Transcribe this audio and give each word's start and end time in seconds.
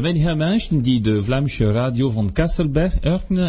Goedemiddag 0.00 0.36
mensen 0.36 0.80
die 0.80 1.00
de 1.00 1.22
Vlaamse 1.24 1.72
radio 1.72 2.10
van 2.10 2.32
Kasselberg 2.32 2.94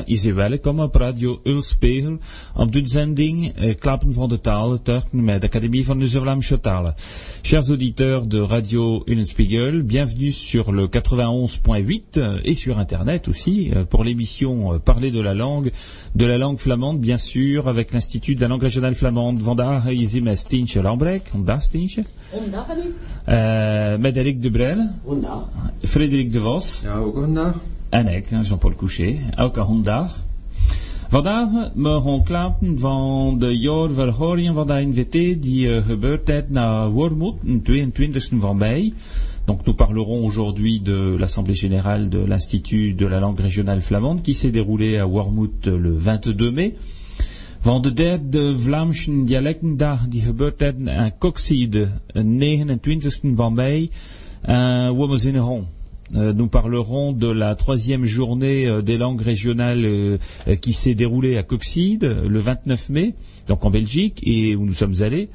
is 0.05 0.23
welkom 0.23 0.79
op 0.79 0.95
radio 0.95 1.39
Ulspegel 1.43 2.17
op 2.55 2.71
de 2.71 2.81
zending 2.83 3.53
eh, 3.55 3.75
Klappen 3.79 4.13
van 4.13 4.29
de 4.29 4.41
talen 4.41 4.83
turken 4.83 5.23
met 5.23 5.41
de 5.41 5.47
Académie 5.47 5.85
van 5.85 5.99
de 5.99 6.09
Vlaamse 6.09 6.59
talen. 6.59 6.95
Chers 7.41 7.67
auditeurs 7.67 8.27
de 8.27 8.45
radio 8.45 9.01
Ulspegel, 9.05 9.85
bienvenue 9.85 10.31
sur 10.31 10.71
le 10.71 10.87
91.8 10.87 12.17
euh, 12.17 12.39
et 12.43 12.53
sur 12.53 12.77
internet 12.77 13.27
aussi 13.27 13.71
euh, 13.71 13.85
pour 13.85 14.03
l'émission 14.03 14.73
euh, 14.73 14.79
Parler 14.79 15.11
de 15.11 15.21
la 15.21 15.33
langue, 15.33 15.71
de 16.15 16.25
la 16.25 16.37
langue 16.37 16.59
flamande 16.59 16.99
bien 16.99 17.17
sûr 17.17 17.67
avec 17.67 17.93
l'Institut 17.93 18.35
de 18.35 18.41
la 18.41 18.47
langue 18.47 18.63
régionale 18.63 18.95
flamande. 18.95 19.41
Vandaag 19.41 19.87
is 19.87 20.19
met 20.19 20.35
Stientje 20.35 20.81
Lambrek. 20.81 21.27
Vandaag 21.31 21.61
Stientje. 21.61 22.03
Vandaag 22.29 23.97
met 23.99 24.17
Eric 24.17 24.41
de 24.41 24.49
Brel. 24.49 24.87
Vandaag. 25.05 25.43
Frederik 25.81 26.31
de 26.31 26.40
Vos. 26.41 26.81
Ja, 26.83 26.97
ook 26.97 27.15
vandaag. 27.15 27.55
En 27.89 28.07
ik, 28.07 28.29
Jean-Paul 28.29 28.75
Couchet. 28.75 29.19
Elke 29.35 29.65
vandaag. 29.65 30.19
Vandaag 31.09 31.49
mogen 31.75 32.23
klappen 32.23 32.79
van 32.79 33.39
de 33.39 33.57
jaarverhoring 33.57 34.55
van 34.55 34.67
de 34.67 34.73
NVT 34.73 35.41
die 35.41 35.67
uh, 35.67 35.85
gebeurd 35.85 36.29
is 36.29 36.43
naar 36.47 36.89
Wormoed, 36.89 37.35
de 37.43 37.89
22e 37.91 38.37
van 38.39 38.57
mei. 38.57 38.93
Donc 39.45 39.65
nous 39.65 39.75
parlerons 39.75 40.23
aujourd'hui 40.23 40.81
de 40.81 41.15
l'Assemblée 41.19 41.55
générale 41.55 42.09
de 42.09 42.17
l'Institut 42.27 42.95
de 42.97 43.07
la 43.07 43.19
langue 43.19 43.39
régionale 43.39 43.81
flamande 43.81 44.21
qui 44.21 44.33
s'est 44.33 44.51
déroulée 44.51 44.99
à 44.99 45.05
Wormoed 45.05 45.65
le 45.65 45.97
22 45.97 46.51
mai. 46.51 46.73
Van 47.61 47.81
de 47.81 47.93
derde 47.93 48.55
Vlaamse 48.57 49.23
dialectendag 49.23 50.07
die 50.07 50.21
gebeurd 50.21 50.61
is 50.61 50.73
in 50.75 51.13
Coxide, 51.19 51.89
29e 52.15 53.35
van 53.35 53.53
mei, 53.53 53.89
à 54.47 54.91
Womozineron. 54.91 55.59
Euh, 55.59 55.80
nous 56.13 56.47
parlerons 56.47 57.13
de 57.13 57.27
la 57.27 57.55
troisième 57.55 58.05
journée 58.05 58.67
euh, 58.67 58.81
des 58.81 58.97
langues 58.97 59.21
régionales 59.21 59.85
euh, 59.85 60.17
qui 60.61 60.73
s'est 60.73 60.95
déroulée 60.95 61.37
à 61.37 61.43
Coxide 61.43 62.03
le 62.03 62.39
29 62.39 62.89
mai, 62.89 63.15
donc 63.47 63.63
en 63.65 63.69
Belgique, 63.69 64.19
et 64.23 64.55
où 64.55 64.65
nous 64.65 64.73
sommes 64.73 64.95
allés. 65.01 65.29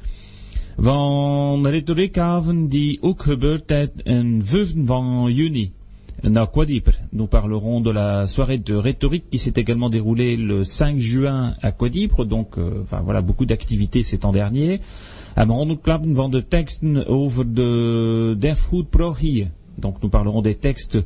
Van 0.77 1.57
die 2.69 2.99
ook 3.01 3.23
gebeurd 3.23 3.71
is 3.71 4.03
in 4.05 4.41
5 4.45 4.85
van 4.85 5.27
juni. 5.27 5.71
Nous 7.11 7.27
parlerons 7.27 7.81
de 7.81 7.91
la 7.91 8.27
soirée 8.27 8.57
de 8.57 8.75
rhétorique 8.75 9.29
qui 9.29 9.37
s'est 9.37 9.53
également 9.55 9.89
déroulée 9.89 10.35
le 10.35 10.63
5 10.63 10.99
juin 10.99 11.55
à 11.61 11.71
Quadipre. 11.71 12.25
Donc, 12.25 12.57
euh, 12.57 12.81
enfin 12.83 13.01
voilà, 13.03 13.21
beaucoup 13.21 13.45
d'activités 13.45 14.03
ces 14.03 14.19
temps 14.19 14.31
derniers. 14.31 14.81
Klappen 15.83 16.13
van 16.13 16.29
de 16.29 16.39
teksten 16.39 17.03
over 17.07 17.45
de 17.45 18.37
Erfgoed 18.41 18.87
Prohier. 18.87 19.47
Donc 19.77 20.01
nous 20.01 20.09
parlerons 20.09 20.41
des 20.41 20.55
textes, 20.55 20.97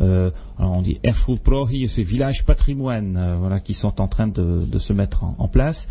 euh, 0.00 0.30
alors 0.58 0.76
on 0.76 0.82
dit 0.82 0.98
Erfgoed 1.02 1.40
Prohier, 1.40 1.86
ces 1.88 2.02
villages 2.02 2.44
patrimoine, 2.44 3.16
euh, 3.16 3.36
voilà, 3.36 3.60
qui 3.60 3.74
sont 3.74 4.00
en 4.00 4.08
train 4.08 4.28
de, 4.28 4.64
de 4.64 4.78
se 4.78 4.92
mettre 4.92 5.24
en, 5.24 5.34
en 5.38 5.48
place. 5.48 5.88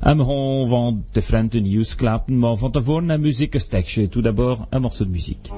Amron 0.00 0.66
van 0.66 1.02
de 1.14 1.20
Frente 1.20 1.60
News 1.60 1.94
klappen, 1.96 2.58
van 2.58 2.70
tevoren 2.70 3.10
een 3.10 3.20
muziekstekje. 3.20 4.08
Tout 4.08 4.22
d'abord, 4.22 4.66
un 4.70 4.80
morceau 4.80 5.04
de 5.06 5.10
musique. 5.10 5.50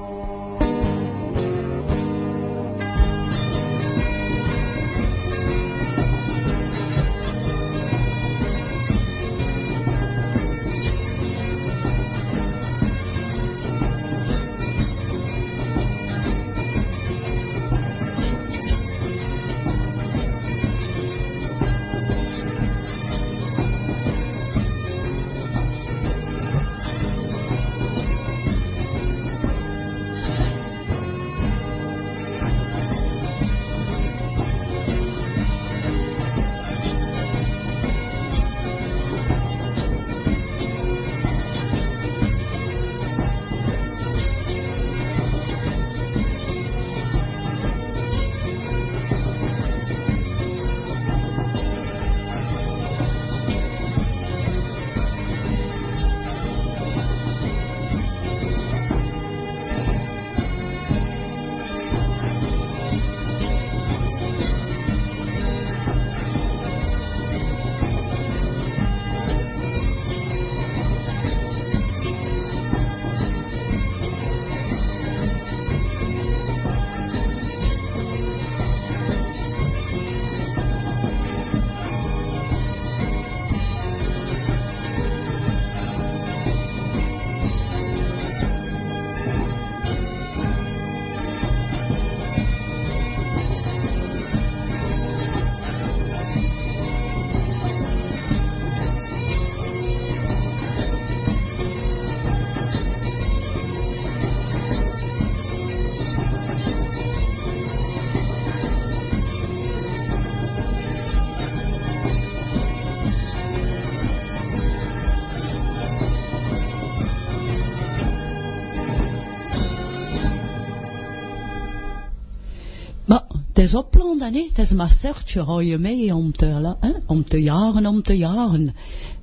Het 123.59 123.67
is 123.67 123.75
op 123.75 123.91
plan, 123.91 124.21
hè. 124.21 124.45
Het 124.47 124.57
is 124.57 124.73
maar 124.73 124.89
certje, 124.89 125.41
hou 125.41 125.63
je 125.63 125.77
mee 125.77 126.15
om 126.15 126.31
te, 126.31 126.45
hein, 126.79 126.95
om 127.05 127.23
te 127.23 127.41
jaren, 127.41 127.85
om 127.85 128.01
te 128.01 128.17
jaren. 128.17 128.75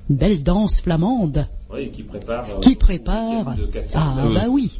Belle 0.05 0.41
danse 0.41 0.81
flamande. 0.81 1.47
Oui, 1.69 1.89
qui 1.89 2.03
prépare. 2.03 2.59
Qui 2.59 2.75
prépare? 2.75 3.55
Ah, 3.93 4.25
euh, 4.25 4.33
bah 4.33 4.47
oui. 4.49 4.71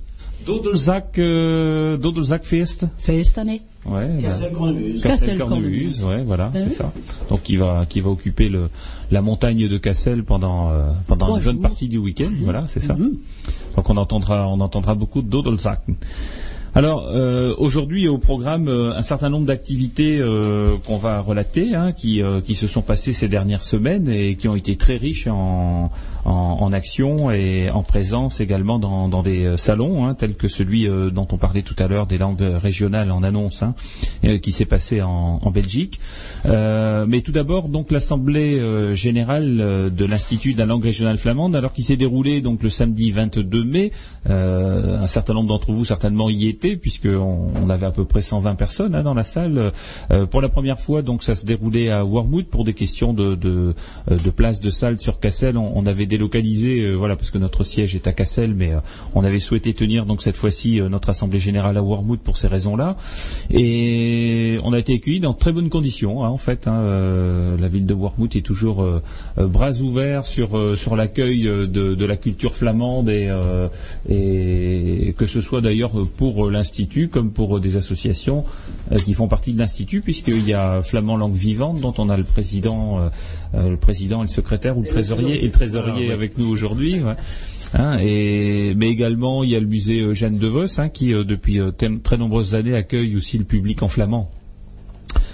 Dodelzak, 0.45 1.17
euh, 1.17 2.01
Dodelzakfeest. 2.01 2.85
Feest, 2.97 3.37
année. 3.37 3.61
Ouais. 3.85 4.19
Cassel 4.21 4.51
Cornemuse. 4.51 5.01
Cassel 5.01 5.37
Cornemuse, 5.37 6.03
ouais, 6.03 6.23
voilà, 6.23 6.51
c'est 6.53 6.65
oui. 6.65 6.71
ça. 6.71 6.93
Donc 7.29 7.41
qui 7.41 7.55
va 7.55 7.85
qui 7.89 8.01
va 8.01 8.09
occuper 8.09 8.49
le 8.49 8.69
la 9.09 9.21
montagne 9.21 9.67
de 9.67 9.77
Cassel 9.77 10.23
pendant 10.23 10.69
euh, 10.69 10.91
pendant 11.07 11.35
une 11.35 11.43
bonne 11.43 11.53
jours. 11.53 11.61
partie 11.61 11.89
du 11.89 11.97
week-end, 11.97 12.31
voilà, 12.43 12.65
c'est 12.67 12.83
ça. 12.83 12.93
Mhm. 12.93 13.17
Donc 13.75 13.89
on 13.89 13.97
entendra 13.97 14.47
on 14.47 14.59
entendra 14.59 14.93
beaucoup 14.93 15.23
de 15.23 15.29
Dodelzak. 15.29 15.81
Alors 16.75 17.07
euh, 17.07 17.55
aujourd'hui 17.57 18.07
au 18.07 18.17
programme 18.17 18.67
euh, 18.67 18.95
un 18.95 19.01
certain 19.01 19.29
nombre 19.29 19.45
d'activités 19.45 20.19
euh, 20.19 20.75
qu'on 20.85 20.97
va 20.97 21.21
relater, 21.21 21.73
hein, 21.73 21.91
qui 21.91 22.21
euh, 22.21 22.41
qui 22.41 22.55
se 22.55 22.67
sont 22.67 22.81
passées 22.81 23.13
ces 23.13 23.27
dernières 23.27 23.63
semaines 23.63 24.07
et 24.09 24.35
qui 24.35 24.47
ont 24.47 24.55
été 24.55 24.75
très 24.75 24.97
riches 24.97 25.27
en 25.27 25.89
en, 26.27 26.73
action 26.73 27.31
et 27.31 27.69
en 27.69 27.83
présence 27.83 28.41
également 28.41 28.79
dans, 28.79 29.21
des 29.23 29.45
euh, 29.45 29.57
salons 29.57 30.05
hein, 30.05 30.13
tels 30.13 30.35
que 30.35 30.47
celui 30.47 30.87
euh, 30.87 31.09
dont 31.09 31.27
on 31.31 31.37
parlait 31.37 31.61
tout 31.61 31.75
à 31.79 31.87
l'heure 31.87 32.07
des 32.07 32.17
langues 32.17 32.41
régionales 32.41 33.11
en 33.11 33.23
annonce, 33.23 33.63
hein, 33.63 33.73
euh, 34.25 34.37
qui 34.37 34.51
s'est 34.51 34.65
passé 34.65 35.01
en, 35.01 35.39
Belgique. 35.51 35.99
Mais 36.45 37.21
tout 37.21 37.31
d'abord 37.31 37.69
donc 37.69 37.89
l'assemblée 37.89 38.59
générale 38.93 39.91
de 39.95 40.05
l'Institut 40.05 40.53
de 40.53 40.59
la 40.59 40.65
langue 40.65 40.83
régionale 40.83 41.17
flamande, 41.17 41.55
alors 41.55 41.71
qui 41.71 41.83
s'est 41.83 41.95
déroulée 41.95 42.41
donc 42.41 42.61
le 42.63 42.69
samedi 42.69 43.11
22 43.11 43.63
mai. 43.63 43.91
Un 44.25 45.07
certain 45.07 45.33
nombre 45.33 45.47
d'entre 45.47 45.71
vous 45.71 45.85
certainement 45.85 46.29
y 46.29 46.47
étaient 46.47 46.75
puisqu'on 46.75 47.47
on 47.63 47.69
avait 47.69 47.85
à 47.85 47.91
peu 47.91 48.03
près 48.03 48.21
120 48.21 48.55
personnes 48.55 48.93
hein, 48.93 49.03
dans 49.03 49.13
la 49.13 49.23
salle. 49.23 49.71
pour 50.29 50.41
la 50.41 50.49
première 50.49 50.79
fois, 50.79 51.01
donc 51.01 51.23
ça 51.23 51.33
se 51.33 51.45
déroulait 51.45 51.89
à 51.89 52.03
Wormwood 52.03 52.47
pour 52.47 52.65
des 52.65 52.73
questions 52.73 53.13
de, 53.13 53.35
de, 53.35 53.73
place 54.35 54.61
de 54.61 54.69
salle 54.69 54.99
sur 54.99 55.19
Cassel. 55.19 55.57
On, 55.57 55.85
avait 55.85 56.05
délocalisé, 56.17 56.93
voilà, 56.93 57.15
parce 57.15 57.29
que 57.29 57.37
notre 57.37 57.63
siège 57.63 57.95
est 57.95 58.07
à 58.07 58.13
Cassel, 58.13 58.55
mais 58.55 58.71
on 59.13 59.23
avait 59.23 59.39
souhaité 59.39 59.73
tenir 59.73 60.05
donc 60.05 60.21
cette 60.23 60.35
fois-ci 60.35 60.81
notre 60.81 61.09
assemblée 61.09 61.39
générale 61.39 61.77
à 61.77 61.83
Wormwood 61.83 62.19
pour 62.19 62.37
ces 62.37 62.47
raisons-là. 62.47 62.97
Et 63.51 64.57
on 64.63 64.73
a 64.73 64.79
été 64.79 64.95
accueillis 64.95 65.19
dans 65.19 65.33
très 65.33 65.51
bonnes 65.51 65.69
conditions, 65.69 66.23
hein, 66.23 66.29
en 66.29 66.37
fait. 66.37 66.67
Hein, 66.67 67.55
la 67.59 67.67
ville 67.67 67.85
de 67.85 67.93
Wormwood 67.93 68.35
est 68.35 68.41
toujours 68.41 68.83
bras 69.37 69.73
ouverts 69.73 70.25
sur 70.25 70.77
sur 70.77 70.95
l'accueil 70.95 71.43
de, 71.43 71.65
de, 71.67 72.05
la 72.05 72.17
culture 72.17 72.55
flamande 72.55 73.09
et, 73.09 73.29
et 74.09 75.13
que 75.17 75.27
ce 75.27 75.41
soit 75.41 75.61
d'ailleurs 75.61 75.91
pour 76.17 76.49
l'institut 76.49 77.09
comme 77.09 77.31
pour 77.31 77.59
des 77.59 77.75
associations 77.75 78.43
qui 78.97 79.13
font 79.13 79.27
partie 79.27 79.53
de 79.53 79.59
l'institut, 79.59 80.01
puisqu'il 80.01 80.47
y 80.47 80.53
a 80.53 80.81
Flamand 80.81 81.17
Langue 81.17 81.35
Vivante 81.35 81.81
dont 81.81 81.93
on 81.97 82.09
a 82.09 82.17
le 82.17 82.23
président, 82.23 83.09
le 83.53 83.77
président 83.77 84.19
et 84.19 84.25
le 84.25 84.27
secrétaire 84.27 84.77
ou 84.77 84.81
le 84.81 84.87
trésorier 84.87 85.41
et 85.41 85.45
le 85.45 85.51
trésorier 85.51 86.11
avec 86.11 86.37
nous 86.37 86.47
aujourd'hui. 86.47 87.01
Hein, 87.73 87.97
et, 87.99 88.73
mais 88.75 88.89
également, 88.89 89.43
il 89.43 89.49
y 89.49 89.55
a 89.55 89.59
le 89.59 89.67
musée 89.67 90.01
euh, 90.01 90.13
Jeanne 90.13 90.37
de 90.37 90.47
Vos, 90.47 90.79
hein, 90.79 90.89
qui 90.89 91.13
euh, 91.13 91.23
depuis 91.23 91.59
euh, 91.59 91.71
très 91.71 92.17
nombreuses 92.17 92.55
années 92.55 92.75
accueille 92.75 93.15
aussi 93.15 93.37
le 93.37 93.43
public 93.43 93.83
en 93.83 93.87
flamand. 93.87 94.31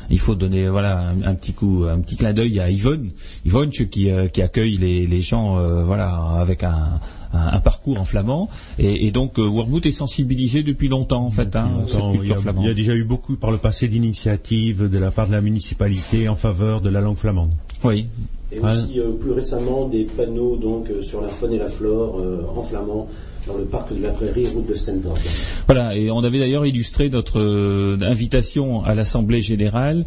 Il 0.10 0.19
faut 0.19 0.36
donner 0.36 0.68
voilà 0.68 1.13
un, 1.25 1.33
petit 1.33 1.54
coup, 1.54 1.86
un 1.89 2.00
petit 2.00 2.18
clin 2.18 2.33
d'œil 2.33 2.60
à 2.60 2.69
Yvonne, 2.69 3.12
Yvonne 3.45 3.69
qui, 3.69 4.10
qui 4.33 4.42
accueille 4.42 4.75
les, 4.75 5.07
les 5.07 5.21
gens 5.21 5.56
voilà 5.86 6.13
avec 6.39 6.63
un, 6.63 7.00
un, 7.31 7.60
parcours 7.62 8.00
en 8.01 8.04
flamand. 8.04 8.50
Et, 8.77 9.07
et 9.07 9.12
donc 9.12 9.38
Wormwood 9.38 9.86
est 9.86 9.94
sensibilisé 9.94 10.62
depuis 10.62 10.89
longtemps 10.89 11.25
en 11.25 11.30
fait, 11.30 11.56
hein, 11.56 11.86
cette 11.88 12.04
culture 12.12 12.38
flamande. 12.38 12.65
Il 12.65 12.68
y 12.68 12.71
a 12.71 12.75
déjà 12.75 12.94
eu 12.94 13.06
beaucoup 13.06 13.38
par 13.38 13.50
le 13.50 13.57
passé 13.57 13.88
d'initiatives 13.88 14.89
de 14.89 14.98
la 14.98 15.10
part 15.10 15.27
de 15.27 15.31
la 15.31 15.42
municipalité 15.42 16.27
en 16.27 16.36
faveur 16.36 16.81
de 16.81 16.89
la 16.89 17.00
langue 17.00 17.18
flamande. 17.18 17.54
Oui, 17.83 18.07
et 18.51 18.59
aussi 18.59 19.00
euh, 19.00 19.12
plus 19.12 19.31
récemment 19.31 19.88
des 19.88 20.03
panneaux 20.06 20.56
donc 20.56 20.89
euh, 20.89 21.01
sur 21.01 21.21
la 21.21 21.30
faune 21.30 21.53
et 21.53 21.57
la 21.57 21.69
flore 21.69 22.19
euh, 22.19 22.45
en 22.56 22.63
flamand 22.63 23.07
dans 23.47 23.57
le 23.57 23.65
parc 23.65 23.93
de 23.93 24.01
la 24.01 24.09
Prairie, 24.09 24.47
route 24.53 24.67
de 24.67 24.73
Stanford. 24.73 25.17
Voilà, 25.67 25.95
et 25.95 26.11
on 26.11 26.23
avait 26.23 26.39
d'ailleurs 26.39 26.65
illustré 26.65 27.09
notre 27.09 27.39
invitation 28.01 28.83
à 28.83 28.95
l'Assemblée 28.95 29.41
générale 29.41 30.05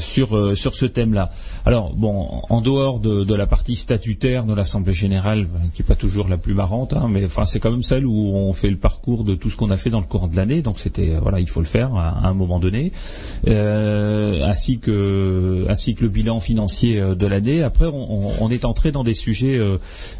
sur 0.00 0.56
sur 0.56 0.74
ce 0.74 0.86
thème-là. 0.86 1.30
Alors 1.66 1.94
bon, 1.94 2.42
en 2.48 2.60
dehors 2.60 3.00
de, 3.00 3.34
la 3.34 3.46
partie 3.46 3.76
statutaire 3.76 4.44
de 4.44 4.54
l'Assemblée 4.54 4.94
générale, 4.94 5.46
qui 5.74 5.82
n'est 5.82 5.86
pas 5.86 5.94
toujours 5.94 6.28
la 6.28 6.36
plus 6.36 6.54
marrante, 6.54 6.94
hein, 6.94 7.06
mais 7.08 7.24
enfin 7.24 7.44
c'est 7.44 7.60
quand 7.60 7.70
même 7.70 7.82
celle 7.82 8.06
où 8.06 8.34
on 8.34 8.52
fait 8.52 8.70
le 8.70 8.76
parcours 8.76 9.24
de 9.24 9.34
tout 9.34 9.50
ce 9.50 9.56
qu'on 9.56 9.70
a 9.70 9.76
fait 9.76 9.90
dans 9.90 10.00
le 10.00 10.06
courant 10.06 10.26
de 10.26 10.36
l'année. 10.36 10.62
Donc 10.62 10.78
c'était 10.78 11.16
voilà, 11.20 11.40
il 11.40 11.48
faut 11.48 11.60
le 11.60 11.66
faire 11.66 11.94
à, 11.94 12.26
un 12.28 12.34
moment 12.34 12.58
donné, 12.58 12.92
euh, 13.46 14.42
ainsi 14.44 14.78
que 14.78 15.66
ainsi 15.68 15.94
que 15.94 16.02
le 16.02 16.08
bilan 16.08 16.40
financier 16.40 16.98
euh, 16.98 17.14
de 17.14 17.26
l'année. 17.26 17.62
Après, 17.62 17.86
on, 17.86 18.50
est 18.50 18.64
entré 18.64 18.90
dans 18.90 19.04
des 19.04 19.14
sujets 19.14 19.60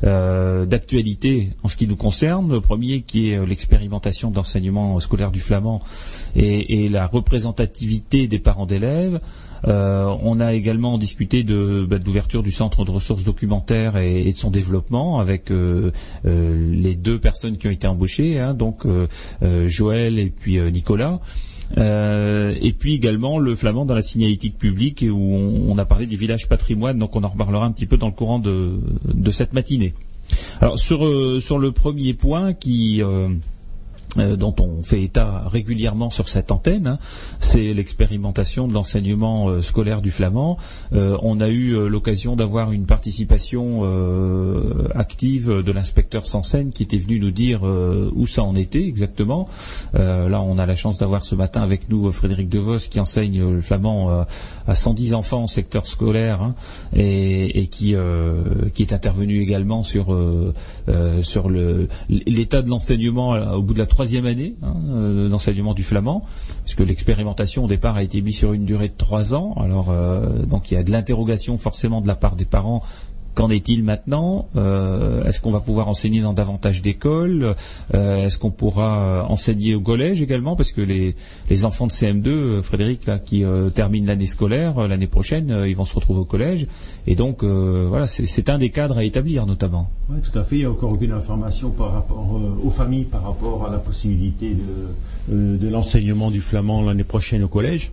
euh, 0.05 0.67
d'actualité 0.67 1.51
en 1.63 1.69
ce 1.69 1.77
qui 1.77 1.89
nous 1.89 1.97
concerne. 1.97 2.20
Le 2.23 2.59
premier 2.61 3.01
qui 3.01 3.31
est 3.31 3.47
l'expérimentation 3.47 4.31
d'enseignement 4.31 5.01
scolaire 5.01 5.31
du 5.31 5.41
flamand 5.41 5.81
et, 6.37 6.89
la 6.91 7.07
représentativité 7.07 8.29
des 8.29 8.39
parents 8.39 8.67
d'élèves. 8.67 9.21
Euh, 9.67 10.05
on 10.23 10.39
a 10.41 10.53
également 10.53 10.99
discuté 10.99 11.45
de, 11.45 11.87
bah, 11.89 11.97
l'ouverture 12.05 12.43
du 12.43 12.51
centre 12.51 12.85
de 12.85 12.91
ressources 12.91 13.25
documentaires 13.25 13.97
et, 13.97 14.33
de 14.33 14.37
son 14.37 14.51
développement 14.51 15.19
avec 15.19 15.51
euh, 15.51 15.93
euh, 16.27 16.75
les 16.75 16.95
deux 16.95 17.19
personnes 17.19 17.57
qui 17.57 17.69
ont 17.69 17.71
été 17.71 17.87
embauchées, 17.87 18.39
hein, 18.39 18.55
donc 18.55 18.87
Joël 19.67 20.19
et 20.19 20.31
puis 20.31 20.61
Nicolas. 20.71 21.21
et 21.77 22.75
puis 22.79 22.95
également 22.95 23.39
le 23.39 23.55
flamand 23.55 23.87
dans 23.87 23.95
la 23.95 24.03
signalétique 24.03 24.59
publique 24.59 25.05
où 25.09 25.35
on, 25.69 25.79
a 25.79 25.87
parlé 25.87 26.07
des 26.07 26.17
villages 26.17 26.49
patrimoine, 26.49 26.99
donc 26.99 27.17
on 27.17 27.25
en 27.25 27.29
reparlera 27.29 27.65
un 27.65 27.73
petit 27.73 27.87
peu 27.87 27.97
dans 27.97 28.09
le 28.09 28.13
courant 28.13 28.39
de, 28.39 28.79
cette 29.31 29.55
matinée. 29.55 29.95
Alors 30.61 30.79
sur, 30.79 31.01
sur 31.41 31.59
le 31.59 31.73
premier 31.73 32.15
point 32.15 32.53
qui 32.53 33.03
euh, 34.19 34.35
dont 34.35 34.55
on 34.59 34.83
fait 34.83 35.03
état 35.03 35.45
régulièrement 35.47 36.11
sur 36.11 36.29
cette 36.29 36.51
antenne, 36.51 36.89
hein, 36.89 36.99
c'est 37.39 37.73
l'expérimentation 37.73 38.67
de 38.67 38.73
l'enseignement 38.73 39.49
euh, 39.49 39.61
scolaire 39.61 40.03
du 40.03 40.11
flamand. 40.11 40.59
Euh, 40.93 41.17
on 41.23 41.41
a 41.41 41.49
eu 41.49 41.89
l'occasion 41.89 42.35
d'avoir 42.35 42.73
une 42.73 42.87
participation 42.87 43.31
active 44.95 45.49
de 45.49 45.73
l'inspecteur 45.73 46.27
Sansen 46.27 46.73
qui 46.73 46.83
était 46.83 46.97
venu 46.97 47.21
nous 47.21 47.31
dire 47.31 47.63
où 47.63 48.27
ça 48.27 48.43
en 48.43 48.57
était 48.57 48.85
exactement. 48.85 49.49
là, 49.95 50.43
on 50.43 50.59
a 50.59 50.67
la 50.67 50.77
chance 50.77 50.99
d'avoir 50.99 51.25
ce 51.25 51.35
matin 51.35 51.63
avec 51.63 51.89
nous 51.89 52.11
Frédéric 52.13 52.49
Devos 52.49 52.79
qui 52.91 53.01
enseigne 53.01 53.41
le 53.41 53.61
flamand 53.61 54.25
à 54.67 54.75
110 54.75 55.15
enfants 55.15 55.45
en 55.45 55.47
secteur 55.47 55.87
scolaire 55.87 56.43
hein, 56.43 56.55
et, 56.95 57.69
qui, 57.69 57.95
est 57.95 58.93
intervenu 58.93 59.41
également 59.41 59.83
sur, 59.83 60.17
sur 61.23 61.51
l'état 62.09 62.63
de 62.63 62.69
l'enseignement 62.69 63.31
au 63.55 63.63
bout 63.63 63.75
de 63.75 63.79
la 63.79 63.87
troisième 64.01 64.25
année 64.25 64.55
hein, 64.63 64.77
euh, 64.95 65.29
d'enseignement 65.29 65.75
du 65.75 65.83
flamand, 65.83 66.23
puisque 66.65 66.81
l'expérimentation 66.81 67.67
au 67.67 67.69
départ 67.69 67.97
a 67.97 68.03
été 68.03 68.23
mise 68.23 68.39
sur 68.39 68.55
une 68.55 68.65
durée 68.65 68.89
de 68.89 68.95
trois 68.97 69.35
ans. 69.35 69.53
Alors 69.61 69.91
euh, 69.91 70.47
donc 70.47 70.71
il 70.71 70.75
y 70.75 70.77
a 70.79 70.83
de 70.83 70.91
l'interrogation 70.91 71.59
forcément 71.59 72.01
de 72.01 72.09
la 72.09 72.15
part 72.15 72.35
des 72.35 72.47
parents 72.47 72.83
Qu'en 73.35 73.49
est-il 73.49 73.85
maintenant 73.85 74.49
euh, 74.57 75.25
Est-ce 75.25 75.41
qu'on 75.41 75.53
va 75.53 75.61
pouvoir 75.61 75.89
enseigner 75.89 76.21
dans 76.21 76.33
davantage 76.33 76.83
d'écoles 76.83 77.55
euh, 77.95 78.27
Est-ce 78.27 78.39
qu'on 78.39 78.51
pourra 78.51 78.99
euh, 78.99 79.23
enseigner 79.23 79.75
au 79.75 79.81
collège 79.81 80.21
également 80.21 80.57
Parce 80.57 80.73
que 80.73 80.81
les, 80.81 81.15
enfants 81.65 81.87
de 81.87 81.93
CM2, 81.93 82.63
Frédéric, 82.63 83.09
qui 83.25 83.45
terminent 83.75 84.07
l'année 84.07 84.27
scolaire, 84.27 84.89
l'année 84.89 85.07
prochaine, 85.07 85.65
ils 85.67 85.77
vont 85.77 85.85
se 85.85 85.95
retrouver 85.95 86.21
au 86.21 86.25
collège. 86.25 86.67
Et 87.07 87.15
donc, 87.15 87.45
voilà, 87.45 88.07
c'est 88.07 88.49
un 88.49 88.59
des 88.59 88.71
cadres 88.71 88.99
à 88.99 89.05
établir 89.05 89.47
notamment. 89.47 89.91
Oui, 90.09 90.19
tout 90.21 90.37
à 90.39 90.45
fait. 90.45 90.57
Il 90.57 90.59
n'y 90.61 90.65
a 90.65 90.71
encore 90.71 90.93
aucune 90.93 91.13
information 91.13 91.71
par 91.71 91.93
rapport 91.93 92.41
aux 92.65 92.71
familles 92.71 93.05
par 93.05 93.23
rapport 93.23 93.67
à 93.67 93.71
la 93.71 93.79
possibilité 93.79 94.57
de 95.29 95.69
l'enseignement 95.69 96.31
du 96.31 96.41
flamand 96.41 96.83
l'année 96.83 97.05
prochaine 97.05 97.45
au 97.45 97.49
collège. 97.49 97.93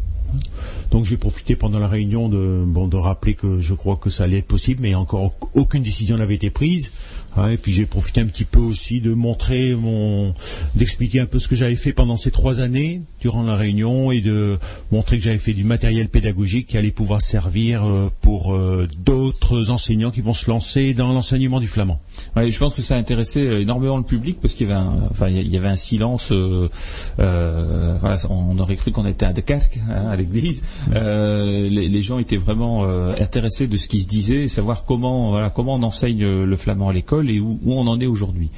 Donc 0.91 1.05
j'ai 1.05 1.17
profité 1.17 1.55
pendant 1.55 1.79
la 1.79 1.87
réunion 1.87 2.29
de, 2.29 2.63
bon, 2.65 2.87
de 2.87 2.97
rappeler 2.97 3.35
que 3.35 3.59
je 3.59 3.73
crois 3.73 3.97
que 3.97 4.09
ça 4.09 4.23
allait 4.23 4.39
être 4.39 4.47
possible, 4.47 4.81
mais 4.81 4.95
encore 4.95 5.35
aucune 5.53 5.83
décision 5.83 6.17
n'avait 6.17 6.35
été 6.35 6.49
prise 6.49 6.91
et 7.45 7.57
puis 7.57 7.73
j'ai 7.73 7.85
profité 7.85 8.21
un 8.21 8.25
petit 8.25 8.45
peu 8.45 8.59
aussi 8.59 8.99
de 8.99 9.13
montrer 9.13 9.75
mon, 9.75 10.33
d'expliquer 10.75 11.19
un 11.19 11.25
peu 11.25 11.39
ce 11.39 11.47
que 11.47 11.55
j'avais 11.55 11.75
fait 11.75 11.93
pendant 11.93 12.17
ces 12.17 12.31
trois 12.31 12.59
années 12.59 13.01
durant 13.21 13.43
la 13.43 13.55
réunion 13.55 14.11
et 14.11 14.21
de 14.21 14.57
montrer 14.91 15.17
que 15.17 15.23
j'avais 15.23 15.37
fait 15.37 15.53
du 15.53 15.63
matériel 15.63 16.09
pédagogique 16.09 16.67
qui 16.67 16.77
allait 16.77 16.91
pouvoir 16.91 17.21
servir 17.21 17.85
euh, 17.85 18.09
pour 18.21 18.55
euh, 18.55 18.87
d'autres 19.05 19.69
enseignants 19.69 20.11
qui 20.11 20.21
vont 20.21 20.33
se 20.33 20.49
lancer 20.49 20.93
dans 20.93 21.13
l'enseignement 21.13 21.59
du 21.59 21.67
flamand. 21.67 21.99
je 22.35 22.57
pense 22.57 22.73
que 22.73 22.81
ça 22.81 22.95
a 22.95 22.97
intéressé 22.97 23.41
euh, 23.41 23.61
énormément 23.61 23.97
le 23.97 24.03
public 24.03 24.37
parce 24.41 24.53
qu'il 24.53 24.67
y 24.67 24.71
avait 24.71 24.79
un, 24.79 25.07
enfin 25.09 25.29
il 25.29 25.47
y 25.47 25.57
avait 25.57 25.67
un 25.67 25.75
silence. 25.75 26.31
voilà, 27.17 28.15
on 28.29 28.57
aurait 28.59 28.75
cru 28.75 28.91
qu'on 28.91 29.05
était 29.05 29.25
à 29.25 29.33
Dekerk, 29.33 29.79
hein, 29.89 30.07
à 30.09 30.15
l'église. 30.15 30.63
les, 30.91 32.01
gens 32.01 32.19
étaient 32.19 32.37
vraiment 32.37 32.85
intéressés 32.85 33.67
de 33.67 33.75
ce 33.75 33.87
qui 33.87 34.01
se 34.01 34.07
disait, 34.07 34.47
savoir 34.47 34.85
comment, 34.85 35.31
voilà, 35.31 35.49
comment 35.49 35.75
on 35.75 35.83
enseigne 35.83 36.43
le 36.43 36.55
flamand 36.55 36.89
à 36.89 36.93
l'école 36.93 37.26
et 37.29 37.39
où, 37.39 37.59
on 37.65 37.87
en 37.87 37.99
est 37.99 38.05
aujourd'hui. 38.07 38.49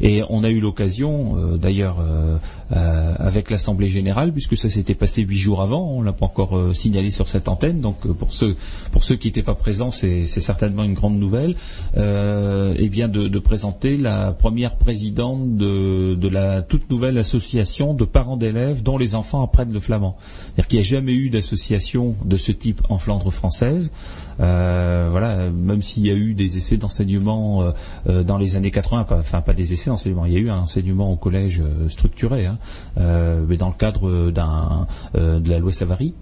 Et 0.00 0.22
on 0.28 0.44
a 0.44 0.50
eu 0.50 0.60
l'occasion, 0.60 1.36
euh, 1.36 1.56
d'ailleurs, 1.56 2.00
euh, 2.00 2.36
euh, 2.72 3.14
avec 3.18 3.50
l'Assemblée 3.50 3.88
générale, 3.88 4.32
puisque 4.32 4.56
ça 4.56 4.68
s'était 4.68 4.94
passé 4.94 5.22
huit 5.22 5.38
jours 5.38 5.62
avant, 5.62 5.90
on 5.90 6.02
l'a 6.02 6.12
pas 6.12 6.26
encore 6.26 6.74
signalé 6.74 7.10
sur 7.10 7.28
cette 7.28 7.48
antenne. 7.48 7.80
Donc 7.80 8.06
pour 8.06 8.32
ceux 8.32 8.56
pour 8.92 9.04
ceux 9.04 9.16
qui 9.16 9.28
n'étaient 9.28 9.42
pas 9.42 9.54
présents, 9.54 9.90
c'est 9.90 10.26
certainement 10.26 10.84
une 10.84 10.94
grande 10.94 11.18
nouvelle. 11.18 11.54
eh 11.96 12.88
bien, 12.88 13.08
de, 13.08 13.38
présenter 13.38 13.96
la 13.96 14.32
première 14.32 14.76
présidente 14.76 15.56
de, 15.56 16.14
de, 16.14 16.28
la 16.28 16.62
toute 16.62 16.90
nouvelle 16.90 17.16
association 17.18 17.94
de 17.94 18.04
parents 18.04 18.36
d'élèves 18.36 18.82
dont 18.82 18.98
les 18.98 19.14
enfants 19.14 19.42
apprennent 19.42 19.72
le 19.72 19.80
flamand. 19.80 20.16
C'est-à-dire 20.18 20.66
qu'il 20.66 20.78
n'y 20.78 20.80
a 20.80 20.88
jamais 20.88 21.12
eu 21.12 21.30
d'association 21.30 22.16
de 22.24 22.36
ce 22.36 22.52
type 22.52 22.82
en 22.88 22.98
Flandre 22.98 23.30
française. 23.30 23.92
Euh, 24.40 25.08
voilà, 25.10 25.50
même 25.50 25.82
s'il 25.82 26.06
y 26.06 26.10
a 26.10 26.14
eu 26.14 26.34
des 26.34 26.56
essais 26.56 26.76
d'enseignement 26.76 27.62
euh, 27.62 27.70
euh, 28.08 28.22
dans 28.22 28.38
les 28.38 28.56
années 28.56 28.70
80, 28.70 29.06
enfin 29.10 29.40
pas 29.40 29.54
des 29.54 29.72
essais 29.72 29.90
d'enseignement, 29.90 30.26
il 30.26 30.32
y 30.32 30.36
a 30.36 30.40
eu 30.40 30.50
un 30.50 30.58
enseignement 30.58 31.10
au 31.10 31.16
collège 31.16 31.62
structuré, 31.88 32.46
hein, 32.46 32.58
mais 32.96 33.56
dans 33.56 33.68
le 33.68 33.74
cadre 33.74 34.30
d'un 34.30 34.86
de 35.14 35.48
la 35.48 35.58
loi 35.58 35.72
Savary. 35.72 36.14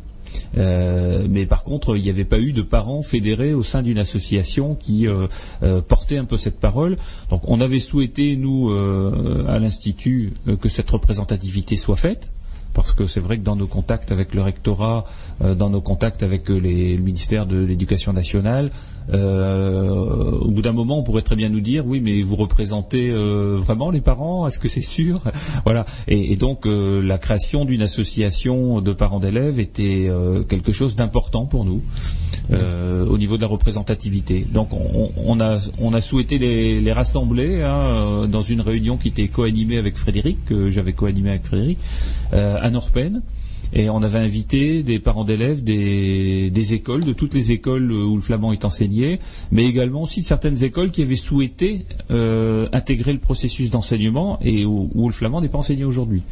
mais 0.55 1.47
par 1.47 1.65
contre, 1.65 1.97
il 1.97 2.03
n'y 2.03 2.11
avait 2.11 2.25
pas 2.25 2.39
eu 2.39 2.53
de 2.53 2.63
parents 2.63 3.03
fédérés 3.03 3.55
au 3.55 3.63
sein 3.63 3.83
d'une 3.83 3.99
association 3.99 4.75
qui 4.75 5.07
portait 5.89 6.19
un 6.19 6.25
peu 6.25 6.37
cette 6.37 6.61
parole. 6.61 6.97
Donc, 7.31 7.43
on 7.45 7.61
avait 7.61 7.81
souhaité 7.81 8.37
nous 8.37 8.71
à 9.49 9.59
l'institut 9.59 10.35
que 10.61 10.69
cette 10.69 10.91
représentativité 10.91 11.77
soit 11.77 11.97
faite. 11.97 12.31
Parce 12.75 12.93
que 12.93 13.07
c'est 13.07 13.21
vrai 13.21 13.39
que 13.39 13.43
dans 13.43 13.57
nos 13.57 13.67
contacts 13.67 14.13
avec 14.13 14.35
le 14.35 14.43
rectorat, 14.43 15.05
dans 15.41 15.71
nos 15.71 15.81
contacts 15.81 16.23
avec 16.23 16.49
les, 16.49 16.97
le 16.97 17.03
ministère 17.03 17.47
de 17.47 17.57
l'Éducation 17.57 18.13
nationale, 18.13 18.71
euh, 19.13 19.91
au 20.41 20.51
bout 20.51 20.63
d'un 20.63 20.73
moment, 20.73 20.99
on 20.99 21.03
pourrait 21.03 21.23
très 21.23 21.37
bien 21.37 21.49
nous 21.49 21.61
dire, 21.61 21.87
oui, 21.87 22.01
mais 22.01 22.23
vous 22.23 22.37
représentez 22.37 23.11
euh, 23.11 23.57
vraiment 23.59 23.91
les 23.91 24.01
parents 24.01 24.47
Est-ce 24.47 24.59
que 24.59 24.69
c'est 24.69 24.81
sûr 24.81 25.21
Voilà. 25.65 25.85
Et, 26.09 26.37
donc, 26.37 26.67
euh, 26.67 27.03
la 27.03 27.19
création 27.19 27.65
d'une 27.65 27.83
association 27.83 28.81
de 28.81 28.93
parents 28.93 29.21
d'élèves 29.21 29.61
était 29.61 30.11
quelque 30.49 30.73
chose 30.73 30.97
d'important 30.97 31.47
pour 31.47 31.65
nous 31.65 31.83
au 32.53 33.19
niveau 33.19 33.37
de 33.37 33.43
la 33.43 33.49
représentativité. 33.49 34.47
Donc, 34.51 34.71
on, 34.73 35.41
a, 35.41 35.59
on 35.79 35.95
a 35.95 36.01
souhaité 36.01 36.39
les, 36.39 36.93
rassembler 36.93 37.63
hein, 37.63 38.27
dans 38.29 38.43
une 38.43 38.61
réunion 38.61 38.97
qui 38.97 39.09
était 39.09 39.29
co-animée 39.29 39.79
avec 39.79 39.97
Frédéric, 39.97 40.45
que 40.45 40.71
j'avais 40.71 40.93
co-animée 40.93 41.31
avec 41.31 41.45
Frédéric, 41.45 41.79
à 42.33 42.71
Norpen. 42.71 43.23
Et 43.77 43.91
on 43.91 44.03
avait 44.03 44.19
invité 44.19 44.85
des 44.85 45.01
parents 45.01 45.25
d'élèves 45.25 45.65
des, 45.65 46.75
écoles, 46.75 47.05
de 47.05 47.13
toutes 47.13 47.35
les 47.35 47.51
écoles 47.51 47.91
où 47.91 48.15
le 48.15 48.23
flamand 48.23 48.53
est 48.53 48.65
enseigné, 48.65 49.19
mais 49.51 49.65
également 49.65 50.03
aussi 50.03 50.21
de 50.21 50.27
certaines 50.27 50.63
écoles 50.63 50.93
qui 50.93 51.03
avaient 51.03 51.17
souhaité 51.17 51.85
euh, 52.11 52.69
intégrer 52.73 53.13
le 53.13 53.19
processus 53.19 53.71
d'enseignement 53.71 54.39
et 54.43 54.65
où, 54.65 54.91
le 54.95 55.13
flamand 55.13 55.41
n'est 55.41 55.49
pas 55.49 55.59
enseigné 55.59 55.85
aujourd'hui. 55.85 56.23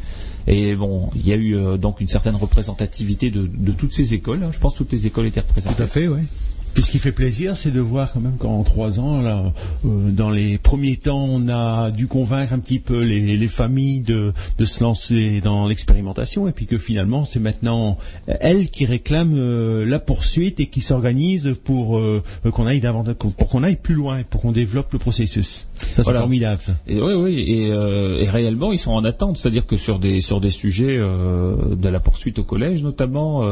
Et 0.47 0.75
bon, 0.75 1.09
il 1.15 1.27
y 1.27 1.31
a 1.31 1.35
eu 1.35 1.55
euh, 1.55 1.77
donc 1.77 2.01
une 2.01 2.07
certaine 2.07 2.35
représentativité 2.35 3.31
de, 3.31 3.71
toutes 3.71 3.93
ces 3.93 4.13
écoles. 4.13 4.43
Hein. 4.43 4.51
Je 4.51 4.59
pense 4.59 4.73
que 4.73 4.79
toutes 4.79 4.91
les 4.91 5.07
écoles 5.07 5.27
étaient 5.27 5.39
représentées. 5.39 5.75
Tout 5.75 5.83
à 5.83 5.87
fait, 5.87 6.07
oui. 6.07 6.21
Et 6.75 6.81
ce 6.81 6.89
qui 6.89 6.97
fait 6.97 7.11
plaisir, 7.11 7.55
c'est 7.55 7.69
de 7.69 7.79
voir 7.79 8.11
quand 8.11 8.19
même 8.19 8.37
qu'en 8.37 8.63
trois 8.63 8.99
ans, 8.99 9.21
là, 9.21 9.53
euh, 9.85 10.09
dans 10.09 10.31
les 10.31 10.57
premiers 10.57 10.97
temps, 10.97 11.23
on 11.23 11.47
a 11.47 11.91
dû 11.91 12.07
convaincre 12.07 12.51
un 12.51 12.57
petit 12.57 12.79
peu 12.79 13.01
les, 13.01 13.37
les 13.37 13.47
familles 13.47 13.99
de, 13.99 14.33
de, 14.57 14.65
se 14.65 14.83
lancer 14.83 15.39
dans 15.41 15.67
l'expérimentation, 15.67 16.47
et 16.47 16.51
puis 16.51 16.65
que 16.65 16.79
finalement, 16.79 17.25
c'est 17.25 17.39
maintenant 17.39 17.97
elles 18.25 18.69
qui 18.69 18.87
réclament 18.87 19.37
euh, 19.37 19.85
la 19.85 19.99
poursuite 19.99 20.59
et 20.59 20.65
qui 20.65 20.81
s'organisent 20.81 21.55
pour 21.63 21.99
euh, 21.99 22.23
qu'on 22.51 22.65
aille 22.65 22.81
pour 23.19 23.49
qu'on 23.49 23.61
aille 23.61 23.75
plus 23.75 23.95
loin, 23.95 24.23
pour 24.27 24.41
qu'on 24.41 24.51
développe 24.51 24.93
le 24.93 24.99
processus. 24.99 25.67
Ça, 25.75 26.03
c'est 26.03 26.13
formidable. 26.13 26.61
Ça. 26.61 26.71
Et, 26.87 26.99
oui, 26.99 27.13
oui, 27.13 27.39
et, 27.39 27.67
et, 27.67 28.29
réellement, 28.29 28.71
ils 28.71 28.79
sont 28.79 28.93
en 28.93 29.03
attente, 29.03 29.37
c'est-à-dire 29.37 29.67
que 29.67 29.75
sur 29.75 29.99
des 29.99 30.21
sur 30.21 30.41
des 30.41 30.49
sujets 30.49 30.97
de 30.97 31.89
la 31.89 31.99
poursuite 31.99 32.39
au 32.39 32.43
collège, 32.43 32.81
notamment, 32.81 33.43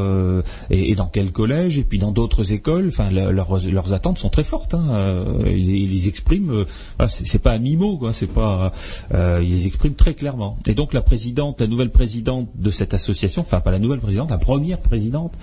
et, 0.70 0.92
et, 0.92 0.96
dans 0.96 1.08
quel 1.08 1.32
collège, 1.32 1.78
et 1.78 1.84
puis 1.84 2.00
dans 2.00 2.12
d'autres 2.12 2.54
écoles, 2.54 2.88
enfin 2.88 3.11
leurs, 3.12 3.94
attentes 3.94 4.18
sont 4.18 4.30
très 4.30 4.44
fortes. 4.44 4.74
Hein. 4.74 4.88
Euh, 4.92 5.44
ils, 5.48 5.92
les 5.92 6.08
expriment. 6.08 6.52
Euh, 6.52 7.08
c'est, 7.08 7.40
pas 7.40 7.52
à 7.52 7.60
mi-mot, 7.60 7.98
quoi. 7.98 8.14
C'est 8.14 8.28
pas. 8.28 8.72
Euh, 9.14 9.42
ils 9.44 9.52
les 9.52 9.68
expriment 9.68 9.96
très 9.96 10.14
clairement. 10.14 10.58
Et 10.68 10.74
donc 10.74 10.94
la 10.94 11.02
présidente, 11.02 11.62
la 11.62 11.68
nouvelle 11.68 11.92
présidente 11.92 12.50
de 12.56 12.72
cette 12.72 12.94
association, 12.94 13.42
enfin 13.42 13.62
pas 13.62 13.72
la 13.72 13.80
nouvelle 13.80 14.00
présidente, 14.00 14.32
la 14.32 14.38
première 14.38 14.80
présidente, 14.80 15.34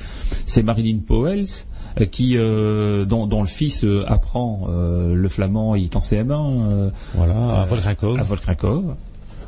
c'est 0.47 0.63
Marilyn 0.63 0.99
Powells. 1.07 1.65
Qui, 2.13 2.37
dont, 2.37 3.41
le 3.41 3.47
fils 3.49 3.85
apprend 4.07 4.69
le 4.69 5.29
flamand, 5.29 5.75
il 5.75 5.85
est 5.85 5.97
en 5.97 6.01
CM1. 6.01 6.93
voilà, 7.15 7.63
à 7.63 7.65
Volkrakov. 7.65 8.95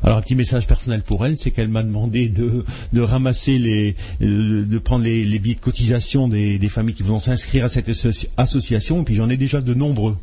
Alors 0.02 0.18
un 0.18 0.22
petit 0.22 0.34
message 0.34 0.66
personnel 0.66 1.02
pour 1.02 1.24
elle, 1.26 1.36
c'est 1.36 1.50
qu'elle 1.50 1.68
m'a 1.68 1.82
demandé 1.82 2.28
de, 2.28 2.64
de 2.92 3.00
ramasser 3.00 3.58
les, 3.58 3.96
de 4.20 4.78
prendre 4.78 5.04
les, 5.04 5.24
les 5.24 5.38
billets 5.38 5.56
de 5.56 5.60
cotisation 5.60 6.28
des, 6.28 6.58
des 6.58 6.68
familles 6.68 6.94
qui 6.94 7.02
vont 7.02 7.20
s'inscrire 7.20 7.64
à 7.64 7.68
cette 7.68 7.90
association, 8.36 9.00
et 9.00 9.04
puis 9.04 9.14
j'en 9.14 9.28
ai 9.28 9.36
déjà 9.36 9.60
de 9.60 9.74
nombreux. 9.74 10.16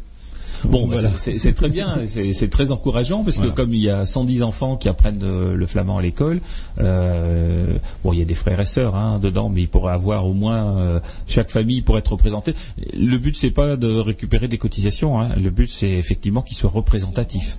Bon, 0.64 0.88
bah, 0.88 0.98
c'est 1.18 1.54
très 1.54 1.70
bien, 1.70 2.00
c'est 2.08 2.50
très 2.50 2.72
encourageant 2.72 3.24
parce 3.24 3.38
que 3.38 3.48
comme 3.48 3.74
il 3.74 3.82
y 3.82 3.90
a 3.90 4.06
110 4.06 4.44
enfants 4.44 4.78
qui 4.78 4.90
apprennent 4.90 5.54
le 5.54 5.66
flamand 5.66 5.98
à 5.98 6.02
l'école, 6.02 6.42
euh, 6.80 7.78
bon, 8.04 8.14
il 8.14 8.20
y 8.20 8.22
a 8.22 8.26
des 8.26 8.36
frères 8.36 8.60
et 8.60 8.66
sœurs 8.66 8.96
hein, 8.96 9.20
dedans, 9.20 9.50
mais 9.50 9.62
il 9.62 9.68
pourrait 9.68 9.94
avoir 9.94 10.26
au 10.26 10.34
moins 10.34 10.78
euh, 10.78 11.00
chaque 11.28 11.50
famille 11.50 11.82
pour 11.82 11.98
être 11.98 12.12
représentée. 12.12 12.54
Le 12.94 13.18
but 13.18 13.36
c'est 13.36 13.52
pas 13.52 13.76
de 13.76 13.88
récupérer 13.88 14.48
des 14.48 14.58
cotisations, 14.58 15.20
hein. 15.20 15.36
le 15.36 15.50
but 15.50 15.70
c'est 15.70 15.92
effectivement 15.92 16.42
qu'ils 16.42 16.58
soient 16.58 16.70
représentatifs. 16.70 17.58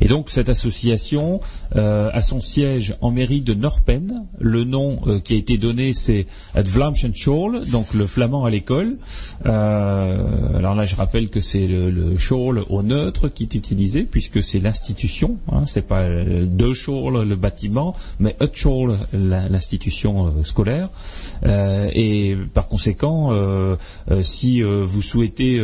Et 0.00 0.08
donc 0.08 0.30
cette 0.30 0.48
association 0.48 1.40
euh, 1.76 2.10
a 2.12 2.20
son 2.20 2.40
siège 2.40 2.96
en 3.00 3.10
mairie 3.10 3.40
de 3.40 3.54
Norpen. 3.54 4.26
Le 4.38 4.64
nom 4.64 5.00
euh, 5.06 5.20
qui 5.20 5.34
a 5.34 5.36
été 5.36 5.58
donné 5.58 5.92
c'est 5.92 6.26
Vlaamschen 6.54 7.12
School, 7.14 7.66
donc 7.70 7.94
le 7.94 8.06
flamand 8.06 8.44
à 8.44 8.50
l'école. 8.50 8.96
Euh, 9.46 10.56
alors 10.56 10.74
là 10.74 10.84
je 10.84 10.94
rappelle 10.94 11.28
que 11.28 11.40
c'est 11.40 11.66
le, 11.66 11.90
le 11.90 12.14
au 12.68 12.82
neutre 12.82 13.28
qui 13.28 13.44
est 13.44 13.54
utilisé 13.54 14.04
puisque 14.04 14.42
c'est 14.42 14.58
l'institution, 14.58 15.38
hein, 15.50 15.64
c'est 15.66 15.86
pas 15.86 16.04
de 16.08 16.74
School 16.74 17.22
le 17.22 17.36
bâtiment, 17.36 17.94
mais 18.18 18.36
a 18.40 18.46
School 18.52 18.98
l'institution 19.12 20.44
scolaire. 20.44 20.88
et 21.44 22.36
par 22.54 22.68
conséquent, 22.68 23.30
si 24.22 24.62
vous 24.62 25.02
souhaitez 25.02 25.60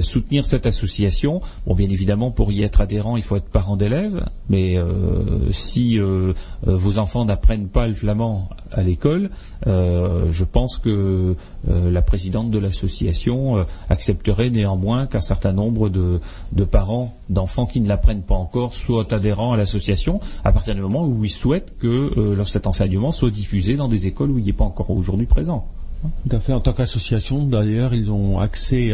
soutenir 0.00 0.46
cette 0.46 0.66
association, 0.66 1.40
bon 1.66 1.74
bien 1.74 1.88
évidemment 1.88 2.30
pour 2.30 2.52
y 2.52 2.62
être 2.62 2.80
adhérent 2.86 3.16
il 3.16 3.22
faut 3.22 3.36
être 3.36 3.48
parent 3.48 3.76
d'élèves, 3.76 4.24
mais 4.48 4.78
euh, 4.78 5.50
si 5.50 5.98
euh, 5.98 6.32
euh, 6.66 6.76
vos 6.76 6.98
enfants 6.98 7.24
n'apprennent 7.24 7.66
pas 7.66 7.88
le 7.88 7.94
flamand 7.94 8.48
à 8.70 8.82
l'école, 8.82 9.30
je 9.64 10.44
pense 10.44 10.78
que 10.78 11.34
la 11.66 12.02
présidente 12.02 12.50
de 12.50 12.58
l'association 12.58 13.64
accepterait 13.88 14.50
néanmoins 14.50 15.06
qu'un 15.06 15.20
certain 15.20 15.52
nombre 15.52 15.88
de, 15.88 16.20
parents 16.64 17.14
d'enfants 17.28 17.66
qui 17.66 17.80
ne 17.80 17.88
l'apprennent 17.88 18.22
pas 18.22 18.34
encore 18.34 18.74
soient 18.74 19.12
adhérents 19.14 19.52
à 19.52 19.56
l'association 19.56 20.20
à 20.44 20.52
partir 20.52 20.74
du 20.74 20.80
moment 20.80 21.06
où 21.06 21.24
ils 21.24 21.30
souhaitent 21.30 21.74
que 21.78 22.12
cet 22.44 22.66
enseignement 22.66 23.12
soit 23.12 23.30
diffusé 23.30 23.76
dans 23.76 23.88
des 23.88 24.06
écoles 24.06 24.30
où 24.30 24.38
il 24.38 24.44
n'est 24.44 24.52
pas 24.52 24.64
encore 24.64 24.90
aujourd'hui 24.90 25.26
présent. 25.26 25.66
Tout 26.28 26.36
à 26.36 26.40
fait. 26.40 26.52
En 26.52 26.60
tant 26.60 26.72
qu'association, 26.72 27.44
d'ailleurs, 27.44 27.94
ils 27.94 28.10
ont 28.10 28.38
accès 28.38 28.92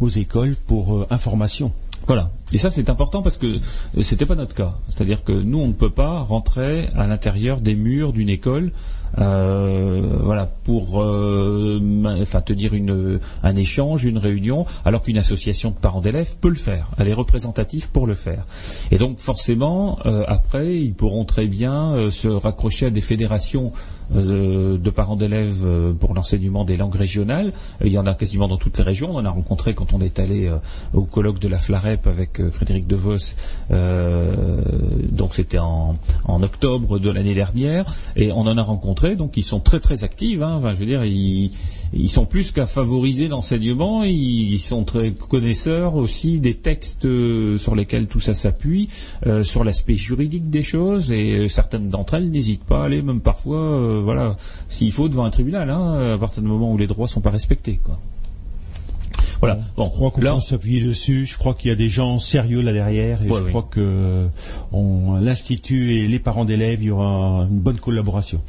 aux 0.00 0.08
écoles 0.08 0.54
pour 0.66 1.06
information. 1.10 1.72
Voilà. 2.06 2.30
Et 2.52 2.58
ça, 2.58 2.70
c'est 2.70 2.88
important 2.90 3.22
parce 3.22 3.36
que 3.36 3.46
euh, 3.46 4.02
c'était 4.02 4.26
pas 4.26 4.34
notre 4.34 4.54
cas. 4.54 4.74
C'est-à-dire 4.88 5.24
que 5.24 5.32
nous, 5.32 5.58
on 5.58 5.68
ne 5.68 5.72
peut 5.72 5.90
pas 5.90 6.20
rentrer 6.20 6.88
à 6.94 7.06
l'intérieur 7.06 7.60
des 7.60 7.74
murs 7.74 8.12
d'une 8.12 8.28
école, 8.28 8.72
euh, 9.18 10.18
voilà, 10.22 10.46
pour, 10.46 11.02
euh, 11.02 11.80
enfin, 12.20 12.42
tenir 12.42 12.74
une, 12.74 13.18
un 13.42 13.56
échange, 13.56 14.04
une 14.04 14.18
réunion, 14.18 14.66
alors 14.84 15.02
qu'une 15.02 15.18
association 15.18 15.70
de 15.70 15.76
parents 15.76 16.00
d'élèves 16.00 16.36
peut 16.40 16.48
le 16.48 16.54
faire. 16.54 16.90
Elle 16.98 17.08
est 17.08 17.14
représentative 17.14 17.90
pour 17.90 18.06
le 18.06 18.14
faire. 18.14 18.44
Et 18.90 18.98
donc, 18.98 19.18
forcément, 19.18 19.98
après, 20.28 20.76
ils 20.76 20.94
pourront 20.94 21.24
très 21.24 21.46
bien 21.46 22.10
se 22.10 22.28
raccrocher 22.28 22.86
à 22.86 22.90
des 22.90 23.00
fédérations 23.00 23.72
de 24.10 24.90
parents 24.90 25.16
d'élèves 25.16 25.66
pour 25.98 26.14
l'enseignement 26.14 26.64
des 26.64 26.76
langues 26.76 26.94
régionales. 26.94 27.52
Il 27.82 27.92
y 27.92 27.98
en 27.98 28.06
a 28.06 28.14
quasiment 28.14 28.48
dans 28.48 28.56
toutes 28.56 28.78
les 28.78 28.84
régions. 28.84 29.10
On 29.12 29.18
en 29.18 29.24
a 29.24 29.30
rencontré 29.30 29.74
quand 29.74 29.92
on 29.92 30.00
est 30.00 30.18
allé 30.18 30.50
au 30.92 31.02
colloque 31.02 31.38
de 31.38 31.48
la 31.48 31.58
Flarep 31.58 32.06
avec 32.06 32.40
Frédéric 32.50 32.86
DeVos. 32.86 33.34
Euh, 33.70 34.62
donc 35.10 35.34
c'était 35.34 35.58
en, 35.58 35.96
octobre 36.26 36.98
de 36.98 37.10
l'année 37.10 37.34
dernière, 37.34 37.84
et 38.16 38.32
on 38.32 38.40
en 38.40 38.58
a 38.58 38.62
rencontré. 38.62 39.16
Donc 39.16 39.36
ils 39.36 39.42
sont 39.42 39.60
très 39.60 39.80
très 39.80 40.04
actifs. 40.04 40.42
Hein. 40.42 40.60
je 40.72 40.78
veux 40.78 40.86
dire, 40.86 41.04
ils, 41.04 41.50
sont 42.08 42.26
plus 42.26 42.50
qu'à 42.50 42.66
favoriser 42.66 43.28
l'enseignement. 43.28 44.04
Ils, 44.04 44.58
sont 44.58 44.84
très 44.84 45.12
connaisseurs 45.12 45.96
aussi 45.96 46.40
des 46.40 46.54
textes 46.54 47.04
euh, 47.06 47.56
sur 47.58 47.74
lesquels 47.74 48.06
tout 48.06 48.20
ça 48.20 48.34
s'appuie, 48.34 48.88
euh, 49.26 49.42
sur 49.42 49.64
l'aspect 49.64 49.96
juridique 49.96 50.50
des 50.50 50.62
choses. 50.62 51.12
Et 51.12 51.48
certaines 51.48 51.88
d'entre 51.88 52.14
elles 52.14 52.30
n'hésitent 52.30 52.64
pas 52.64 52.82
à 52.82 52.84
aller, 52.86 53.02
même 53.02 53.20
parfois, 53.20 54.00
voilà, 54.00 54.36
s'il 54.68 54.92
faut 54.92 55.08
devant 55.08 55.24
un 55.24 55.30
tribunal, 55.30 55.70
hein, 55.70 56.14
à 56.14 56.18
partir 56.18 56.42
du 56.42 56.48
moment 56.48 56.72
où 56.72 56.78
les 56.78 56.86
droits 56.86 57.08
sont 57.08 57.20
pas 57.20 57.30
respectés. 57.30 57.80
Quoi. 57.82 57.98
Voilà. 59.40 59.58
Bon, 59.76 59.84
je 59.84 59.90
crois 59.90 60.10
qu'on 60.10 60.20
peut 60.20 60.40
s'appuyer 60.40 60.82
dessus. 60.82 61.26
Je 61.26 61.36
crois 61.36 61.54
qu'il 61.54 61.68
y 61.68 61.72
a 61.72 61.76
des 61.76 61.88
gens 61.88 62.18
sérieux 62.18 62.62
là 62.62 62.72
derrière 62.72 63.22
et 63.22 63.28
je 63.28 63.48
crois 63.48 63.68
que 63.70 64.28
l'institut 65.20 65.92
et 65.96 66.08
les 66.08 66.18
parents 66.18 66.44
d'élèves, 66.44 66.82
il 66.82 66.86
y 66.86 66.90
aura 66.90 67.46
une 67.50 67.58
bonne 67.58 67.78
collaboration. 67.78 68.40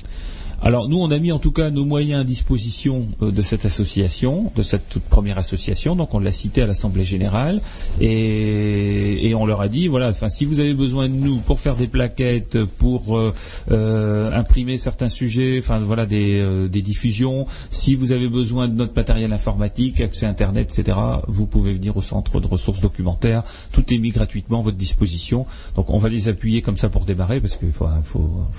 Alors 0.62 0.88
nous, 0.88 1.00
on 1.00 1.12
a 1.12 1.20
mis 1.20 1.32
en 1.32 1.40
tout 1.40 1.52
cas 1.52 1.70
nos 1.70 1.86
moyens 1.86 2.22
à 2.22 2.24
disposition 2.24 3.08
euh, 3.22 3.32
de 3.32 3.42
cette 3.42 3.66
association, 3.66 4.52
de 4.56 4.62
cette 4.62 4.88
toute 4.90 5.04
première 5.04 5.38
association. 5.38 5.96
Donc 5.96 6.14
on 6.14 6.20
l'a 6.20 6.32
cité 6.32 6.62
à 6.62 6.68
l'Assemblée 6.68 7.06
générale 7.06 7.62
et, 8.00 9.34
on 9.36 9.46
leur 9.46 9.60
a 9.60 9.68
dit 9.68 9.90
voilà, 9.90 10.10
enfin 10.10 10.30
si 10.30 10.46
vous 10.46 10.62
avez 10.62 10.74
besoin 10.74 11.10
de 11.10 11.14
nous 11.14 11.38
pour 11.38 11.60
faire 11.60 11.76
des 11.76 11.88
plaquettes, 11.88 12.64
pour 12.64 13.18
euh, 13.18 13.34
euh, 13.70 14.32
imprimer 14.32 14.78
certains 14.78 15.10
sujets, 15.10 15.58
enfin 15.60 15.78
voilà 15.80 16.06
des, 16.06 16.70
diffusions, 16.70 17.48
si 17.70 17.96
vous 17.96 18.12
avez 18.12 18.30
besoin 18.30 18.68
de 18.68 18.74
notre 18.76 18.96
matériel 18.96 19.34
informatique, 19.34 20.00
accès 20.00 20.26
Internet, 20.26 20.78
etc., 20.78 20.98
vous 21.28 21.48
pouvez 21.48 21.74
venir 21.74 21.98
au 21.98 22.02
centre 22.02 22.40
de 22.40 22.48
ressources 22.48 22.80
documentaires. 22.80 23.44
Tout 23.74 23.94
est 23.94 23.98
mis 23.98 24.12
gratuitement 24.12 24.60
à 24.60 24.64
votre 24.64 24.78
disposition. 24.78 25.46
Donc 25.76 25.90
on 25.90 25.98
va 25.98 26.08
les 26.08 26.30
appuyer 26.30 26.62
comme 26.62 26.78
ça 26.78 26.88
pour 26.88 27.04
démarrer 27.04 27.42
parce 27.42 27.58
qu'il 27.58 27.72
faut, 27.72 27.88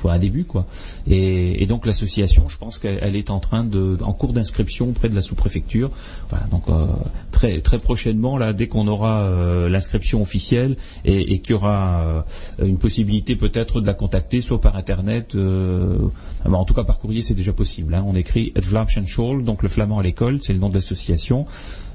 un 0.08 0.18
début 0.18 0.44
quoi. 0.44 0.66
Et 1.06 1.64
donc 1.66 1.85
l'association, 1.86 2.48
je 2.48 2.58
pense 2.58 2.78
qu'elle 2.78 3.16
est 3.16 3.30
en 3.30 3.38
train 3.38 3.64
de, 3.64 3.98
en 4.02 4.12
cours 4.12 4.32
d'inscription 4.32 4.90
auprès 4.90 5.08
de 5.08 5.14
la 5.14 5.22
sous-préfecture. 5.22 5.90
Voilà, 6.30 6.46
donc 6.46 6.68
euh, 6.68 6.86
très 7.30 7.60
très 7.60 7.78
prochainement, 7.78 8.36
là, 8.36 8.52
dès 8.52 8.68
qu'on 8.68 8.86
aura 8.88 9.22
euh, 9.22 9.68
l'inscription 9.68 10.22
officielle 10.22 10.76
et, 11.04 11.38
qu'il 11.40 11.50
y 11.50 11.54
aura 11.54 12.24
une 12.62 12.78
possibilité 12.78 13.36
peut-être 13.36 13.80
de 13.80 13.86
la 13.86 13.94
contacter, 13.94 14.40
soit 14.40 14.60
par 14.60 14.76
internet, 14.76 15.36
en 15.36 16.64
tout 16.64 16.74
cas 16.74 16.84
par 16.84 16.98
courrier, 16.98 17.22
c'est 17.22 17.34
déjà 17.34 17.52
possible. 17.52 17.94
Hein. 17.94 18.04
On 18.06 18.14
écrit 18.14 18.52
Vlaamse 18.56 18.96
donc 19.44 19.62
le 19.62 19.68
flamand 19.68 19.98
à 19.98 20.02
l'école, 20.02 20.38
c'est 20.42 20.52
le 20.52 20.58
nom 20.58 20.68
de 20.68 20.74
l'association. 20.74 21.46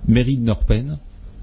Mairie 0.07 0.38
de 0.38 0.43
Norpen, 0.43 0.98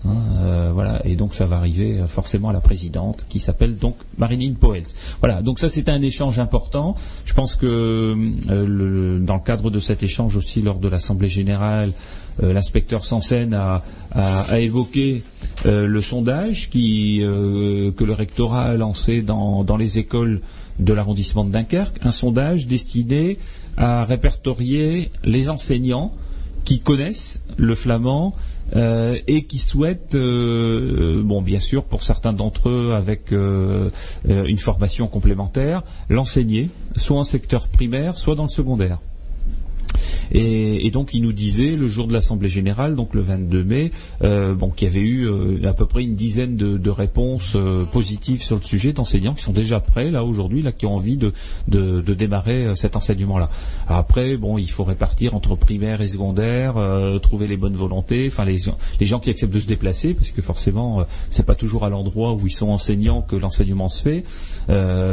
Hein, 0.06 0.16
euh, 0.38 0.70
voilà, 0.72 1.04
et 1.04 1.16
donc 1.16 1.34
ça 1.34 1.44
va 1.44 1.56
arriver 1.56 1.98
euh, 1.98 2.06
forcément 2.06 2.50
à 2.50 2.52
la 2.52 2.60
présidente, 2.60 3.26
qui 3.28 3.40
s'appelle 3.40 3.78
donc 3.78 3.96
Marinine 4.16 4.54
Poels. 4.54 4.84
Voilà, 5.20 5.42
donc 5.42 5.58
ça 5.58 5.68
c'est 5.68 5.88
un 5.88 6.00
échange 6.02 6.38
important. 6.38 6.94
Je 7.24 7.34
pense 7.34 7.56
que 7.56 7.66
euh, 8.48 9.18
dans 9.18 9.34
le 9.34 9.40
cadre 9.40 9.70
de 9.70 9.80
cet 9.80 10.02
échange 10.02 10.36
aussi 10.36 10.62
lors 10.62 10.78
de 10.78 10.88
l'assemblée 10.88 11.28
générale, 11.28 11.92
l'inspecteur 12.40 13.04
Sansen 13.04 13.52
a, 13.52 13.82
évoqué 14.56 15.24
le 15.64 16.00
sondage 16.00 16.70
que 16.70 18.04
le 18.04 18.12
rectorat 18.12 18.66
a 18.66 18.74
lancé 18.74 19.22
dans 19.22 19.76
les 19.76 19.98
écoles 19.98 20.40
de 20.78 20.92
l'arrondissement 20.92 21.44
de 21.44 21.50
Dunkerque, 21.50 21.96
un 22.02 22.12
sondage 22.12 22.68
destiné 22.68 23.38
à 23.76 24.04
répertorier 24.04 25.10
les 25.24 25.50
enseignants 25.50 26.12
qui 26.68 26.80
connaissent 26.80 27.40
le 27.56 27.74
flamand 27.74 28.34
euh, 28.76 29.16
et 29.26 29.44
qui 29.44 29.56
souhaitent, 29.58 30.14
euh, 30.14 31.22
bon 31.24 31.40
bien 31.40 31.60
sûr 31.60 31.82
pour 31.82 32.02
certains 32.02 32.34
d'entre 32.34 32.68
eux 32.68 32.92
avec 32.92 33.32
euh, 33.32 33.88
une 34.26 34.58
formation 34.58 35.06
complémentaire, 35.06 35.82
l'enseigner, 36.10 36.68
soit 36.94 37.16
en 37.16 37.24
secteur 37.24 37.68
primaire, 37.68 38.18
soit 38.18 38.34
dans 38.34 38.42
le 38.42 38.50
secondaire. 38.50 38.98
Et, 40.32 40.90
donc 40.90 41.14
il 41.14 41.22
nous 41.22 41.32
disait 41.32 41.76
le 41.76 41.88
jour 41.88 42.06
de 42.06 42.12
l'assemblée 42.12 42.48
générale, 42.48 42.94
donc 42.94 43.14
le 43.14 43.20
22 43.20 43.64
mai, 43.64 43.92
euh, 44.22 44.54
qu'il 44.76 44.88
y 44.88 44.90
avait 44.90 45.00
eu 45.00 45.26
euh, 45.26 45.68
à 45.68 45.72
peu 45.72 45.86
près 45.86 46.02
une 46.02 46.14
dizaine 46.14 46.56
de, 46.56 46.90
réponses 46.90 47.52
euh, 47.54 47.84
positives 47.84 48.42
sur 48.42 48.56
le 48.56 48.62
sujet 48.62 48.92
d'enseignants 48.92 49.34
qui 49.34 49.42
sont 49.42 49.52
déjà 49.52 49.80
prêts 49.80 50.10
là 50.10 50.24
aujourd'hui, 50.24 50.62
là 50.62 50.72
qui 50.72 50.86
ont 50.86 50.94
envie 50.94 51.16
de, 51.16 51.32
démarrer 51.68 52.74
cet 52.74 52.96
enseignement-là. 52.96 53.48
Après, 53.86 54.36
bon, 54.36 54.58
il 54.58 54.70
faut 54.70 54.84
répartir 54.84 55.34
entre 55.34 55.54
primaire 55.54 56.00
et 56.00 56.08
secondaire, 56.08 56.74
trouver 57.20 57.46
les 57.46 57.56
bonnes 57.56 57.76
volontés, 57.76 58.26
enfin 58.26 58.44
les, 58.44 58.58
gens 59.00 59.20
qui 59.20 59.30
acceptent 59.30 59.54
de 59.54 59.60
se 59.60 59.66
déplacer, 59.66 60.14
parce 60.14 60.30
que 60.30 60.42
forcément 60.42 61.04
c'est 61.30 61.46
pas 61.46 61.54
toujours 61.54 61.84
à 61.84 61.90
l'endroit 61.90 62.34
où 62.34 62.46
ils 62.46 62.52
sont 62.52 62.68
enseignants 62.68 63.22
que 63.22 63.36
l'enseignement 63.36 63.88
se 63.88 64.02
fait. 64.02 64.24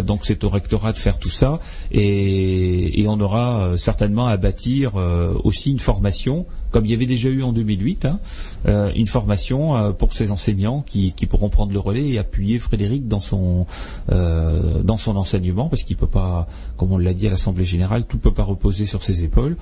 donc 0.03 0.21
c'est 0.23 0.43
au 0.43 0.49
rectorat 0.49 0.91
de 0.93 0.97
faire 0.97 1.19
tout 1.19 1.29
ça 1.29 1.59
et, 1.91 3.05
on 3.07 3.19
aura 3.19 3.77
certainement 3.77 4.27
à 4.27 4.37
bâtir 4.37 4.97
aussi 5.43 5.71
une 5.71 5.79
formation, 5.79 6.45
comme 6.75 6.85
il 6.85 6.91
y 6.91 6.93
avait 6.93 7.05
déjà 7.05 7.29
eu 7.29 7.41
en 7.41 7.53
2008, 7.53 8.03
hein, 8.03 8.19
euh, 8.67 8.91
une 8.97 9.07
formation 9.07 9.77
euh, 9.77 9.91
pour 9.93 10.11
ces 10.11 10.31
enseignants 10.31 10.81
qui, 10.81 11.13
pourront 11.29 11.47
prendre 11.47 11.71
le 11.71 11.79
relais 11.79 12.09
et 12.09 12.17
appuyer 12.17 12.59
Frédéric 12.59 13.07
dans 13.07 13.21
son 13.21 13.65
dans 14.09 14.97
son 14.97 15.15
enseignement, 15.15 15.69
parce 15.69 15.83
qu'il 15.83 15.95
peut 15.95 16.05
pas, 16.05 16.47
comme 16.77 16.91
on 16.91 16.97
l'a 16.97 17.13
dit 17.13 17.27
à 17.27 17.29
l'Assemblée 17.29 17.63
générale, 17.63 18.05
tout 18.05 18.17
peut 18.17 18.33
pas 18.33 18.43
reposer 18.43 18.85
sur 18.85 19.03
ses 19.03 19.23
épaules. 19.23 19.55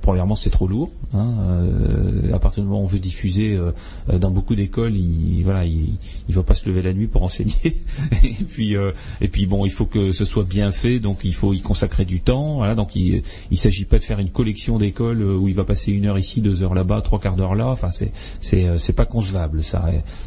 premièrement, 0.00 0.36
c'est 0.36 0.50
trop 0.50 0.66
lourd. 0.66 0.90
Hein, 1.12 1.34
à 2.32 2.38
partir 2.38 2.62
du 2.62 2.68
moment 2.68 2.80
où 2.80 2.84
on 2.84 2.86
veut 2.86 2.98
diffuser 2.98 3.58
dans 4.10 4.30
beaucoup 4.30 4.54
d'écoles, 4.54 4.96
il 4.96 5.42
voilà, 5.42 5.66
il, 5.66 5.98
va 6.28 6.42
pas 6.42 6.54
se 6.54 6.68
lever 6.68 6.82
la 6.82 6.94
nuit 6.94 7.06
pour 7.06 7.22
enseigner. 7.22 7.76
et 8.22 8.44
puis 8.48 8.76
et 9.20 9.28
puis 9.28 9.46
bon, 9.46 9.66
il 9.66 9.72
faut 9.72 9.86
que 9.86 10.12
ce 10.12 10.24
soit 10.24 10.44
bien 10.44 10.70
fait, 10.70 11.00
donc 11.00 11.18
il 11.24 11.34
faut 11.34 11.52
y 11.52 11.60
consacrer 11.60 12.06
du 12.06 12.20
temps. 12.20 12.74
Donc 12.74 12.96
il 12.96 13.22
il 13.50 13.58
s'agit 13.58 13.84
pas 13.84 13.98
de 13.98 14.04
faire 14.04 14.18
une 14.18 14.30
collection 14.30 14.78
d'écoles 14.78 15.22
euh, 15.22 15.36
où 15.36 15.48
il 15.48 15.54
va 15.54 15.64
passer 15.64 15.92
une 15.96 16.06
heure 16.06 16.18
ici, 16.18 16.40
deux 16.40 16.62
heures 16.62 16.74
là-bas, 16.74 17.00
trois 17.00 17.18
quarts 17.18 17.36
d'heure 17.36 17.54
là. 17.54 17.68
Enfin, 17.68 17.90
c'est 17.90 18.12
c'est 18.40 18.64
euh, 18.64 18.78
c'est 18.78 18.92
pas 18.92 19.06
concevable 19.06 19.64
ça. 19.64 19.84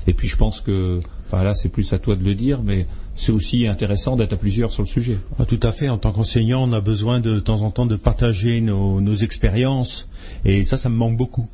Et, 0.08 0.14
puis 0.14 0.28
je 0.28 0.36
pense 0.36 0.62
que, 0.62 1.00
enfin 1.28 1.44
là, 1.44 1.54
c'est 1.54 1.70
plus 1.70 1.94
à 1.94 2.00
toi 2.00 2.16
de 2.16 2.24
le 2.24 2.36
dire, 2.36 2.62
mais 2.64 2.86
c'est 3.16 3.32
aussi 3.32 3.68
intéressant 3.68 4.16
d'être 4.16 4.34
à 4.34 4.38
plusieurs 4.38 4.72
sur 4.72 4.84
le 4.84 4.88
sujet. 4.88 5.18
Ah, 5.40 5.46
tout 5.46 5.60
à 5.64 5.72
fait. 5.72 5.90
En 5.90 5.98
tant 5.98 6.12
qu'enseignant, 6.12 6.64
on 6.68 6.74
a 6.74 6.82
besoin 6.82 7.20
de, 7.20 7.36
de 7.36 7.40
temps 7.40 7.62
en 7.62 7.72
temps 7.72 7.86
de 7.86 7.96
partager 7.96 8.62
nos, 8.62 9.02
nos 9.02 9.16
expériences, 9.16 10.10
et 10.46 10.66
ça, 10.66 10.78
ça 10.78 10.90
me 10.90 10.96
manque 10.96 11.18
beaucoup. 11.18 11.48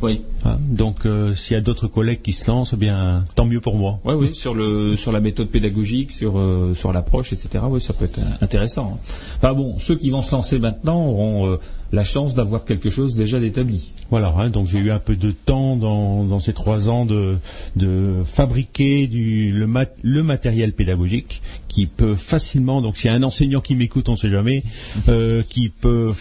Oui. 0.00 0.22
Hein, 0.44 0.58
donc, 0.60 1.06
euh, 1.06 1.34
s'il 1.34 1.54
y 1.54 1.58
a 1.58 1.60
d'autres 1.60 1.88
collègues 1.88 2.22
qui 2.22 2.32
se 2.32 2.46
lancent, 2.48 2.72
eh 2.72 2.76
bien, 2.76 3.24
tant 3.34 3.44
mieux 3.44 3.60
pour 3.60 3.76
moi. 3.76 3.98
Oui, 4.04 4.14
oui, 4.14 4.34
sur 4.34 4.54
le 4.54 4.96
sur 4.96 5.10
la 5.10 5.20
méthode 5.20 5.48
pédagogique, 5.48 6.12
sur 6.12 6.38
euh, 6.38 6.72
sur 6.74 6.92
l'approche, 6.92 7.32
etc. 7.32 7.64
Oui, 7.68 7.80
ça 7.80 7.92
peut 7.92 8.04
être 8.04 8.20
intéressant. 8.40 9.00
Enfin 9.36 9.54
bon, 9.54 9.76
ceux 9.78 9.96
qui 9.96 10.10
vont 10.10 10.22
se 10.22 10.30
lancer 10.32 10.58
maintenant 10.58 11.04
auront 11.04 11.50
euh, 11.50 11.56
la 11.92 12.04
chance 12.04 12.34
d'avoir 12.34 12.64
quelque 12.64 12.90
chose 12.90 13.14
déjà 13.14 13.40
d'établi. 13.40 13.92
Voilà, 14.10 14.34
hein, 14.38 14.50
donc 14.50 14.68
j'ai 14.68 14.78
eu 14.78 14.90
un 14.90 14.98
peu 14.98 15.16
de 15.16 15.30
temps 15.30 15.76
dans, 15.76 16.24
dans 16.24 16.40
ces 16.40 16.52
trois 16.52 16.88
ans 16.88 17.04
de, 17.04 17.36
de 17.76 18.22
fabriquer 18.24 19.06
du, 19.06 19.52
le, 19.52 19.68
le 20.02 20.22
matériel 20.22 20.72
pédagogique 20.72 21.42
qui 21.68 21.86
peut 21.86 22.14
facilement, 22.14 22.80
donc 22.80 22.96
s'il 22.96 23.10
y 23.10 23.14
a 23.14 23.16
un 23.16 23.22
enseignant 23.22 23.60
qui 23.60 23.76
m'écoute, 23.76 24.08
on 24.08 24.12
ne 24.12 24.16
sait 24.16 24.30
jamais, 24.30 24.62
euh, 25.08 25.42
qui 25.42 25.68
peut, 25.68 26.12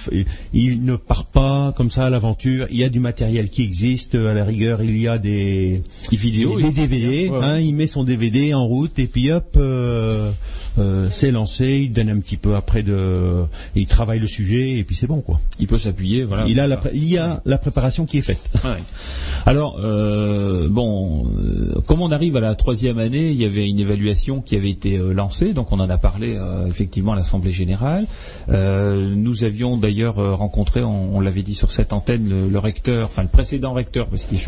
il 0.54 0.84
ne 0.84 0.96
part 0.96 1.26
pas 1.26 1.74
comme 1.76 1.92
ça 1.92 2.06
à 2.06 2.10
l'aventure, 2.10 2.68
il 2.70 2.78
y 2.78 2.84
a 2.84 2.90
du 2.90 3.00
matériel 3.00 3.50
qui 3.50 3.64
existe, 3.64 4.16
à 4.16 4.34
la 4.34 4.44
rigueur 4.44 4.84
il 4.84 4.98
y 4.98 5.08
a 5.08 5.18
des, 5.18 5.82
vidéos, 6.12 6.60
des, 6.60 6.72
DVD, 6.72 7.32
hein, 7.42 7.60
il 7.60 7.74
met 7.74 7.88
son 7.88 8.04
DVD 8.04 8.54
en 8.54 8.66
route 8.66 9.00
et 9.00 9.08
puis 9.08 9.32
hop, 9.32 9.56
euh, 9.58 10.32
euh, 10.78 11.08
c'est 11.10 11.32
lancé, 11.32 11.82
il 11.84 11.92
donne 11.92 12.10
un 12.10 12.20
petit 12.20 12.38
peu 12.38 12.56
après 12.56 12.84
de, 12.84 13.46
il 13.76 13.88
travaille 13.88 14.20
le 14.20 14.28
sujet 14.28 14.78
et 14.78 14.84
puis 14.84 14.96
c'est 14.96 15.08
bon 15.08 15.22
quoi. 15.22 15.40
Il 15.60 15.68
peut 15.68 15.78
s'appuyer, 15.78 16.24
voilà. 16.24 16.46
Il, 16.48 16.60
a 16.60 16.68
la, 16.68 16.80
il 16.94 17.08
y 17.08 17.18
a 17.18 17.42
la 17.46 17.58
préparation 17.58 18.06
qui 18.06 18.20
est 18.20 18.22
faite. 18.22 18.50
Alors 19.46 19.80
euh, 19.80 20.68
bon, 20.70 21.28
euh, 21.38 21.82
comme 21.86 22.02
on 22.02 22.12
arrive 22.12 22.36
à 22.38 22.42
la 22.42 22.56
troisième 22.56 23.00
année, 23.00 23.32
il 23.32 23.42
y 23.42 23.46
avait 23.46 23.68
une 23.68 23.80
évaluation 23.80 24.42
qui 24.42 24.56
avait 24.56 24.70
été 24.70 24.98
lancée, 24.98 25.54
donc 25.54 25.72
on 25.72 25.80
en 25.80 25.90
a 25.90 25.98
parlé 25.98 26.38
effectivement 26.68 27.14
à 27.14 27.16
l'Assemblée 27.16 27.52
générale. 27.52 28.06
nous 28.48 29.44
avions 29.44 29.78
d'ailleurs 29.78 30.16
rencontré, 30.38 30.84
on, 30.84 31.20
l'avait 31.20 31.44
dit 31.44 31.56
sur 31.56 31.72
cette 31.72 31.94
antenne, 31.94 32.50
le, 32.52 32.60
recteur, 32.60 33.06
enfin 33.06 33.24
le 33.24 33.28
précédent 33.28 33.74
recteur, 33.74 34.08
parce 34.08 34.26
qu'il 34.26 34.40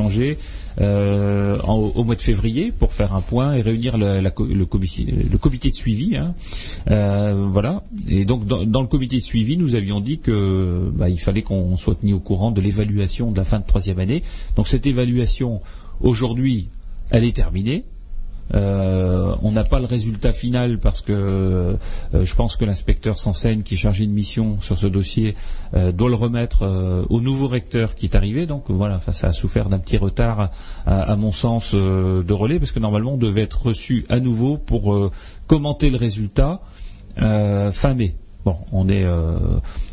changé, 0.80 1.62
au 1.68 2.04
mois 2.04 2.16
de 2.16 2.22
février 2.22 2.72
pour 2.72 2.94
faire 2.94 3.14
un 3.14 3.22
point 3.22 3.54
et 3.56 3.62
réunir 3.62 3.98
le, 3.98 4.66
comité, 4.66 5.70
de 5.70 5.74
suivi. 5.76 6.18
Hein. 6.18 6.34
voilà. 7.52 7.84
Et 8.08 8.26
donc 8.26 8.46
dans, 8.46 8.82
le 8.82 8.88
comité 8.88 9.18
de 9.18 9.22
suivi, 9.22 9.58
nous 9.58 9.76
avions 9.76 10.00
dit 10.00 10.20
que 10.20 10.90
bah, 10.94 11.10
il 11.10 11.20
fallait 11.20 11.42
qu'on 11.42 11.78
soit 11.78 11.96
tenu 11.96 12.14
au 12.14 12.20
courant 12.20 12.52
de 12.52 12.62
l'évaluation 12.62 13.32
de 13.32 13.38
la 13.38 13.44
fin 13.44 13.60
de 13.60 13.66
troisième 13.66 14.00
année. 14.00 14.24
Donc 14.56 14.68
cette 14.68 14.86
évaluation, 14.86 15.62
aujourd'hui, 16.02 16.70
elle 17.10 17.24
est 17.24 17.36
terminée. 17.36 17.84
Euh, 18.56 19.36
on 19.42 19.52
n'a 19.52 19.64
pas 19.64 19.80
le 19.80 19.86
résultat 19.86 20.32
final 20.32 20.80
parce 20.80 21.02
que 21.02 21.12
euh, 21.14 21.76
je 22.14 22.36
pense 22.36 22.56
que 22.56 22.66
l'inspecteur 22.66 23.20
Sansen, 23.20 23.64
qui 23.64 23.76
est 23.76 23.78
chargé 23.78 24.06
de 24.06 24.12
mission 24.12 24.60
sur 24.62 24.78
ce 24.78 24.88
dossier, 24.88 25.36
euh, 25.76 25.92
doit 25.92 26.10
le 26.10 26.16
remettre 26.16 26.66
au 27.10 27.22
nouveau 27.22 27.48
recteur 27.48 27.96
qui 27.96 28.06
est 28.06 28.16
arrivé. 28.16 28.46
Donc 28.46 28.66
voilà, 28.70 29.00
ça 29.00 29.28
a 29.28 29.34
souffert 29.34 29.70
d'un 29.70 29.80
petit 29.80 29.98
retard, 29.98 30.50
à, 30.86 31.16
mon 31.16 31.32
sens, 31.32 31.74
de 31.74 32.34
relais, 32.34 32.60
parce 32.60 32.72
que 32.72 32.80
normalement 32.80 33.14
on 33.14 33.18
devait 33.18 33.42
être 33.42 33.62
reçu 33.68 34.06
à 34.10 34.20
nouveau 34.20 34.58
pour 34.58 35.12
commenter 35.48 35.90
le 35.90 35.98
résultat 35.98 36.62
fin 37.18 37.94
mai. 37.96 38.16
Bon, 38.46 38.56
on 38.72 38.90
est 38.90 39.06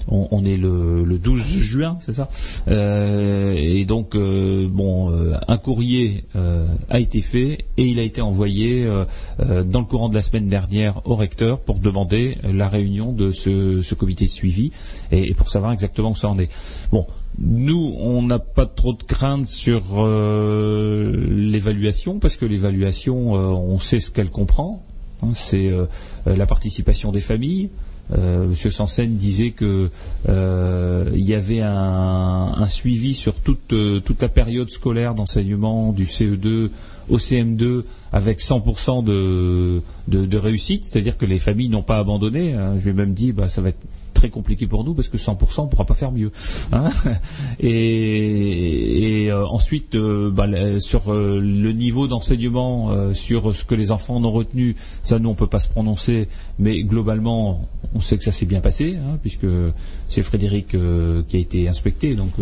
on, 0.08 0.44
est 0.44 0.56
le, 0.56 1.18
12 1.18 1.42
juin, 1.42 1.96
c'est 2.00 2.12
ça 2.12 2.28
euh, 2.68 3.54
Et 3.56 3.84
donc, 3.84 4.14
euh, 4.14 4.68
bon, 4.68 5.10
euh, 5.10 5.32
un 5.48 5.58
courrier 5.58 6.24
a 6.88 7.00
été 7.00 7.20
fait 7.20 7.64
et 7.76 7.84
il 7.84 7.98
a 7.98 8.02
été 8.02 8.20
envoyé 8.20 8.86
dans 9.38 9.80
le 9.80 9.86
courant 9.86 10.08
de 10.08 10.14
la 10.14 10.22
semaine 10.22 10.48
dernière 10.48 11.00
au 11.06 11.16
recteur 11.16 11.60
pour 11.60 11.78
demander 11.78 12.38
la 12.44 12.68
réunion 12.68 13.12
de 13.12 13.32
ce, 13.32 13.94
comité 13.94 14.26
de 14.26 14.30
suivi 14.30 14.70
et, 15.10 15.34
pour 15.34 15.50
savoir 15.50 15.72
exactement 15.72 16.10
où 16.10 16.16
ça 16.16 16.28
en 16.28 16.38
est. 16.38 16.50
Bon, 16.92 17.06
nous, 17.38 17.96
on 17.98 18.22
n'a 18.22 18.38
pas 18.38 18.66
trop 18.66 18.92
de 18.92 19.02
crainte 19.02 19.48
sur 19.48 20.06
l'évaluation 20.06 22.18
parce 22.18 22.36
que 22.36 22.44
l'évaluation, 22.44 23.32
on 23.32 23.78
sait 23.78 24.00
ce 24.00 24.10
qu'elle 24.10 24.30
comprend. 24.30 24.82
Hein, 25.22 25.30
c'est 25.32 25.72
la 26.26 26.46
participation 26.46 27.10
des 27.10 27.20
familles, 27.20 27.70
euh, 28.12 28.46
Monsieur 28.46 28.70
Sansen 28.70 29.16
disait 29.16 29.50
que 29.50 29.90
euh, 30.28 31.10
y 31.14 31.34
avait 31.34 31.60
un, 31.62 32.66
suivi 32.68 33.14
sur 33.14 33.34
toute, 33.34 33.72
euh, 33.72 34.00
toute 34.00 34.22
la 34.22 34.28
période 34.28 34.70
scolaire 34.70 35.14
d'enseignement 35.14 35.92
du 35.92 36.04
CE2 36.04 36.70
au 37.08 37.18
CM2 37.18 37.84
avec 38.12 38.40
100% 38.40 39.04
de, 39.04 39.82
de, 40.08 40.38
réussite, 40.38 40.84
c'est-à-dire 40.84 41.16
que 41.16 41.26
les 41.26 41.38
familles 41.38 41.68
n'ont 41.68 41.82
pas 41.82 41.98
abandonné. 41.98 42.54
Hein. 42.54 42.74
Je 42.78 42.84
lui 42.84 42.90
ai 42.90 42.94
même 42.94 43.14
dit, 43.14 43.32
bah, 43.32 43.48
ça 43.48 43.62
va 43.62 43.70
être 43.70 43.78
très 44.16 44.30
compliqué 44.30 44.66
pour 44.66 44.82
nous 44.82 44.94
parce 44.94 45.08
que 45.08 45.18
100% 45.18 45.60
on 45.60 45.66
pourra 45.66 45.84
pas 45.84 45.94
faire 45.94 46.10
mieux. 46.10 46.32
Hein 46.72 46.88
et, 47.60 49.28
euh, 49.30 49.46
ensuite, 49.46 49.94
euh, 49.94 50.30
bah, 50.30 50.46
sur 50.80 51.12
le 51.12 51.72
niveau 51.72 52.08
d'enseignement, 52.08 53.12
sur 53.14 53.54
ce 53.54 53.64
que 53.64 53.74
les 53.74 53.92
enfants 53.92 54.16
ont 54.16 54.30
retenu, 54.30 54.76
ça 55.02 55.18
nous 55.18 55.28
on 55.28 55.34
peut 55.34 55.46
pas 55.46 55.58
se 55.58 55.68
prononcer, 55.68 56.28
mais 56.58 56.82
globalement, 56.82 57.68
on 57.94 58.00
sait 58.00 58.16
que 58.16 58.24
ça 58.24 58.32
s'est 58.32 58.46
bien 58.46 58.60
passé 58.60 58.96
hein, 58.96 59.18
puisque 59.20 59.46
c'est 60.08 60.22
Frédéric 60.22 60.68
qui 61.28 61.36
a 61.36 61.38
été 61.38 61.68
inspecté. 61.68 62.14
Donc 62.14 62.32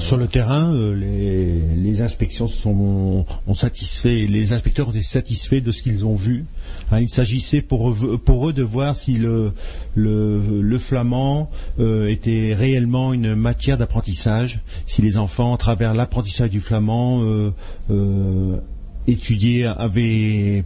sur 0.00 0.16
le 0.16 0.26
terrain, 0.26 0.74
les, 0.74 2.02
inspections 2.02 2.48
sont 2.48 3.24
ont 3.46 3.54
satisfait, 3.54 4.26
les 4.28 4.52
inspecteurs 4.52 4.92
satisfaits 5.02 5.60
de 5.60 5.72
ce 5.72 5.82
qu'ils 5.82 6.04
ont 6.04 6.16
vu. 6.16 6.44
Hein, 6.92 7.00
il 7.00 7.08
s'agissait 7.08 7.62
pour, 7.62 7.88
eux 7.88 8.52
de 8.52 8.62
voir 8.62 8.94
si 8.94 9.14
le, 9.14 10.78
flamand 10.78 11.50
euh, 11.80 12.06
était 12.06 12.54
réellement 12.54 13.14
une 13.14 13.34
matière 13.34 13.78
d'apprentissage, 13.78 14.60
si 14.84 15.00
les 15.00 15.16
enfants, 15.16 15.54
à 15.54 15.56
travers 15.56 15.94
l'apprentissage 15.94 16.50
du 16.50 16.60
flamand, 16.60 17.22
euh, 17.22 17.50
euh, 17.90 18.58
étudiaient, 19.06 19.64
avaient, 19.64 20.64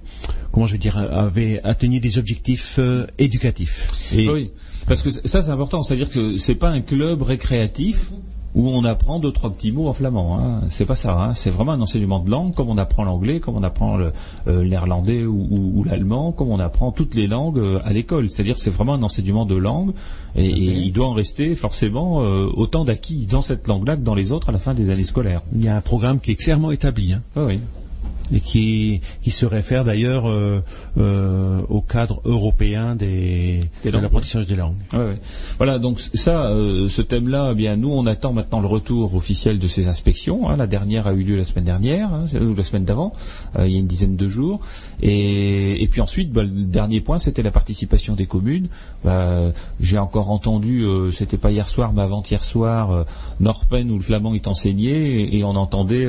comment 0.50 0.66
je 0.66 0.72
veux 0.72 0.78
dire, 0.78 0.98
avaient 0.98 1.60
atteint 1.62 1.88
des 1.88 2.18
objectifs 2.18 2.80
éducatifs. 3.18 3.92
Oui, 4.12 4.50
parce 4.88 5.02
que 5.02 5.10
ça 5.10 5.42
c'est 5.42 5.50
important, 5.50 5.82
c'est-à-dire 5.82 6.10
que 6.10 6.36
c'est 6.38 6.56
pas 6.56 6.70
un 6.70 6.80
club 6.80 7.22
récréatif 7.22 8.10
où 8.56 8.70
on 8.70 8.84
apprend 8.84 9.20
deux 9.20 9.32
trois 9.32 9.50
petits 9.50 9.70
mots 9.70 9.86
en 9.86 9.92
flamand. 9.92 10.38
Hein. 10.38 10.62
C'est 10.68 10.86
pas 10.86 10.96
ça. 10.96 11.12
Hein. 11.12 11.34
C'est 11.34 11.50
vraiment 11.50 11.72
un 11.72 11.80
enseignement 11.80 12.18
de 12.20 12.30
langue, 12.30 12.54
comme 12.54 12.70
on 12.70 12.78
apprend 12.78 13.04
l'anglais, 13.04 13.38
comme 13.38 13.54
on 13.54 13.62
apprend 13.62 13.98
euh, 14.00 14.64
l'irlandais 14.64 15.24
ou, 15.24 15.84
l'allemand, 15.84 16.32
comme 16.32 16.48
on 16.48 16.58
apprend 16.58 16.90
toutes 16.90 17.14
les 17.14 17.26
langues 17.26 17.58
euh, 17.58 17.80
à 17.84 17.92
l'école. 17.92 18.30
C'est-à-dire 18.30 18.56
c'est 18.56 18.70
vraiment 18.70 18.94
un 18.94 19.02
enseignement 19.02 19.44
de 19.44 19.54
langue 19.54 19.92
et, 20.34 20.48
il 20.48 20.92
doit 20.92 21.06
en 21.06 21.12
rester 21.12 21.54
forcément 21.54 22.22
euh, 22.22 22.48
autant 22.54 22.84
d'acquis 22.84 23.26
dans 23.26 23.42
cette 23.42 23.68
langue-là 23.68 23.96
que 23.96 24.02
dans 24.02 24.14
les 24.14 24.32
autres 24.32 24.48
à 24.48 24.52
la 24.52 24.58
fin 24.58 24.72
des 24.72 24.88
années 24.88 25.04
scolaires. 25.04 25.42
Il 25.54 25.62
y 25.62 25.68
a 25.68 25.76
un 25.76 25.82
programme 25.82 26.18
qui 26.18 26.30
est 26.30 26.36
clairement 26.36 26.70
établi. 26.70 27.12
Hein. 27.12 27.22
Ah 27.36 27.44
oui 27.44 27.60
et 28.32 28.40
qui, 28.40 29.00
qui 29.22 29.30
se 29.30 29.46
réfère 29.46 29.84
d'ailleurs 29.84 30.28
euh, 30.28 30.62
euh, 30.98 31.62
au 31.68 31.80
cadre 31.80 32.20
européen 32.24 32.96
des, 32.96 33.60
de 33.84 33.90
l'apprentissage 33.90 34.46
des 34.46 34.56
langues. 34.56 34.76
Voilà, 35.58 35.78
donc 35.78 36.00
ça, 36.00 36.46
euh, 36.46 36.88
ce 36.88 37.02
thème-là, 37.02 37.50
eh 37.52 37.54
bien 37.54 37.76
nous, 37.76 37.92
on 37.92 38.06
attend 38.06 38.32
maintenant 38.32 38.60
le 38.60 38.66
retour 38.66 39.14
officiel 39.14 39.58
de 39.58 39.68
ces 39.68 39.88
inspections. 39.88 40.48
Hein. 40.48 40.56
La 40.56 40.66
dernière 40.66 41.06
a 41.06 41.12
eu 41.12 41.22
lieu 41.22 41.36
la 41.36 41.44
semaine 41.44 41.64
dernière, 41.64 42.12
hein, 42.12 42.24
ou 42.40 42.54
la 42.54 42.64
semaine 42.64 42.84
d'avant, 42.84 43.12
il 43.58 43.70
y 43.70 43.76
a 43.76 43.78
une 43.78 43.86
dizaine 43.86 44.16
de 44.16 44.28
jours. 44.28 44.60
Et, 45.02 45.82
et 45.82 45.88
puis 45.88 46.00
ensuite, 46.00 46.32
bah, 46.32 46.42
le 46.42 46.50
dernier 46.50 47.00
point, 47.00 47.18
c'était 47.18 47.42
la 47.42 47.52
participation 47.52 48.14
des 48.14 48.26
communes. 48.26 48.68
Bah, 49.04 49.52
j'ai 49.80 49.98
encore 49.98 50.30
entendu, 50.30 50.84
c'était 51.12 51.38
pas 51.38 51.50
hier 51.50 51.68
soir, 51.68 51.92
mais 51.92 52.02
avant-hier 52.02 52.42
soir, 52.42 53.04
Norpen 53.40 53.90
où 53.90 53.96
le 53.96 54.02
flamand 54.02 54.34
est 54.34 54.48
enseigné, 54.48 55.20
et, 55.20 55.38
et 55.38 55.44
on 55.44 55.50
entendait 55.56 56.06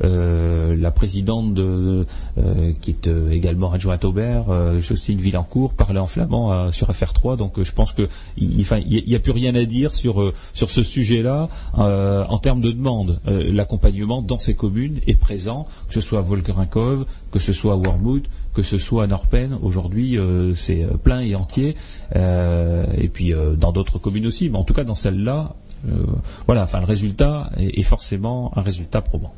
la 0.00 0.90
présidente 0.90 1.49
de, 1.50 2.06
euh, 2.38 2.72
qui 2.80 2.90
est 2.90 3.08
euh, 3.08 3.30
également 3.30 3.72
adjointe 3.72 4.04
au 4.04 4.12
maire, 4.12 4.44
euh, 4.50 4.80
Justine 4.80 5.18
Villancourt, 5.18 5.74
parlait 5.74 6.00
en 6.00 6.06
flamand 6.06 6.70
sur 6.70 6.90
affaire 6.90 7.12
3. 7.12 7.36
Donc 7.36 7.62
je 7.62 7.72
pense 7.72 7.92
qu'il 7.92 8.08
n'y 8.38 9.14
a, 9.14 9.18
plus 9.18 9.32
rien 9.32 9.54
à 9.54 9.64
dire 9.64 9.92
sur, 9.92 10.32
sur 10.54 10.70
ce 10.70 10.82
sujet-là 10.82 11.48
en 11.74 12.38
termes 12.38 12.60
de 12.60 12.70
demande. 12.70 13.20
L'accompagnement 13.26 14.22
dans 14.22 14.38
ces 14.38 14.54
communes 14.54 15.00
est 15.06 15.14
présent, 15.14 15.66
que 15.88 15.94
ce 15.94 16.00
soit 16.00 16.18
à 16.18 16.22
Volkerinkov, 16.22 17.06
que 17.30 17.38
ce 17.38 17.52
soit 17.52 17.74
à 17.74 17.76
Wormwood, 17.76 18.26
que 18.54 18.62
ce 18.62 18.78
soit 18.78 19.04
à 19.04 19.06
Norpen. 19.06 19.56
Aujourd'hui, 19.62 20.18
c'est 20.54 20.86
plein 21.02 21.20
et 21.20 21.34
entier. 21.34 21.76
et 22.14 23.08
puis 23.12 23.32
dans 23.58 23.72
d'autres 23.72 23.98
communes 23.98 24.26
aussi, 24.26 24.48
mais 24.48 24.58
en 24.58 24.64
tout 24.64 24.74
cas 24.74 24.84
dans 24.84 24.94
celle-là, 24.94 25.54
euh, 25.60 25.69
voilà, 26.46 26.62
enfin 26.64 26.80
le 26.80 26.86
résultat 26.86 27.50
est, 27.56 27.82
forcément 27.82 28.52
un 28.56 28.60
résultat 28.60 29.00
probant. 29.00 29.32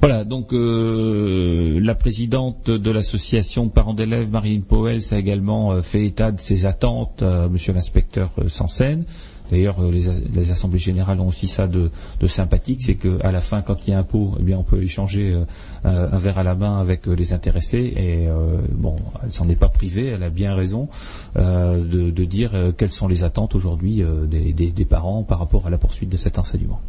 Voilà, 0.00 0.24
donc 0.24 0.52
euh, 0.52 1.78
la 1.80 1.94
présidente 1.94 2.70
de 2.70 2.90
l'association 2.90 3.68
parents 3.68 3.94
d'élèves, 3.94 4.30
Marine 4.30 4.62
Powell, 4.62 5.00
a 5.10 5.16
également 5.16 5.72
euh, 5.72 5.82
fait 5.82 6.04
état 6.04 6.32
de 6.32 6.40
ses 6.40 6.66
attentes, 6.66 7.22
Monsieur 7.50 7.72
l'inspecteur 7.72 8.30
Sansen. 8.48 9.04
D'ailleurs, 9.50 9.80
euh, 9.80 9.90
les, 9.90 10.50
assemblées 10.50 10.78
générales 10.78 11.20
ont 11.20 11.28
aussi 11.28 11.46
ça 11.46 11.66
de, 11.66 11.90
sympathique, 12.26 12.82
c'est 12.82 12.96
qu'à 12.96 13.30
la 13.30 13.40
fin, 13.40 13.62
quand 13.62 13.86
il 13.86 13.90
y 13.90 13.92
a 13.94 13.98
un 13.98 14.02
pot, 14.02 14.34
eh 14.38 14.42
bien, 14.42 14.58
on 14.58 14.64
peut 14.64 14.82
échanger 14.82 15.32
euh, 15.32 16.08
un 16.12 16.18
verre 16.18 16.38
à 16.38 16.42
la 16.42 16.54
main 16.54 16.80
avec 16.80 17.06
euh, 17.06 17.14
les 17.14 17.32
intéressés. 17.32 17.94
Et 17.96 18.28
bon, 18.72 18.96
elle 19.22 19.32
s'en 19.32 19.48
est 19.48 19.56
pas 19.56 19.68
privée, 19.68 20.06
elle 20.06 20.22
a 20.22 20.30
bien 20.30 20.54
raison 20.54 20.88
de, 21.36 22.24
dire 22.24 22.72
quelles 22.76 22.90
sont 22.90 23.06
les 23.06 23.24
attentes 23.24 23.54
aujourd'hui 23.54 24.02
des, 24.26 24.84
parents 24.84 25.22
par 25.22 25.38
rapport 25.38 25.66
à 25.66 25.70
la 25.70 25.78
poursuite 25.78 26.10
de 26.10 26.16
cet 26.16 26.38
enseignement. 26.38 26.80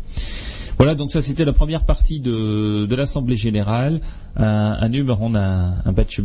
Voilà, 0.78 0.96
donc 0.96 1.12
ça 1.12 1.22
c'était 1.22 1.46
la 1.46 1.54
première 1.54 1.86
partie 1.86 2.20
de, 2.20 2.96
l'assemblée 2.96 3.36
générale. 3.36 4.02
Un, 4.36 4.90
numéro, 4.90 5.18
on 5.22 5.36
a 5.36 5.40
un, 5.40 5.76
un 5.86 5.92
batch 5.92 6.20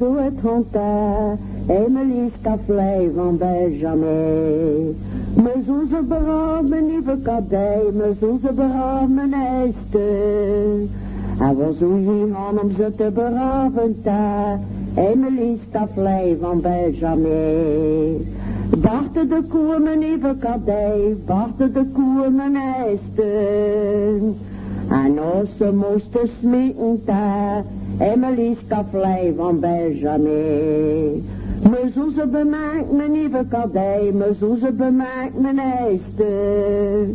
musique 0.00 0.42
ton 0.42 0.62
père, 0.62 1.38
Emily 1.68 2.30
Staffley 2.40 3.10
van 3.14 3.36
Benjamin. 3.36 4.94
Me 5.36 5.62
zoeze 5.66 6.02
beramen 6.02 6.86
lieve 6.86 7.18
kadij, 7.22 7.82
me 7.92 8.14
zoeze 8.20 8.52
beramen 8.52 9.32
ijster. 9.32 10.88
En 11.38 11.56
we 11.56 11.74
zoeken 11.78 12.34
gaan 12.34 12.60
om 12.60 12.70
ze 12.76 12.92
te 12.96 13.10
beraven 13.14 13.96
daar. 14.02 14.60
Emily's 14.94 15.60
kaflei 15.70 16.36
van 16.40 16.60
Benjamin. 16.60 18.26
Wachten 18.80 19.28
de 19.28 19.42
koe 19.48 19.78
mijn 19.78 19.98
lieve 19.98 20.34
kadij, 20.38 21.16
wachten 21.26 21.72
de 21.72 21.84
koe 21.92 22.30
mijn 22.30 22.56
ijster. 22.56 24.20
En 24.88 25.18
als 25.18 25.48
ze 25.56 25.72
moesten 25.72 26.28
smitten 26.38 27.00
daar, 27.04 27.64
Emily's 27.98 28.58
kaflei 28.68 29.34
van 29.36 29.60
Benjamin. 29.60 31.24
Me 31.70 31.90
zoeze 31.94 32.26
bemaakt 32.26 32.92
mijn 32.92 33.12
lieve 33.12 33.44
kadij, 33.48 34.10
me 34.14 34.34
zoeze 34.38 34.72
bemaakt 34.72 35.40
mijn 35.40 35.58
ijster. 35.58 37.06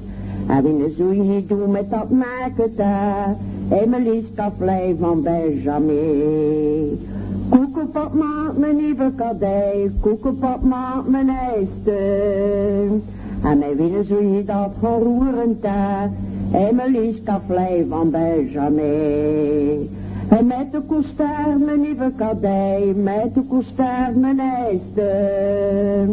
En 0.47 0.63
wie 0.63 0.93
zoen 0.97 1.21
hier 1.21 1.47
doen 1.47 1.71
met 1.71 1.89
dat 1.89 2.09
maken 2.09 2.75
daar, 2.75 3.35
Emily's 3.69 4.25
kaflei 4.35 4.95
van 4.99 5.21
Benjamin. 5.21 6.99
Koekenpap 7.49 8.13
maakt 8.13 8.57
mijn 8.57 8.75
lieve 8.75 9.11
kadij, 9.15 9.91
koekenpap 9.99 10.61
maakt 10.61 11.07
mijn 11.07 11.29
ijster. 11.29 12.83
En 13.43 13.57
mij 13.57 13.75
winnen 13.75 14.05
zoen 14.05 14.27
hier 14.27 14.45
dat 14.45 14.71
roeren 14.81 15.57
daar, 15.61 16.09
Emily's 16.51 17.21
kaflei 17.23 17.85
van 17.89 18.09
Benjamin. 18.09 19.89
Met 20.29 20.71
de 20.71 20.81
koestaar 20.87 21.57
mijn 21.59 21.81
lieve 21.81 22.11
kadij, 22.15 22.93
met 22.95 23.33
de 23.33 23.41
koestaar 23.47 24.17
mijn 24.17 24.39
ijster. 24.39 26.07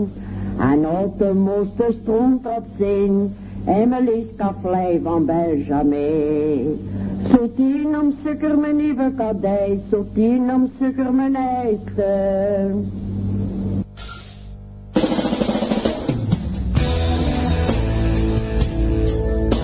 En 0.59 0.87
op 1.03 1.19
de 1.19 1.33
moester 1.35 1.95
stroomt 2.03 2.47
op 2.47 2.65
zin, 2.79 3.35
Emily's 3.67 4.27
kaflei 4.37 5.01
van 5.03 5.25
Benjamin. 5.25 6.89
Zo 7.31 7.51
tien 7.57 7.99
om 8.01 8.15
suiker 8.23 8.59
mijn 8.59 8.77
lieve 8.77 9.13
kadij, 9.17 9.81
zo 9.91 10.07
tien 10.15 10.53
om 10.55 10.71
suiker 10.79 11.13
mijn 11.13 11.37
ijster. 11.37 12.71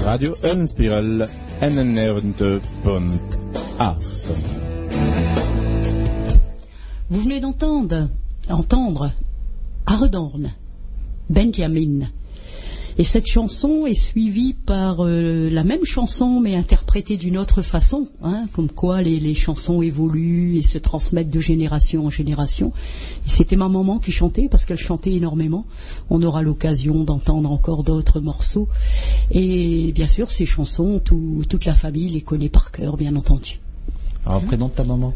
Radio 0.05 0.35
Unspiral 0.55 1.27
NN92.8 3.83 3.95
Vous 7.11 7.21
venez 7.21 7.41
d'entendre, 7.41 8.09
entendre 8.49 9.13
Ardorn, 9.87 10.53
Benjamin. 11.29 12.09
Et 12.99 13.05
cette 13.05 13.27
chanson 13.27 13.87
est 13.87 13.95
suivie 13.95 14.53
par 14.53 14.99
euh, 15.01 15.49
la 15.49 15.65
même 15.65 15.85
chanson 15.87 16.41
mais 16.41 16.55
interprétée 16.55 17.17
d'une 17.17 17.39
autre 17.39 17.63
façon, 17.63 18.09
hein, 18.23 18.47
comme 18.53 18.69
quoi 18.69 19.01
les, 19.01 19.35
chansons 19.35 19.81
évoluent 19.81 20.57
et 20.59 20.63
se 20.63 20.77
transmettent 20.77 21.31
de 21.31 21.41
génération 21.41 22.05
en 22.05 22.11
génération. 22.11 22.73
C'était 23.25 23.57
ma 23.57 23.71
maman 23.71 23.99
qui 23.99 24.13
chantait 24.13 24.49
parce 24.51 24.67
qu'elle 24.67 24.77
chantait 24.79 25.15
énormément. 25.15 25.65
On 26.11 26.23
aura 26.23 26.43
l'occasion 26.43 27.03
d'entendre 27.05 27.51
encore 27.51 27.83
d'autres 27.83 28.21
morceaux. 28.21 28.69
Et 29.31 29.93
bien 29.93 30.07
sûr, 30.07 30.31
ces 30.31 30.45
chansons, 30.45 31.01
tout- 31.03 31.43
toute 31.49 31.65
la 31.65 31.75
famille 31.75 32.11
les 32.11 32.21
connaît 32.21 32.51
par 32.51 32.73
cœur, 32.73 32.99
bien 32.99 33.17
entendu. 33.17 33.62
Alors, 34.27 34.43
prénom 34.43 34.69
de 34.69 34.73
ta 34.73 34.85
maman 34.85 35.13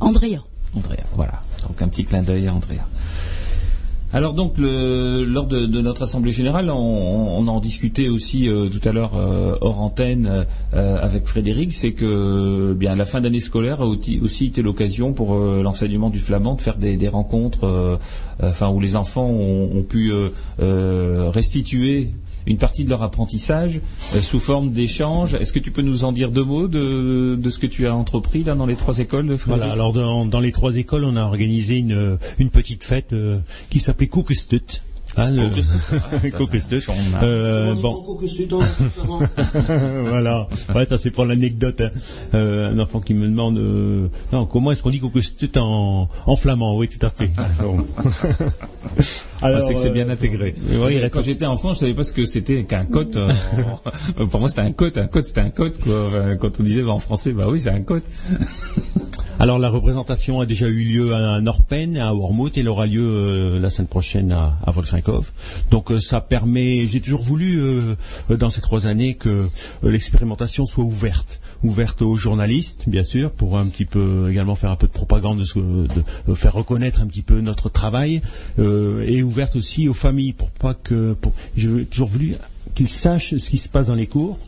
Andrea. 0.00 0.42
Andrea, 0.76 1.04
voilà. 1.14 1.34
Donc 1.66 1.80
un 1.82 1.88
petit 1.88 2.04
clin 2.04 2.20
d'œil 2.20 2.48
à 2.48 2.54
Andrea. 2.54 2.86
Alors 4.12 4.34
donc 4.34 4.56
le- 4.56 5.24
lors 5.24 5.46
de, 5.46 5.66
de 5.66 5.80
notre 5.80 6.02
assemblée 6.02 6.30
générale, 6.32 6.70
on, 6.70 6.76
on 6.76 7.48
en 7.48 7.60
discutait 7.60 8.08
aussi 8.08 8.48
euh, 8.48 8.68
tout 8.68 8.80
à 8.88 8.92
l'heure 8.92 9.16
euh, 9.16 9.56
hors 9.60 9.82
antenne 9.82 10.46
euh, 10.74 10.98
avec 11.02 11.26
Frédéric, 11.26 11.74
c'est 11.74 11.92
que 11.92 12.72
bien 12.72 12.94
la 12.94 13.04
fin 13.04 13.20
d'année 13.20 13.40
scolaire 13.40 13.80
a 13.82 13.86
aussi, 13.86 14.20
aussi 14.22 14.46
été 14.46 14.62
l'occasion 14.62 15.12
pour 15.12 15.34
l'enseignement 15.34 16.08
du 16.08 16.20
flamand 16.20 16.54
de 16.54 16.62
faire 16.62 16.76
des, 16.76 16.96
des 16.96 17.08
rencontres, 17.08 17.98
enfin 18.40 18.68
où 18.68 18.78
les 18.80 18.94
enfants 18.96 19.26
ont, 19.26 19.76
ont 19.76 19.82
pu 19.82 20.12
restituer 20.58 22.10
une 22.46 22.58
partie 22.58 22.84
de 22.84 22.90
leur 22.90 23.02
apprentissage 23.02 23.80
euh, 24.14 24.20
sous 24.20 24.38
forme 24.38 24.70
d'échange. 24.70 25.34
Est-ce 25.34 25.52
que 25.52 25.58
tu 25.58 25.70
peux 25.70 25.82
nous 25.82 26.04
en 26.04 26.12
dire 26.12 26.30
deux 26.30 26.44
mots 26.44 26.68
de, 26.68 27.38
ce 27.50 27.58
que 27.58 27.66
tu 27.66 27.86
as 27.86 27.94
entrepris 27.94 28.44
là 28.44 28.54
dans 28.54 28.66
les 28.66 28.76
trois 28.76 28.98
écoles 28.98 29.26
de 29.28 29.34
Voilà, 29.34 29.70
alors 29.72 29.92
dans, 29.92 30.40
les 30.40 30.52
trois 30.52 30.76
écoles, 30.76 31.04
on 31.04 31.16
a 31.16 31.22
organisé 31.22 31.76
une, 31.76 32.18
petite 32.52 32.84
fête 32.84 33.12
euh, 33.12 33.38
qui 33.70 33.78
s'appelait 33.78 34.06
Koekestut. 34.06 34.82
Hein, 35.18 35.30
le- 35.30 35.48
Koekestut. 35.48 36.80
Euh, 37.22 37.74
bon, 37.74 38.04
voilà. 40.08 40.46
Ouais, 40.74 40.84
ça 40.84 40.98
c'est 40.98 41.10
pour 41.10 41.24
l'anecdote. 41.24 41.80
hein. 41.80 41.90
Euh, 42.34 42.70
un 42.72 42.78
enfant 42.78 43.00
qui 43.00 43.14
me 43.14 43.26
demande, 43.26 43.56
euh, 43.56 44.08
non, 44.32 44.44
comment 44.46 44.72
est-ce 44.72 44.82
qu'on 44.82 44.90
dit 44.90 45.00
Koekestut 45.00 45.50
en, 45.56 46.08
en 46.26 46.36
flamand 46.36 46.76
Oui, 46.76 46.88
tout 46.88 47.04
à 47.04 47.10
fait. 47.10 47.30
Bon. 47.62 47.78
Ah, 49.42 49.60
c'est 49.62 49.74
que 49.74 49.80
c'est 49.80 49.88
euh, 49.88 49.92
bien 49.92 50.08
intégré. 50.10 50.54
il 50.70 50.76
reste- 50.98 51.14
Quand 51.14 51.22
j'étais 51.22 51.46
enfant, 51.46 51.72
je 51.74 51.78
savais 51.80 51.94
pas 51.94 52.02
ce 52.02 52.12
que 52.12 52.26
c'était 52.26 52.64
qu'un 52.64 52.84
cote. 52.84 53.16
euh, 53.16 53.32
pour 54.30 54.40
moi, 54.40 54.48
c'était 54.50 54.62
un 54.62 54.72
cote. 54.72 54.98
Un 54.98 55.06
cote, 55.06 55.24
c'était 55.24 55.40
un 55.40 55.50
cote. 55.50 55.76
Quand 56.40 56.60
on 56.60 56.62
disait 56.62 56.82
bah, 56.82 56.92
en 56.92 56.98
français, 56.98 57.32
bah 57.32 57.46
oui, 57.48 57.60
c'est 57.60 57.70
un 57.70 57.80
cote. 57.82 58.04
Alors 59.38 59.58
la 59.58 59.68
représentation 59.68 60.40
a 60.40 60.46
déjà 60.46 60.66
eu 60.66 60.82
lieu 60.82 61.14
à 61.14 61.42
Norpen, 61.42 61.98
à 61.98 62.14
Wormhout, 62.14 62.56
et 62.56 62.60
elle 62.60 62.68
aura 62.68 62.86
lieu 62.86 63.04
euh, 63.04 63.60
la 63.60 63.68
semaine 63.68 63.86
prochaine 63.86 64.32
à, 64.32 64.56
à. 64.66 64.72
Donc 65.70 65.92
euh, 65.92 66.00
ça 66.00 66.22
permet, 66.22 66.86
j'ai 66.86 67.02
toujours 67.02 67.22
voulu 67.22 67.60
euh, 67.60 67.96
euh, 68.30 68.36
dans 68.38 68.48
ces 68.48 68.62
trois 68.62 68.86
années 68.86 69.14
que 69.14 69.46
l'expérimentation 69.82 70.64
soit 70.64 70.84
ouverte, 70.84 71.42
ouverte 71.62 72.00
aux 72.00 72.16
journalistes, 72.16 72.84
bien 72.86 73.04
sûr, 73.04 73.30
pour 73.30 73.58
un 73.58 73.66
petit 73.66 73.84
peu 73.84 74.30
également 74.30 74.54
faire 74.54 74.70
un 74.70 74.76
peu 74.76 74.86
de 74.86 74.92
propagande, 74.92 75.40
de, 75.40 76.34
faire 76.34 76.54
reconnaître 76.54 77.02
un 77.02 77.06
petit 77.06 77.22
peu 77.22 77.42
notre 77.42 77.68
travail, 77.68 78.22
et 78.58 79.22
ouverte 79.22 79.56
aussi 79.56 79.88
aux 79.88 79.94
familles, 79.94 80.32
pour 80.32 80.50
pas 80.50 80.72
que, 80.72 81.12
pour, 81.12 81.32
j'ai 81.56 81.84
toujours 81.84 82.08
voulu 82.08 82.36
qu'ils 82.76 82.88
sachent 82.88 83.36
ce 83.36 83.50
qui 83.50 83.56
se 83.56 83.68
passe 83.68 83.86
dans 83.88 83.94
les 83.94 84.06
cours. 84.06 84.38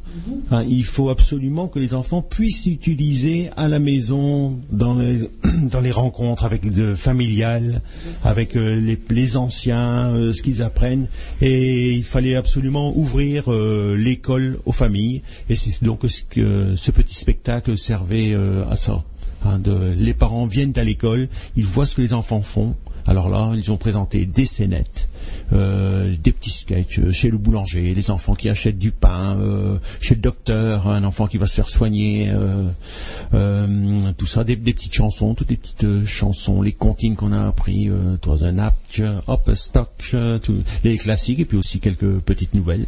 Hein, 0.50 0.64
il 0.68 0.84
faut 0.84 1.08
absolument 1.08 1.66
que 1.66 1.78
les 1.78 1.94
enfants 1.94 2.22
puissent 2.22 2.66
utiliser 2.66 3.50
à 3.56 3.66
la 3.68 3.78
maison, 3.78 4.60
dans 4.70 4.94
les, 4.94 5.28
dans 5.72 5.80
les 5.80 5.90
rencontres 5.90 6.44
avec 6.44 6.70
de 6.70 6.94
familiales, 6.94 7.80
avec 8.24 8.54
euh, 8.54 8.76
les, 8.76 8.98
les 9.10 9.36
anciens, 9.36 10.12
euh, 10.14 10.32
ce 10.32 10.42
qu'ils 10.42 10.62
apprennent. 10.62 11.08
Et 11.40 11.92
il 11.94 12.04
fallait 12.04 12.36
absolument 12.36 12.96
ouvrir 12.96 13.44
euh, 13.52 13.96
l'école 13.96 14.58
aux 14.66 14.72
familles. 14.72 15.22
Et 15.48 15.56
c'est 15.56 15.82
donc 15.82 16.00
ce 16.06 16.22
que 16.22 16.76
ce 16.76 16.90
petit 16.90 17.14
spectacle 17.14 17.76
servait 17.76 18.34
à 18.70 18.76
ça. 18.76 19.04
Hein, 19.44 19.58
de- 19.58 19.94
les 19.96 20.14
parents 20.14 20.46
viennent 20.46 20.72
à 20.76 20.84
l'école, 20.84 21.28
ils 21.56 21.64
voient 21.64 21.86
ce 21.86 21.94
que 21.94 22.02
les 22.02 22.12
enfants 22.12 22.42
font. 22.42 22.74
Alors 23.08 23.30
là, 23.30 23.52
ils 23.56 23.72
ont 23.72 23.78
présenté 23.78 24.26
des 24.26 24.44
scénettes, 24.44 25.08
euh, 25.54 26.14
des 26.22 26.30
petits 26.30 26.50
sketchs 26.50 26.98
euh, 26.98 27.10
chez 27.10 27.30
le 27.30 27.38
boulanger, 27.38 27.94
les 27.94 28.10
enfants 28.10 28.34
qui 28.34 28.50
achètent 28.50 28.78
du 28.78 28.90
pain, 28.90 29.38
euh, 29.40 29.78
chez 30.02 30.14
le 30.14 30.20
docteur, 30.20 30.86
un 30.88 31.02
enfant 31.04 31.26
qui 31.26 31.38
va 31.38 31.46
se 31.46 31.54
faire 31.54 31.70
soigner, 31.70 32.30
tout 33.32 34.26
ça, 34.26 34.44
des, 34.44 34.56
petites 34.56 34.92
chansons, 34.94 35.34
toutes 35.34 35.48
les 35.48 35.56
petites 35.56 36.04
chansons, 36.04 36.60
les 36.60 36.72
comptines 36.72 37.16
qu'on 37.16 37.32
a 37.32 37.46
appris, 37.48 37.88
euh, 37.88 38.16
an 38.26 38.58
Apch, 38.58 39.00
Hop 39.26 39.50
Stock, 39.54 40.14
les 40.84 40.98
classiques, 40.98 41.38
et 41.40 41.44
puis 41.46 41.56
aussi 41.56 41.80
quelques 41.80 42.18
petites 42.18 42.54
nouvelles. 42.54 42.84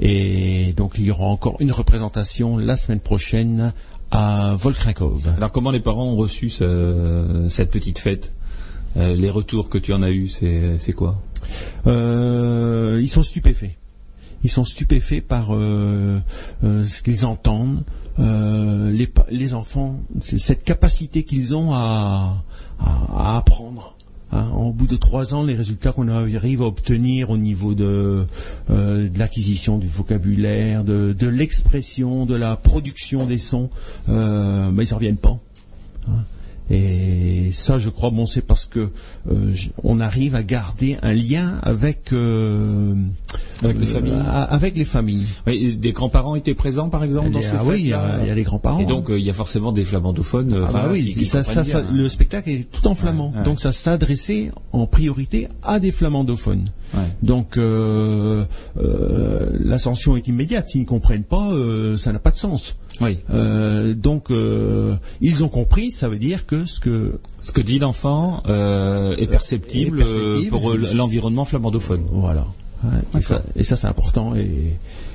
Et 0.00 0.72
donc 0.76 0.94
il 0.98 1.04
y 1.04 1.10
aura 1.12 1.26
encore 1.26 1.56
une 1.60 1.70
représentation 1.70 2.56
la 2.56 2.74
semaine 2.74 3.00
prochaine 3.00 3.72
à 4.10 4.56
Volkrinkov. 4.58 5.32
Alors, 5.36 5.52
comment 5.52 5.70
les 5.70 5.80
parents 5.80 6.04
ont 6.06 6.16
reçu 6.16 6.50
ce- 6.50 7.46
cette 7.48 7.70
petite 7.70 7.98
fête? 7.98 8.32
Euh, 8.96 9.14
Les 9.14 9.30
retours 9.30 9.68
que 9.68 9.78
tu 9.78 9.92
en 9.92 10.02
as 10.02 10.10
eus, 10.10 10.28
c'est 10.28 10.92
quoi? 10.92 11.20
Euh, 11.86 12.98
ils 13.00 13.08
sont 13.08 13.22
stupéfaits. 13.22 13.76
Ils 14.44 14.50
sont 14.50 14.64
stupéfaits 14.64 15.22
par 15.22 15.54
euh, 15.54 16.20
ce 16.62 17.02
qu'ils 17.02 17.24
entendent. 17.24 17.84
Les, 18.18 19.54
enfants, 19.54 20.00
cette 20.20 20.64
capacité 20.64 21.22
qu'ils 21.22 21.54
ont 21.54 21.72
à, 21.72 22.42
apprendre. 23.16 23.96
Hein, 24.34 24.48
au 24.56 24.72
bout 24.72 24.86
de 24.86 24.96
trois 24.96 25.34
ans, 25.34 25.44
les 25.44 25.54
résultats 25.54 25.92
qu'on 25.92 26.08
arrive 26.08 26.62
à 26.62 26.64
obtenir 26.64 27.28
au 27.30 27.36
niveau 27.36 27.74
de, 27.74 28.26
l'acquisition 28.68 29.78
du 29.78 29.88
vocabulaire, 29.88 30.84
de, 30.84 31.28
l'expression, 31.28 32.26
de 32.26 32.34
la 32.34 32.56
production 32.56 33.26
des 33.26 33.38
sons, 33.38 33.70
ben, 34.08 34.74
ils 34.78 34.90
n'en 34.90 34.96
reviennent 34.96 35.16
pas. 35.16 35.38
Hein. 36.08 36.24
Et 36.70 37.50
ça, 37.52 37.78
je 37.78 37.88
crois, 37.88 38.10
bon, 38.10 38.26
c'est 38.26 38.42
parce 38.42 38.64
que 38.64 38.90
euh, 39.30 39.54
on 39.82 40.00
arrive 40.00 40.34
à 40.34 40.42
garder 40.42 40.96
un 41.02 41.12
lien 41.12 41.58
avec 41.62 42.12
euh, 42.12 42.94
Avec 43.62 43.78
les 43.78 43.86
euh, 43.86 43.92
familles. 43.94 44.12
a- 44.26 44.42
avec 44.42 44.76
les 44.76 44.84
familles. 44.84 45.26
Oui, 45.46 45.76
des 45.76 45.92
grands-parents 45.92 46.34
étaient 46.34 46.54
présents, 46.54 46.88
par 46.88 47.04
exemple, 47.04 47.30
dans 47.30 47.38
Et, 47.38 47.42
ces 47.42 47.56
ah 47.56 47.62
oui, 47.64 47.76
il 47.80 47.86
y, 47.88 47.92
a 47.92 48.18
il 48.22 48.26
y 48.26 48.30
a 48.30 48.34
les 48.34 48.42
grands-parents. 48.42 48.80
Et 48.80 48.86
donc, 48.86 49.08
hein. 49.08 49.12
euh, 49.14 49.18
il 49.18 49.24
y 49.24 49.30
a 49.30 49.32
forcément 49.32 49.70
des 49.72 49.84
flamandophones. 49.84 50.52
euh, 50.52 50.64
Ah 50.68 50.72
bah 50.72 50.88
oui, 50.90 51.04
qui, 51.08 51.14
qui 51.20 51.24
ça, 51.26 51.38
comprennent 51.42 51.64
ça, 51.64 51.70
ça, 51.70 51.82
bien, 51.82 51.92
le 51.92 52.08
spectacle 52.08 52.50
est 52.50 52.70
tout 52.70 52.86
en 52.88 52.94
flamand, 52.94 53.30
Ouais, 53.30 53.38
ouais. 53.38 53.44
donc 53.44 53.60
ça 53.60 53.70
s'adressait 53.72 54.50
en 54.72 54.86
priorité 54.86 55.48
à 55.62 55.78
des 55.78 55.92
flamandophones. 55.92 56.70
Ouais. 56.94 57.00
Donc 57.22 57.56
euh, 57.56 58.44
euh, 58.78 59.50
l'ascension 59.60 60.16
est 60.16 60.28
immédiate. 60.28 60.68
S'ils 60.68 60.82
ne 60.82 60.86
comprennent 60.86 61.24
pas, 61.24 61.50
euh, 61.52 61.96
ça 61.96 62.12
n'a 62.12 62.18
pas 62.18 62.30
de 62.32 62.36
sens. 62.36 62.76
Oui. 63.00 63.18
Euh, 63.32 63.94
donc 63.94 64.30
euh, 64.30 64.96
ils 65.20 65.42
ont 65.44 65.48
compris. 65.48 65.90
Ça 65.90 66.08
veut 66.08 66.18
dire 66.18 66.44
que 66.46 66.66
ce 66.66 66.80
que 66.80 67.18
Ce 67.40 67.50
que 67.52 67.60
dit 67.62 67.78
l'enfant 67.78 68.42
euh, 68.46 69.16
est 69.16 69.26
perceptible, 69.26 70.00
est 70.00 70.04
perceptible. 70.04 70.46
euh, 70.46 70.50
pour 70.50 70.70
euh, 70.72 70.80
l'environnement 70.94 71.44
flamandophone. 71.44 72.02
voilà. 72.12 72.44
Ouais, 72.84 73.20
et 73.20 73.22
ça, 73.22 73.42
et 73.56 73.64
ça, 73.64 73.76
c'est 73.76 73.86
important. 73.86 74.34
Et 74.34 74.48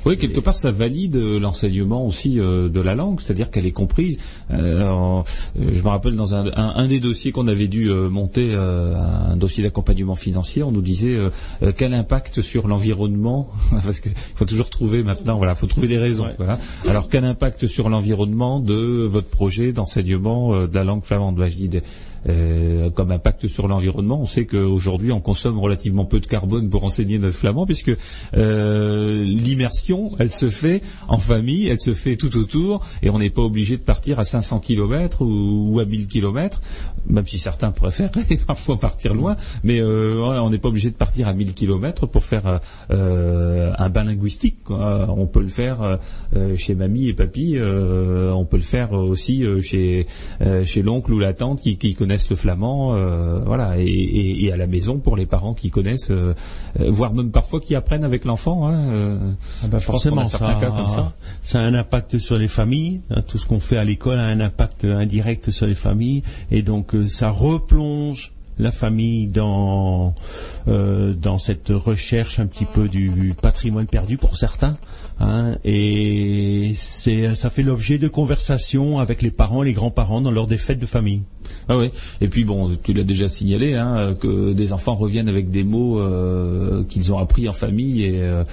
Oui, 0.06 0.18
quelque 0.18 0.40
part, 0.40 0.56
ça 0.56 0.72
valide 0.72 1.18
euh, 1.18 1.38
l'enseignement 1.40 2.06
aussi 2.08 2.40
euh, 2.40 2.70
de 2.70 2.80
la 2.80 2.96
langue, 2.96 3.20
c'est-à-dire 3.20 3.50
qu'elle 3.52 3.66
est 3.66 3.72
comprise. 3.72 4.20
Euh, 4.52 5.22
je 5.58 5.82
me 5.82 5.88
rappelle 5.90 6.16
dans 6.16 6.34
un, 6.34 6.46
un- 6.48 6.74
un 6.76 6.88
des 6.88 7.00
dossiers 7.02 7.34
qu'on 7.34 7.48
avait 7.50 7.68
dû 7.68 7.90
euh, 7.90 8.08
monter, 8.10 8.48
euh, 8.52 8.96
un 8.96 9.36
dossier 9.36 9.64
d'accompagnement 9.64 10.16
financier, 10.16 10.64
on 10.64 10.72
nous 10.72 10.82
disait 10.82 11.18
quel 11.76 11.94
impact 11.94 12.42
sur 12.42 12.68
l'environnement, 12.70 13.50
parce 13.72 14.00
qu'il 14.00 14.14
faut 14.36 14.46
toujours 14.46 14.70
trouver 14.70 15.04
maintenant, 15.04 15.38
voilà, 15.38 15.54
faut 15.56 15.68
trouver 15.68 15.88
des 15.90 15.98
raisons. 15.98 16.26
Ouais. 16.28 16.36
Voilà. 16.38 16.60
Alors 16.88 17.10
quel 17.10 17.26
impact 17.26 17.68
sur 17.68 17.90
l'environnement 17.90 18.60
de 18.62 18.76
votre 19.06 19.28
projet 19.30 19.74
d'enseignement 19.74 20.54
euh, 20.54 20.68
de 20.68 20.76
la 20.76 20.84
langue 20.86 21.04
flamande? 21.04 21.36
Bah, 21.36 21.50
je 21.50 21.56
dis, 21.56 21.68
de- 21.70 21.82
euh, 22.28 22.90
comme 22.90 23.12
impact 23.12 23.48
sur 23.48 23.68
l'environnement. 23.68 24.20
On 24.22 24.26
sait 24.26 24.46
qu'aujourd'hui, 24.46 25.12
on 25.12 25.20
consomme 25.20 25.60
relativement 25.60 26.06
peu 26.06 26.20
de 26.20 26.28
carbone 26.28 26.70
pour 26.70 26.84
enseigner 26.84 27.20
notre 27.20 27.36
flamand, 27.36 27.66
puisque 27.66 27.92
euh, 28.36 29.24
l'immersion, 29.24 30.12
elle 30.20 30.30
se 30.30 30.50
fait 30.50 30.82
en 31.08 31.20
famille, 31.20 31.68
elle 31.68 31.80
se 31.80 31.94
fait 31.94 32.16
tout 32.16 32.38
autour, 32.38 32.86
et 33.02 33.10
on 33.10 33.20
n'est 33.20 33.30
pas 33.30 33.42
obligé 33.42 33.78
de 33.78 33.84
partir 33.84 34.20
à 34.20 34.26
500 34.26 34.60
km 34.60 35.22
ou, 35.22 35.74
ou 35.74 35.80
à 35.80 35.86
1000 35.86 36.08
km, 36.08 36.62
même 37.10 37.26
si 37.26 37.40
certains 37.40 37.72
préféreraient 37.72 38.38
parfois 38.48 38.78
partir 38.80 39.14
loin, 39.14 39.36
mais 39.64 39.80
euh, 39.80 40.20
on 40.22 40.50
n'est 40.50 40.58
pas 40.58 40.70
obligé 40.70 40.90
de 40.92 40.96
partir 40.96 41.28
à 41.28 41.34
1000 41.34 41.54
km 41.54 42.06
pour 42.08 42.24
faire 42.24 42.48
euh, 42.48 42.58
euh, 42.92 43.72
un 43.78 43.90
bain 43.90 44.04
linguistique. 44.04 44.64
quoi. 44.64 45.08
On 45.10 45.28
peut 45.28 45.42
le 45.42 45.48
faire 45.48 46.00
euh, 46.36 46.56
chez 46.58 46.76
mamie 46.76 47.08
et 47.10 47.14
papy, 47.14 47.58
on 47.60 48.46
peut 48.46 48.58
le 48.58 48.64
faire 48.64 48.94
aussi 48.94 49.44
chez 49.62 50.06
chez 50.64 50.82
l'oncle 50.82 51.14
ou 51.14 51.20
la 51.20 51.34
tante 51.34 51.62
qui, 51.62 51.78
qui 51.78 51.96
connaissent 51.96 52.30
le 52.30 52.36
flamand, 52.36 52.96
voilà, 53.46 53.80
et, 53.80 53.84
et- 53.86 54.46
et 54.46 54.52
à 54.52 54.58
la 54.58 54.68
maison 54.68 55.00
pour 55.00 55.16
les 55.18 55.26
parents 55.26 55.54
qui 55.54 55.70
connaissent, 55.70 56.12
voire 56.78 57.14
même 57.14 57.32
parfois 57.32 57.60
qui 57.60 57.76
apprennent 57.76 58.04
avec 58.04 58.26
l'enfant. 58.26 58.68
Hein, 58.68 58.88
euh, 58.90 59.18
je 59.64 59.68
pense 59.68 59.72
qu'on 59.72 59.78
a 59.78 59.80
forcément, 59.82 60.26
certains 60.26 60.54
ça, 60.56 60.60
cas 60.60 60.72
comme 60.72 60.90
ça. 60.90 61.14
ça 61.42 61.60
a 61.60 61.64
un 61.64 61.74
impact 61.74 62.18
sur 62.18 62.36
les 62.38 62.48
familles. 62.48 63.02
hein, 63.10 63.22
tout 63.28 63.38
ce 63.38 63.46
qu'on 63.46 63.60
fait 63.60 63.78
à 63.78 63.84
l'école 63.84 64.20
a 64.20 64.26
un 64.26 64.40
impact 64.40 64.86
indirect 64.86 65.52
sur 65.52 65.66
les 65.68 65.76
familles, 65.76 66.24
et 66.52 66.62
donc 66.62 66.94
ça 67.06 67.30
replonge 67.30 68.34
la 68.60 68.72
famille 68.72 69.28
dans 69.28 70.16
euh, 70.68 71.14
dans 71.14 71.38
cette 71.38 71.70
recherche 71.70 72.40
un 72.40 72.48
petit 72.48 72.66
peu 72.66 72.88
du 72.88 73.34
patrimoine 73.40 73.86
perdu 73.86 74.18
pour 74.18 74.36
certains. 74.36 74.78
hein, 75.20 75.58
et 75.64 76.74
ça 76.76 77.50
fait 77.50 77.64
l'objet 77.64 77.98
de 77.98 78.08
conversations 78.08 79.00
avec 79.00 79.22
les 79.22 79.32
parents 79.32 79.64
et 79.64 79.68
les 79.68 79.74
grands-parents 79.74 80.22
dans 80.22 80.32
lors 80.32 80.48
des 80.48 80.58
fêtes 80.58 80.80
de 80.80 80.86
famille. 80.86 81.24
Ah 81.70 81.78
oui. 81.78 81.92
Et 82.22 82.28
puis 82.28 82.44
bon, 82.44 82.72
tu 82.84 82.94
l'as 82.94 83.04
déjà 83.04 83.28
signalé, 83.28 83.76
hein, 83.76 84.16
que 84.20 84.54
des 84.54 84.74
enfants 84.74 84.96
reviennent 84.96 85.30
avec 85.30 85.52
des 85.52 85.64
mots 85.64 86.00
euh, 86.00 86.84
qu'ils 86.88 87.14
ont 87.14 87.18
appris 87.20 87.48
en 87.48 87.54
famille 87.54 88.04
et 88.04 88.22
euh, 88.22 88.44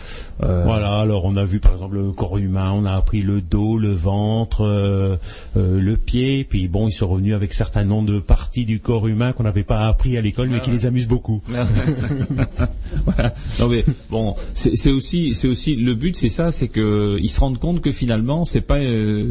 euh, 0.42 0.62
Voilà, 0.64 0.98
alors 0.98 1.24
on 1.24 1.37
a 1.37 1.44
vu 1.44 1.61
par 1.61 1.72
exemple 1.72 1.96
le 1.96 2.12
corps 2.12 2.38
humain, 2.38 2.72
on 2.72 2.85
a 2.85 2.92
appris 2.92 3.22
le 3.22 3.40
dos, 3.40 3.78
le 3.78 3.92
ventre, 3.92 4.62
euh, 4.64 5.16
le 5.57 5.96
pied, 5.96 6.44
puis 6.44 6.68
bon, 6.68 6.88
ils 6.88 6.92
sont 6.92 7.07
revenus 7.07 7.35
avec 7.35 7.54
certains 7.54 7.85
noms 7.85 8.02
de 8.02 8.18
parties 8.18 8.64
du 8.64 8.80
corps 8.80 9.07
humain 9.07 9.33
qu'on 9.33 9.44
n'avait 9.44 9.62
pas 9.62 9.87
appris 9.87 10.16
à 10.16 10.20
l'école, 10.20 10.48
mais 10.48 10.61
qui 10.61 10.70
les 10.70 10.87
amusent 10.87 11.09
beaucoup. 11.09 11.42
voilà. 13.07 13.35
Non 13.61 13.68
mais 13.68 13.85
bon, 14.11 14.35
c'est 14.54 14.90
aussi, 14.90 15.35
c'est 15.35 15.48
aussi 15.48 15.76
le 15.76 15.94
but, 15.94 16.16
c'est 16.16 16.28
ça, 16.28 16.50
c'est 16.52 16.68
que 16.68 17.18
ils 17.20 17.28
se 17.28 17.40
rendent 17.40 17.59
compte 17.59 17.80
que 17.80 17.92
finalement, 17.92 18.44
c'est 18.44 18.61
pas, 18.61 18.78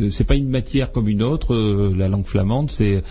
c'est 0.10 0.23
pas 0.23 0.36
une 0.36 0.49
matière 0.49 0.91
comme 0.91 1.08
une 1.08 1.23
autre. 1.23 1.56
la 1.95 2.08
langue 2.08 2.26
flamande, 2.26 2.71
c'est, 2.71 3.04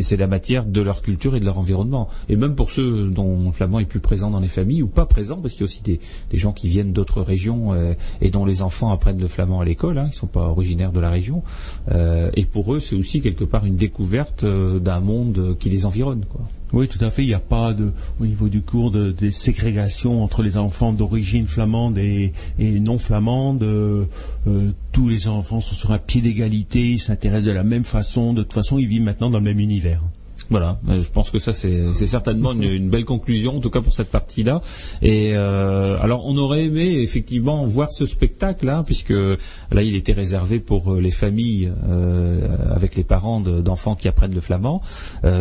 c'est, 0.00 0.16
la 0.16 0.26
matière 0.26 0.64
de 0.64 0.80
leur 0.80 1.02
culture 1.02 1.36
et 1.36 1.40
de 1.40 1.44
leur 1.44 1.58
environnement. 1.58 2.08
Et 2.28 2.36
même 2.36 2.54
pour 2.54 2.70
ceux 2.70 3.08
dont 3.08 3.44
le 3.44 3.52
flamand 3.52 3.80
est 3.80 3.84
plus 3.84 4.00
présent 4.00 4.30
dans 4.30 4.40
les 4.40 4.48
familles 4.48 4.82
ou 4.82 4.88
pas 4.88 5.06
présent, 5.06 5.36
parce 5.36 5.52
qu'il 5.54 5.60
y 5.60 5.64
a 5.64 5.66
aussi 5.66 5.82
des, 5.82 6.00
gens 6.38 6.52
qui 6.52 6.68
viennent 6.68 6.92
d'autres 6.92 7.20
régions 7.20 7.74
euh, 7.74 7.94
et 8.20 8.30
dont 8.30 8.44
les 8.44 8.62
enfants 8.62 8.92
apprennent 8.92 9.20
le 9.20 9.28
flamand 9.28 9.60
à 9.60 9.64
l'école, 9.64 9.98
hein, 9.98 10.08
qui 10.10 10.16
sont 10.16 10.26
pas 10.26 10.48
originaires 10.48 10.92
de 10.92 11.00
la 11.00 11.10
région. 11.10 11.42
Euh, 11.90 12.30
et 12.34 12.44
pour 12.44 12.74
eux, 12.74 12.80
c'est 12.80 12.96
aussi 12.96 13.20
quelque 13.20 13.44
part 13.44 13.66
une 13.66 13.76
découverte 13.76 14.44
euh, 14.44 14.78
d'un 14.78 15.00
monde 15.00 15.56
qui 15.58 15.68
les 15.68 15.84
environne. 15.86 16.24
Oui, 16.72 16.88
tout 16.88 17.02
à 17.04 17.10
fait. 17.10 17.22
Il 17.22 17.28
n'y 17.28 17.34
a 17.34 17.40
pas 17.40 17.74
de, 17.74 17.92
au 18.20 18.26
niveau 18.26 18.48
du 18.48 18.62
cours, 18.62 18.90
de, 18.90 19.12
des 19.12 19.30
ségrégations 19.30 20.22
entre 20.24 20.42
les 20.42 20.56
enfants 20.56 20.92
d'origine 20.92 21.46
flamande 21.46 21.98
et, 21.98 22.32
non 22.58 22.98
flamande. 22.98 23.62
Euh, 23.62 24.06
euh, 24.46 24.70
tous 24.90 25.08
les 25.08 25.28
enfants 25.28 25.60
sont 25.60 25.74
sur 25.74 25.92
un 25.92 25.98
pied 25.98 26.20
d'égalité, 26.20 26.92
ils 26.92 26.98
s'intéressent 26.98 27.46
de 27.46 27.52
la 27.52 27.64
même 27.64 27.84
façon. 27.84 28.32
De 28.32 28.42
toute 28.42 28.54
façon, 28.54 28.78
ils 28.78 28.86
vivent 28.86 29.02
maintenant 29.02 29.30
dans 29.30 29.38
le 29.38 29.44
même 29.44 29.60
univers. 29.60 30.00
Voilà, 30.52 30.78
Euh, 30.90 31.00
je 31.00 31.10
pense 31.10 31.30
que 31.30 31.38
ça 31.38 31.54
c'est 31.54 32.06
certainement 32.06 32.52
une, 32.52 32.90
belle 32.90 33.06
conclusion, 33.06 33.56
en 33.56 33.60
tout 33.60 33.70
cas 33.70 33.80
pour 33.80 33.94
cette 33.94 34.10
partie-là. 34.10 34.60
Et 35.00 35.30
euh, 35.32 35.96
alors 36.02 36.26
on 36.26 36.36
aurait 36.36 36.64
aimé 36.64 37.00
effectivement 37.00 37.64
voir 37.64 37.90
ce 37.90 38.04
spectacle-là, 38.04 38.82
puisque 38.84 39.14
là 39.76 39.82
il 39.82 39.96
était 39.96 40.12
réservé 40.12 40.60
pour 40.60 40.92
euh, 40.92 41.00
les 41.00 41.10
familles 41.10 41.72
avec 42.70 42.96
les 42.96 43.04
parents 43.04 43.40
de- 43.40 43.62
d'enfants 43.62 43.94
qui 43.94 44.08
apprennent 44.08 44.34
le 44.34 44.42
flamand. 44.42 44.82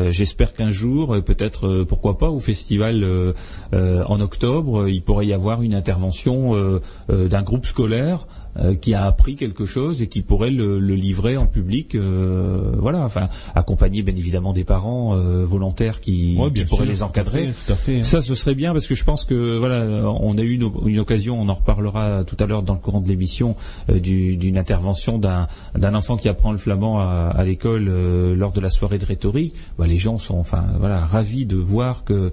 J'espère 0.10 0.54
qu'un 0.54 0.70
jour, 0.70 1.18
peut-être 1.26 1.84
pourquoi 1.84 2.18
pas 2.18 2.30
au 2.30 2.40
festival 2.40 3.06
en 3.74 4.22
octobre, 4.22 4.88
il 4.88 5.02
pourrait 5.02 5.28
y 5.28 5.34
avoir 5.34 5.62
une 5.62 5.74
intervention 5.74 6.80
d'un 7.10 7.42
groupe 7.42 7.66
scolaire 7.66 8.26
euh, 8.58 8.76
qui 8.76 8.94
a 8.94 9.06
appris 9.06 9.36
quelque 9.36 9.66
chose 9.66 10.02
et 10.02 10.08
qui 10.08 10.22
pourrait 10.22 10.52
le, 10.52 10.80
le 10.80 10.96
livrer 10.96 11.38
en 11.38 11.46
public, 11.46 11.96
euh, 11.96 12.72
voilà, 12.78 13.00
enfin 13.06 13.30
accompagné 13.56 14.02
bien 14.04 14.16
évidemment 14.16 14.54
des 14.54 14.64
parents 14.64 15.16
euh, 15.16 15.46
volontaires 15.46 16.00
qui, 16.02 16.36
Ouais, 16.38 16.48
qui 16.48 16.52
bien 16.54 16.66
pourraient 16.66 16.84
sûr, 16.86 16.92
les 16.92 16.98
tout 17.00 17.04
à 17.04 17.08
encadrer. 17.08 17.48
fait, 17.52 17.66
tout 17.68 17.74
à 17.74 17.76
fait, 17.76 18.00
hein. 18.00 18.04
Ça, 18.04 18.22
ce 18.22 18.36
serait 18.36 18.56
bien 18.56 18.74
parce 18.74 18.88
que 18.88 18.96
je 18.96 19.04
pense 19.04 19.24
que 19.26 19.58
voilà, 19.58 19.86
on 20.22 20.38
a 20.38 20.42
eu 20.42 20.54
une, 20.56 20.72
une 20.86 21.00
occasion, 21.00 21.40
on 21.40 21.48
en 21.50 21.54
reparlera 21.54 22.24
tout 22.26 22.38
à 22.40 22.46
l'heure 22.46 22.64
dans 22.64 22.74
le 22.74 22.80
courant 22.80 23.02
de 23.02 23.08
l'émission, 23.08 23.56
du- 23.92 24.36
d'une 24.38 24.58
intervention 24.58 25.18
d'un 25.18 25.48
enfant 25.96 26.18
qui 26.18 26.30
apprend 26.30 26.52
le 26.52 26.58
flamand 26.58 27.00
à, 27.00 27.30
à 27.36 27.44
l'école 27.44 27.86
lors 28.34 28.52
de 28.52 28.60
la 28.62 28.70
soirée 28.70 28.98
de 28.98 29.06
rhétorique. 29.06 29.56
Bah, 29.78 29.88
les 29.88 29.98
gens 29.98 30.18
sont 30.18 30.38
enfin 30.38 30.66
voilà 30.80 31.06
ravis 31.06 31.46
de 31.46 31.56
voir 31.58 32.04
que 32.04 32.32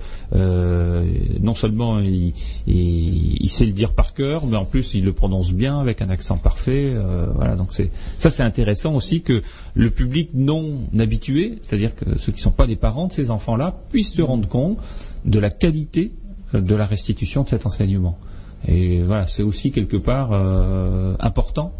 non 1.40 1.54
seulement 1.54 1.98
il, 2.00 2.32
il, 2.66 3.36
il 3.42 3.48
sait 3.48 3.64
le 3.66 3.72
dire 3.72 3.94
par 3.94 4.14
cœur, 4.14 4.46
mais 4.46 4.56
en 4.56 4.64
plus 4.64 4.94
il 4.94 5.04
le 5.04 5.12
prononce 5.12 5.52
bien 5.52 5.78
avec 5.80 6.02
un 6.02 6.07
accent 6.10 6.36
parfait. 6.36 6.92
euh, 6.94 7.26
voilà, 7.34 7.56
donc 7.56 7.68
c'est 7.72 7.90
ça 8.18 8.30
c'est 8.30 8.42
intéressant 8.42 8.94
aussi 8.94 9.22
que 9.22 9.42
le 9.74 9.90
public 9.90 10.30
non 10.34 10.78
habitué, 10.98 11.58
c'est-à-dire 11.62 11.94
que 11.94 12.18
ceux 12.18 12.32
qui 12.32 12.38
ne 12.38 12.42
sont 12.42 12.50
pas 12.50 12.66
les 12.66 12.76
parents 12.76 13.06
de 13.06 13.12
ces 13.12 13.30
enfants-là, 13.30 13.74
puissent 13.90 14.12
se 14.12 14.22
rendre 14.22 14.48
compte 14.48 14.78
de 15.24 15.38
la 15.38 15.50
qualité 15.50 16.12
euh, 16.54 16.60
de 16.60 16.74
la 16.74 16.86
restitution 16.86 17.42
de 17.42 17.48
cet 17.48 17.66
enseignement. 17.66 18.18
Et 18.66 19.02
voilà, 19.02 19.26
c'est 19.26 19.42
aussi 19.42 19.70
quelque 19.70 19.96
part 19.96 20.30
euh, 20.32 21.14
important 21.20 21.72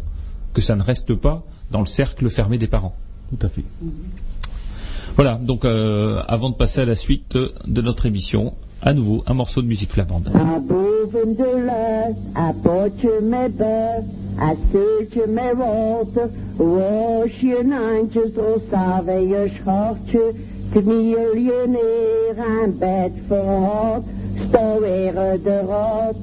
que 0.53 0.61
ça 0.61 0.75
ne 0.75 0.81
reste 0.83 1.13
pas 1.15 1.43
dans 1.71 1.79
le 1.79 1.85
cercle 1.85 2.29
fermé 2.29 2.57
des 2.57 2.67
parents. 2.67 2.95
Tout 3.29 3.45
à 3.45 3.49
fait. 3.49 3.63
Voilà, 5.15 5.35
donc 5.35 5.65
euh, 5.65 6.21
avant 6.27 6.49
de 6.49 6.55
passer 6.55 6.81
à 6.81 6.85
la 6.85 6.95
suite 6.95 7.37
de 7.37 7.81
notre 7.81 8.05
émission, 8.05 8.53
à 8.81 8.93
nouveau 8.93 9.23
un 9.27 9.33
morceau 9.33 9.61
de 9.61 9.67
musique 9.67 9.91
flamande. 9.91 10.31
À 14.37 14.53
boven 14.53 14.71
de 14.71 14.77
lucht, 14.77 15.07
à 15.09 15.09
potje 15.09 15.27
met 15.27 15.27
bus, 15.27 15.27
à 15.27 15.27
seultje 15.27 15.27
met 15.27 15.57
water, 15.57 16.29
was 16.57 17.39
je 17.39 17.63
naantjes 17.63 18.35
rossave 18.35 19.27
je 19.27 19.49
schortje, 19.55 20.33
kniel 20.71 21.35
je 21.35 21.63
neer 21.67 22.45
aan 22.45 22.77
bed 22.77 23.11
verhard, 23.27 24.03
sta 24.47 24.79
weer 24.79 25.39
de 25.43 25.59
rot, 25.59 26.15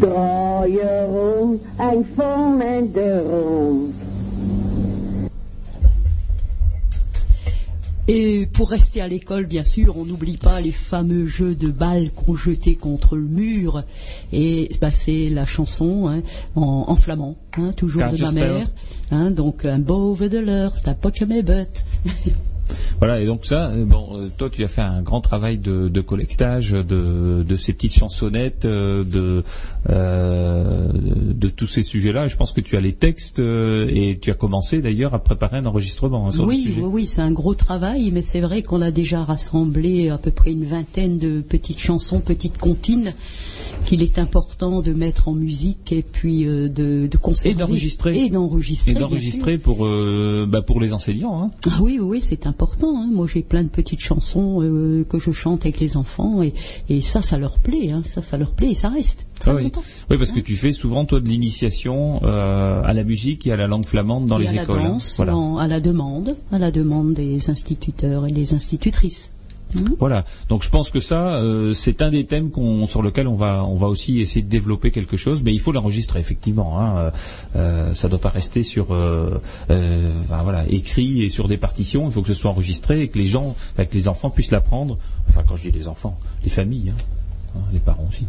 draai 0.00 0.72
je 0.72 1.06
rond 1.10 1.62
en 1.76 2.06
vol 2.14 2.60
en 2.60 2.92
de 2.92 3.22
rond. 3.28 4.03
Et 8.06 8.46
pour 8.52 8.70
rester 8.70 9.00
à 9.00 9.08
l'école, 9.08 9.46
bien 9.46 9.64
sûr, 9.64 9.96
on 9.96 10.04
n'oublie 10.04 10.36
pas 10.36 10.60
les 10.60 10.72
fameux 10.72 11.26
jeux 11.26 11.54
de 11.54 11.68
balles 11.68 12.10
qu'on 12.10 12.36
jetait 12.36 12.74
contre 12.74 13.16
le 13.16 13.24
mur. 13.24 13.82
Et 14.32 14.68
bah, 14.80 14.90
c'est 14.90 15.30
la 15.30 15.46
chanson 15.46 16.08
hein, 16.08 16.22
en, 16.54 16.84
en 16.88 16.96
flamand, 16.96 17.36
hein, 17.56 17.70
toujours 17.74 18.04
de 18.04 18.22
ma 18.22 18.32
mère. 18.32 18.66
Hein, 19.10 19.30
donc 19.30 19.64
un 19.64 19.78
bove 19.78 20.28
de 20.28 20.38
l'heure, 20.38 20.74
t'as 20.82 20.94
pas 20.94 21.10
que 21.10 21.24
mes 21.24 21.42
bottes. 21.42 21.84
Voilà, 22.98 23.20
et 23.20 23.26
donc 23.26 23.44
ça, 23.44 23.70
euh, 23.70 23.84
bon, 23.84 24.08
euh, 24.18 24.28
toi, 24.36 24.48
tu 24.50 24.62
as 24.64 24.68
fait 24.68 24.80
un 24.82 25.02
grand 25.02 25.20
travail 25.20 25.58
de, 25.58 25.88
de 25.88 26.00
collectage 26.00 26.70
de, 26.72 27.42
de 27.42 27.56
ces 27.56 27.72
petites 27.72 27.94
chansonnettes, 27.94 28.64
euh, 28.64 29.04
de, 29.04 29.42
euh, 29.90 30.88
de 30.92 31.48
tous 31.48 31.66
ces 31.66 31.82
sujets-là. 31.82 32.26
Et 32.26 32.28
Je 32.28 32.36
pense 32.36 32.52
que 32.52 32.60
tu 32.60 32.76
as 32.76 32.80
les 32.80 32.92
textes 32.92 33.38
et 33.40 34.18
tu 34.20 34.30
as 34.30 34.34
commencé 34.34 34.80
d'ailleurs 34.82 35.14
à 35.14 35.18
préparer 35.22 35.58
un 35.58 35.66
enregistrement 35.66 36.26
hein, 36.26 36.30
sur 36.30 36.42
le 36.44 36.48
Oui, 36.50 36.62
sujet. 36.62 36.80
oui, 36.80 36.88
oui, 36.92 37.06
c'est 37.08 37.20
un 37.20 37.32
gros 37.32 37.54
travail, 37.54 38.10
mais 38.12 38.22
c'est 38.22 38.40
vrai 38.40 38.62
qu'on 38.62 38.80
a 38.82 38.90
déjà 38.90 39.24
rassemblé 39.24 40.08
à 40.10 40.18
peu 40.18 40.30
près 40.30 40.52
une 40.52 40.64
vingtaine 40.64 41.18
de 41.18 41.40
petites 41.40 41.78
chansons, 41.80 42.20
petites 42.20 42.58
comptines, 42.58 43.12
qu'il 43.84 44.02
est 44.02 44.18
important 44.18 44.80
de 44.80 44.92
mettre 44.92 45.28
en 45.28 45.32
musique 45.34 45.92
et 45.92 46.02
puis 46.02 46.46
euh, 46.46 46.68
de, 46.68 47.06
de 47.06 47.16
conserver. 47.18 47.50
Et 47.50 47.54
d'enregistrer. 47.58 48.18
Et 48.18 48.30
d'enregistrer. 48.30 49.58
Pour, 49.58 49.84
euh, 49.86 50.46
bah, 50.48 50.62
pour 50.62 50.80
les 50.80 50.92
enseignants. 50.92 51.40
Hein. 51.42 51.50
Ah 51.68 51.78
oui, 51.80 51.98
oui, 52.00 52.20
c'est 52.22 52.46
important. 52.46 52.63
Hein. 52.82 53.08
Moi, 53.12 53.26
j'ai 53.32 53.42
plein 53.42 53.62
de 53.62 53.68
petites 53.68 54.00
chansons 54.00 54.62
euh, 54.62 55.04
que 55.08 55.18
je 55.18 55.30
chante 55.32 55.62
avec 55.62 55.80
les 55.80 55.96
enfants 55.96 56.42
et, 56.42 56.52
et 56.88 57.00
ça, 57.00 57.22
ça 57.22 57.38
leur 57.38 57.58
plaît. 57.58 57.90
hein. 57.90 58.02
Ça, 58.04 58.22
ça 58.22 58.36
leur 58.36 58.52
plaît 58.52 58.70
et 58.70 58.74
ça 58.74 58.88
reste 58.88 59.26
très 59.38 59.50
Ah 59.50 59.54
oui. 59.54 59.62
longtemps. 59.64 59.82
Oui, 60.10 60.16
parce 60.18 60.32
que 60.32 60.40
tu 60.40 60.56
fais 60.56 60.72
souvent, 60.72 61.04
toi, 61.04 61.20
de 61.20 61.28
l'initiation 61.28 62.20
euh, 62.24 62.82
à 62.82 62.92
la 62.92 63.04
musique 63.04 63.46
et 63.46 63.52
à 63.52 63.56
la 63.56 63.66
langue 63.66 63.86
flamande 63.86 64.26
dans 64.26 64.38
et 64.38 64.42
les 64.44 64.58
à 64.58 64.62
écoles. 64.62 64.78
la 64.80 64.84
hein. 64.86 64.88
danse, 64.90 65.14
Voilà. 65.16 65.32
dans- 65.32 65.58
à 65.58 65.68
la 65.68 65.80
demande, 65.80 66.36
à 66.52 66.58
la 66.58 66.70
demande 66.70 67.14
des 67.14 67.50
instituteurs 67.50 68.26
et 68.26 68.32
des 68.32 68.54
institutrices. 68.54 69.30
Voilà. 69.98 70.24
Donc 70.48 70.62
je 70.62 70.70
pense 70.70 70.90
que 70.90 71.00
ça, 71.00 71.34
euh, 71.34 71.72
c'est 71.72 72.02
un 72.02 72.10
des 72.10 72.24
thèmes 72.24 72.50
sur 72.86 73.02
lequel 73.02 73.28
on 73.28 73.34
va, 73.34 73.64
on 73.64 73.74
va 73.74 73.88
aussi 73.88 74.20
essayer 74.20 74.42
de 74.42 74.48
développer 74.48 74.90
quelque 74.90 75.16
chose, 75.16 75.42
mais 75.42 75.52
il 75.52 75.60
faut 75.60 75.72
l'enregistrer 75.72 76.20
effectivement. 76.20 76.80
Hein. 76.80 76.96
Euh, 76.96 77.10
euh, 77.56 77.94
ça 77.94 78.08
ne 78.08 78.10
doit 78.10 78.20
pas 78.20 78.28
rester 78.28 78.62
sur, 78.62 78.86
voilà, 79.68 80.66
écrit 80.68 81.22
et 81.22 81.28
sur 81.28 81.48
des 81.48 81.58
partitions. 81.58 82.06
Il 82.06 82.12
faut 82.12 82.22
que 82.22 82.28
ce 82.28 82.34
soit 82.34 82.50
enregistré 82.50 83.02
et 83.02 83.08
que 83.08 83.18
les 83.18 83.26
gens, 83.26 83.56
que 83.76 83.94
les 83.94 84.08
enfants 84.08 84.30
puissent 84.30 84.50
l'apprendre. 84.50 84.98
Enfin, 85.28 85.42
quand 85.46 85.56
je 85.56 85.62
dis 85.62 85.70
les 85.70 85.88
enfants, 85.88 86.18
les 86.42 86.50
familles, 86.50 86.90
hein. 86.90 87.02
Hein, 87.56 87.60
les 87.72 87.80
parents 87.80 88.06
aussi. 88.08 88.26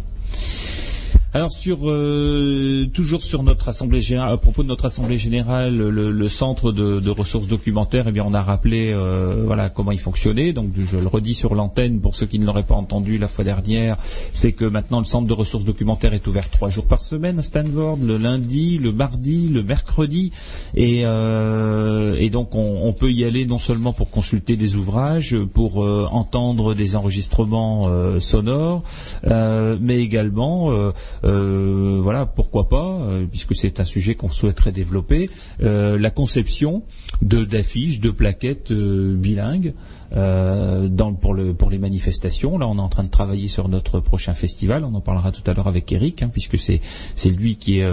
Alors 1.36 1.52
sur 1.52 1.80
euh, 1.84 2.88
toujours 2.94 3.22
sur 3.22 3.44
notre 3.44 3.68
assemblée 3.68 4.00
générale, 4.00 4.32
à 4.32 4.38
propos 4.38 4.64
de 4.64 4.70
notre 4.70 4.86
assemblée 4.86 5.18
générale, 5.18 5.76
le, 5.76 6.28
centre 6.30 6.72
de, 6.72 7.10
ressources 7.10 7.48
documentaires, 7.48 8.06
eh 8.08 8.14
bien 8.14 8.24
on 8.26 8.34
a 8.34 8.42
rappelé 8.42 8.94
euh, 8.94 9.44
voilà 9.46 9.68
comment 9.68 9.92
il 9.92 10.00
fonctionnait. 10.00 10.54
Donc 10.54 10.70
je 10.74 10.96
le 10.96 11.08
redis 11.08 11.34
sur 11.34 11.54
l'antenne 11.54 12.00
pour 12.00 12.16
ceux 12.16 12.26
qui 12.26 12.40
ne 12.40 12.46
l'auraient 12.46 12.64
pas 12.64 12.76
entendu 12.76 13.18
la 13.18 13.28
fois 13.28 13.44
dernière, 13.44 13.98
c'est 14.32 14.54
que 14.54 14.64
maintenant 14.64 15.00
le 15.00 15.06
centre 15.06 15.28
de 15.28 15.34
ressources 15.34 15.66
documentaires 15.66 16.14
est 16.14 16.26
ouvert 16.26 16.50
trois 16.50 16.70
jours 16.70 16.86
par 16.86 17.04
semaine 17.04 17.38
à 17.38 17.42
Stanford, 17.42 17.98
le 18.02 18.16
lundi, 18.16 18.78
le 18.78 18.94
mardi, 18.94 19.50
le 19.50 19.62
mercredi, 19.62 20.32
et, 20.74 21.02
euh, 21.04 22.16
et 22.18 22.30
donc 22.30 22.56
on, 22.56 22.94
peut 22.94 23.12
y 23.12 23.26
aller 23.26 23.46
non 23.46 23.58
seulement 23.58 23.92
pour 23.92 24.10
consulter 24.10 24.56
des 24.56 24.78
ouvrages, 24.78 25.36
pour 25.54 25.80
entendre 26.14 26.74
des 26.74 26.96
enregistrements 26.96 27.90
sonores, 28.22 28.84
mais 29.26 29.98
également 29.98 30.94
euh, 31.26 32.00
voilà, 32.02 32.26
pourquoi 32.26 32.68
pas, 32.70 33.00
euh, 33.02 33.26
puisque 33.26 33.56
c'est 33.56 33.80
un 33.80 33.84
sujet 33.84 34.16
qu'on 34.16 34.30
souhaiterait 34.30 34.72
développer, 34.72 35.30
euh, 35.64 35.98
la 35.98 36.10
conception 36.10 36.84
d'affiches, 37.22 38.00
de 38.00 38.12
plaquettes 38.12 38.72
bilingues 38.72 39.74
pour, 40.12 41.34
le, 41.34 41.54
pour 41.54 41.70
les 41.70 41.78
manifestations. 41.80 42.58
Là, 42.58 42.68
on 42.68 42.78
est 42.78 42.82
en 42.82 42.90
train 42.90 43.04
de 43.04 43.10
travailler 43.10 43.48
sur 43.48 43.68
notre 43.70 44.00
prochain 44.00 44.34
festival. 44.34 44.86
On 44.86 44.94
en 44.94 45.02
parlera 45.02 45.32
tout 45.32 45.42
à 45.50 45.54
l'heure 45.54 45.68
avec 45.68 45.92
Eric, 45.92 46.22
hein, 46.22 46.30
puisque 46.32 46.58
c'est 46.58 47.30
lui 47.30 47.56
qui 47.56 47.80
est 47.80 47.90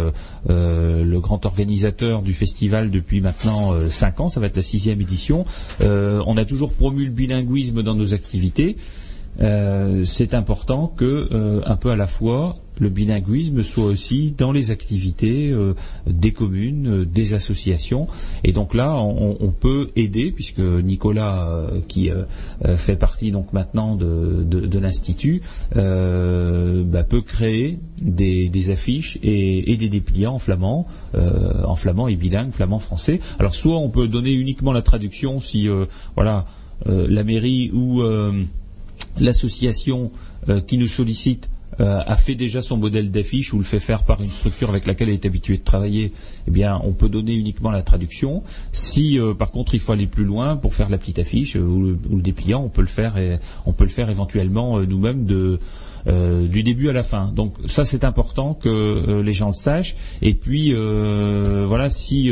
le 0.48 1.18
grand 1.18 1.44
organisateur 1.46 2.22
du 2.22 2.32
festival 2.32 2.90
depuis 2.90 3.20
maintenant 3.20 3.72
cinq 3.90 4.20
ans. 4.20 4.28
Ça 4.28 4.40
va 4.40 4.46
être 4.46 4.56
la 4.56 4.62
sixième 4.62 5.00
édition. 5.00 5.44
On 5.80 6.36
a 6.36 6.44
toujours 6.44 6.72
promu 6.72 7.06
le 7.06 7.12
bilinguisme 7.12 7.82
dans 7.82 7.94
nos 7.94 8.14
activités. 8.14 8.76
C'est 9.38 10.34
important 10.34 10.86
que, 10.86 11.62
un 11.64 11.76
peu 11.76 11.90
à 11.90 11.96
la 11.96 12.06
fois, 12.06 12.58
le 12.82 12.88
bilinguisme 12.88 13.62
soit 13.62 13.84
aussi 13.84 14.34
dans 14.36 14.50
les 14.50 14.72
activités 14.72 15.50
euh, 15.50 15.74
des 16.06 16.32
communes, 16.32 16.88
euh, 16.88 17.04
des 17.04 17.32
associations. 17.32 18.08
Et 18.42 18.52
donc 18.52 18.74
là, 18.74 18.96
on, 18.96 19.52
peut 19.52 19.90
aider, 19.94 20.32
puisque 20.32 20.58
Nicolas, 20.58 21.46
euh, 21.46 21.80
qui 21.86 22.10
fait 22.74 22.96
partie 22.96 23.30
donc 23.30 23.52
maintenant 23.52 23.94
de, 23.94 24.78
l'institut, 24.78 25.42
bah, 25.74 27.04
peut 27.04 27.20
créer 27.20 27.78
des, 28.00 28.70
affiches 28.70 29.18
et, 29.22 29.72
et 29.72 29.76
des 29.76 29.88
dépliants 29.88 30.34
en 30.34 30.38
flamand, 30.38 30.86
en 31.14 31.76
flamand 31.76 32.08
et 32.08 32.16
bilingue, 32.16 32.50
flamand-français. 32.50 33.20
Alors 33.38 33.54
soit 33.54 33.78
on 33.78 33.90
peut 33.90 34.08
donner 34.08 34.32
uniquement 34.32 34.72
la 34.72 34.82
traduction 34.82 35.38
si, 35.40 35.68
voilà, 36.16 36.46
la 36.86 37.22
mairie 37.22 37.70
ou 37.72 38.02
l'association 39.20 40.10
qui 40.66 40.78
nous 40.78 40.88
sollicite 40.88 41.48
euh, 41.82 42.00
a 42.06 42.16
fait 42.16 42.34
déjà 42.34 42.62
son 42.62 42.76
modèle 42.76 43.10
d'affiche 43.10 43.52
ou 43.52 43.58
le 43.58 43.64
fait 43.64 43.78
faire 43.78 44.04
par 44.04 44.20
une 44.20 44.28
structure 44.28 44.70
avec 44.70 44.86
laquelle 44.86 45.08
elle 45.08 45.14
est 45.14 45.26
habituée 45.26 45.58
de 45.58 45.64
travailler, 45.64 46.12
eh 46.46 46.50
bien, 46.50 46.80
on 46.84 46.92
peut 46.92 47.08
donner 47.08 47.34
uniquement 47.34 47.70
la 47.70 47.82
traduction. 47.82 48.42
Si, 48.70 49.18
euh, 49.18 49.34
par 49.34 49.50
contre, 49.50 49.74
il 49.74 49.80
faut 49.80 49.92
aller 49.92 50.06
plus 50.06 50.24
loin 50.24 50.56
pour 50.56 50.74
faire 50.74 50.88
la 50.88 50.98
petite 50.98 51.18
affiche 51.18 51.56
ou, 51.56 51.82
le, 51.82 51.98
ou 52.10 52.16
le 52.16 52.22
dépliant, 52.22 52.62
on 52.62 52.68
peut 52.68 52.82
le 52.82 52.86
faire, 52.86 53.18
et, 53.18 53.38
on 53.66 53.72
peut 53.72 53.84
le 53.84 53.90
faire 53.90 54.10
éventuellement 54.10 54.78
euh, 54.78 54.86
nous-mêmes 54.86 55.24
de 55.24 55.58
euh, 56.06 56.46
du 56.46 56.62
début 56.62 56.88
à 56.88 56.92
la 56.92 57.02
fin. 57.02 57.32
Donc 57.34 57.54
ça 57.66 57.84
c'est 57.84 58.04
important 58.04 58.54
que 58.54 58.68
euh, 58.68 59.22
les 59.22 59.32
gens 59.32 59.48
le 59.48 59.54
sachent. 59.54 59.96
Et 60.20 60.34
puis 60.34 60.74
euh, 60.74 61.64
voilà, 61.66 61.90
si 61.90 62.30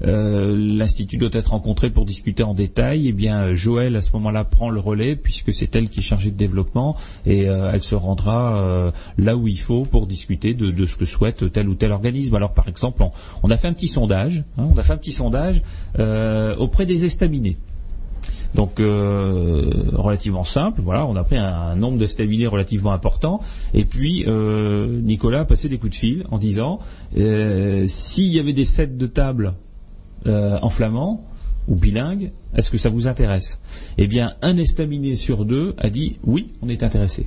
l'institut 0.00 1.16
doit 1.16 1.30
être 1.32 1.50
rencontré 1.50 1.90
pour 1.90 2.04
discuter 2.04 2.42
en 2.42 2.54
détail, 2.54 3.08
eh 3.08 3.12
bien 3.12 3.54
Joël 3.54 3.96
à 3.96 4.02
ce 4.02 4.12
moment-là 4.12 4.44
prend 4.44 4.70
le 4.70 4.80
relais 4.80 5.16
puisque 5.16 5.52
c'est 5.52 5.74
elle 5.76 5.88
qui 5.88 6.00
est 6.00 6.02
chargée 6.02 6.30
de 6.30 6.36
développement 6.36 6.96
et 7.26 7.42
elle 7.42 7.82
se 7.82 7.94
rendra 7.94 8.92
là 9.18 9.36
où 9.36 9.48
il 9.48 9.58
faut 9.58 9.84
pour 9.84 10.06
discuter 10.06 10.54
de, 10.54 10.86
ce 10.86 10.96
que 10.96 11.04
souhaite 11.04 11.52
tel 11.52 11.68
ou 11.68 11.74
tel 11.74 11.92
organisme. 11.92 12.34
Alors 12.34 12.52
par 12.52 12.68
exemple, 12.68 13.02
on, 13.42 13.50
a 13.50 13.56
fait 13.56 13.68
un 13.68 13.72
petit 13.72 13.88
sondage, 13.88 14.44
hein, 14.58 14.68
on 14.74 14.78
a 14.78 14.82
fait 14.82 14.92
un 14.92 14.96
petit 14.96 15.12
sondage 15.12 15.62
euh, 15.98 16.56
auprès 16.56 16.86
des 16.86 17.04
estaminés. 17.04 17.56
Donc 18.54 18.80
euh, 18.80 19.70
relativement 19.92 20.44
simple, 20.44 20.80
voilà, 20.82 21.06
on 21.06 21.16
a 21.16 21.24
pris 21.24 21.38
un, 21.38 21.74
nombre 21.76 21.98
de 21.98 22.46
relativement 22.46 22.92
important, 22.92 23.40
et 23.72 23.84
puis 23.84 24.24
euh, 24.26 25.00
Nicolas 25.00 25.40
a 25.40 25.44
passé 25.44 25.68
des 25.68 25.78
coups 25.78 25.92
de 25.92 25.96
fil 25.96 26.26
en 26.30 26.38
disant 26.38 26.80
euh, 27.16 27.86
s'il 27.88 28.26
y 28.26 28.38
avait 28.38 28.52
des 28.52 28.64
sets 28.64 28.86
de 28.88 29.06
table 29.06 29.54
en 30.24 30.68
flamand 30.68 31.24
ou 31.66 31.74
bilingue, 31.74 32.30
est-ce 32.54 32.70
que 32.70 32.78
ça 32.78 32.88
vous 32.88 33.08
intéresse? 33.08 33.58
Eh 33.98 34.06
bien, 34.06 34.34
un 34.40 34.56
estaminé 34.56 35.16
sur 35.16 35.44
deux 35.44 35.74
a 35.78 35.90
dit 35.90 36.18
oui, 36.22 36.52
on 36.62 36.68
est 36.68 36.84
intéressé. 36.84 37.26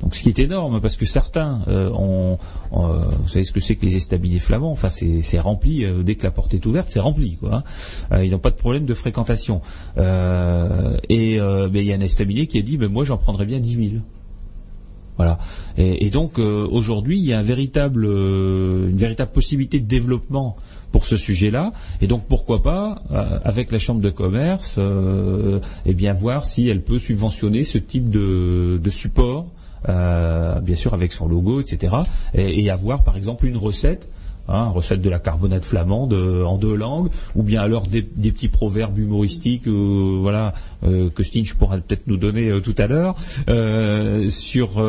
Donc 0.00 0.14
ce 0.14 0.22
qui 0.22 0.28
est 0.28 0.38
énorme 0.38 0.80
parce 0.80 0.96
que 0.96 1.06
certains 1.06 1.62
euh, 1.68 1.90
ont, 1.90 2.38
euh, 2.72 3.04
vous 3.22 3.28
savez 3.28 3.44
ce 3.44 3.52
que 3.52 3.60
c'est 3.60 3.76
que 3.76 3.86
les 3.86 3.96
estaminets 3.96 4.38
flamands, 4.38 4.70
enfin 4.70 4.88
c'est 4.88 5.38
rempli 5.38 5.84
euh, 5.84 6.02
dès 6.02 6.14
que 6.14 6.24
la 6.24 6.30
porte 6.30 6.54
est 6.54 6.64
ouverte, 6.66 6.88
c'est 6.90 7.00
rempli 7.00 7.36
quoi. 7.36 7.64
hein. 8.10 8.22
Ils 8.22 8.30
n'ont 8.30 8.38
pas 8.38 8.50
de 8.50 8.56
problème 8.56 8.84
de 8.84 8.94
fréquentation. 8.94 9.60
Et 9.96 10.00
ben, 11.38 11.70
il 11.74 11.84
y 11.84 11.92
a 11.92 11.96
un 11.96 12.00
estaminet 12.00 12.46
qui 12.46 12.58
a 12.58 12.62
dit 12.62 12.76
ben, 12.76 12.88
moi 12.88 13.04
j'en 13.04 13.16
prendrais 13.16 13.46
bien 13.46 13.60
10 13.60 13.90
000. 13.90 14.02
Voilà. 15.16 15.38
Et, 15.76 16.10
donc 16.10 16.38
aujourd'hui 16.38 17.18
il 17.18 17.24
y 17.24 17.32
a 17.32 17.40
une 17.40 17.46
véritable 17.46 19.32
possibilité 19.32 19.78
de 19.80 19.86
développement 19.86 20.56
pour 20.90 21.06
ce 21.06 21.16
sujet-là. 21.16 21.72
Et 22.00 22.06
donc 22.06 22.24
pourquoi 22.28 22.62
pas, 22.62 23.02
avec 23.44 23.70
la 23.70 23.78
chambre 23.78 24.00
de 24.00 24.10
commerce, 24.10 24.78
eh 25.86 25.94
bien 25.94 26.12
voir 26.12 26.44
si 26.44 26.68
elle 26.68 26.82
peut 26.82 26.98
subventionner 26.98 27.64
ce 27.64 27.78
type 27.78 28.10
de 28.10 28.90
support, 28.90 29.46
euh, 29.88 30.60
bien 30.60 30.76
sûr 30.76 30.94
avec 30.94 31.12
son 31.12 31.28
logo, 31.28 31.60
etc. 31.60 31.94
Et, 32.34 32.70
avoir 32.70 33.04
par 33.04 33.16
exemple 33.16 33.46
une 33.46 33.56
recette. 33.56 34.08
Hein, 34.46 34.68
recette 34.68 35.00
de 35.00 35.08
la 35.08 35.18
carbonate 35.18 35.64
flamande 35.64 36.12
euh, 36.12 36.44
en 36.44 36.58
deux 36.58 36.76
langues, 36.76 37.08
ou 37.34 37.42
bien 37.42 37.62
alors 37.62 37.86
des, 37.86 38.02
petits 38.02 38.50
proverbes 38.50 38.98
humoristiques, 38.98 39.66
euh, 39.66 40.18
voilà, 40.20 40.52
que 40.82 41.22
Stinch 41.22 41.54
pourra 41.54 41.78
peut-être 41.78 42.06
nous 42.06 42.18
donner 42.18 42.60
tout 42.60 42.74
à 42.76 42.86
l'heure, 42.86 43.16
sur, 44.28 44.84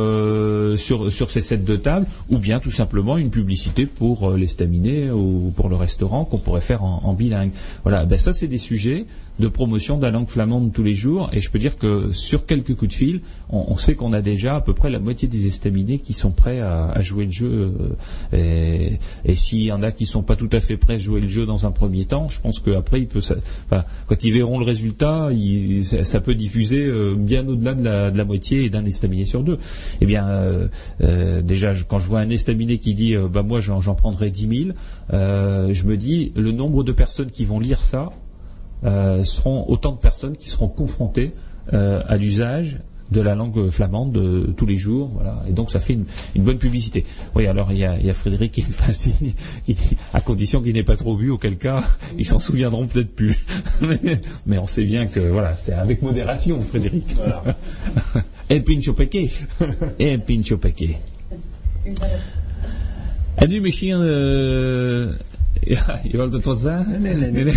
sur 0.78 1.10
sur 1.10 1.32
ces 1.32 1.40
sets 1.40 1.58
de 1.60 1.76
table, 1.78 2.06
ou 2.30 2.38
bien 2.38 2.60
tout 2.60 2.72
simplement 2.72 3.18
une 3.18 3.30
publicité 3.30 3.86
pour 3.86 4.32
l'estaminet 4.32 5.10
ou 5.10 5.54
pour 5.56 5.70
le 5.70 5.78
restaurant 5.78 6.26
qu'on 6.26 6.38
pourrait 6.38 6.60
faire 6.60 6.84
en, 6.84 7.04
en 7.06 7.14
bilingue. 7.14 7.52
Voilà, 7.84 8.04
ben 8.04 8.18
ça 8.18 8.34
c'est 8.34 8.48
des 8.48 8.58
sujets 8.58 9.06
de 9.40 9.48
promotion 9.48 9.98
de 9.98 10.04
la 10.04 10.12
langue 10.12 10.28
flamande 10.28 10.72
tous 10.74 10.84
les 10.84 10.96
jours, 10.96 11.30
et 11.34 11.42
je 11.42 11.50
peux 11.50 11.60
dire 11.60 11.78
que 11.78 12.12
sur 12.12 12.46
quelques 12.46 12.76
coups 12.76 12.90
de 12.90 12.94
fil, 12.94 13.22
on, 13.50 13.76
sait 13.78 13.96
qu'on 13.96 14.14
a 14.14 14.22
déjà 14.22 14.56
à 14.56 14.62
peu 14.62 14.74
près 14.74 14.90
la 14.90 15.00
moitié 15.00 15.28
des 15.28 15.48
estaminets 15.48 16.00
qui 16.00 16.14
sont 16.14 16.32
prêts 16.32 16.60
à, 16.60 17.02
jouer 17.02 17.26
le 17.26 17.32
jeu. 17.32 17.74
euh, 18.34 18.38
et, 18.38 19.00
et 19.26 19.36
s'il 19.36 19.62
y 19.62 19.72
en 19.72 19.82
a 19.82 19.92
qui 19.92 20.06
sont 20.06 20.24
pas 20.24 20.36
tout 20.36 20.50
à 20.52 20.60
fait 20.60 20.78
prêts 20.78 20.96
à 20.96 20.98
jouer 20.98 21.22
le 21.22 21.28
jeu 21.28 21.46
dans 21.46 21.66
un 21.66 21.72
premier 21.72 22.06
temps, 22.06 22.30
je 22.30 22.40
pense 22.42 22.60
qu'après, 22.60 23.08
quand 24.08 24.24
ils 24.24 24.32
verront 24.32 24.60
le 24.60 24.66
résultat, 24.66 25.30
il- 25.32 25.86
ça, 25.86 26.20
peut 26.22 26.36
diffuser 26.36 26.86
euh, 26.86 27.16
bien 27.16 27.48
au-delà 27.48 27.74
de 27.76 27.84
la, 27.84 28.12
de 28.12 28.18
la 28.18 28.26
moitié 28.26 28.64
et 28.64 28.70
d'un 28.70 28.86
estaminet 28.86 29.26
sur 29.26 29.44
deux. 29.44 29.58
Eh 30.02 30.06
bien, 30.06 30.28
euh, 31.02 31.42
déjà, 31.42 31.74
quand 31.88 32.00
je 32.00 32.08
vois 32.08 32.20
un 32.20 32.30
estaminet 32.30 32.78
qui 32.78 32.96
dit, 32.96 33.16
bah 33.32 33.44
moi, 33.44 33.60
j'en, 33.60 33.96
prendrai 33.96 34.32
10 34.32 34.66
000, 34.66 34.78
euh, 35.14 35.74
je 35.74 35.84
me 35.86 35.98
dis, 35.98 36.32
le 36.36 36.52
nombre 36.52 36.84
de 36.84 36.92
personnes 36.92 37.32
qui 37.32 37.46
vont 37.46 37.60
lire 37.60 37.82
ça, 37.82 38.12
seront 39.24 39.66
autant 39.68 39.92
de 39.92 39.98
personnes 39.98 40.38
qui 40.38 40.50
seront 40.50 40.68
confrontées 40.68 41.34
euh, 41.74 42.04
à 42.08 42.18
l'usage 42.18 42.78
de 43.12 43.22
la 43.22 43.36
langue 43.36 43.70
flamande 43.70 44.12
de 44.12 44.52
tous 44.58 44.66
les 44.66 44.78
jours, 44.78 45.12
voilà. 45.14 45.44
Et 45.48 45.52
donc 45.52 45.72
ça 45.72 45.80
fait 45.80 45.94
une, 45.94 46.06
une 46.36 46.44
bonne 46.44 46.58
publicité. 46.58 47.06
Oui, 47.36 47.46
alors 47.48 47.72
il 47.72 47.78
y 47.78 47.86
a, 47.86 47.98
il 48.00 48.06
y 48.06 48.10
a 48.10 48.14
Frédéric 48.14 48.52
qui 48.52 48.62
me 48.62 48.72
fait 48.72 48.90
un 48.90 48.94
signe, 48.94 49.34
qui 49.66 49.74
dit, 49.74 49.96
à 50.14 50.22
condition 50.22 50.62
qu'il 50.62 50.74
n'ait 50.74 50.84
pas 50.84 50.98
trop 50.98 51.16
bu, 51.16 51.30
auquel 51.30 51.58
cas 51.58 51.84
ils 52.18 52.26
s'en 52.26 52.40
souviendront 52.40 52.88
peut-être 52.88 53.14
plus. 53.14 53.36
mais, 53.82 54.22
mais 54.46 54.58
on 54.58 54.68
sait 54.68 54.84
bien 54.84 55.08
que 55.08 55.20
voilà, 55.20 55.56
c'est 55.56 55.74
avec 55.74 56.02
modération, 56.02 56.62
Frédéric. 56.62 57.16
El 58.50 58.64
pincho 58.64 58.94
pequé. 58.94 59.32
El 60.00 60.24
pincho 60.24 60.58
pequé. 60.58 60.98
En 63.38 63.48
nu 63.48 63.60
misschien... 63.60 63.98
ja, 65.62 66.00
je 66.04 66.18
wilt 66.18 66.34
het 66.34 66.46
wat 66.46 66.60
zeggen? 66.60 67.02
Nee, 67.02 67.16
nee, 67.16 67.44
nee. 67.44 67.54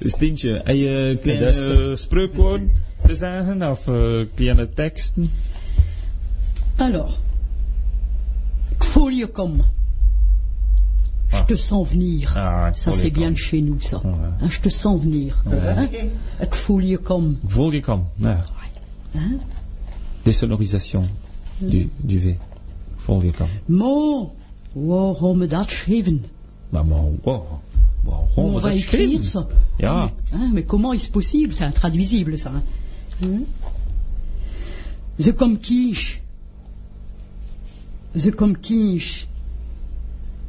Stientje, 0.12 0.60
heb 0.64 0.76
je 0.76 1.18
kleine 1.22 1.96
spreukwoorden 1.96 2.72
te 3.06 3.14
zeggen 3.14 3.70
of 3.70 3.88
eh, 3.88 4.26
kleine 4.34 4.72
teksten? 4.72 5.30
Alors, 6.76 7.18
folie 8.78 9.26
comme. 9.26 9.64
Je 11.28 11.44
te 11.44 11.56
sens 11.56 11.88
venir. 11.88 12.32
Ah, 12.36 12.70
ça, 12.72 12.92
c'est 12.92 13.10
bien 13.10 13.30
de 13.30 13.36
chez 13.36 13.60
nous, 13.60 13.80
ça. 13.80 14.00
Ouais. 14.04 14.12
Hein, 14.40 14.48
je 14.48 14.60
te 14.60 14.70
sens 14.70 15.02
venir. 15.02 15.44
Hein 15.46 15.88
comme. 17.02 17.38
Voel 17.44 17.72
je. 17.72 17.82
Ja. 18.16 18.44
Hein? 19.14 19.38
Désonorisation 20.22 21.08
du, 21.58 21.90
du 21.96 22.18
V. 22.18 22.36
Voel 22.96 23.22
je. 23.22 23.44
Mo, 23.66 24.32
waarom 24.72 25.46
dat 25.46 25.70
schrijven 25.70 26.24
Maar, 26.70 26.86
maar 26.86 27.04
wow. 27.22 27.60
Waarom 28.04 28.28
On 28.36 28.52
dat 28.52 28.62
va 28.62 28.72
écrire 28.72 29.24
ça. 29.24 29.46
Ja. 29.76 30.12
Hein, 30.32 30.50
mais 30.52 30.64
comment 30.64 30.92
est-ce 30.92 31.10
possible? 31.10 31.54
C'est 31.54 31.64
intraduisible, 31.64 32.38
ça. 32.38 32.52
Hein 33.22 33.42
The 35.18 35.32
comme 35.32 35.58
quiche. 35.58 36.22
The 38.14 38.30
comme 38.30 38.56
quiche. 38.56 39.26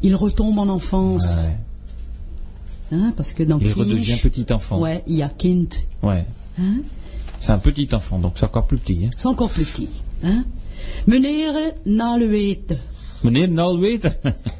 Il 0.01 0.15
retombe 0.15 0.59
en 0.59 0.69
enfance. 0.69 1.47
Ouais. 1.47 1.57
Hein, 2.91 3.13
parce 3.15 3.33
que 3.33 3.43
dans 3.43 3.59
Il 3.59 3.65
quiche, 3.65 3.75
redevient 3.75 4.17
petit 4.21 4.53
enfant. 4.53 4.79
Ouais, 4.79 5.03
il 5.07 5.15
y 5.15 5.23
a 5.23 5.29
kind. 5.29 5.73
Ouais. 6.01 6.25
Hein? 6.59 6.81
C'est 7.39 7.51
un 7.51 7.59
petit 7.59 7.87
enfant, 7.93 8.19
donc 8.19 8.33
c'est 8.35 8.45
encore 8.45 8.67
plus 8.67 8.77
petit. 8.77 9.05
Hein. 9.05 9.09
C'est 9.17 9.27
encore 9.27 9.49
plus 9.49 9.65
petit. 9.65 9.89
Hein 10.23 10.45
Meneer 11.07 11.73
na 11.85 12.17
le. 12.17 12.27
Meneer 13.23 13.47
Nal 13.49 13.77
weet. 13.79 14.07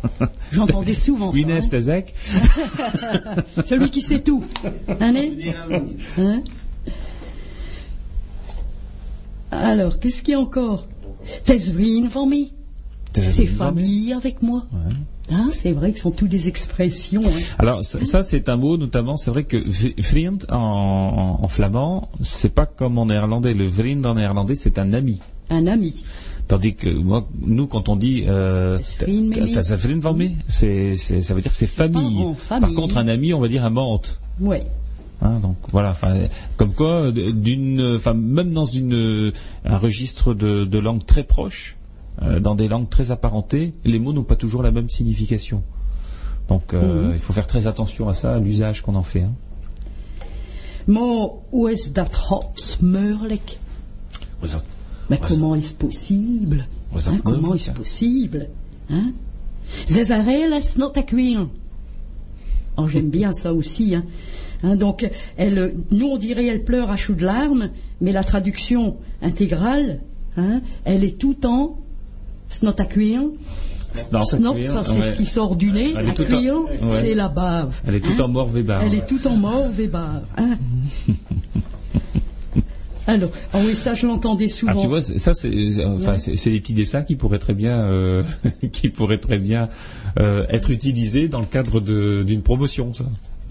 J'entendais 0.52 0.94
souvent 0.94 1.32
ça. 1.34 1.46
nest 1.46 1.74
hein. 1.74 2.04
Celui 3.66 3.90
qui 3.90 4.02
sait 4.02 4.20
tout. 4.22 4.44
Hein, 5.00 5.14
Hein? 6.18 6.42
Alors, 9.52 10.00
qu'est-ce 10.00 10.22
qu'il 10.22 10.34
y 10.34 10.36
a 10.36 10.40
encore? 10.40 10.86
Tes 11.46 11.58
vrienden 11.72 12.10
van 12.10 12.28
mij. 12.28 12.52
Tes 13.14 13.22
C'est 13.22 13.46
vrienden 13.46 13.58
van 13.58 13.74
mij. 13.74 13.84
famille 13.84 14.14
avec 14.14 14.42
moi. 14.42 14.66
Hein, 15.32 15.50
c'est 15.52 15.72
vrai 15.74 15.92
que 15.92 15.98
ce 15.98 16.04
sont 16.04 16.12
toutes 16.12 16.30
des 16.30 16.48
expressions. 16.48 17.22
hein. 17.24 17.42
Alors 17.60 17.84
ça, 17.84 18.04
ça, 18.04 18.24
c'est 18.24 18.50
un 18.50 18.58
mot 18.58 18.78
notamment, 18.78 19.16
c'est 19.18 19.30
vrai 19.32 19.44
que 19.44 19.58
vriend 20.02 20.40
en, 20.50 20.56
en, 20.58 21.44
en 21.44 21.48
flamand, 21.48 22.10
c'est 22.24 22.50
pas 22.54 22.66
comme 22.66 22.98
en 22.98 23.06
néerlandais. 23.06 23.54
Le 23.54 23.66
vriend 23.66 24.04
en 24.06 24.16
néerlandais, 24.16 24.56
c'est 24.56 24.78
un 24.80 24.92
ami. 24.94 25.20
Un 25.52 25.68
ami. 25.68 26.04
Tandis 26.50 26.74
que 26.76 26.90
moi, 26.90 27.26
nous, 27.42 27.68
quand 27.68 27.88
on 27.90 27.96
dit 27.96 28.26
euh, 28.28 28.80
ça 28.84 29.06
veut 29.06 31.42
dire 31.42 31.52
que 31.52 31.58
c'est 31.58 31.68
famille. 31.68 32.26
Par 32.50 32.74
contre, 32.74 32.98
un 32.98 33.08
ami, 33.08 33.34
on 33.34 33.40
va 33.40 33.48
dire 33.48 33.64
un 33.64 33.70
mante. 33.70 34.20
Ouais. 34.42 34.66
Hein, 35.22 35.40
donc 35.42 35.58
voilà, 35.72 35.92
enfin, 35.92 36.16
comme 36.58 36.74
quoi, 36.74 37.12
d- 37.12 37.32
d'une, 37.34 37.96
enfin, 37.96 38.14
même 38.16 38.52
dans 38.54 38.66
une, 38.66 39.32
un 39.64 39.78
registre 39.78 40.34
de, 40.34 40.66
de 40.66 40.80
langues 40.80 41.06
très 41.06 41.24
proches, 41.24 41.78
euh, 42.24 42.40
dans 42.40 42.56
des 42.56 42.68
langues 42.68 42.90
très 42.90 43.12
apparentées, 43.12 43.74
les 43.86 44.00
mots 44.00 44.12
n'ont 44.14 44.24
pas 44.24 44.36
toujours 44.38 44.64
la 44.64 44.72
même 44.72 44.90
signification. 44.90 45.62
Donc, 46.48 46.74
euh, 46.74 47.10
Mhm. 47.10 47.14
il 47.14 47.20
faut 47.20 47.34
faire 47.34 47.46
très 47.48 47.68
attention 47.68 48.10
à 48.10 48.16
ça, 48.16 48.34
à 48.34 48.40
l'usage 48.40 48.82
qu'on 48.82 48.96
en 48.96 49.04
fait. 49.04 49.22
Hein. 49.22 49.34
Hoe 54.42 54.48
is 54.48 54.52
dat 54.54 54.64
Mais 55.10 55.18
comment 55.18 55.56
est-ce 55.56 55.74
possible? 55.74 56.68
Hein, 56.96 57.18
Comment 57.24 57.56
est-ce 57.56 57.72
possible? 57.72 58.50
Hein? 58.90 59.12
Eens 60.54 60.78
not 60.78 60.92
te 60.92 61.02
kwelen. 61.02 61.48
Oh, 62.78 62.88
j'aime 62.88 63.10
bien 63.10 63.34
ça 63.34 63.54
aussi. 63.54 63.94
Hein. 63.96 64.04
Hein, 64.64 64.76
donc, 64.76 65.10
elle, 65.38 65.76
nous 65.92 66.08
on 66.08 66.18
dirait 66.18 66.46
elle 66.46 66.64
pleure 66.64 66.90
à 66.90 66.96
chaudes 66.98 67.18
de 67.18 67.26
larmes, 67.26 67.70
mais 68.02 68.12
la 68.12 68.24
traduction 68.24 68.98
intégrale, 69.22 70.02
hein, 70.38 70.62
elle 70.86 71.04
est 71.04 71.18
tout 71.20 71.46
en 71.46 71.78
snot 72.48 72.72
à. 72.80 73.34
Non, 74.12 74.22
Snot, 74.24 74.66
ça 74.66 74.84
c'est 74.84 74.92
ouais. 75.00 75.02
ce 75.02 75.14
qui 75.14 75.26
sort 75.26 75.56
du 75.56 75.72
nez. 75.72 75.96
À 75.96 76.04
en- 76.52 76.64
Ouais. 76.66 76.78
c'est 77.02 77.16
la 77.16 77.28
bave. 77.28 77.82
Elle 77.88 77.96
est 77.96 78.00
toute 78.02 78.20
en 78.20 78.28
morve 78.28 78.56
et 78.58 78.64
barre. 78.64 78.84
Elle 78.84 78.94
est 78.94 79.08
tout 79.08 79.26
en 79.28 79.36
mauve 79.36 79.80
et 79.82 79.88
bave. 79.88 80.26
Hein. 83.10 83.14
Alors, 83.16 83.32
ah 83.54 83.60
oui, 83.66 83.76
ça 83.76 83.96
je 83.96 84.08
l'entendais 84.08 84.48
souvent. 84.48 84.74
Ah, 84.76 84.82
tu 84.82 84.88
vois, 84.88 85.02
ça, 85.02 85.34
c'est, 85.34 85.86
enfin, 85.86 86.18
c'est, 86.18 86.38
c'est 86.38 86.52
des 86.52 86.60
petits 86.60 86.74
dessins 86.74 87.04
qui 87.04 87.16
pourraient 87.16 87.40
très 87.40 87.54
bien, 87.54 87.80
euh, 87.80 88.24
qui 88.72 88.90
pourraient 88.90 89.18
très 89.18 89.38
bien 89.38 89.70
euh, 90.20 90.46
être 90.50 90.70
utilisés 90.70 91.28
dans 91.28 91.40
le 91.40 91.46
cadre 91.46 91.80
de, 91.80 92.24
d'une 92.24 92.42
promotion, 92.42 92.94
ça. 92.94 93.06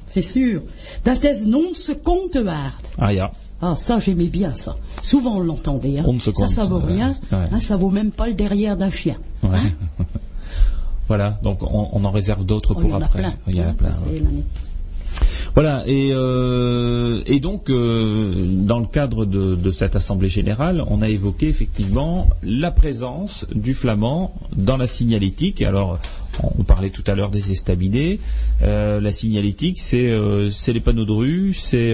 C'est 0.07 0.23
sûr. 0.23 0.63
Dat 1.05 1.23
is 1.23 1.47
non 1.47 1.75
se 1.75 1.93
compte 1.93 2.37
waard. 2.37 2.83
Ah, 2.97 3.13
ja. 3.13 3.31
Ah, 3.61 3.75
ça, 3.77 3.99
j'aimais 3.99 4.29
bien 4.29 4.55
ça. 4.55 4.77
Souvent, 5.03 5.37
on 5.37 5.41
l'entendait. 5.41 5.99
Hein. 5.99 6.05
On 6.07 6.15
ne 6.15 6.21
se 6.21 6.33
ça, 6.33 6.49
ça 6.49 6.65
vaut 6.65 6.79
rien. 6.79 7.15
Ouais. 7.31 7.49
Hein, 7.53 7.61
ça 7.61 7.77
vaut 7.77 7.91
même 7.91 8.11
pas 8.11 8.29
le 8.29 8.35
derrière 8.35 8.77
d'un 8.77 8.91
chien. 8.91 9.17
Ouais. 9.43 9.59
voilà, 11.09 11.39
donc 11.43 11.63
on, 11.63 11.89
on 11.93 12.05
en 12.05 12.11
réserve 12.11 12.47
d'autres 12.47 12.75
Oh, 12.77 12.81
pour 12.81 12.95
après. 12.95 13.25
Il 13.49 13.57
y 13.57 13.61
en 13.61 13.65
a 13.65 13.67
hein, 13.69 13.75
plein. 13.75 13.93
Voilà, 15.55 15.83
et, 15.87 16.11
euh, 16.13 17.23
donc, 17.41 17.69
euh, 17.69 18.33
dans 18.37 18.79
le 18.79 18.87
cadre 18.87 19.25
de, 19.25 19.71
cette 19.73 19.97
Assemblée 19.97 20.29
générale, 20.29 20.85
on 20.87 21.03
a 21.03 21.09
évoqué 21.09 21.49
effectivement 21.49 22.29
la 22.43 22.71
présence 22.71 23.47
du 23.53 23.75
flamand 23.75 24.35
dans 24.55 24.77
la 24.77 24.87
signalétique. 24.87 25.63
Alors, 25.63 25.99
on 26.57 26.63
parlait 26.63 26.91
tout 26.91 27.03
à 27.07 27.15
l'heure 27.15 27.31
des 27.31 27.51
estaminets. 27.51 28.21
Euh, 28.63 29.01
la 29.01 29.11
signalétique, 29.11 29.81
c'est 29.81 30.09
les 30.09 30.81
panneaux 30.81 31.05
de 31.05 31.13
rue, 31.13 31.55
c'est 31.55 31.93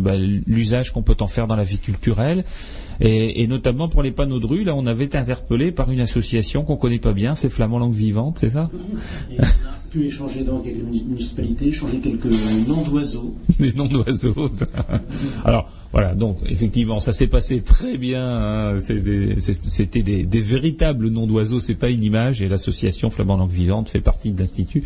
bah, 0.00 0.16
l'usage 0.16 0.90
qu'on 0.92 1.02
peut 1.02 1.16
en 1.20 1.26
faire 1.26 1.46
dans 1.46 1.56
la 1.56 1.64
vie 1.64 1.78
culturelle. 1.78 2.44
Et, 3.00 3.46
notamment 3.48 3.88
pour 3.88 4.02
les 4.02 4.12
panneaux 4.12 4.40
de 4.40 4.46
rue, 4.46 4.64
là, 4.64 4.74
on 4.74 4.86
avait 4.86 5.04
été 5.04 5.18
interpellé 5.18 5.72
par 5.72 5.90
une 5.90 6.00
association 6.00 6.62
qu'on 6.62 6.76
connaît 6.76 6.98
pas 6.98 7.12
bien, 7.12 7.34
c'est 7.34 7.50
Flamand 7.50 7.78
Langue 7.78 7.94
Vivante, 7.94 8.38
c'est 8.38 8.50
ça 8.50 8.70
pu 9.94 10.06
échanger 10.06 10.42
dans 10.42 10.58
quelques 10.60 10.82
muni- 10.84 11.04
municipalités, 11.08 11.68
échanger 11.68 11.98
quelques 11.98 12.26
noms 12.68 12.82
d'oiseaux. 12.90 13.34
des 13.60 13.72
noms 13.72 13.86
d'oiseaux. 13.86 14.50
Alors 15.44 15.70
voilà, 15.92 16.14
donc 16.16 16.38
effectivement, 16.48 16.98
ça 16.98 17.12
s'est 17.12 17.28
passé 17.28 17.60
très 17.62 17.96
bien. 17.98 18.26
hein. 18.26 18.74
C'est 18.78 19.00
des- 19.00 19.38
c'est- 19.38 19.62
C'était 19.68 20.02
des, 20.02 20.24
des 20.24 20.40
véritables 20.40 21.08
noms 21.08 21.28
d'oiseaux, 21.28 21.60
c'est 21.60 21.76
pas 21.76 21.90
une 21.90 22.02
image. 22.02 22.42
Et 22.42 22.48
l'association 22.48 23.10
Flamand 23.10 23.36
Langue 23.36 23.52
Vivante 23.52 23.88
fait 23.88 24.00
partie 24.00 24.32
de 24.32 24.40
l'institut, 24.40 24.82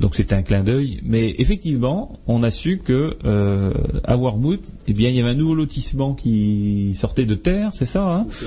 donc 0.00 0.14
c'était 0.14 0.36
un 0.36 0.42
clin 0.42 0.62
d'œil. 0.62 1.00
Mais 1.04 1.34
effectivement, 1.38 2.20
on 2.28 2.44
a 2.44 2.50
su 2.50 2.78
que 2.78 3.16
euh, 3.24 3.72
à 4.04 4.16
Warmouth, 4.16 4.62
eh 4.86 4.92
bien, 4.92 5.08
il 5.08 5.16
y 5.16 5.20
avait 5.20 5.30
un 5.30 5.34
nouveau 5.34 5.56
lotissement 5.56 6.14
qui 6.14 6.92
sortait 6.94 7.26
de 7.26 7.34
terre, 7.34 7.70
c'est 7.74 7.86
ça. 7.86 8.04
Hein? 8.18 8.26
C'est 8.30 8.46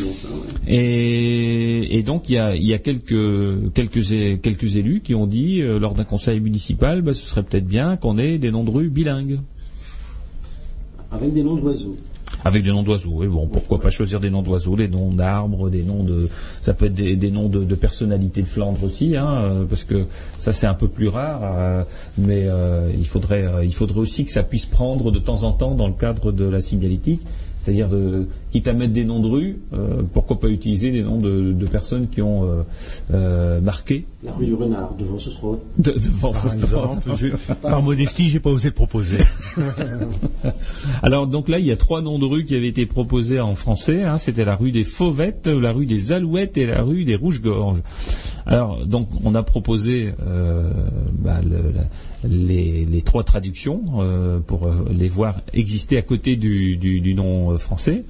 et, 0.67 1.97
et 1.97 2.03
donc 2.03 2.29
il 2.29 2.33
y 2.33 2.37
a, 2.37 2.55
il 2.55 2.63
y 2.65 2.73
a 2.73 2.77
quelques, 2.79 3.73
quelques, 3.73 4.11
é- 4.13 4.39
quelques 4.41 4.75
élus 4.77 5.01
qui 5.01 5.13
ont 5.15 5.27
dit 5.27 5.61
euh, 5.61 5.77
lors 5.79 5.93
d'un 5.97 6.05
conseil 6.05 6.39
municipal, 6.39 7.01
bah, 7.01 7.13
ce 7.13 7.25
serait 7.25 7.43
peut-être 7.43 7.67
bien 7.67 7.97
qu'on 7.97 8.17
ait 8.17 8.37
des 8.37 8.51
noms 8.51 8.63
de 8.63 8.71
rue 8.71 8.89
bilingues. 8.89 9.39
Avec 11.11 11.33
des 11.33 11.43
noms 11.43 11.55
d'oiseaux. 11.55 11.95
Avec 12.43 12.63
des 12.63 12.69
noms 12.69 12.83
d'oiseaux, 12.83 13.23
et 13.23 13.27
bon, 13.27 13.47
pourquoi 13.47 13.81
pas 13.81 13.89
choisir 13.89 14.19
des 14.19 14.29
noms 14.29 14.41
d'oiseaux, 14.43 14.75
des 14.75 14.87
noms 14.87 15.11
d'arbres, 15.11 15.69
des 15.69 15.81
noms 15.81 16.03
de, 16.03 16.29
ça 16.61 16.73
peut 16.73 16.85
être 16.85 16.93
des, 16.93 17.15
des 17.15 17.31
noms 17.31 17.49
de, 17.49 17.63
de 17.63 17.75
personnalités 17.75 18.41
de 18.41 18.47
Flandre 18.47 18.83
aussi, 18.83 19.15
hein, 19.15 19.27
euh, 19.27 19.63
parce 19.65 19.83
que 19.83 20.05
ça 20.37 20.53
c'est 20.53 20.67
un 20.67 20.73
peu 20.73 20.87
plus 20.87 21.07
rare, 21.07 21.41
euh, 21.43 21.83
mais 22.17 22.43
euh, 22.45 22.91
il 22.97 23.07
faudrait, 23.07 23.43
euh, 23.43 23.65
il 23.65 23.73
faudrait 23.73 23.99
aussi 23.99 24.23
que 24.23 24.31
ça 24.31 24.43
puisse 24.43 24.65
prendre 24.65 25.11
de 25.11 25.19
temps 25.19 25.43
en 25.43 25.51
temps 25.51 25.73
dans 25.73 25.87
le 25.87 25.93
cadre 25.93 26.31
de 26.31 26.45
la 26.45 26.61
signalétique, 26.61 27.21
c'est-à-dire 27.67 27.89
de, 27.89 28.27
quitte 28.49 28.69
à 28.69 28.73
mettre 28.73 28.93
des 28.93 29.03
noms 29.03 29.19
de 29.19 29.27
rue, 29.27 29.59
euh, 29.73 30.01
pourquoi 30.13 30.39
pas 30.39 30.47
utiliser 30.47 30.89
des 30.91 31.03
noms 31.03 31.17
de, 31.17 31.51
de 31.51 31.65
personnes 31.65 32.07
qui 32.07 32.21
ont 32.21 32.45
euh, 32.45 32.61
euh, 33.13 33.59
marqué 33.59 34.05
La 34.23 34.31
rue 34.31 34.45
du 34.45 34.53
Renard, 34.53 34.95
devant 34.97 35.19
ce 35.19 35.29
de, 35.77 35.91
devant 35.99 36.31
Par 36.31 36.45
exemple, 36.53 37.11
je- 37.17 37.53
par 37.61 37.83
modestie, 37.83 38.29
j'ai 38.29 38.39
pas 38.39 38.51
osé 38.51 38.69
le 38.69 38.73
proposer. 38.73 39.17
Alors 41.03 41.27
donc 41.27 41.49
là, 41.49 41.59
il 41.59 41.65
y 41.65 41.71
a 41.71 41.75
trois 41.77 42.01
noms 42.01 42.19
de 42.19 42.25
rues 42.25 42.45
qui 42.45 42.55
avaient 42.55 42.67
été 42.67 42.85
proposés 42.85 43.39
en 43.39 43.55
français. 43.55 44.03
hein. 44.03 44.17
C'était 44.17 44.45
la 44.45 44.55
rue 44.55 44.71
des 44.71 44.83
Fauvettes, 44.83 45.47
la 45.47 45.71
rue 45.73 45.85
des 45.85 46.11
Alouettes 46.11 46.57
et 46.57 46.65
la 46.65 46.81
rue 46.83 47.03
des 47.03 47.15
Rouges-Gorges. 47.15 47.81
Alors 48.45 48.85
donc 48.85 49.09
on 49.25 49.35
a 49.35 49.43
proposé 49.43 50.13
euh, 50.25 50.71
bah, 51.11 51.41
le- 51.43 51.71
la, 51.75 51.83
les, 52.23 52.85
les 52.85 53.01
trois 53.01 53.23
traductions 53.23 53.81
euh, 53.99 54.39
pour 54.39 54.65
euh, 54.67 54.85
les 54.91 55.07
voir 55.07 55.41
exister 55.53 55.97
à 55.97 56.01
côté 56.01 56.35
du, 56.35 56.77
du, 56.77 57.01
du 57.01 57.13
nom 57.13 57.51
euh, 57.53 57.57
français. 57.57 58.05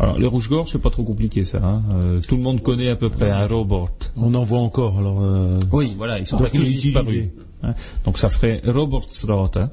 Alors 0.00 0.18
les 0.18 0.26
rouges-gorges, 0.26 0.72
c'est 0.72 0.80
pas 0.82 0.90
trop 0.90 1.04
compliqué 1.04 1.44
ça. 1.44 1.58
hein. 1.62 1.82
Euh, 2.02 2.20
tout 2.20 2.36
le 2.36 2.42
monde 2.42 2.60
connaît 2.62 2.88
à 2.88 2.96
peu 2.96 3.10
près 3.10 3.30
un 3.30 3.46
robot. 3.46 3.88
On 4.16 4.34
en 4.34 4.42
voit 4.42 4.58
encore, 4.58 4.98
alors. 4.98 5.22
euh, 5.22 5.58
Oui, 5.72 5.94
voilà, 5.96 6.18
ils 6.18 6.26
sont 6.26 6.36
pas 6.38 6.50
tous 6.50 6.68
disparus. 6.68 7.26
hein. 7.62 7.74
Donc 8.04 8.18
ça 8.18 8.28
ferait 8.28 8.60
Robertsstraat. 8.66 9.52
hein. 9.56 9.70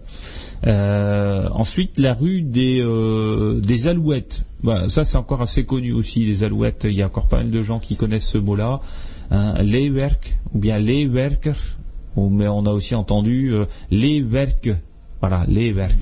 Euh, 0.68 1.50
ensuite, 1.54 1.98
la 2.00 2.14
rue 2.14 2.44
des, 2.44 2.84
des 3.64 3.88
Alouettes. 3.88 4.46
Bah, 4.64 4.90
ça, 4.90 5.04
c'est 5.04 5.18
encore 5.18 5.42
assez 5.42 5.66
connu 5.66 5.92
aussi, 5.92 6.24
les 6.24 6.44
Alouettes. 6.44 6.86
Il 6.88 6.94
y 6.94 7.02
a 7.02 7.08
encore 7.08 7.28
pas 7.28 7.38
mal 7.38 7.50
de 7.50 7.64
gens 7.64 7.80
qui 7.80 7.96
connaissent 7.96 8.28
ce 8.30 8.38
mot-là. 8.38 8.80
Hein, 9.32 9.64
Leeuwerk, 9.64 10.38
ou 10.54 10.60
bien 10.60 10.78
Leeuwerker. 10.78 11.54
Ou- 11.54 11.81
Mais 12.18 12.48
on 12.48 12.66
a 12.66 12.72
aussi 12.72 12.96
entendu 12.96 13.54
euh, 13.54 13.66
Leeuwerk. 13.92 14.70
Voilà, 15.22 15.46
Leeuwerk. 15.48 15.98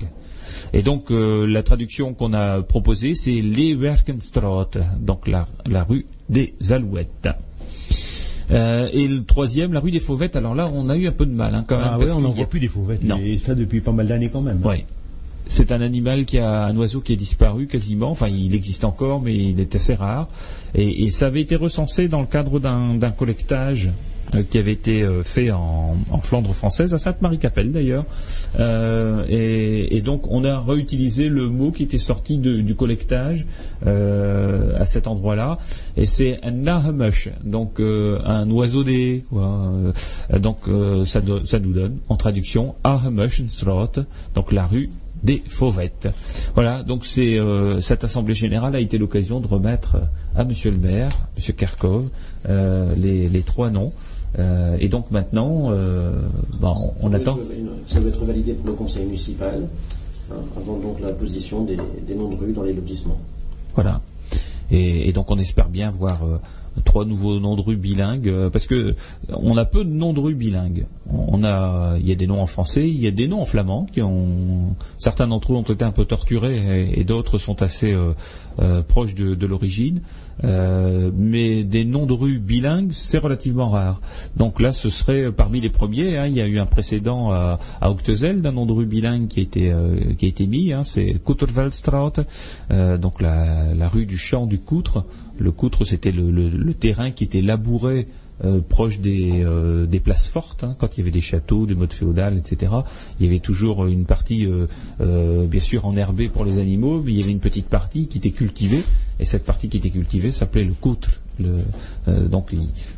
Et 0.72 0.82
donc, 0.82 1.10
euh, 1.10 1.46
la 1.46 1.62
traduction 1.62 2.14
qu'on 2.14 2.32
a 2.32 2.62
proposée, 2.62 3.14
c'est 3.14 3.40
Leeuwerkenstraat. 3.40 4.70
Donc, 4.98 5.28
la, 5.28 5.46
la 5.66 5.84
rue 5.84 6.06
des 6.28 6.54
Alouettes. 6.70 7.28
Euh, 8.50 8.88
et 8.92 9.06
le 9.06 9.24
troisième, 9.24 9.72
la 9.72 9.78
rue 9.80 9.92
des 9.92 10.00
Fauvettes. 10.00 10.34
Alors 10.34 10.54
là, 10.56 10.68
on 10.72 10.88
a 10.88 10.96
eu 10.96 11.06
un 11.06 11.12
peu 11.12 11.26
de 11.26 11.32
mal 11.32 11.54
hein, 11.54 11.64
quand 11.66 11.78
même. 11.78 11.86
Ah 11.88 11.98
ouais, 11.98 12.04
parce 12.06 12.16
on 12.16 12.20
n'en 12.20 12.30
a- 12.30 12.34
voit 12.34 12.46
plus 12.46 12.58
des 12.60 12.66
fauvettes. 12.68 13.04
Non. 13.04 13.16
Et 13.22 13.38
ça 13.38 13.54
depuis 13.54 13.80
pas 13.80 13.92
mal 13.92 14.08
d'années 14.08 14.28
quand 14.28 14.40
même. 14.42 14.60
Ouais. 14.64 14.86
C'est 15.46 15.70
un 15.72 15.80
animal 15.80 16.24
qui 16.24 16.38
a 16.38 16.64
un 16.66 16.76
oiseau 16.76 17.00
qui 17.00 17.12
est 17.12 17.16
disparu 17.16 17.66
quasiment. 17.68 18.10
Enfin, 18.10 18.28
il 18.28 18.54
existe 18.54 18.84
encore, 18.84 19.20
mais 19.20 19.36
il 19.36 19.60
est 19.60 19.74
assez 19.74 19.94
rare. 19.94 20.28
Et, 20.74 21.04
et 21.04 21.10
ça 21.12 21.26
avait 21.26 21.40
été 21.42 21.54
recensé 21.56 22.08
dans 22.08 22.20
le 22.20 22.26
cadre 22.26 22.58
d'un 22.60 23.10
collectage 23.12 23.90
qui 24.50 24.58
avait 24.58 24.72
été 24.72 25.02
euh, 25.02 25.22
fait 25.22 25.50
en, 25.50 25.96
en 26.10 26.20
Flandre 26.20 26.54
française, 26.54 26.94
à 26.94 26.98
Sainte-Marie-Capelle 26.98 27.72
d'ailleurs. 27.72 28.04
Euh, 28.58 29.24
et, 29.28 29.96
et 29.96 30.00
donc, 30.02 30.22
on 30.30 30.44
a 30.44 30.60
réutilisé 30.60 31.28
le 31.28 31.48
mot 31.48 31.72
qui 31.72 31.82
était 31.82 31.98
sorti 31.98 32.38
du 32.38 32.74
collectage 32.74 33.46
euh, 33.86 34.72
à 34.78 34.84
cet 34.84 35.06
endroit-là. 35.06 35.58
Et 35.96 36.06
c'est 36.06 36.40
un 36.44 36.50
nahemush, 36.52 37.30
donc 37.44 37.80
euh, 37.80 38.20
un 38.24 38.48
oiseau 38.50 38.84
des. 38.84 39.24
Quoi. 39.30 39.72
Euh, 40.32 40.38
donc, 40.38 40.58
euh, 40.68 41.04
ça, 41.04 41.20
ça 41.44 41.58
nous 41.58 41.72
donne, 41.72 41.98
en 42.08 42.16
traduction, 42.16 42.74
Ahemushensroth, 42.84 44.00
donc 44.34 44.52
la 44.52 44.66
rue 44.66 44.90
des 45.22 45.42
Fauvettes. 45.46 46.08
Voilà, 46.54 46.82
donc 46.82 47.04
c'est 47.04 47.38
euh, 47.38 47.80
cette 47.80 48.04
assemblée 48.04 48.34
générale 48.34 48.74
a 48.74 48.80
été 48.80 48.96
l'occasion 48.96 49.40
de 49.40 49.46
remettre 49.46 49.98
à 50.34 50.44
Monsieur 50.44 50.70
le 50.70 50.78
maire, 50.78 51.10
Monsieur 51.36 51.52
Kerkov, 51.52 52.08
euh, 52.48 52.94
les, 52.96 53.28
les 53.28 53.42
trois 53.42 53.70
noms. 53.70 53.92
Euh, 54.38 54.76
et 54.78 54.88
donc 54.88 55.10
maintenant, 55.10 55.72
euh, 55.72 56.12
bah, 56.60 56.72
on, 56.76 56.92
on 57.00 57.12
attend. 57.12 57.36
Ça 57.88 57.98
doit 57.98 58.10
être 58.10 58.24
validé 58.24 58.52
pour 58.52 58.66
le 58.68 58.74
conseil 58.74 59.04
municipal, 59.04 59.66
hein, 60.30 60.36
avant 60.56 60.78
donc 60.78 61.00
la 61.00 61.10
position 61.12 61.64
des, 61.64 61.76
des 62.06 62.14
noms 62.14 62.28
de 62.28 62.36
rue 62.36 62.52
dans 62.52 62.62
les 62.62 62.72
lotissements. 62.72 63.18
Voilà. 63.74 64.00
Et, 64.70 65.08
et 65.08 65.12
donc 65.12 65.30
on 65.32 65.38
espère 65.38 65.68
bien 65.68 65.90
voir 65.90 66.22
euh, 66.22 66.38
trois 66.84 67.04
nouveaux 67.04 67.40
noms 67.40 67.56
de 67.56 67.60
rue 67.60 67.76
bilingues, 67.76 68.32
parce 68.52 68.68
que 68.68 68.94
on 69.28 69.56
a 69.56 69.64
peu 69.64 69.84
de 69.84 69.90
noms 69.90 70.12
de 70.12 70.20
rue 70.20 70.36
bilingues. 70.36 70.86
On 71.12 71.42
a, 71.42 71.96
il 71.98 72.06
y 72.08 72.12
a 72.12 72.14
des 72.14 72.28
noms 72.28 72.40
en 72.40 72.46
français, 72.46 72.88
il 72.88 73.00
y 73.00 73.08
a 73.08 73.10
des 73.10 73.26
noms 73.26 73.40
en 73.42 73.44
flamand 73.44 73.84
qui 73.92 74.00
ont, 74.00 74.76
certains 74.96 75.26
d'entre 75.26 75.52
eux 75.52 75.56
ont 75.56 75.62
été 75.62 75.84
un 75.84 75.90
peu 75.90 76.04
torturés 76.04 76.56
et, 76.56 77.00
et 77.00 77.04
d'autres 77.04 77.36
sont 77.38 77.62
assez 77.62 77.92
proches 78.86 79.16
de, 79.16 79.34
de 79.34 79.46
l'origine. 79.48 80.02
Euh, 80.44 81.10
mais 81.14 81.64
des 81.64 81.84
noms 81.84 82.06
de 82.06 82.12
rue 82.12 82.38
bilingues, 82.38 82.92
c'est 82.92 83.18
relativement 83.18 83.68
rare. 83.68 84.00
Donc 84.36 84.60
là, 84.60 84.72
ce 84.72 84.88
serait 84.88 85.30
parmi 85.32 85.60
les 85.60 85.68
premiers. 85.68 86.16
hein. 86.18 86.26
il 86.26 86.34
y 86.34 86.40
a 86.40 86.46
eu 86.46 86.58
un 86.58 86.66
précédent 86.66 87.30
à, 87.30 87.58
à 87.80 87.90
Octezel 87.90 88.40
d'un 88.42 88.52
nom 88.52 88.66
de 88.66 88.72
rue 88.72 88.86
bilingue 88.86 89.28
qui 89.28 89.40
a 89.40 89.42
été, 89.42 89.72
euh, 89.72 90.14
qui 90.18 90.26
a 90.26 90.28
été 90.28 90.46
mis. 90.46 90.72
hein. 90.72 90.82
c'est 90.84 91.16
Kutterveldstraat, 91.24 92.12
euh, 92.70 92.96
donc 92.96 93.20
la, 93.20 93.88
rue 93.88 94.06
du 94.06 94.18
champ 94.18 94.46
du 94.46 94.58
Coutre. 94.58 95.04
Le 95.38 95.50
Coutre, 95.52 95.84
c'était 95.84 96.12
le 96.12 96.74
terrain 96.74 97.10
qui 97.10 97.24
était 97.24 97.40
labouré 97.40 98.06
euh, 98.42 98.62
proche 98.66 99.00
des, 99.00 99.42
euh, 99.44 99.84
des 99.84 100.00
places 100.00 100.26
fortes, 100.26 100.64
hein, 100.64 100.74
quand 100.78 100.96
il 100.96 101.00
y 101.00 101.02
avait 101.02 101.10
des 101.10 101.20
châteaux, 101.20 101.66
des 101.66 101.74
modes 101.74 101.92
féodales, 101.92 102.38
etc. 102.38 102.72
Il 103.18 103.26
y 103.26 103.28
avait 103.28 103.38
toujours 103.38 103.84
une 103.84 104.06
partie, 104.06 104.46
euh, 104.46 105.46
bien 105.46 105.60
sûr, 105.60 105.84
enherbée 105.84 106.30
pour 106.30 106.46
les 106.46 106.58
animaux, 106.58 107.02
mais 107.04 107.12
il 107.12 107.20
y 107.20 107.22
avait 107.22 107.32
une 107.32 107.42
petite 107.42 107.68
partie 107.68 108.06
qui 108.08 108.16
était 108.16 108.30
cultivée, 108.30 108.82
et 109.18 109.26
cette 109.26 109.44
partie 109.44 109.68
qui 109.68 109.76
était 109.76 109.90
cultivée 109.90 110.32
s'appelait 110.32 110.64
le 110.64 110.72
coutre. 110.72 111.20
Le, 111.38 111.58
donc 112.28 112.54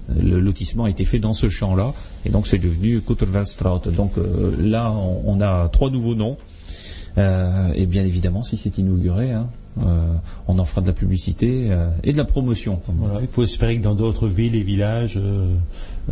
le 0.09 0.41
lotissement 0.41 0.85
a 0.85 0.91
été 0.91 1.05
fait 1.05 1.21
dans 1.21 1.33
ce 1.33 1.49
champ-là, 1.49 1.95
et 2.25 2.31
donc 2.31 2.47
c'est 2.47 2.59
devenu 2.59 3.01
Kutterwaldstraat. 3.01 3.83
Donc 3.97 4.13
là, 4.59 4.93
on, 4.93 5.41
a 5.41 5.69
trois 5.69 5.91
nouveaux 5.91 6.17
noms. 6.17 6.37
Et 7.17 7.87
bien 7.87 8.05
évidemment, 8.05 8.43
si 8.43 8.57
c'est 8.57 8.79
inauguré, 8.79 9.31
hein, 9.31 9.49
euh, 9.79 10.15
on 10.49 10.59
en 10.59 10.65
fera 10.65 10.81
de 10.81 10.87
la 10.87 10.93
publicité 10.93 11.69
euh, 11.71 11.89
et 12.05 12.13
de 12.13 12.19
la 12.19 12.25
promotion. 12.25 12.81
Voilà, 12.87 13.21
il 13.23 13.29
faut 13.29 13.43
espérer 13.43 13.79
que 13.79 13.83
dans 13.83 13.95
d'autres 13.95 14.29
villes 14.29 14.55
et 14.55 14.63
villages, 14.63 15.19
euh, 15.19 15.57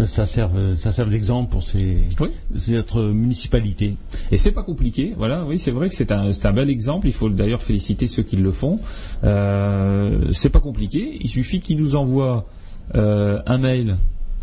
ça 0.06 0.26
serve, 0.26 0.76
ça 0.76 0.92
serve 0.92 1.10
d'exemple 1.10 1.50
pour 1.50 1.62
ces, 1.62 1.98
Oui. 2.20 2.30
ces 2.56 2.78
autres 2.78 3.02
municipalités. 3.02 3.96
Et 4.30 4.36
c'est 4.36 4.52
pas 4.52 4.62
compliqué, 4.62 5.14
voilà, 5.16 5.44
oui, 5.44 5.58
c'est 5.58 5.72
vrai 5.72 5.88
que 5.88 5.94
c'est 5.94 6.12
un, 6.12 6.52
bel 6.52 6.70
exemple, 6.70 7.06
il 7.06 7.12
faut 7.12 7.28
d'ailleurs 7.28 7.62
féliciter 7.62 8.06
ceux 8.06 8.22
qui 8.22 8.36
le 8.36 8.52
font. 8.52 8.78
C'est 9.22 10.50
pas 10.50 10.60
compliqué, 10.60 11.18
il 11.20 11.28
suffit 11.28 11.60
qu'ils 11.60 11.78
nous 11.78 11.96
envoient 11.96 12.46
un 12.94 13.58
mail 13.58 13.98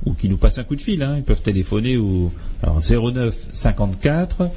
ou 0.05 0.13
qu'ils 0.13 0.29
nous 0.29 0.37
passent 0.37 0.59
un 0.59 0.63
coup 0.63 0.75
de 0.75 0.81
fil, 0.81 1.01
hein, 1.01 1.15
ils 1.17 1.23
peuvent 1.23 1.41
téléphoner 1.41 1.97
au 1.97 2.31
alors 2.61 2.81
09 2.81 3.47
54 3.51 4.49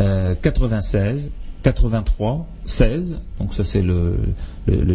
euh, 0.00 0.34
96 0.40 1.30
83 1.64 2.46
16, 2.66 3.20
donc 3.40 3.54
ça 3.54 3.64
c'est 3.64 3.80
le, 3.82 4.16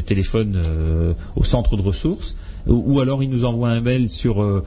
téléphone 0.05 0.61
euh, 0.63 1.13
au 1.36 1.43
centre 1.43 1.76
de 1.76 1.82
ressources, 1.82 2.38
ou, 2.67 2.99
alors 2.99 3.24
ils 3.24 3.30
nous 3.30 3.43
envoient 3.43 3.70
un 3.70 3.82
mail 3.82 4.07
sur 4.07 4.43
euh, 4.43 4.63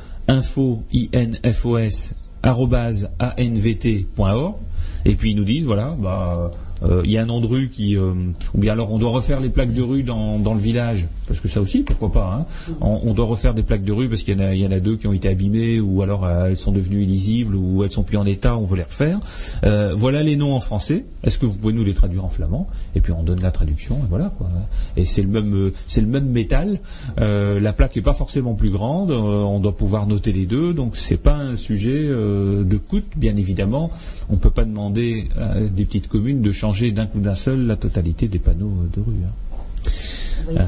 et 5.04 5.14
puis 5.14 5.30
ils 5.30 5.36
nous 5.36 5.44
disent 5.44 5.64
voilà 5.64 5.96
bah 5.98 6.50
il 7.04 7.10
y 7.10 7.18
a 7.18 7.22
un 7.22 7.26
nom 7.26 7.40
de 7.40 7.46
rue 7.46 7.68
qui 7.68 7.96
euh, 7.96 8.12
ou 8.54 8.58
bien 8.58 8.72
alors 8.72 8.92
on 8.92 8.98
doit 8.98 9.10
refaire 9.10 9.40
les 9.40 9.48
plaques 9.50 9.74
de 9.74 9.82
rue 9.82 10.02
dans, 10.02 10.38
dans 10.38 10.54
le 10.54 10.60
village 10.60 11.06
parce 11.26 11.40
que 11.40 11.48
ça 11.48 11.60
aussi 11.60 11.82
pourquoi 11.82 12.12
pas 12.12 12.46
hein. 12.70 12.76
on, 12.80 13.14
doit 13.14 13.26
refaire 13.26 13.54
des 13.54 13.62
plaques 13.62 13.84
de 13.84 13.92
rue 13.92 14.08
parce 14.08 14.22
qu'il 14.22 14.40
y 14.40 14.66
en 14.66 14.72
a 14.72 14.80
deux 14.80 14.96
qui 14.96 15.06
ont 15.06 15.12
été 15.12 15.28
abîmées 15.28 15.80
ou 15.80 16.02
alors 16.02 16.24
euh, 16.24 16.46
elles 16.46 16.58
sont 16.58 16.72
devenues 16.72 17.02
illisibles 17.02 17.54
ou 17.54 17.84
elles 17.84 17.90
sont 17.90 18.02
plus 18.02 18.16
en 18.16 18.26
état 18.26 18.56
on 18.56 18.64
veut 18.64 18.76
les 18.76 18.82
refaire. 18.82 19.18
Euh, 19.64 19.94
voilà 19.94 20.22
les 20.22 20.36
noms 20.36 20.54
en 20.54 20.60
français. 20.60 21.04
Est-ce 21.24 21.38
que 21.38 21.46
vous 21.46 21.54
pouvez 21.54 21.72
nous 21.72 21.84
les 21.84 21.94
traduire 21.94 22.24
en 22.24 22.28
flamand? 22.28 22.66
Et 22.94 23.00
puis 23.00 23.12
on 23.12 23.22
donne 23.22 23.40
la 23.40 23.50
traduction 23.50 23.96
et 23.96 24.08
voilà 24.08 24.32
quoi. 24.36 24.48
Et 24.96 25.04
c'est 25.04 25.22
le 25.22 25.28
même 25.28 25.54
euh, 25.54 25.72
le 25.96 26.06
même 26.06 26.28
métal. 26.28 26.80
Euh, 27.18 27.60
la 27.60 27.72
plaque 27.72 27.96
est 27.96 28.02
pas 28.02 28.12
forcément 28.12 28.54
plus 28.54 28.70
grande 28.70 29.10
euh, 29.10 29.14
on 29.14 29.60
doit 29.60 29.76
pouvoir 29.76 30.06
noter 30.06 30.32
les 30.32 30.46
deux 30.46 30.74
donc 30.74 30.96
c'est 30.96 31.16
pas 31.16 31.34
un 31.34 31.56
sujet 31.56 31.94
euh, 31.96 32.64
de 32.64 32.76
coût 32.76 33.02
bien 33.16 33.36
évidemment. 33.36 33.90
On 34.28 34.36
peut 34.36 34.50
pas 34.50 34.64
demander 34.64 35.28
des 35.70 35.84
petites 35.84 36.08
communes 36.08 36.42
de 36.42 36.52
changer 36.52 36.71
d'un 36.92 37.06
coup 37.06 37.20
d'un 37.20 37.34
seul 37.34 37.66
la 37.66 37.76
totalité 37.76 38.28
des 38.28 38.38
panneaux 38.38 38.72
de 38.94 39.00
rue 39.00 39.14
hein. 39.26 39.32
Euh, 40.50 40.64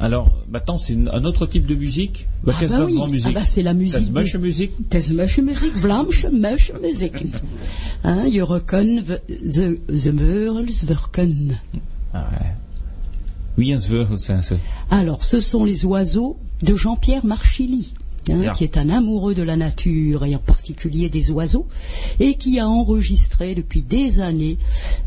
alors 0.00 0.28
maintenant 0.50 0.76
c'est 0.78 0.94
un 1.12 1.24
autre 1.24 1.46
type 1.46 1.66
de 1.66 1.74
musique 1.76 2.26
Bah, 2.42 2.52
Ah 2.56 2.60
qu'est-ce 2.60 2.72
bah 2.72 2.80
que 2.80 2.84
oui. 2.86 2.94
grand 2.94 3.08
musique 3.08 3.28
Ah 3.36 3.40
bah, 3.40 3.44
c'est 3.44 3.62
la 3.62 3.74
musique 3.74 3.94
Das 3.94 4.06
des- 4.06 4.12
Mösche 4.12 4.36
musique 4.38 4.72
Das 4.90 5.08
Mösche 5.10 5.38
Musik, 5.42 5.72
Vlaamse 5.76 6.26
Mösche 6.32 6.72
Musik. 6.82 7.24
Hein, 8.04 8.26
je 8.32 8.40
recon 8.40 9.00
the, 9.06 9.78
the 9.86 10.12
Meurs 10.12 10.64
werken. 10.88 11.56
ah, 12.12 12.26
ouais. 12.32 12.46
oui 13.58 13.72
un 13.72 13.78
Alors, 14.90 15.22
ce 15.22 15.38
sont 15.40 15.64
les 15.64 15.84
oiseaux 15.84 16.36
de 16.62 16.74
Jean-Pierre 16.74 17.24
Marchilly. 17.24 17.94
Hein, 18.30 18.52
qui 18.54 18.64
est 18.64 18.76
un 18.76 18.88
amoureux 18.88 19.34
de 19.34 19.42
la 19.42 19.56
nature 19.56 20.24
et 20.24 20.34
en 20.34 20.38
particulier 20.38 21.08
des 21.08 21.30
oiseaux, 21.30 21.66
et 22.20 22.34
qui 22.34 22.58
a 22.58 22.68
enregistré 22.68 23.54
depuis 23.54 23.82
des 23.82 24.20
années 24.20 24.58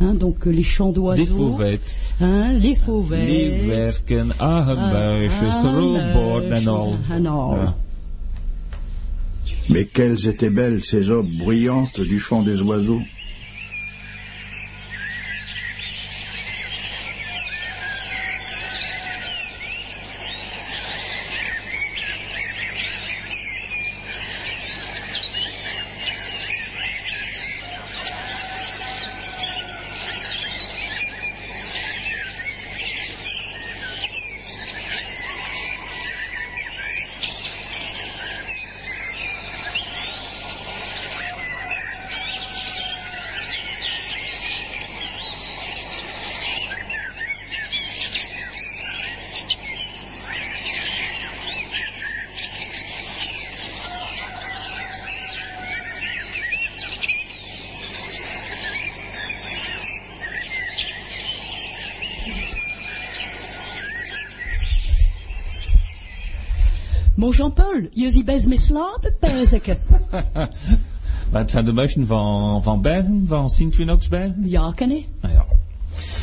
hein, 0.02 0.14
donc 0.14 0.48
euh, 0.48 0.52
les 0.52 0.64
chants 0.64 0.92
d'oiseaux, 0.92 1.26
fauvettes. 1.26 1.94
Hein, 2.20 2.54
les 2.54 2.76
fauvettes, 2.76 3.30
les 3.30 3.68
werken 3.68 4.34
Ahemuisches 4.40 5.42
Ah. 7.10 7.48
Voilà. 7.56 7.76
Mais 9.70 9.86
quelles 9.86 10.28
étaient 10.28 10.52
belles 10.52 10.84
ces 10.84 11.10
aubes 11.10 11.32
bruyantes 11.40 12.00
du 12.00 12.20
chant 12.20 12.44
des 12.44 12.62
oiseaux 12.62 13.02
Best 68.14 68.50
slapen. 68.66 69.14
Maar 71.32 71.42
het 71.42 71.52
zijn 71.52 71.66
de 71.66 71.74
meesten 71.74 72.08
van, 72.08 72.64
van 72.64 72.82
Bergen, 72.82 73.24
van 73.28 73.50
Sint-Winoxbergen. 73.50 74.44
Ja, 74.46 74.72
ken 74.76 74.90
je? 74.90 75.04
Ah 75.22 75.32
ja. 75.32 75.46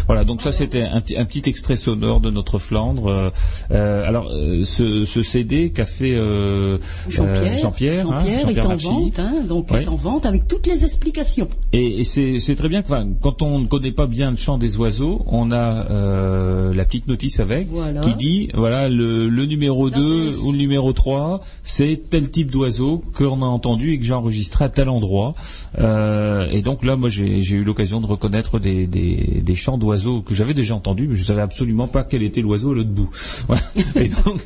Voilà, 0.07 0.25
donc 0.27 0.41
ça 0.41 0.53
c'était 0.53 0.83
un, 0.83 1.01
petit- 1.01 1.17
un 1.17 1.25
petit 1.27 1.47
extrait 1.49 1.77
sonore 1.79 2.21
de 2.21 2.31
notre 2.31 2.59
Flandre. 2.59 3.33
Euh, 3.71 4.07
alors 4.07 4.29
euh, 4.33 4.63
ce, 4.65 5.05
ce 5.05 5.23
CD 5.23 5.71
qu'a 5.71 5.85
fait 5.87 6.15
euh, 6.15 6.79
Jean-Pierre. 7.09 7.59
Jean-Pierre, 7.59 8.07
hein, 8.11 8.19
est 8.49 8.61
en 8.61 8.75
vente, 8.75 9.19
hein, 9.19 9.33
donc 9.47 9.71
Ouais. 9.71 9.83
est 9.85 9.89
en 9.89 9.97
vente 9.97 10.27
avec 10.27 10.47
toutes 10.49 10.67
les 10.67 10.85
explications. 10.85 11.49
Et, 11.73 12.01
et 12.01 12.05
c'est 12.05 12.55
très 12.57 12.69
bien 12.69 12.83
que 12.83 12.87
enfin, 12.89 13.07
quand 13.21 13.43
on 13.43 13.59
ne 13.61 13.67
connaît 13.67 13.93
pas 13.93 14.07
bien 14.07 14.31
le 14.31 14.37
chant 14.37 14.59
des 14.59 14.77
oiseaux, 14.79 15.23
on 15.27 15.51
a 15.53 15.87
euh, 15.91 16.75
la 16.75 16.85
petite 16.85 17.07
notice 17.07 17.41
avec 17.41 17.69
Voilà. 17.69 18.01
qui 18.01 18.15
dit 18.15 18.49
voilà 18.55 18.89
le, 18.89 19.29
le 19.29 19.47
numéro 19.47 19.91
2 19.91 20.01
L'adresse. 20.01 20.43
ou 20.45 20.53
le 20.53 20.59
numéro 20.59 20.93
3, 20.93 21.41
c'est 21.63 22.01
tel 22.11 22.31
type 22.31 22.51
d'oiseau 22.51 23.03
qu'on 23.15 23.43
a 23.43 23.47
entendu 23.47 23.93
et 23.93 23.99
que 23.99 24.05
j'ai 24.05 24.13
enregistré 24.15 24.65
à 24.65 24.69
tel 24.69 24.89
endroit. 24.89 25.35
Euh, 25.79 26.47
et 26.51 26.63
donc 26.63 26.85
là, 26.85 26.97
moi 26.97 27.09
j'ai 27.09 27.43
j'ai 27.43 27.57
eu 27.57 27.65
l'occasion 27.65 28.01
de 28.01 28.07
reconnaître 28.07 28.59
des, 28.59 28.87
des, 28.87 29.41
des 29.45 29.55
chants 29.55 29.79
d'oiseaux 29.79 30.21
que 30.23 30.35
j'avais 30.35 30.55
déjà 30.55 30.75
entendus, 30.75 31.09
mais 31.09 31.15
je 31.17 31.23
savais 31.23 31.43
absolument 31.43 31.87
pas 31.87 32.05
quel 32.05 32.23
était 32.23 32.41
l'oiseau 32.43 32.73
à 32.73 32.75
l'autre 32.75 32.91
bout. 32.91 33.11
Voilà. 33.53 33.63
Et, 33.97 34.09
donc, 34.09 34.41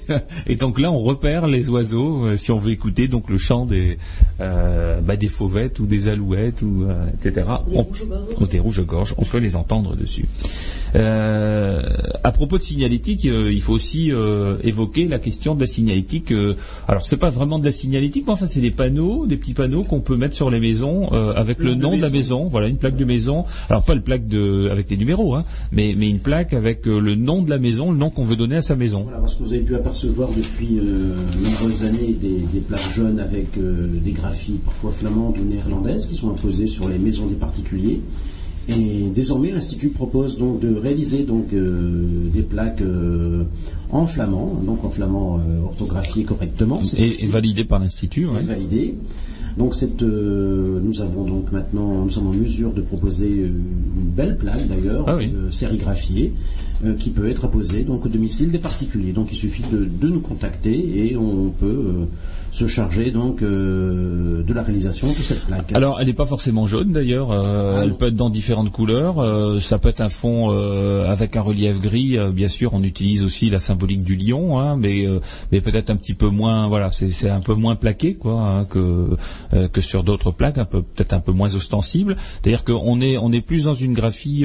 et 0.47 0.57
donc 0.57 0.81
là, 0.81 0.91
on 0.91 0.99
repère 1.01 1.47
les 1.47 1.69
oiseaux 1.69 2.27
euh, 2.27 2.37
si 2.37 2.51
on 2.51 2.59
veut 2.59 2.73
écouter 2.73 3.07
donc 3.09 3.31
le 3.31 3.39
chant 3.39 3.67
des 3.67 3.99
euh, 4.41 5.01
bah, 5.01 5.17
des 5.17 5.29
fauvettes 5.29 5.79
ou 5.79 5.87
des 5.87 6.09
alouettes 6.09 6.63
ou 6.63 6.85
euh, 6.85 7.07
etc. 7.15 7.47
Des 7.69 7.77
On- 7.77 7.87
ou 8.41 8.47
des 8.47 8.59
rouges-gorges, 8.59 9.15
on 9.19 9.25
peut 9.25 9.39
les 9.39 9.55
entendre 9.57 9.95
dessus. 9.97 10.27
Euh, 10.95 11.83
à 12.25 12.33
propos 12.33 12.59
de 12.59 12.63
signalétique, 12.63 13.25
il 13.25 13.61
faut 13.63 13.75
aussi 13.75 14.11
évoquer 14.63 15.07
la 15.09 15.19
question 15.19 15.55
de 15.55 15.61
la 15.61 15.67
signalétique. 15.67 16.33
alors 16.89 17.05
c'est 17.07 17.17
pas 17.17 17.31
vraiment 17.31 17.59
de 17.59 17.65
la 17.65 17.71
signalétique, 17.73 18.25
mais 18.27 18.33
enfin 18.33 18.47
c'est 18.47 18.61
des 18.61 18.71
panneaux, 18.71 19.27
des 19.27 19.37
petits 19.37 19.55
panneaux 19.55 19.83
qu'on 19.83 20.01
peut 20.01 20.17
mettre 20.17 20.35
sur 20.35 20.51
les 20.51 20.61
maisons 20.61 21.09
avec 21.13 21.59
le 21.59 21.71
de 21.71 21.81
nom 21.81 21.97
de 21.97 22.03
la 22.03 22.11
maison. 22.11 22.47
Voilà 22.49 22.69
une 22.69 22.79
plaque 22.79 22.97
de 22.97 23.05
maison. 23.05 23.45
Alors 23.69 23.85
pas 23.85 23.95
le 23.95 24.01
plaque 24.01 24.27
de 24.27 24.69
avec 24.71 24.91
les 24.91 24.97
numéros, 24.97 25.35
hein, 25.35 25.45
mais 25.71 25.95
mais 25.97 26.09
une 26.09 26.21
plaque 26.21 26.53
avec 26.55 26.87
le 26.87 27.15
nom 27.15 27.43
de 27.43 27.51
la 27.51 27.59
maison, 27.59 27.93
le 27.93 27.99
nom 27.99 28.11
qu'on 28.11 28.25
veut 28.25 28.37
donner 28.37 28.57
à 28.57 28.63
sa 28.63 28.75
maison. 28.75 28.96
Voilà, 29.03 29.21
parce 29.21 29.35
que 29.35 29.43
vous 29.43 29.53
avez 29.53 29.63
pu 29.63 29.75
apercevoir 29.75 30.29
depuis 30.37 30.79
euh, 30.79 31.15
nombreuses 31.43 31.85
années 31.85 32.17
des, 32.21 32.41
des 32.53 32.61
plaques 32.61 32.93
jaunes 32.95 33.19
avec 33.21 33.57
euh, 33.59 33.87
des 34.05 34.13
graphies 34.13 34.59
parfois 34.65 34.93
flamandes 34.93 35.37
ou 35.39 35.45
néerlandaises 35.45 36.07
qui 36.07 36.17
sont 36.17 36.31
imposées 36.31 36.67
sur 36.67 36.89
les 36.89 36.99
maisons 36.99 37.27
des 37.27 37.35
particuliers. 37.35 38.01
Et 38.69 39.05
désormais, 39.15 39.53
l'Institut 39.53 39.91
propose 39.91 40.39
donc 40.39 40.59
de 40.59 40.75
réaliser 40.75 41.23
donc 41.23 41.53
euh, 41.53 42.05
des 42.35 42.43
plaques 42.43 42.81
euh, 42.83 43.45
en 43.93 44.07
flamand, 44.09 44.61
donc 44.67 44.85
en 44.85 44.91
flamand 44.91 45.39
euh, 45.39 45.63
orthographié 45.65 46.25
correctement. 46.25 46.81
Et, 46.99 47.13
et 47.25 47.27
validé 47.29 47.65
par 47.65 47.79
l'institut. 47.79 48.27
ouais. 48.27 48.43
validé. 48.43 48.97
Donc 49.57 49.75
cette, 49.75 50.03
nous 50.03 51.01
avons 51.01 51.25
donc 51.25 51.51
maintenant, 51.51 52.05
nous 52.05 52.11
sommes 52.11 52.27
en 52.27 52.33
mesure 52.33 52.73
de 52.73 52.83
proposer 52.83 53.29
une 53.31 53.63
belle 54.15 54.37
plaque 54.37 54.69
d'ailleurs, 54.69 55.05
Ah 55.09 55.17
oui. 55.17 55.33
sérigraphiée, 55.51 56.35
euh, 56.85 56.95
qui 56.95 57.11
peut 57.11 57.31
être 57.31 57.45
apposée 57.47 57.85
donc 57.85 58.05
au 58.05 58.09
domicile 58.09 58.51
des 58.51 58.59
particuliers. 58.59 59.13
Donc 59.13 59.29
il 59.33 59.37
suffit 59.37 59.65
de, 59.71 60.09
nous 60.09 60.21
contacter 60.21 61.07
et 61.11 61.17
on 61.17 61.51
peut 61.51 61.67
euh, 61.67 62.07
se 62.57 62.67
charger 62.67 63.11
donc 63.11 63.43
euh, 63.43 64.43
de 64.43 64.55
la 64.55 64.63
réalisation 64.63 65.09
de 65.09 65.13
cette 65.13 65.45
plaque. 65.45 65.73
Alors, 65.75 65.99
elle 66.01 66.07
n'est 66.07 66.15
pas 66.15 66.25
forcément 66.27 66.67
jaune 66.67 66.93
d'ailleurs. 66.93 67.31
euh, 67.31 67.77
Ah 67.79 67.85
elle 67.85 67.95
peut 67.97 68.07
être 68.09 68.17
dans 68.17 68.31
différentes 68.31 68.73
couleurs. 68.73 69.19
euh, 69.19 69.61
ça 69.61 69.79
peut 69.79 69.91
être 69.91 70.01
un 70.01 70.09
fond 70.09 70.49
avec 71.07 71.37
un 71.37 71.43
relief 71.43 71.81
gris. 71.81 72.17
bien 72.33 72.49
sûr, 72.49 72.73
on 72.73 72.83
utilise 72.83 73.23
aussi 73.23 73.51
la 73.51 73.61
symbolique 73.61 74.03
du 74.03 74.17
lion, 74.17 74.59
hein, 74.59 74.77
mais 74.77 75.05
mais 75.53 75.61
peut-être 75.61 75.91
un 75.91 75.97
petit 75.97 76.15
peu 76.15 76.29
moins. 76.31 76.67
Voilà, 76.69 76.91
c'est 76.91 77.29
un 77.31 77.41
peu 77.41 77.55
moins 77.55 77.77
plaqué 77.77 78.15
quoi 78.15 78.41
hein, 78.41 78.65
que 78.65 79.17
que 79.73 79.81
sur 79.81 80.03
d'autres 80.03 80.31
plaques, 80.31 80.59
un 80.59 80.65
peu 80.65 80.83
peut-être 80.83 81.13
un 81.13 81.21
peu 81.21 81.33
moins 81.33 81.55
ostensible. 81.55 82.17
C'est-à-dire 82.43 82.65
qu'on 82.65 83.01
est 83.01 83.19
on 83.19 83.33
est 83.33 83.41
plus 83.43 83.65
dans 83.65 83.75
une 83.75 83.93
graphie 83.93 84.45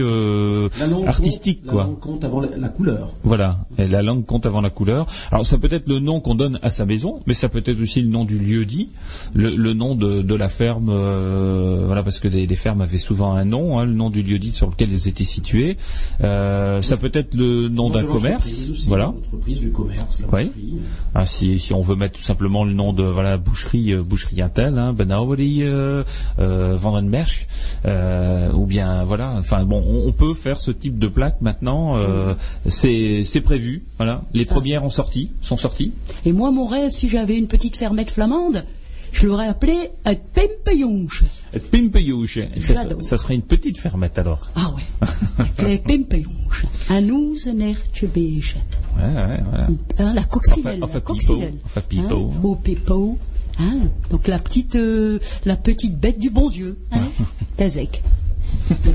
artistique 1.07 1.62
compte, 1.64 1.72
quoi. 1.72 1.82
La 1.84 1.88
langue 1.88 1.99
compte 1.99 2.24
avant 2.26 2.41
la, 2.41 2.49
la 2.57 2.70
couleur. 2.70 3.16
Voilà, 3.24 3.59
et 3.78 3.88
la 3.88 4.01
langue 4.01 4.26
compte 4.26 4.45
avant 4.45 4.62
la 4.62 4.70
couleur. 4.70 5.05
Alors 5.32 5.45
ça 5.45 5.57
peut 5.57 5.70
être 5.72 5.88
le 5.88 5.99
nom 5.99 6.20
qu'on 6.20 6.36
donne 6.36 6.59
à 6.62 6.70
sa 6.70 6.86
maison, 6.86 7.22
mais 7.28 7.34
ça 7.34 7.49
peut 7.49 7.64
être 7.66 7.82
aussi 7.82 8.01
le 8.02 8.10
nom 8.10 8.26
du 8.26 8.38
lieu 8.38 8.66
dit, 8.66 8.89
le, 9.34 9.56
le 9.56 9.74
nom 9.74 9.95
de, 9.95 10.22
de 10.22 10.36
la 10.36 10.47
ferme, 10.47 10.89
euh, 10.89 11.84
voilà, 11.86 12.04
parce 12.04 12.20
que 12.20 12.28
les, 12.28 12.47
les 12.47 12.56
fermes 12.56 12.82
avaient 12.82 12.97
souvent 12.97 13.34
un 13.34 13.45
nom, 13.45 13.80
hein, 13.80 13.86
le 13.86 13.93
nom 13.93 14.10
du 14.10 14.24
lieu 14.24 14.39
dit 14.39 14.52
sur 14.54 14.70
lequel 14.70 14.89
elles 14.91 15.08
étaient 15.08 15.24
situées. 15.24 15.78
Euh, 16.24 16.82
ça 16.82 16.97
peut 16.97 17.12
être 17.14 17.34
le 17.34 17.68
nom 17.70 17.89
d'un 17.89 18.04
commerce, 18.04 18.70
aussi, 18.72 18.86
voilà. 18.88 19.14
Du 19.47 19.72
commerce, 19.72 20.22
la 20.22 20.28
Oui. 20.38 20.45
boucherie. 20.45 20.74
Ah, 21.14 21.26
si, 21.26 21.60
si 21.60 21.74
on 21.74 21.82
veut 21.82 21.95
mettre 21.95 22.18
tout 22.18 22.24
simplement 22.24 22.64
le 22.64 22.74
nom 22.74 22.93
de 22.93 23.04
voilà 23.04 23.38
boucherie 23.38 23.93
euh, 23.93 24.02
boucherie 24.04 24.41
Intel, 24.41 24.78
hein, 24.78 24.93
Benauwerie, 24.93 25.64
euh, 25.64 26.04
euh, 26.39 26.76
Vandenberg, 26.76 27.47
euh, 27.86 28.52
ou 28.54 28.66
bien 28.66 29.04
voilà. 29.04 29.36
Enfin 29.38 29.64
bon, 29.66 29.84
on, 29.86 30.08
on 30.08 30.12
peut 30.12 30.34
faire 30.34 30.60
ce 30.60 30.72
type 30.72 30.97
de 30.99 31.08
plaque 31.08 31.41
maintenant. 31.41 31.97
euh, 31.97 32.34
c'est 32.68 33.24
c'est 33.26 33.41
prévu. 33.41 33.84
Voilà, 33.97 34.24
les 34.34 34.45
premières 34.45 34.84
ont 34.84 34.89
sorti, 34.89 35.32
sont 35.41 35.58
sorties. 35.58 35.91
Et 36.26 36.32
moi, 36.34 36.52
mon 36.52 36.66
rêve, 36.66 36.91
si 36.91 37.10
j'avais 37.10 37.38
une 37.38 37.47
petite 37.47 37.76
fermette 37.92 38.12
flamande, 38.12 38.64
je 39.12 39.28
l'aurais 39.28 39.48
appelée 39.48 39.89
un 40.06 40.16
Pimpejonge. 40.16 41.24
Pimpeyouche, 41.72 42.39
ça, 42.58 42.76
ça 43.02 43.18
serait 43.18 43.36
une 43.36 43.42
petite 43.42 43.78
fermette 43.78 44.18
alors. 44.18 44.50
Ah 44.56 44.72
ouais. 44.74 44.84
Les 45.68 45.78
Pimpejonge. 45.86 46.68
Un 46.89 47.10
ouzenertje 47.10 48.06
beige. 48.06 48.56
Ouais, 48.96 49.04
ouais, 49.04 49.39
voilà. 49.50 49.68
Hein, 50.00 50.14
la 50.14 50.24
coccinelle. 50.24 50.80
Enfin- 50.82 50.84
enfin 50.84 50.94
la 50.94 51.02
coccinelle. 51.02 51.54
enfin 51.66 51.82
pipeau. 51.82 52.32
Hein, 52.34 52.58
pipeau. 52.64 53.20
Hein, 53.60 53.74
donc 54.10 54.30
la 54.30 54.39
petite, 54.39 54.76
euh, 54.76 55.20
la 55.44 55.58
petite 55.58 56.00
bête 56.00 56.18
du 56.18 56.30
bon 56.30 56.50
Dieu. 56.50 56.78
Hein, 56.94 57.08
Tazek. 57.58 58.02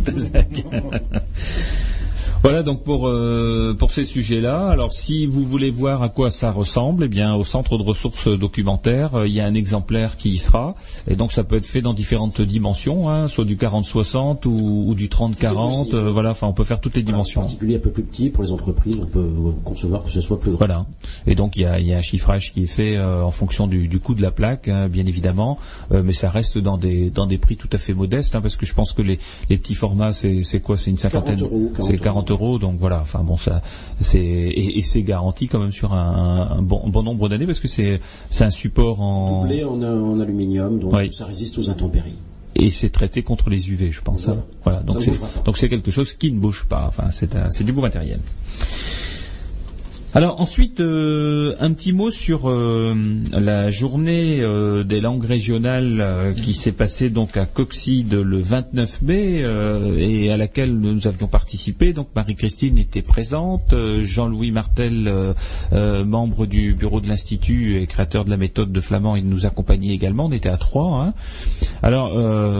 Voilà 2.42 2.62
donc 2.62 2.84
pour 2.84 3.08
euh, 3.08 3.74
pour 3.76 3.90
ces 3.90 4.04
sujets-là. 4.04 4.68
Alors 4.68 4.92
si 4.92 5.26
vous 5.26 5.44
voulez 5.44 5.70
voir 5.72 6.02
à 6.02 6.08
quoi 6.08 6.30
ça 6.30 6.52
ressemble, 6.52 7.04
eh 7.04 7.08
bien 7.08 7.34
au 7.34 7.42
centre 7.42 7.76
de 7.76 7.82
ressources 7.82 8.28
documentaires, 8.28 9.16
euh, 9.16 9.26
il 9.26 9.34
y 9.34 9.40
a 9.40 9.46
un 9.46 9.54
exemplaire 9.54 10.16
qui 10.16 10.30
y 10.30 10.36
sera. 10.36 10.76
Et 11.08 11.16
donc 11.16 11.32
ça 11.32 11.42
peut 11.42 11.56
être 11.56 11.66
fait 11.66 11.80
dans 11.82 11.92
différentes 11.92 12.40
dimensions, 12.40 13.08
hein, 13.10 13.26
soit 13.26 13.44
du 13.44 13.56
40-60 13.56 14.46
ou, 14.46 14.84
ou 14.88 14.94
du 14.94 15.08
30-40. 15.08 15.94
euh, 15.94 16.10
voilà, 16.12 16.30
enfin 16.30 16.46
on 16.46 16.52
peut 16.52 16.62
faire 16.62 16.80
toutes 16.80 16.94
les 16.94 17.02
Voilà, 17.02 17.16
dimensions. 17.16 17.40
En 17.40 17.44
particulier 17.44 17.76
un 17.76 17.80
peu 17.80 17.90
plus 17.90 18.04
petit 18.04 18.30
pour 18.30 18.44
les 18.44 18.52
entreprises, 18.52 18.98
on 19.02 19.06
peut 19.06 19.28
concevoir 19.64 20.04
que 20.04 20.10
ce 20.10 20.20
soit 20.20 20.38
plus 20.38 20.50
grand. 20.52 20.58
Voilà. 20.58 20.86
Et 21.26 21.34
donc 21.34 21.56
il 21.56 21.62
y 21.62 21.66
a, 21.66 21.80
il 21.80 21.86
y 21.88 21.94
a 21.94 21.98
un 21.98 22.02
chiffrage 22.02 22.52
qui 22.52 22.62
est 22.62 22.66
fait 22.66 22.96
euh, 22.96 23.24
en 23.24 23.32
fonction 23.32 23.66
du, 23.66 23.88
du 23.88 23.98
coût 23.98 24.14
de 24.14 24.22
la 24.22 24.30
plaque, 24.30 24.68
hein, 24.68 24.88
bien 24.88 25.06
évidemment, 25.06 25.58
Euh, 25.92 26.02
mais 26.04 26.12
ça 26.12 26.28
reste 26.28 26.58
dans 26.58 26.78
des 26.78 27.10
dans 27.10 27.26
des 27.26 27.38
prix 27.38 27.56
tout 27.56 27.68
à 27.72 27.78
fait 27.78 27.94
modestes, 27.94 28.34
hein, 28.36 28.40
parce 28.40 28.56
que 28.56 28.66
je 28.66 28.74
pense 28.74 28.92
que 28.92 29.02
les, 29.02 29.18
les 29.50 29.58
petits 29.58 29.74
formats, 29.74 30.12
c'est 30.12 30.42
c'est 30.44 30.60
quoi? 30.60 30.76
C'est 30.76 30.90
une 30.90 30.98
cinquantaine, 30.98 31.36
40 31.38 31.52
euros, 31.52 31.72
40 32.02 32.25
c'est 32.26 32.28
40 32.28 32.30
euros, 32.30 32.58
donc 32.58 32.76
voilà. 32.78 33.00
Enfin 33.00 33.20
bon, 33.22 33.36
ça 33.36 33.62
c'est 34.00 34.18
et, 34.20 34.78
et 34.78 34.82
c'est 34.82 35.02
garanti 35.02 35.48
quand 35.48 35.58
même 35.60 35.72
sur 35.72 35.92
un, 35.94 36.48
un 36.58 36.62
bon, 36.62 36.82
bon 36.88 37.02
nombre 37.02 37.28
d'années 37.28 37.46
parce 37.46 37.60
que 37.60 37.68
c'est 37.68 38.00
c'est 38.30 38.44
un 38.44 38.50
support 38.50 39.00
en 39.00 39.42
Doublé 39.42 39.64
en, 39.64 39.82
en 39.82 40.20
aluminium, 40.20 40.78
donc 40.78 40.92
Oui. 40.92 41.12
ça 41.12 41.24
résiste 41.24 41.58
aux 41.58 41.70
intempéries. 41.70 42.16
et 42.54 42.70
c'est 42.70 42.90
traité 42.90 43.22
contre 43.22 43.50
les 43.50 43.68
UV, 43.70 43.92
je 43.92 44.00
pense. 44.00 44.24
Voilà. 44.26 44.40
hein. 44.40 44.44
Voilà. 44.64 44.80
Donc 44.80 45.02
c'est 45.02 45.12
donc 45.44 45.56
c'est 45.58 45.68
quelque 45.68 45.90
chose 45.90 46.12
qui 46.14 46.32
ne 46.32 46.38
bouge 46.38 46.64
pas. 46.68 46.84
Enfin, 46.88 47.10
c'est 47.10 47.64
du 47.64 47.72
beau 47.72 47.82
matériel. 47.82 48.20
Alors 50.16 50.40
ensuite, 50.40 50.80
euh, 50.80 51.54
un 51.60 51.74
petit 51.74 51.92
mot 51.92 52.10
sur 52.10 52.48
euh, 52.48 52.94
la 53.32 53.70
journée 53.70 54.40
euh, 54.40 54.82
des 54.82 55.02
langues 55.02 55.26
régionales 55.26 56.32
qui 56.42 56.54
s'est 56.54 56.72
passée 56.72 57.10
donc 57.10 57.36
à 57.36 57.44
Coxide 57.44 58.14
le 58.14 58.40
29 58.40 59.02
mai 59.02 59.44
et 59.98 60.32
à 60.32 60.38
laquelle 60.38 60.74
nous 60.74 61.06
avions 61.06 61.28
participé. 61.28 61.92
Donc 61.92 62.08
Marie-Christine 62.16 62.78
était 62.78 63.02
présente, 63.02 63.74
Jean-Louis 64.04 64.52
Martel, 64.52 65.34
membre 65.72 66.46
du 66.46 66.72
bureau 66.72 67.02
de 67.02 67.08
l'institut 67.08 67.82
et 67.82 67.86
créateur 67.86 68.24
de 68.24 68.30
la 68.30 68.38
méthode 68.38 68.72
de 68.72 68.80
flamand, 68.80 69.16
il 69.16 69.28
nous 69.28 69.44
accompagnait 69.44 69.92
également. 69.92 70.26
On 70.26 70.32
était 70.32 70.48
à 70.48 70.56
trois. 70.56 71.02
hein. 71.02 71.14
Alors 71.82 72.14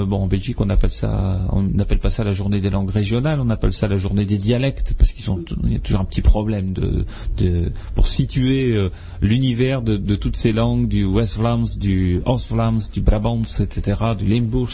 bon, 0.07 0.19
en 0.19 0.27
Belgique, 0.27 0.61
on 0.61 0.69
appelle 0.69 0.91
ça, 0.91 1.41
on 1.53 1.63
n'appelle 1.63 2.01
pas 2.01 2.11
ça 2.11 2.23
la 2.23 2.33
journée 2.33 2.61
des 2.61 2.69
langues 2.71 2.91
régionales, 2.91 3.41
on 3.41 3.49
appelle 3.49 3.73
ça 3.73 3.89
la 3.89 3.97
journée 3.97 4.27
des 4.27 4.37
dialectes 4.37 4.95
parce 4.99 5.13
qu'ils 5.13 5.25
sont, 5.25 5.43
il 5.65 5.73
y 5.73 5.77
a 5.77 5.79
toujours 5.79 6.03
un 6.03 6.05
petit 6.05 6.21
problème 6.21 6.75
de, 6.75 7.07
de 7.39 7.46
pour 7.95 8.09
situer 8.09 8.75
euh, 8.77 8.91
l'univers 9.21 9.83
de, 9.83 9.97
de 9.97 10.17
toutes 10.17 10.37
ces 10.37 10.53
langues 10.53 10.89
du 10.89 11.05
West 11.05 11.37
Vlaams, 11.37 11.67
du 11.79 12.21
Oost 12.27 12.51
Vlaams, 12.51 12.81
du 12.93 13.01
Brabants, 13.01 13.43
etc., 13.61 14.01
du 14.19 14.27
Limbourg, 14.27 14.69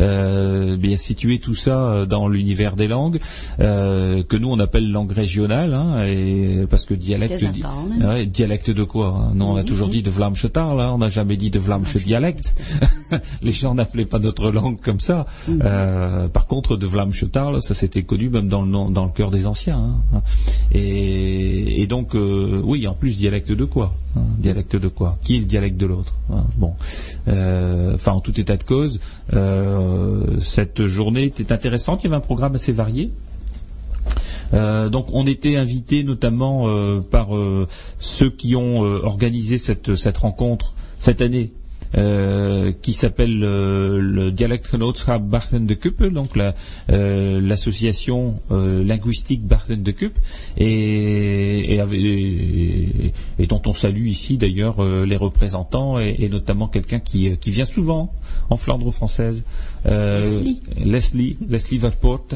euh, 0.00 0.76
bien 0.76 0.96
situer 0.96 1.38
tout 1.38 1.54
ça 1.54 1.78
euh, 1.78 2.06
dans 2.06 2.28
l'univers 2.28 2.76
des 2.76 2.88
langues 2.88 3.20
euh, 3.60 4.22
que 4.22 4.36
nous 4.36 4.50
on 4.50 4.58
appelle 4.60 4.90
langue 4.90 5.12
régionale, 5.12 5.74
hein, 5.74 6.04
et 6.04 6.66
parce 6.68 6.84
que 6.84 6.94
dialecte, 6.94 7.34
di- 7.38 7.46
Antilles. 7.64 8.06
Ouais, 8.06 8.26
dialecte 8.26 8.70
de 8.70 8.84
quoi 8.84 9.08
hein 9.08 9.32
Nous, 9.34 9.44
on 9.44 9.56
a 9.56 9.62
toujours 9.64 9.88
dit 9.88 10.02
de 10.02 10.10
Vlaamse 10.10 10.46
taal, 10.52 10.80
hein, 10.80 10.90
on 10.94 10.98
n'a 10.98 11.08
jamais 11.08 11.36
dit 11.36 11.50
de 11.50 11.58
Vlaamse 11.58 11.96
dialecte. 11.96 12.54
Les 13.42 13.52
gens 13.52 13.74
n'appelaient 13.74 14.04
pas 14.06 14.18
notre 14.18 14.50
langue 14.50 14.80
comme 14.80 15.00
ça. 15.00 15.26
Euh, 15.48 16.28
par 16.28 16.46
contre, 16.46 16.76
de 16.76 16.86
Vlaamse 16.86 17.24
taal, 17.30 17.62
ça 17.62 17.74
s'était 17.74 18.02
connu 18.02 18.28
même 18.30 18.48
dans 18.48 18.62
le, 18.62 18.68
nom- 18.68 18.90
dans 18.90 19.04
le 19.04 19.12
cœur 19.12 19.30
des 19.30 19.46
anciens. 19.46 19.96
hein. 20.14 20.22
Et, 20.72 21.82
et 21.82 21.86
donc, 21.86 22.05
donc, 22.06 22.14
euh, 22.14 22.60
oui, 22.64 22.86
en 22.86 22.94
plus, 22.94 23.16
dialecte 23.16 23.50
de 23.50 23.64
quoi 23.64 23.92
hein, 24.16 24.22
Dialecte 24.38 24.76
de 24.76 24.86
quoi 24.86 25.18
Qui 25.24 25.36
est 25.36 25.40
le 25.40 25.46
dialecte 25.46 25.76
de 25.76 25.86
l'autre 25.86 26.14
hein, 26.32 26.44
Bon, 26.56 26.74
Euh, 27.26 27.94
enfin, 27.94 28.12
en 28.12 28.20
tout 28.20 28.38
état 28.40 28.56
de 28.56 28.62
cause, 28.62 29.00
euh, 29.32 30.38
cette 30.40 30.86
journée 30.86 31.24
était 31.24 31.52
intéressante. 31.52 32.04
Il 32.04 32.04
y 32.04 32.06
avait 32.08 32.16
un 32.16 32.20
programme 32.20 32.54
assez 32.54 32.72
varié. 32.72 33.10
Donc 34.52 35.08
on 35.12 35.26
était 35.26 35.56
invité 35.56 36.04
notamment 36.04 36.68
par 37.10 37.30
ceux 37.98 38.30
qui 38.30 38.54
ont 38.54 38.78
organisé 38.78 39.58
cette 39.58 40.18
rencontre 40.18 40.74
cette 40.98 41.20
année. 41.20 41.50
Euh, 41.94 42.72
qui 42.82 42.92
s'appelle 42.92 43.42
euh, 43.44 43.98
le 44.00 44.30
Dialektgenootschap 44.30 45.22
Barten 45.22 45.66
de 45.66 45.74
Kuppe, 45.74 46.02
donc 46.04 46.36
euh, 46.90 47.40
l'association 47.40 48.40
euh, 48.50 48.82
linguistique 48.84 49.44
Barten 49.46 49.82
de 49.82 49.90
et, 50.56 51.74
et, 51.74 53.12
et- 53.38 53.46
dont 53.46 53.62
on 53.66 53.72
salue 53.72 54.06
ici 54.06 54.36
d'ailleurs 54.38 54.82
euh, 54.82 55.04
les 55.06 55.16
représentants, 55.16 55.98
et, 55.98 56.28
notamment 56.28 56.68
quelqu'un 56.68 56.98
qui, 57.00 57.36
qui 57.38 57.50
vient 57.50 57.64
souvent 57.64 58.12
en 58.50 58.56
Flandre 58.56 58.90
française, 58.92 59.44
Leslie. 59.86 60.60
Leslie, 60.84 61.36
Leslie 61.48 61.78
Verpoort, 61.78 62.26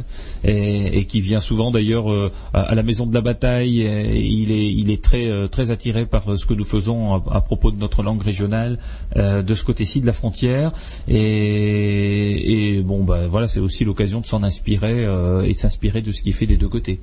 et, 0.45 0.99
et 0.99 1.05
qui 1.05 1.21
vient 1.21 1.41
souvent 1.41 1.71
d'ailleurs 1.71 2.11
euh, 2.11 2.31
à, 2.55 2.61
à 2.63 2.75
la 2.75 2.83
maison 2.83 3.07
de 3.07 3.15
la 3.15 3.21
bataille. 3.21 3.81
et 3.83 4.21
il 4.25 4.53
est, 4.53 4.73
il 4.73 4.91
est 4.91 5.03
très, 5.03 5.29
euh, 5.29 5.49
très 5.49 5.71
attiré 5.71 6.07
par 6.07 6.29
euh, 6.33 6.37
ce 6.37 6.47
que 6.47 6.55
nous 6.55 6.65
faisons 6.65 7.15
à, 7.15 7.23
à 7.33 7.41
propos 7.41 7.71
de 7.71 7.77
notre 7.77 8.03
langue 8.03 8.23
régionale 8.23 8.79
euh, 9.17 9.43
de 9.43 9.55
ce 9.55 9.65
côté-ci 9.65 10.01
de 10.01 10.07
la 10.07 10.13
frontière. 10.13 10.73
Et, 11.09 12.77
et 12.77 12.83
bon, 12.83 13.05
bah, 13.05 13.27
voilà, 13.27 13.49
c'est 13.49 13.61
aussi 13.61 13.85
l'occasion 13.85 14.21
de 14.21 14.27
s'en 14.27 14.43
inspirer 14.43 15.05
euh, 15.05 15.43
et 15.43 15.55
s'inspirer 15.55 16.03
de 16.03 16.13
ce 16.13 16.23
qui 16.23 16.31
est 16.31 16.33
fait 16.33 16.47
des 16.47 16.57
deux 16.57 16.69
côtés. 16.69 17.01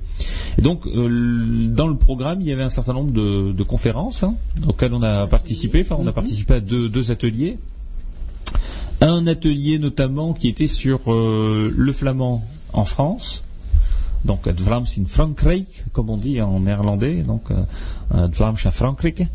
Et 0.58 0.62
donc, 0.62 0.86
euh, 0.86 1.66
dans 1.68 1.86
le 1.88 1.96
programme, 1.96 2.40
il 2.40 2.46
y 2.48 2.52
avait 2.52 2.62
un 2.62 2.68
certain 2.68 2.92
nombre 2.94 3.12
de, 3.12 3.52
de 3.52 3.62
conférences 3.62 4.22
hein, 4.22 4.34
auxquelles 4.66 4.94
on 4.94 5.02
a 5.02 5.26
participé. 5.26 5.80
Enfin, 5.82 5.96
on 5.98 6.06
a 6.06 6.12
participé 6.12 6.54
à 6.54 6.60
deux, 6.60 6.88
deux 6.88 7.10
ateliers 7.10 7.58
un 9.00 9.26
atelier 9.26 9.78
notamment 9.78 10.32
qui 10.34 10.48
était 10.48 10.66
sur 10.66 11.12
euh, 11.12 11.72
le 11.76 11.92
flamand 11.92 12.42
en 12.72 12.84
France, 12.84 13.42
donc 14.24 14.46
het 14.46 14.60
Vlaams 14.60 14.86
in 14.98 15.04
Frankrijk, 15.06 15.84
comme 15.92 16.10
on 16.10 16.16
dit 16.16 16.40
en 16.42 16.58
néerlandais, 16.60 17.22
donc 17.22 17.50
het 18.10 18.34
Vlaams 18.34 18.56
in 18.66 18.70
Frankrijk. 18.72 19.28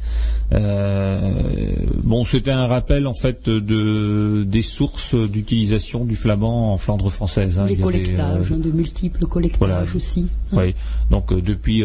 Euh, 0.52 1.86
bon, 2.04 2.26
c'était 2.26 2.52
un 2.52 2.68
rappel 2.68 3.08
en 3.08 3.14
fait 3.14 3.50
de 3.50 4.44
des 4.44 4.62
sources 4.62 5.16
d'utilisation 5.16 6.04
du 6.06 6.16
flamand 6.16 6.74
en 6.74 6.78
Flandre 6.78 7.10
française. 7.10 7.58
hein. 7.60 7.66
Les 7.68 7.74
Il 7.76 7.80
y 7.80 7.84
avait, 7.84 7.92
collectages, 7.94 8.52
euh, 8.52 8.56
hein, 8.56 8.60
de 8.60 8.72
multiples 8.72 9.26
collectages 9.26 9.60
voilà. 9.60 9.84
aussi. 9.96 10.28
hein. 10.52 10.58
oui, 10.58 10.76
donc 11.10 11.32
euh, 11.32 11.42
depuis 11.42 11.84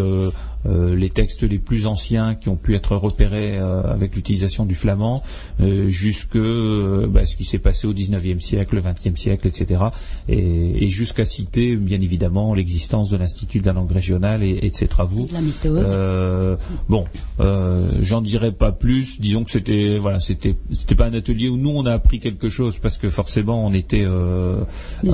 euh, 0.68 0.94
les 0.94 1.08
textes 1.08 1.42
les 1.42 1.58
plus 1.58 1.86
anciens 1.86 2.34
qui 2.34 2.48
ont 2.48 2.56
pu 2.56 2.74
être 2.76 2.96
repérés 2.96 3.58
euh, 3.58 3.82
avec 3.82 4.14
l'utilisation 4.14 4.64
du 4.66 4.74
flamand, 4.74 5.22
euh, 5.60 5.88
jusque 5.88 6.36
euh, 6.36 7.06
bah, 7.08 7.24
ce 7.26 7.36
qui 7.36 7.44
s'est 7.44 7.58
passé 7.58 7.86
au 7.86 7.94
19e 7.94 8.40
siècle, 8.40 8.76
le 8.76 8.82
20e 8.82 9.16
siècle, 9.16 9.48
etc. 9.48 9.80
Et, 10.28 10.84
et 10.84 10.88
jusqu'à 10.88 11.24
citer 11.24 11.76
bien 11.76 12.00
évidemment 12.00 12.54
l'existence 12.54 13.10
de 13.10 13.16
l'Institut 13.16 13.60
de 13.60 13.66
la 13.66 13.72
langue 13.72 13.90
régionale 13.90 14.42
et, 14.42 14.58
et 14.62 14.70
de 14.70 14.74
ses 14.74 14.88
travaux. 14.88 15.28
La 15.32 15.40
méthode. 15.40 15.76
Euh, 15.90 16.56
bon, 16.88 17.06
euh, 17.40 17.88
j'en 18.02 18.20
dirai 18.20 18.52
pas 18.52 18.72
plus. 18.72 19.20
Disons 19.20 19.44
que 19.44 19.50
c'était 19.50 19.96
voilà, 19.98 20.20
c'était 20.20 20.54
c'était 20.72 20.94
pas 20.94 21.06
un 21.06 21.14
atelier 21.14 21.48
où 21.48 21.56
nous 21.56 21.70
on 21.70 21.86
a 21.86 21.92
appris 21.92 22.20
quelque 22.20 22.48
chose 22.48 22.78
parce 22.78 22.98
que 22.98 23.08
forcément 23.08 23.64
on 23.64 23.72
était. 23.72 24.04
Euh, 24.04 24.60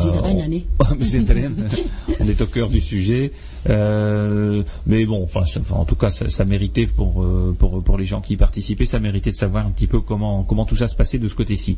euh, 0.09 0.21
on- 0.21 0.27
on 2.21 2.27
est 2.29 2.41
au 2.41 2.47
cœur 2.47 2.69
du 2.69 2.81
sujet. 2.81 3.33
Euh, 3.69 4.63
mais 4.87 5.07
bon, 5.07 5.23
enfin, 5.25 5.43
en 5.71 5.85
tout 5.85 5.95
cas, 5.97 6.11
ça, 6.11 6.29
ça 6.29 6.45
méritait 6.45 6.87
pour, 6.87 7.23
euh, 7.23 7.55
pour 7.59 7.83
pour 7.83 7.99
les 7.99 8.05
gens 8.05 8.21
qui 8.21 8.35
y 8.35 8.37
participaient, 8.37 8.85
ça 8.87 8.99
méritait 9.01 9.31
de 9.31 9.37
savoir 9.37 9.67
un 9.67 9.71
petit 9.71 9.87
peu 9.87 10.01
comment 10.01 10.43
comment 10.45 10.65
tout 10.65 10.77
ça 10.77 10.89
se 10.89 10.95
passait 10.95 11.19
de 11.19 11.29
ce 11.29 11.35
côté-ci. 11.35 11.77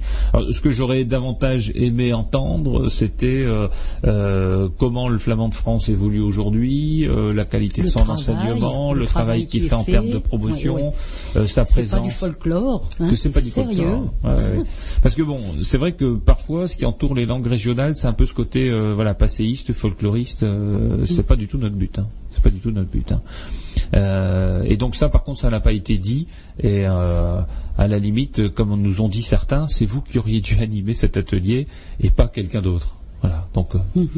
Ce 0.50 0.60
que 0.60 0.70
j'aurais 0.70 1.04
davantage 1.04 1.72
aimé 1.74 2.12
entendre, 2.12 2.88
c'était 2.88 3.42
euh, 3.44 3.68
euh, 4.04 4.68
comment 4.78 5.08
le 5.08 5.18
flamand 5.18 5.48
de 5.48 5.54
France 5.54 5.88
évolue 5.88 6.20
aujourd'hui, 6.20 7.06
euh, 7.06 7.32
la 7.32 7.44
qualité 7.44 7.82
de 7.82 7.86
son 7.88 8.00
travail, 8.00 8.14
enseignement, 8.16 8.92
le, 8.92 9.00
le 9.00 9.06
travail 9.06 9.46
qu'il 9.46 9.62
qui 9.62 9.68
fait 9.68 9.74
en 9.74 9.84
termes 9.84 10.10
de 10.10 10.18
promotion, 10.18 10.74
Ouais, 10.76 10.82
ouais. 11.36 11.46
sa 11.46 11.46
C'est 11.46 11.54
pas 11.56 11.64
présence 11.66 12.02
du 12.04 12.10
folklore. 12.10 12.86
hein, 13.00 13.08
que 13.10 13.16
c'est 13.16 13.30
pas 13.30 13.40
du 13.40 13.48
sérieux. 13.48 13.86
folklore. 13.86 14.12
Ouais. 14.24 14.64
Parce 15.02 15.14
que 15.14 15.22
bon, 15.22 15.38
c'est 15.62 15.78
vrai 15.78 15.92
que 15.92 16.16
parfois, 16.16 16.68
ce 16.68 16.76
qui 16.76 16.84
entoure 16.84 17.14
les 17.14 17.26
langues 17.26 17.46
régionales, 17.46 17.94
c'est 17.94 18.06
un 18.06 18.12
peu 18.12 18.26
ce 18.26 18.34
côté, 18.34 18.70
voilà, 18.94 19.14
passéiste, 19.14 19.72
folkloriste. 19.72 20.42
euh, 20.42 21.04
c'est 21.04 21.26
pas 21.26 21.36
du 21.36 21.46
tout 21.48 21.58
notre 21.58 21.75
but. 21.76 21.98
Hein. 21.98 22.06
C'est 22.30 22.42
pas 22.42 22.50
du 22.50 22.58
tout 22.58 22.70
notre 22.70 22.90
but. 22.90 23.10
hein. 23.12 23.20
Euh, 23.94 24.62
et 24.64 24.76
donc 24.76 24.94
ça, 24.96 25.08
par 25.08 25.22
contre, 25.22 25.40
ça 25.40 25.50
n'a 25.50 25.60
pas 25.60 25.72
été 25.72 25.96
dit. 25.98 26.26
Et 26.60 26.86
euh, 26.86 27.40
à 27.78 27.88
la 27.88 27.98
limite, 27.98 28.48
comme 28.54 28.74
nous 28.80 29.00
ont 29.00 29.08
dit 29.08 29.22
certains, 29.22 29.68
c'est 29.68 29.86
vous 29.86 30.00
qui 30.02 30.18
auriez 30.18 30.40
dû 30.40 30.56
animer 30.60 30.94
cet 30.94 31.16
atelier 31.16 31.66
et 32.00 32.10
pas 32.10 32.28
quelqu'un 32.28 32.62
d'autre. 32.62 32.96
Voilà. 33.22 33.46
Donc 33.54 33.74
euh, 33.74 33.78
Mhm. 33.94 34.08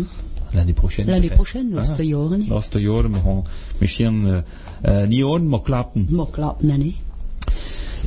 l'année 0.55 0.73
prochaine. 0.73 1.07
L'année 1.07 1.29
prochaine, 1.31 1.71
nächste 1.71 2.03
Jahr. 2.03 2.31
Nächste 2.31 2.79
klappen. 5.65 6.07
Mag 6.11 6.31
klappen, 6.33 6.79
nee. 6.79 6.95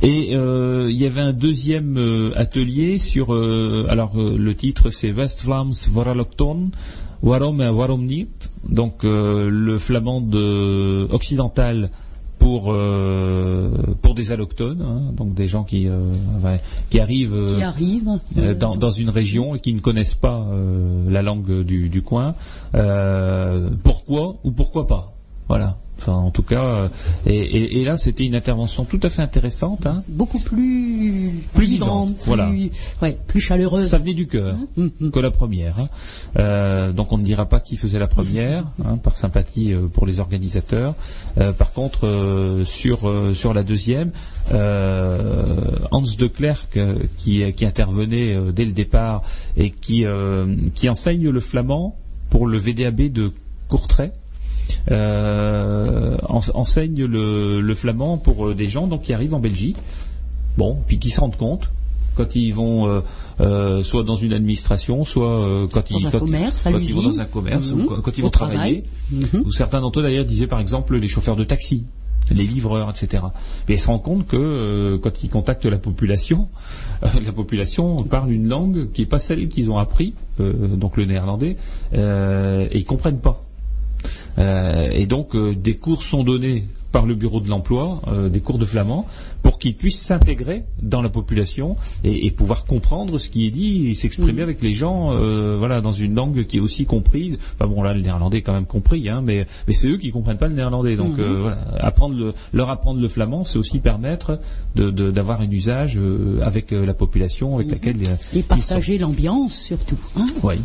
Et 0.02 0.34
euh, 0.34 0.90
il 0.90 0.96
y 0.96 1.06
avait 1.06 1.20
un 1.20 1.32
deuxième 1.32 1.96
euh, 1.96 2.32
atelier 2.36 2.98
sur, 2.98 3.32
euh, 3.34 3.86
alors 3.88 4.16
le 4.16 4.54
titre 4.54 4.90
c'est 4.90 5.12
West-Vlaams 5.12 5.72
Voorallochtoon, 5.90 6.70
Waarom 7.22 7.60
et 7.60 7.70
Waarom 7.70 8.04
niet, 8.04 8.50
donc 8.68 9.04
euh, 9.04 9.48
le 9.50 9.78
flamand 9.78 10.20
de- 10.20 11.06
occidental 11.12 11.90
pour 12.38 12.72
euh, 12.72 13.70
pour 14.02 14.14
des 14.16 14.32
allochtones, 14.32 14.82
hein, 14.82 15.12
donc 15.16 15.32
des 15.34 15.46
gens 15.46 15.62
qui 15.62 15.86
euh, 15.88 16.00
qui 16.90 16.98
arrivent 16.98 17.32
euh, 17.34 17.56
Qui 18.34 18.40
euh, 18.40 18.54
dans, 18.54 18.74
dans 18.76 18.90
une 18.90 19.10
région 19.10 19.54
et 19.54 19.60
qui 19.60 19.72
ne 19.74 19.78
connaissent 19.80 20.16
pas 20.16 20.44
la 21.08 21.22
langue 21.22 21.62
du, 21.62 21.88
du 21.88 22.02
coin. 22.02 22.34
Pourquoi 23.84 24.36
ou 24.44 24.50
pourquoi 24.50 24.86
pas? 24.88 25.12
Voilà. 25.52 25.76
Enfin, 25.98 26.14
en 26.14 26.30
tout 26.30 26.42
cas, 26.42 26.64
euh, 26.64 26.88
et, 27.26 27.36
et- 27.36 27.80
et 27.80 27.84
là, 27.84 27.98
c'était 27.98 28.24
une 28.24 28.34
intervention 28.34 28.84
tout 28.86 28.98
à 29.02 29.10
fait 29.10 29.20
intéressante. 29.20 29.84
Hein. 29.86 30.02
beaucoup 30.08 30.38
plus, 30.40 31.30
Plus 31.54 31.66
vivante, 31.66 32.08
vivante, 32.08 32.22
voilà. 32.24 32.46
plus, 32.48 32.70
ouais, 33.02 33.18
plus 33.26 33.38
chaleureuse. 33.40 33.86
Ça 33.88 33.98
venait 33.98 34.14
du 34.14 34.26
cœur 34.26 34.56
Mhm. 34.78 35.10
que 35.12 35.20
la 35.20 35.30
première. 35.30 35.78
hein. 35.78 35.88
Euh, 36.38 36.92
donc 36.92 37.12
on 37.12 37.18
ne 37.18 37.22
dira 37.22 37.44
pas 37.46 37.60
qui 37.60 37.76
faisait 37.76 37.98
la 37.98 38.06
première, 38.08 38.64
hein, 38.82 38.96
par 38.96 39.14
sympathie 39.16 39.74
euh, 39.74 39.88
pour 39.92 40.06
les 40.06 40.18
organisateurs. 40.20 40.94
Euh, 41.38 41.52
par 41.52 41.72
contre, 41.74 42.62
sur 42.64 42.98
sur 43.34 43.52
la 43.52 43.62
deuxième, 43.62 44.10
Hans 44.50 46.02
de 46.18 46.26
Klerk 46.28 46.78
qui 47.18 47.52
qui 47.52 47.64
intervenait 47.66 48.36
dès 48.54 48.64
le 48.64 48.72
départ 48.72 49.22
et 49.58 49.70
qui 49.70 50.04
qui 50.74 50.88
enseigne 50.88 51.28
le 51.28 51.40
flamand 51.40 51.94
pour 52.30 52.46
le 52.46 52.56
VDAB 52.58 53.12
de 53.12 53.32
Courtrai. 53.68 54.12
Euh, 54.90 56.16
ense- 56.28 56.50
enseigne 56.54 57.04
le, 57.04 57.60
le 57.60 57.74
flamand 57.74 58.18
pour 58.18 58.48
euh, 58.48 58.54
des 58.54 58.68
gens 58.68 58.86
donc 58.86 59.02
qui 59.02 59.12
arrivent 59.12 59.34
en 59.34 59.38
Belgique 59.40 59.76
bon, 60.56 60.76
puis 60.86 60.98
qui 60.98 61.10
se 61.10 61.20
rendent 61.20 61.36
compte 61.36 61.70
quand 62.14 62.34
ils 62.36 62.52
vont 62.52 62.86
euh, 62.88 63.00
euh, 63.40 63.82
soit 63.82 64.02
dans 64.02 64.16
une 64.16 64.34
administration, 64.34 65.04
soit 65.06 65.40
euh, 65.40 65.66
quand 65.72 65.90
ils 65.90 65.94
Dans 66.02 66.08
un 66.08 66.10
quand, 66.10 66.18
commerce, 66.18 66.62
quand 66.64 66.78
ils 66.78 66.94
vont 66.94 67.02
dans 67.02 67.20
un 67.20 67.24
commerce, 67.24 67.72
Mhm. 67.72 67.80
ou 67.80 67.86
quand, 67.86 68.00
quand 68.02 68.18
ils 68.18 68.20
Au 68.20 68.24
vont 68.24 68.30
travailler. 68.30 68.82
travail. 69.10 69.30
Mhm. 69.32 69.42
Ou 69.46 69.50
certains 69.50 69.80
d'entre 69.80 70.00
eux 70.00 70.02
d'ailleurs 70.02 70.26
disaient 70.26 70.46
par 70.46 70.60
exemple 70.60 70.96
les 70.98 71.08
chauffeurs 71.08 71.36
de 71.36 71.44
taxi, 71.44 71.84
les 72.30 72.44
livreurs, 72.44 72.90
etc. 72.90 73.22
Et 73.68 73.72
ils 73.72 73.78
se 73.78 73.86
rendent 73.86 74.02
compte 74.02 74.26
que 74.26 74.98
quand 75.02 75.22
ils 75.24 75.30
contactent 75.30 75.64
la 75.64 75.78
population, 75.78 76.48
la 77.02 77.32
population 77.32 77.96
parle 78.04 78.30
une 78.30 78.46
langue 78.46 78.92
qui 78.92 79.00
n'est 79.00 79.06
pas 79.08 79.18
celle 79.18 79.48
qu'ils 79.48 79.70
ont 79.70 79.78
appris, 79.78 80.12
donc 80.38 80.98
le 80.98 81.06
néerlandais, 81.06 81.56
et 81.94 82.68
ils 82.78 82.84
comprennent 82.84 83.20
pas. 83.20 83.42
Euh, 84.38 84.88
et 84.90 85.06
donc 85.06 85.34
euh, 85.34 85.54
des 85.54 85.76
cours 85.76 86.02
sont 86.02 86.24
donnés 86.24 86.64
par 86.90 87.06
le 87.06 87.14
bureau 87.14 87.40
de 87.40 87.48
l'emploi, 87.48 88.02
euh, 88.08 88.28
des 88.28 88.40
cours 88.40 88.58
de 88.58 88.66
flamand, 88.66 89.06
pour 89.42 89.58
qu'ils 89.58 89.74
puissent 89.74 89.98
s'intégrer 90.02 90.64
dans 90.82 91.00
la 91.00 91.08
population 91.08 91.74
et, 92.04 92.26
et 92.26 92.30
pouvoir 92.30 92.66
comprendre 92.66 93.16
ce 93.16 93.30
qui 93.30 93.46
est 93.46 93.50
dit 93.50 93.88
et 93.88 93.94
s'exprimer 93.94 94.42
avec 94.42 94.60
les 94.62 94.74
gens, 94.74 95.10
euh, 95.12 95.56
voilà, 95.56 95.80
dans 95.80 95.92
une 95.94 96.14
langue 96.14 96.44
qui 96.44 96.58
est 96.58 96.60
aussi 96.60 96.84
comprise. 96.84 97.38
Enfin 97.54 97.66
bon, 97.66 97.82
là, 97.82 97.94
le 97.94 98.02
néerlandais 98.02 98.38
est 98.38 98.42
quand 98.42 98.52
même 98.52 98.66
compris, 98.66 99.08
hein, 99.08 99.22
mais, 99.24 99.46
mais 99.66 99.72
c'est 99.72 99.88
eux 99.88 99.96
qui 99.96 100.10
comprennent 100.10 100.36
pas 100.36 100.48
le 100.48 100.54
néerlandais. 100.54 100.96
Donc 100.96 101.18
euh, 101.18 101.38
voilà, 101.40 101.64
apprendre 101.80 102.14
le, 102.14 102.34
leur 102.52 102.68
apprendre 102.68 103.00
le 103.00 103.08
flamand, 103.08 103.42
c'est 103.44 103.58
aussi 103.58 103.78
permettre 103.78 104.38
de- 104.76 104.90
de- 104.90 105.10
d'avoir 105.10 105.40
un 105.40 105.50
usage 105.50 105.98
avec 106.42 106.72
la 106.72 106.92
population 106.94 107.54
avec 107.56 107.70
laquelle 107.70 107.96
Et 108.34 108.42
partager 108.42 108.98
l'ambiance, 108.98 109.56
surtout. 109.56 109.98
Hein 110.16 110.26
Oui. 110.42 110.56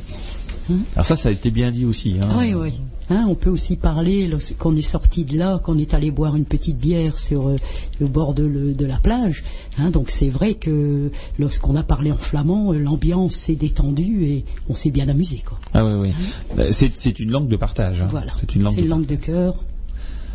Alors 0.95 1.05
ça, 1.05 1.15
ça 1.15 1.29
a 1.29 1.31
été 1.31 1.51
bien 1.51 1.71
dit 1.71 1.85
aussi. 1.85 2.17
Hein. 2.21 2.27
oui, 2.37 2.53
oui. 2.53 2.73
Hein, 3.09 3.25
on 3.29 3.35
peut 3.35 3.49
aussi 3.49 3.77
parler 3.77 4.27
lorsqu'on 4.27 4.75
est 4.75 4.81
sorti 4.81 5.23
de 5.23 5.37
là, 5.37 5.59
qu'on 5.63 5.77
est 5.77 5.93
allé 5.93 6.11
boire 6.11 6.35
une 6.35 6.43
petite 6.45 6.77
bière 6.77 7.17
sur 7.17 7.47
euh, 7.47 7.55
le 8.01 8.07
bord 8.07 8.33
de, 8.33 8.43
le- 8.45 8.73
de 8.73 8.85
la 8.85 8.97
plage. 8.97 9.43
Hein, 9.77 9.91
donc 9.91 10.11
c'est 10.11 10.27
vrai 10.29 10.55
que 10.55 11.09
lorsqu'on 11.39 11.75
a 11.77 11.83
parlé 11.83 12.11
en 12.11 12.17
flamand, 12.17 12.73
euh, 12.73 12.79
l'ambiance 12.79 13.33
s'est 13.35 13.55
détendue 13.55 14.25
et 14.25 14.45
on 14.67 14.75
s'est 14.75 14.91
bien 14.91 15.07
amusé. 15.07 15.41
Quoi. 15.45 15.57
Ah 15.73 15.85
oui, 15.85 15.93
oui. 15.93 16.13
Euh, 16.59 16.67
C'est, 16.71 16.93
c'est 16.95 17.17
une 17.19 17.31
langue 17.31 17.47
de 17.47 17.55
partage. 17.55 18.01
hein. 18.01 18.07
Voilà. 18.09 18.33
C'est 18.39 18.55
une 18.55 18.63
langue. 18.63 18.73
C'est 18.75 18.81
de 18.81 18.85
une 18.85 18.91
langue 18.91 19.05
de 19.05 19.15
cœur. 19.15 19.55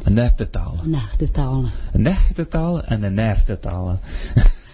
een 0.05 0.19
echte 0.19 0.47
taal. 0.51 0.75
Een 1.95 2.07
echte 2.07 2.49
taal 2.49 2.83
en 2.89 3.03
een 3.05 3.19
echte 3.19 3.59
taal. 3.59 4.01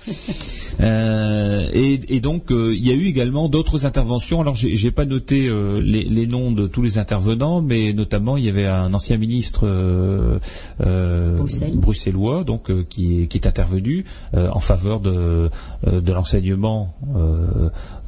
Euh, 0.80 1.68
et, 1.72 1.98
et 2.08 2.20
donc 2.20 2.52
euh, 2.52 2.72
il 2.72 2.86
y 2.86 2.92
a 2.92 2.94
eu 2.94 3.06
également 3.06 3.48
d'autres 3.48 3.84
interventions. 3.84 4.40
Alors 4.40 4.54
j'ai 4.54 4.76
j'ai 4.76 4.92
pas 4.92 5.06
noté 5.06 5.48
euh, 5.48 5.80
les, 5.80 6.04
les 6.04 6.28
noms 6.28 6.52
de 6.52 6.68
tous 6.68 6.82
les 6.82 6.98
intervenants, 6.98 7.60
mais 7.60 7.92
notamment 7.92 8.36
il 8.36 8.44
y 8.44 8.48
avait 8.48 8.66
un 8.66 8.94
ancien 8.94 9.16
ministre 9.16 9.66
bruxellois, 11.74 12.44
donc 12.44 12.70
qui, 12.88 13.22
est- 13.22 13.26
qui 13.26 13.38
est 13.38 13.46
intervenu 13.48 14.04
en 14.34 14.60
faveur 14.60 15.00
de, 15.00 15.50
de 15.84 16.12
l'enseignement 16.12 16.94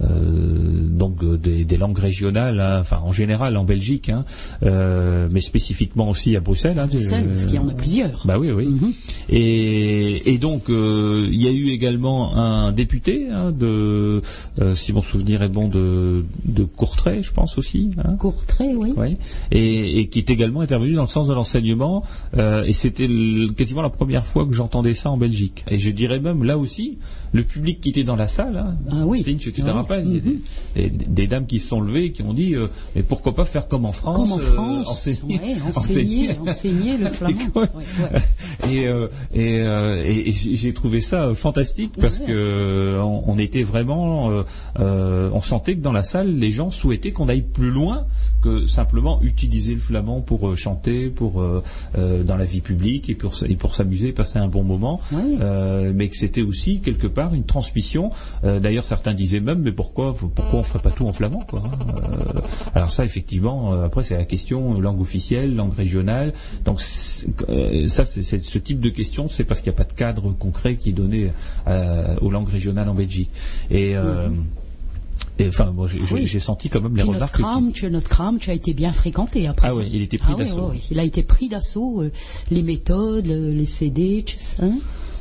donc 0.00 1.24
des, 1.40 1.64
des 1.64 1.76
langues 1.76 1.98
régionales, 1.98 2.60
hein, 2.60 2.78
enfin 2.80 3.00
en 3.04 3.10
général 3.10 3.56
en 3.56 3.64
Belgique, 3.64 4.10
hein, 4.10 4.24
mais 4.62 5.40
spécifiquement 5.40 6.08
aussi 6.08 6.36
à 6.36 6.40
Bruxelles. 6.40 6.78
hein, 6.78 6.86
Bruxelles, 6.86 7.26
parce 7.28 7.46
qu'il 7.46 7.54
y 7.54 7.58
en 7.58 7.68
a 7.68 7.74
plusieurs. 7.74 8.22
bah 8.26 8.38
oui, 8.38 8.52
oui. 8.52 8.66
Mhm. 8.66 8.92
Et, 9.30 10.32
et 10.32 10.38
donc, 10.38 10.64
il 10.68 11.34
y 11.42 11.48
a 11.48 11.50
eu 11.50 11.70
également 11.70 11.89
un 12.34 12.72
député 12.72 13.28
hein, 13.30 13.52
de, 13.52 14.22
euh, 14.60 14.74
si 14.74 14.92
mon 14.92 15.02
souvenir 15.02 15.42
est 15.42 15.48
bon, 15.48 15.68
de, 15.68 16.24
de 16.44 16.64
Courtrai, 16.64 17.22
je 17.22 17.32
pense 17.32 17.58
aussi. 17.58 17.92
Hein, 18.04 18.16
Courtrai, 18.18 18.74
oui. 18.76 19.16
Et, 19.50 20.00
et 20.00 20.08
qui 20.08 20.18
est 20.18 20.30
également 20.30 20.60
intervenu 20.60 20.92
dans 20.92 21.02
le 21.02 21.08
sens 21.08 21.28
de 21.28 21.34
l'enseignement. 21.34 22.04
euh, 22.36 22.64
et 22.64 22.72
c'était 22.72 23.08
quasiment 23.56 23.82
la 23.82 23.90
première 23.90 24.26
fois 24.26 24.46
que 24.46 24.52
j'entendais 24.52 24.94
ça 24.94 25.10
en 25.10 25.16
Belgique. 25.16 25.64
Et 25.70 25.78
je 25.78 25.90
dirais 25.90 26.20
même 26.20 26.44
là 26.44 26.58
aussi, 26.58 26.98
le 27.32 27.44
public 27.44 27.80
qui 27.80 27.90
était 27.90 28.02
dans 28.02 28.16
la 28.16 28.26
salle, 28.28 28.56
hein, 28.56 28.76
Ah 28.90 29.04
oui. 29.06 29.20
Stine, 29.20 29.38
tu 29.38 29.52
te 29.52 29.62
Oui. 29.62 29.70
rappelles, 29.70 30.04
il 30.06 30.14
y 30.14 30.18
a 30.18 30.88
des, 30.88 30.90
des- 30.90 31.04
des 31.06 31.26
dames 31.26 31.46
qui 31.46 31.58
se 31.60 31.68
sont 31.68 31.80
levées 31.80 32.06
et 32.06 32.12
qui 32.12 32.22
ont 32.22 32.32
dit, 32.34 32.54
euh, 32.54 32.66
mais 32.96 33.02
pourquoi 33.02 33.34
pas 33.34 33.44
faire 33.44 33.68
comme 33.68 33.84
en 33.84 33.92
France, 33.92 34.16
Comme 34.30 34.32
en 34.32 34.38
euh, 34.38 34.82
enseigner, 34.86 35.38
ouais, 35.38 35.56
enseigner, 35.76 36.30
enseigner 36.46 36.96
le 36.98 37.08
flamand. 37.10 37.36
Ouais. 37.54 37.62
Ouais, 37.62 37.68
ouais. 38.12 38.72
et, 38.72 38.86
euh, 38.88 39.06
et, 39.32 39.42
et- 39.44 40.28
et 40.30 40.32
j'ai 40.32 40.72
trouvé 40.74 41.00
ça 41.00 41.34
fantastique 41.34 41.92
parce 42.00 42.18
que 42.18 42.98
on, 43.00 43.22
on 43.30 43.36
était 43.38 43.62
vraiment, 43.62 44.42
on 44.76 45.40
sentait 45.40 45.76
que 45.76 45.80
dans 45.82 45.92
la 45.92 46.02
salle, 46.02 46.36
les 46.36 46.50
gens 46.52 46.70
souhaitaient 46.70 47.12
qu'on 47.12 47.28
aille 47.28 47.42
plus 47.42 47.70
loin 47.70 48.06
que 48.42 48.66
simplement 48.66 49.20
utiliser 49.22 49.74
le 49.74 49.80
flamand 49.80 50.20
pour 50.20 50.56
chanter, 50.56 51.10
pour 51.10 51.44
dans 51.94 52.36
la 52.36 52.44
vie 52.44 52.60
publique 52.60 53.08
et 53.10 53.14
pour 53.14 53.34
et 53.46 53.54
pour 53.56 53.74
s'amuser, 53.74 54.12
passer 54.12 54.38
un 54.38 54.48
bon 54.48 54.62
moment, 54.64 54.98
mais 55.12 56.08
que 56.08 56.16
c'était 56.16 56.42
aussi 56.42 56.80
quelque 56.80 57.06
part 57.06 57.19
une 57.32 57.44
transmission. 57.44 58.10
Euh, 58.44 58.58
D'ailleurs, 58.60 58.84
certains 58.84 59.14
disaient 59.14 59.40
même, 59.40 59.60
mais 59.60 59.72
pourquoi, 59.72 60.14
pourquoi 60.14 60.60
on 60.60 60.62
ferait 60.62 60.78
pas 60.82 60.90
tout 60.90 61.06
en 61.06 61.12
flamand, 61.12 61.40
quoi 61.48 61.62
hein 61.64 61.70
Euh, 62.36 62.40
Alors 62.74 62.90
ça, 62.90 63.04
effectivement, 63.04 63.72
euh, 63.74 63.84
après 63.84 64.02
c'est 64.02 64.16
la 64.16 64.24
question 64.24 64.80
langue 64.80 65.00
officielle, 65.00 65.54
langue 65.54 65.74
régionale. 65.74 66.32
Donc 66.64 66.80
ça, 66.80 68.04
c'est 68.04 68.22
ce 68.38 68.58
type 68.58 68.80
de 68.80 68.88
question, 68.90 69.28
c'est 69.28 69.44
parce 69.44 69.60
qu'il 69.60 69.70
n'y 69.70 69.76
a 69.76 69.78
pas 69.78 69.84
de 69.90 69.92
cadre 69.92 70.32
concret 70.32 70.76
qui 70.76 70.90
est 70.90 70.92
donné 70.92 71.30
aux 72.20 72.30
langues 72.30 72.48
régionales 72.48 72.88
en 72.88 72.94
Belgique. 72.94 73.30
Et 73.70 73.94
et, 75.38 75.48
enfin, 75.48 75.70
moi, 75.70 75.86
j'ai 75.86 76.04
j'ai- 76.04 76.14
Oui. 76.36 76.40
senti 76.40 76.68
quand 76.68 76.82
même 76.82 76.94
les 76.96 77.02
Puis 77.02 77.12
notre 77.12 77.18
remarques. 77.32 77.36
qui- 77.36 77.42
Kramtje, 77.42 77.84
notre 77.90 78.08
Kramtje 78.10 78.48
a 78.50 78.52
été 78.52 78.74
bien 78.74 78.92
fréquenté 78.92 79.46
après. 79.48 79.68
Ah 79.68 79.74
oui, 79.74 79.88
il 79.90 80.02
était 80.02 80.18
pris 80.18 80.32
Ah 80.34 80.38
d'assaut. 80.38 80.68
oui, 80.70 80.76
oui. 80.76 80.86
Il 80.90 80.98
a 80.98 81.02
été 81.04 81.22
pris 81.22 81.48
d'assaut, 81.48 82.02
euh, 82.02 82.10
les 82.50 82.62
méthodes, 82.62 83.26
le- 83.26 83.50
les 83.52 83.64
CD, 83.64 84.22
hein. 84.60 84.76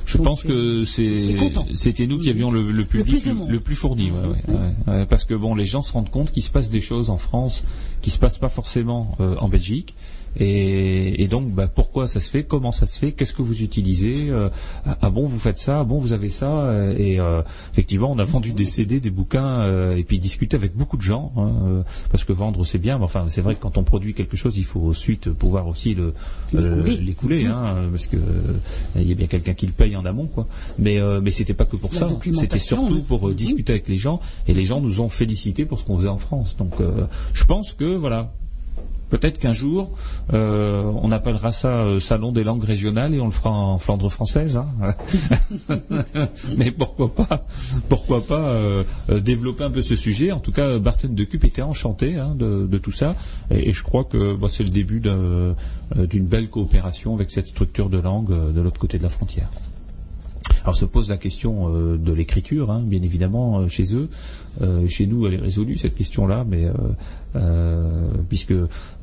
Je 0.10 0.18
Donc, 0.18 0.26
pense 0.26 0.46
euh, 0.48 0.80
que 0.80 0.84
c'est 0.86 1.36
c'était 1.76 2.08
nous 2.08 2.18
qui 2.18 2.32
avions 2.32 2.50
le, 2.50 2.72
le 2.72 2.86
public 2.86 3.22
plus 3.22 3.32
le 3.48 3.60
plus 3.60 3.76
fourni, 3.76 4.10
ouais, 4.10 4.18
ouais, 4.18 4.56
ouais, 4.56 4.94
ouais, 4.94 5.06
parce 5.06 5.24
que 5.24 5.36
bon, 5.36 5.54
les 5.54 5.66
gens 5.66 5.84
se 5.84 5.94
rendent 5.94 6.10
compte 6.10 6.32
qu'il 6.32 6.42
se 6.42 6.50
passe 6.50 6.72
des 6.72 6.82
choses 6.82 7.12
en 7.12 7.18
France 7.18 7.64
qui 8.02 8.10
se 8.10 8.18
passent 8.18 8.40
pas 8.40 8.50
forcément 8.50 9.16
euh, 9.20 9.36
en 9.38 9.50
Belgique. 9.50 9.96
Et, 10.38 11.24
et 11.24 11.28
donc, 11.28 11.50
bah, 11.50 11.68
pourquoi 11.68 12.08
ça 12.08 12.20
se 12.20 12.30
fait 12.30 12.44
Comment 12.44 12.72
ça 12.72 12.88
se 12.88 13.00
fait 13.00 13.12
Qu'est-ce 13.14 13.34
que 13.34 13.42
vous 13.42 13.62
utilisez 13.62 14.30
Euh, 14.30 14.50
ah, 14.86 14.98
ah 15.02 15.10
bon, 15.10 15.28
vous 15.28 15.40
faites 15.40 15.58
ça 15.58 15.80
Ah 15.80 15.84
bon, 15.84 16.00
vous 16.00 16.14
avez 16.14 16.30
ça 16.30 16.50
Euh, 16.50 16.96
Et 16.98 17.20
euh, 17.20 17.42
effectivement, 17.72 18.12
on 18.12 18.20
a 18.20 18.24
vendu 18.24 18.54
des 18.54 18.66
CD, 18.66 19.00
des 19.00 19.10
bouquins, 19.10 19.62
euh, 19.62 19.96
et 19.96 20.04
puis 20.04 20.20
discuté 20.20 20.56
avec 20.56 20.76
beaucoup 20.76 20.98
de 20.98 21.02
gens, 21.02 21.32
hein, 21.38 21.84
parce 22.12 22.24
que 22.24 22.34
vendre 22.34 22.64
c'est 22.66 22.78
bien, 22.78 22.98
mais 22.98 23.06
enfin, 23.06 23.26
c'est 23.30 23.42
vrai 23.42 23.56
que 23.56 23.62
quand 23.62 23.78
on 23.78 23.84
produit 23.84 24.14
quelque 24.14 24.38
chose, 24.38 24.58
il 24.58 24.66
faut 24.66 24.90
ensuite 24.90 25.30
pouvoir 25.32 25.68
aussi 25.68 25.94
le 25.96 26.14
euh, 26.56 26.84
L'écouler. 27.02 27.46
hein, 27.46 27.76
parce 27.92 28.08
que 28.08 28.18
il 28.96 29.08
y 29.08 29.12
a 29.12 29.16
bien 29.16 29.28
quelqu'un 29.28 29.54
qui 29.54 29.66
le 29.66 29.72
paye 29.74 29.96
en 29.96 30.06
amont, 30.06 30.28
quoi. 30.28 30.48
Mais 30.78 31.00
euh, 31.00 31.22
mais 31.22 31.32
c'était 31.32 31.54
pas 31.54 31.66
que 31.66 31.76
pour 31.76 31.92
La 31.94 32.00
ça. 32.00 32.08
C'était 32.34 32.60
surtout 32.60 33.02
pour 33.04 33.30
discuter 33.32 33.74
avec 33.74 33.88
les 33.88 33.98
gens, 33.98 34.20
et 34.48 34.54
les 34.54 34.66
gens 34.66 34.82
nous 34.82 35.02
ont 35.02 35.10
félicité 35.10 35.66
pour 35.66 35.80
ce 35.80 35.86
qu'on 35.86 35.98
faisait 35.98 36.08
en 36.08 36.18
France. 36.18 36.56
Donc, 36.58 36.80
euh, 36.82 37.06
je 37.34 37.44
pense 37.46 37.74
que 37.74 37.96
voilà. 37.96 38.32
Peut-être 39.10 39.40
qu'un 39.40 39.54
jour, 39.54 39.92
euh, 40.34 40.84
on 41.02 41.12
appellera 41.12 41.52
ça 41.52 41.70
euh, 41.84 42.00
Salon 42.00 42.32
des 42.32 42.44
langues 42.44 42.64
régionales 42.64 43.14
et 43.16 43.20
on 43.20 43.26
le 43.26 43.32
fera 43.32 43.50
en 43.50 43.78
Flandre 43.80 44.10
française. 44.12 44.58
hein. 44.58 44.94
Mais 46.58 46.72
pourquoi 46.72 47.14
pas, 47.14 47.46
pourquoi 47.90 48.24
pas 48.24 48.50
euh, 48.50 48.84
développer 49.10 49.64
un 49.64 49.72
peu 49.72 49.82
ce 49.82 49.96
sujet. 49.96 50.32
En 50.32 50.40
tout 50.40 50.52
cas, 50.52 50.78
Barton 50.80 51.10
de 51.12 51.24
Cup 51.24 51.44
était 51.44 51.62
enchanté 51.62 52.16
hein, 52.18 52.36
de, 52.38 52.78
tout 52.78 52.92
ça, 52.92 53.16
et, 53.52 53.72
je 53.72 53.84
crois 53.84 54.04
que 54.04 54.36
bah, 54.36 54.48
c'est 54.50 54.64
le 54.64 54.70
début 54.70 55.00
d'un- 55.00 55.56
d'une 55.96 56.26
belle 56.26 56.50
coopération 56.50 57.14
avec 57.16 57.32
cette 57.32 57.48
structure 57.48 57.90
de 57.90 58.00
langue 58.00 58.54
de 58.54 58.62
l'autre 58.62 58.80
côté 58.80 58.98
de 58.98 59.04
la 59.04 59.10
frontière. 59.10 59.50
Alors 60.64 60.76
se 60.76 60.86
pose 60.86 61.10
la 61.10 61.18
question 61.18 61.70
de 61.98 62.14
l'écriture, 62.14 62.70
hein, 62.72 62.82
bien 62.84 63.02
évidemment, 63.02 63.68
chez 63.68 63.96
eux. 63.96 64.10
Chez 64.88 65.08
nous, 65.08 65.26
elle 65.26 65.36
est 65.36 65.42
résolue 65.42 65.78
cette 65.78 65.96
question-là, 65.96 66.46
mais 66.48 66.68
puisque 68.28 68.54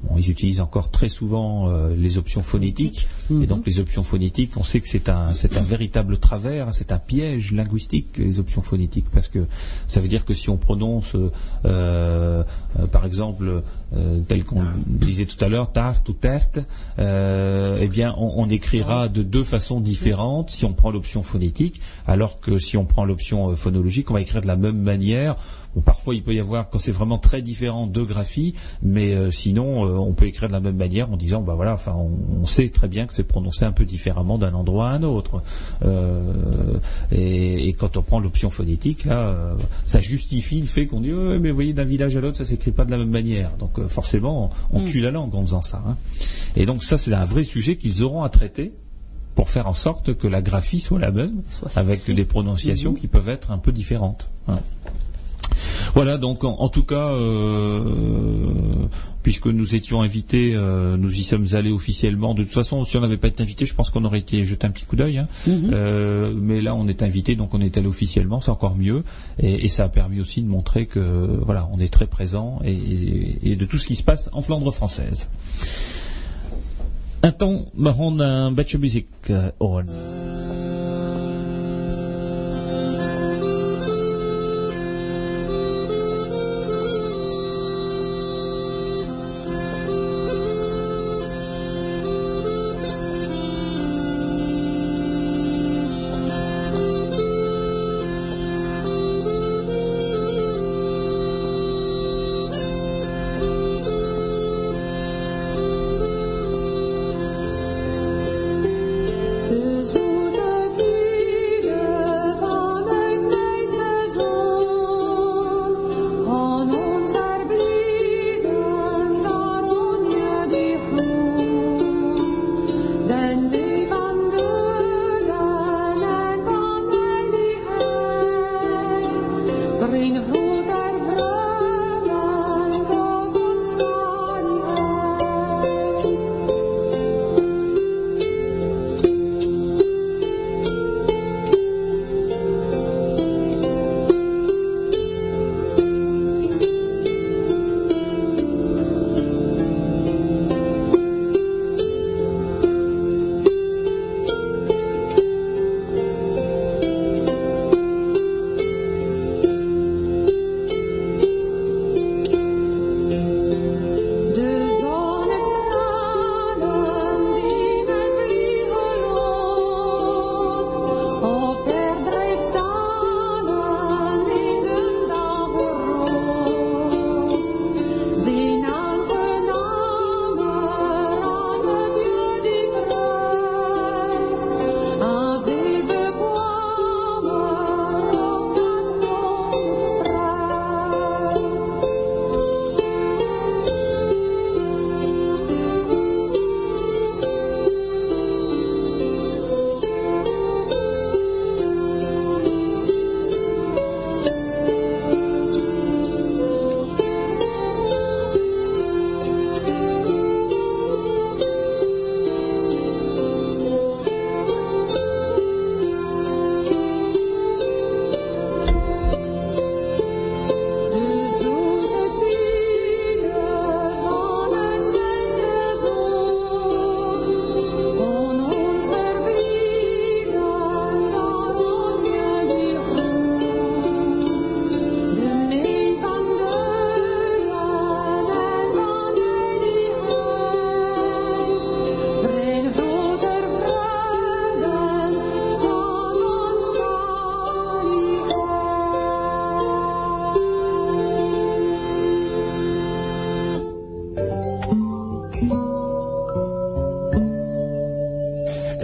bon, 0.03 0.17
ils 0.19 0.31
utilisent 0.31 0.61
encore 0.61 0.91
très 0.91 1.09
souvent 1.09 1.69
euh, 1.69 1.95
les 1.95 2.19
options 2.19 2.43
phonétiques, 2.43 3.07
Mhm. 3.31 3.43
et 3.43 3.47
donc 3.47 3.67
les 3.67 3.81
options 3.81 4.03
phonétiques, 4.03 4.57
on 4.57 4.63
sait 4.63 4.81
que 4.81 4.89
c'est 4.89 5.09
un 5.09 5.35
c'est 5.35 5.57
un 5.57 5.63
véritable 5.63 6.19
travers, 6.19 6.73
c'est 6.73 6.93
un 6.93 6.99
piège 6.99 7.53
linguistique 7.53 8.19
les 8.19 8.39
options 8.39 8.63
phonétiques, 8.63 9.07
parce 9.13 9.29
que 9.29 9.47
ça 9.89 10.01
veut 10.01 10.09
dire 10.09 10.25
que 10.25 10.35
si 10.35 10.51
on 10.51 10.57
prononce, 10.57 11.15
euh, 11.15 11.29
euh, 11.65 12.45
par 12.91 13.05
exemple, 13.07 13.63
tel 14.29 14.45
qu'on 14.45 14.65
disait 14.87 15.27
tout 15.27 15.43
à 15.45 15.49
l'heure, 15.49 15.71
tarte 15.73 16.09
ou 16.09 16.13
terte, 16.13 16.59
euh, 16.99 17.79
eh 17.81 17.87
bien, 17.87 18.15
on, 18.19 18.33
on 18.37 18.49
écrira 18.49 19.09
de 19.09 19.23
deux 19.23 19.45
façons 19.45 19.81
différentes 19.81 20.51
si 20.51 20.65
on 20.65 20.73
prend 20.73 20.91
l'option 20.91 21.23
phonétique, 21.23 21.81
alors 22.07 22.41
que 22.41 22.59
si 22.59 22.77
on 22.77 22.85
prend 22.85 23.05
l'option 23.05 23.55
phonologique, 23.55 24.11
on 24.11 24.15
va 24.15 24.21
écrire 24.21 24.43
de 24.43 24.49
la 24.49 24.57
même 24.57 24.79
manière. 24.79 25.37
Ou 25.77 25.83
parfois, 25.83 26.15
il 26.15 26.23
peut 26.23 26.35
y 26.35 26.41
avoir, 26.41 26.71
quand 26.71 26.79
c'est 26.79 26.91
vraiment 26.91 27.19
très 27.19 27.43
différent, 27.43 27.87
deux 27.87 28.07
graphies, 28.07 28.55
mais 28.83 29.31
sinon, 29.31 29.86
on 29.87 30.13
peut 30.13 30.27
écrire 30.27 30.49
de 30.49 30.53
la 30.55 30.61
même 30.61 30.77
manière 30.77 31.11
en 31.13 31.17
disant, 31.17 31.41
bah 31.43 31.55
voilà, 31.55 31.73
enfin, 31.73 31.95
on, 31.97 32.11
on 32.43 32.47
sait 32.47 32.69
très 32.69 32.89
bien 32.89 33.07
que 33.07 33.15
c'est 33.15 33.25
prononcé 33.25 33.65
un 33.65 33.73
peu 33.73 33.85
différemment 33.85 34.39
d'un 34.39 34.55
endroit 34.55 34.89
à 34.91 34.93
un 34.93 35.03
autre. 35.03 35.43
Euh, 35.85 36.23
et, 37.13 37.69
et 37.69 37.73
quand 37.73 37.97
on 37.97 38.03
prend 38.03 38.21
l'option 38.21 38.51
phonétique, 38.51 39.05
là, 39.05 39.21
euh, 39.29 39.55
ça 39.85 40.01
justifie 40.01 40.61
le 40.61 40.67
fait 40.67 40.87
qu'on 40.87 41.01
dit, 41.01 41.11
mais 41.13 41.51
vous 41.51 41.55
voyez, 41.55 41.73
d'un 41.73 41.85
village 41.85 42.17
à 42.17 42.21
l'autre, 42.21 42.37
ça 42.37 42.45
s'écrit 42.45 42.73
pas 42.73 42.85
de 42.85 42.91
la 42.91 42.99
même 42.99 43.11
manière. 43.11 43.51
Donc 43.59 43.79
euh, 43.79 43.87
forcément, 43.89 44.51
on, 44.73 44.79
on 44.79 44.85
tue 44.85 45.01
la 45.01 45.11
langue 45.11 45.35
en 45.35 45.43
faisant 45.43 45.63
ça. 45.63 45.83
hein. 45.87 45.97
Et 46.57 46.67
donc 46.67 46.83
ça, 46.85 46.99
c'est 46.99 47.13
un 47.13 47.25
vrai 47.25 47.45
sujet 47.45 47.77
qu'ils 47.77 48.03
auront 48.03 48.23
à 48.23 48.29
traiter 48.29 48.73
pour 49.35 49.51
faire 49.51 49.67
en 49.69 49.75
sorte 49.75 50.15
que 50.15 50.27
la 50.29 50.41
graphie 50.41 50.81
soit 50.81 50.99
la 50.99 51.11
même, 51.11 51.43
Soit 51.51 51.71
avec 51.77 52.11
des 52.11 52.25
prononciations 52.25 52.95
qui 52.95 53.07
peuvent 53.07 53.29
être 53.29 53.51
un 53.51 53.59
peu 53.59 53.73
différentes. 53.73 54.31
hein. 54.49 54.59
Voilà, 55.95 56.19
donc 56.19 56.45
en, 56.45 56.57
en 56.59 56.69
tout 56.69 56.83
cas, 56.85 57.09
euh, 57.13 57.85
puisque 59.27 59.49
nous 59.49 59.75
étions 59.75 60.03
invités, 60.03 60.53
euh, 60.55 60.97
nous 60.97 61.13
y 61.13 61.25
sommes 61.25 61.49
allés 61.55 61.73
officiellement. 61.73 62.33
De 62.33 62.45
toute 62.45 62.53
façon, 62.53 62.85
si 62.85 62.97
on 62.97 63.01
n'avait 63.01 63.17
pas 63.17 63.27
été 63.27 63.43
invité, 63.43 63.67
je 63.67 63.75
pense 63.75 63.91
qu'on 63.91 64.05
aurait 64.05 64.21
été 64.21 64.45
jeté 64.45 64.69
un 64.69 64.71
petit 64.71 64.85
coup 64.85 64.95
d'œil. 64.95 65.19
hein. 65.19 65.27
Euh, 65.49 66.33
mais 66.33 66.61
là, 66.61 66.77
on 66.77 66.87
est 66.87 67.03
invité, 67.03 67.35
donc 67.35 67.53
on 67.53 67.61
est 67.61 67.77
allé 67.77 67.89
officiellement, 67.89 68.41
c'est 68.41 68.53
encore 68.53 68.77
mieux. 68.77 69.03
Et, 69.43 69.65
et 69.65 69.69
ça 69.69 69.83
a 69.83 69.89
permis 69.89 70.21
aussi 70.21 70.43
de 70.43 70.47
montrer 70.49 70.87
que 70.87 71.01
voilà, 71.45 71.69
on 71.75 71.81
est 71.81 71.93
très 71.93 72.07
présent 72.07 72.61
et, 72.65 72.71
et- 72.73 73.51
et 73.51 73.57
de 73.57 73.65
tout 73.65 73.79
ce 73.79 73.89
qui 73.89 73.97
se 73.97 74.05
passe 74.05 74.31
en 74.33 74.43
Flandre 74.43 74.71
française. 74.73 75.29
Un 77.23 77.33
temps, 77.33 77.67
we 77.77 77.91
gaan 77.93 78.21
een 78.21 78.55
beetje 78.55 78.79
muziek 78.79 79.09
eh, 79.29 79.51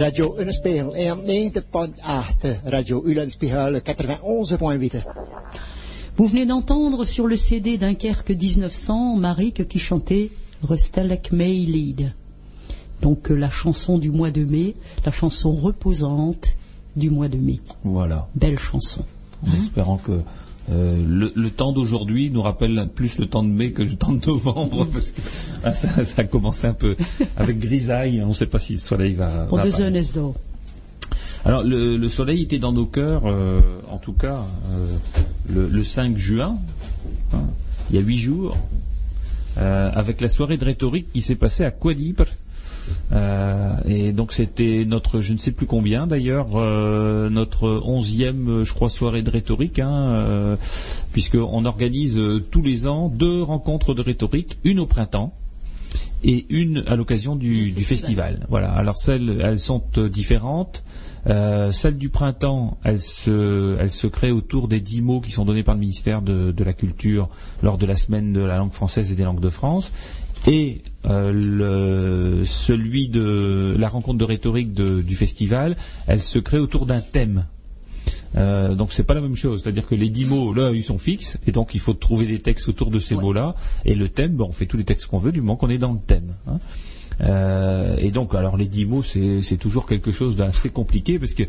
Radio 0.03 0.35
Ulenspiegel 0.37 0.87
91.8, 0.97 2.69
Radio 2.69 3.01
Ulenspiegel 3.05 3.77
91.8. 3.77 5.01
Vous 6.17 6.27
venez 6.27 6.45
d'entendre 6.45 7.05
sur 7.05 7.25
le 7.25 7.37
CD 7.37 7.77
Dunkerque 7.77 8.31
1900 8.31 9.15
Marique 9.15 9.65
qui 9.65 9.79
chantait 9.79 10.31
Rustelek 10.61 11.31
May 11.31 11.53
Lead. 11.53 12.13
Donc 13.01 13.31
euh, 13.31 13.35
la 13.35 13.49
chanson 13.49 13.97
du 13.97 14.11
mois 14.11 14.29
de 14.29 14.43
mai, 14.43 14.75
la 15.05 15.13
chanson 15.13 15.53
reposante 15.53 16.57
du 16.97 17.09
mois 17.09 17.29
de 17.29 17.37
mai. 17.37 17.61
Voilà. 17.85 18.27
Belle 18.35 18.59
chanson. 18.59 19.05
En 19.47 19.55
espérant 19.57 19.95
que 19.95 20.19
euh, 20.71 21.03
le, 21.05 21.31
le 21.35 21.49
temps 21.49 21.73
d'aujourd'hui 21.73 22.31
nous 22.31 22.41
rappelle 22.41 22.87
plus 22.95 23.17
le 23.17 23.27
temps 23.27 23.43
de 23.43 23.49
mai 23.49 23.71
que 23.73 23.83
le 23.83 23.95
temps 23.95 24.13
de 24.13 24.25
novembre 24.25 24.85
parce 24.93 25.11
que 25.11 25.21
ah, 25.63 25.73
ça, 25.73 26.03
ça 26.03 26.21
a 26.21 26.23
commencé 26.23 26.67
un 26.67 26.73
peu 26.73 26.95
avec 27.35 27.59
grisaille. 27.59 28.21
On 28.23 28.29
ne 28.29 28.33
sait 28.33 28.47
pas 28.47 28.59
si 28.59 28.73
le 28.73 28.79
soleil 28.79 29.13
va. 29.13 29.47
On. 29.51 29.57
Alors 31.45 31.63
le, 31.63 31.97
le 31.97 32.07
soleil 32.07 32.43
était 32.43 32.59
dans 32.59 32.71
nos 32.71 32.85
cœurs, 32.85 33.23
euh, 33.25 33.59
en 33.89 33.97
tout 33.97 34.13
cas 34.13 34.45
euh, 34.71 34.87
le, 35.49 35.67
le 35.67 35.83
5 35.83 36.17
juin, 36.17 36.57
hein, 37.33 37.43
il 37.89 37.97
y 37.97 37.99
a 37.99 38.01
huit 38.01 38.17
jours, 38.17 38.57
euh, 39.57 39.91
avec 39.93 40.21
la 40.21 40.29
soirée 40.29 40.57
de 40.57 40.63
rhétorique 40.63 41.11
qui 41.11 41.21
s'est 41.21 41.35
passée 41.35 41.65
à 41.65 41.71
Quadipre. 41.71 42.27
Euh, 43.11 43.75
et 43.85 44.11
donc 44.11 44.31
c'était 44.31 44.85
notre, 44.85 45.21
je 45.21 45.33
ne 45.33 45.37
sais 45.37 45.51
plus 45.51 45.65
combien 45.67 46.07
d'ailleurs, 46.07 46.47
euh, 46.55 47.29
notre 47.29 47.81
onzième, 47.85 48.49
euh, 48.49 48.63
je 48.63 48.73
crois, 48.73 48.89
soirée 48.89 49.21
de 49.21 49.29
rhétorique, 49.29 49.79
hein, 49.79 50.13
euh, 50.13 50.55
puisqu'on 51.11 51.65
organise 51.65 52.19
tous 52.51 52.61
les 52.61 52.87
ans 52.87 53.09
deux 53.09 53.43
rencontres 53.43 53.93
de 53.93 54.01
rhétorique, 54.01 54.57
une 54.63 54.79
au 54.79 54.87
printemps 54.87 55.33
et 56.23 56.45
une 56.49 56.83
à 56.87 56.95
l'occasion 56.95 57.35
du, 57.35 57.71
du 57.71 57.83
festival. 57.83 58.47
Voilà. 58.49 58.71
Alors 58.71 58.97
celles, 58.97 59.41
elles 59.43 59.59
sont 59.59 59.83
différentes. 60.11 60.83
Euh, 61.25 61.71
celle 61.71 61.95
du 61.97 62.09
printemps, 62.09 62.77
elle 62.83 63.01
se, 63.01 63.77
elle 63.79 63.91
se 63.91 64.07
crée 64.07 64.31
autour 64.31 64.67
des 64.67 64.81
dix 64.81 65.01
mots 65.01 65.21
qui 65.21 65.31
sont 65.31 65.45
donnés 65.45 65.63
par 65.63 65.75
le 65.75 65.79
ministère 65.79 66.21
de, 66.21 66.51
de 66.51 66.63
la 66.63 66.73
Culture 66.73 67.29
lors 67.61 67.77
de 67.77 67.85
la 67.85 67.95
semaine 67.95 68.33
de 68.33 68.41
la 68.41 68.57
langue 68.57 68.73
française 68.73 69.11
et 69.11 69.15
des 69.15 69.23
langues 69.23 69.39
de 69.39 69.49
France. 69.49 69.93
Et 70.47 70.81
euh, 71.05 71.31
le, 71.33 72.45
celui 72.45 73.09
de 73.09 73.75
la 73.77 73.87
rencontre 73.87 74.17
de 74.19 74.23
rhétorique 74.25 74.73
de- 74.73 75.01
du 75.01 75.15
festival, 75.15 75.75
elle 76.07 76.21
se 76.21 76.39
crée 76.39 76.59
autour 76.59 76.85
d'un 76.85 77.01
thème. 77.01 77.45
Euh, 78.35 78.73
donc 78.73 78.91
c'est 78.91 79.03
pas 79.03 79.13
la 79.13 79.21
même 79.21 79.35
chose, 79.35 79.61
c'est-à-dire 79.61 79.85
que 79.85 79.93
les 79.95 80.09
dix 80.09 80.25
mots 80.25 80.53
là 80.53 80.71
ils 80.73 80.81
sont 80.83 80.97
fixes 80.97 81.37
et 81.45 81.51
donc 81.51 81.75
il 81.75 81.79
faut 81.79 81.93
trouver 81.93 82.25
des 82.25 82.39
textes 82.39 82.67
autour 82.67 82.89
de 82.89 82.97
ces 82.97 83.15
mots-là 83.15 83.53
et 83.85 83.93
le 83.93 84.09
thème, 84.09 84.31
ben, 84.35 84.45
on 84.47 84.51
fait 84.51 84.65
tous 84.65 84.75
les 84.77 84.83
textes 84.85 85.05
qu'on 85.05 85.19
veut 85.19 85.31
du 85.31 85.39
moment 85.41 85.55
qu'on 85.55 85.69
est 85.69 85.77
dans 85.77 85.93
le 85.93 85.99
thème. 85.99 86.33
hein. 86.47 86.57
Euh, 87.21 87.95
et 87.99 88.09
donc, 88.09 88.33
alors 88.33 88.57
les 88.57 88.65
dix 88.65 88.85
mots, 88.85 89.03
c'est 89.03 89.57
toujours 89.59 89.85
quelque 89.85 90.09
chose 90.11 90.35
d'assez 90.35 90.69
compliqué 90.69 91.19
parce 91.19 91.35
que 91.35 91.43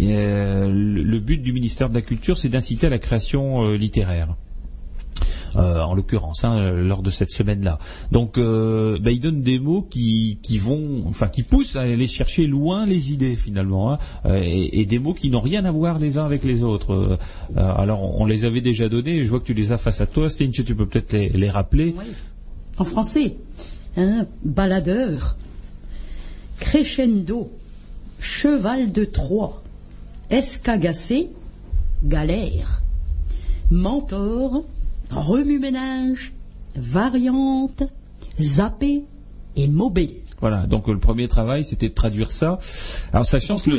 euh, 0.00 0.68
le, 0.70 1.02
le 1.02 1.18
but 1.18 1.42
du 1.42 1.52
ministère 1.52 1.90
de 1.90 1.94
la 1.94 2.00
Culture, 2.00 2.38
c'est 2.38 2.48
d'inciter 2.48 2.86
à 2.86 2.90
la 2.90 2.98
création 2.98 3.62
euh, 3.64 3.76
littéraire. 3.76 4.34
Euh, 5.56 5.80
en 5.80 5.94
l'occurrence, 5.94 6.44
hein, 6.44 6.70
lors 6.70 7.02
de 7.02 7.10
cette 7.10 7.30
semaine-là. 7.30 7.78
Donc, 8.12 8.38
euh, 8.38 8.98
bah, 9.00 9.10
il 9.10 9.18
donne 9.18 9.42
des 9.42 9.58
mots 9.58 9.82
qui, 9.82 10.38
vont, 10.58 11.02
enfin, 11.08 11.26
qui 11.26 11.42
poussent 11.42 11.74
à 11.74 11.80
aller 11.80 12.06
chercher 12.06 12.46
loin 12.46 12.86
les 12.86 13.12
idées 13.12 13.34
finalement, 13.34 13.92
hein, 13.92 13.98
euh, 14.26 14.40
et, 14.42 14.86
des 14.86 14.98
mots 15.00 15.14
qui 15.14 15.30
n'ont 15.30 15.40
rien 15.40 15.64
à 15.64 15.72
voir 15.72 15.98
les 15.98 16.18
uns 16.18 16.24
avec 16.24 16.44
les 16.44 16.62
autres. 16.62 17.18
Alors, 17.56 18.20
on, 18.20 18.26
les 18.26 18.44
avait 18.44 18.60
déjà 18.60 18.88
donnés. 18.88 19.24
Je 19.24 19.30
vois 19.30 19.40
que 19.40 19.46
tu 19.46 19.54
les 19.54 19.72
as 19.72 19.78
face 19.78 20.00
à 20.00 20.06
toi, 20.06 20.28
Steinche, 20.28 20.64
tu 20.64 20.74
peux 20.74 20.86
peut-être 20.86 21.12
les, 21.12 21.28
les 21.28 21.50
rappeler. 21.50 21.94
En 22.78 22.84
français, 22.84 23.36
hein, 23.96 24.26
baladeur, 24.44 25.36
crescendo, 26.60 27.50
cheval 28.20 28.92
de 28.92 29.04
Troie, 29.04 29.62
escagacé, 30.30 31.28
galère, 32.04 32.82
mentor, 33.70 34.62
remue-ménage, 35.10 36.32
variante, 36.76 37.82
zappé 38.40 39.02
et 39.56 39.68
mobile. 39.68 40.10
Voilà, 40.40 40.66
donc 40.66 40.88
euh, 40.88 40.92
le 40.94 40.98
premier 40.98 41.28
travail, 41.28 41.66
c'était 41.66 41.90
de 41.90 41.94
traduire 41.94 42.30
ça. 42.30 42.58
Alors 43.12 43.26
sachant 43.26 43.56
Dans 43.56 43.60
que 43.60 43.70
le, 43.70 43.76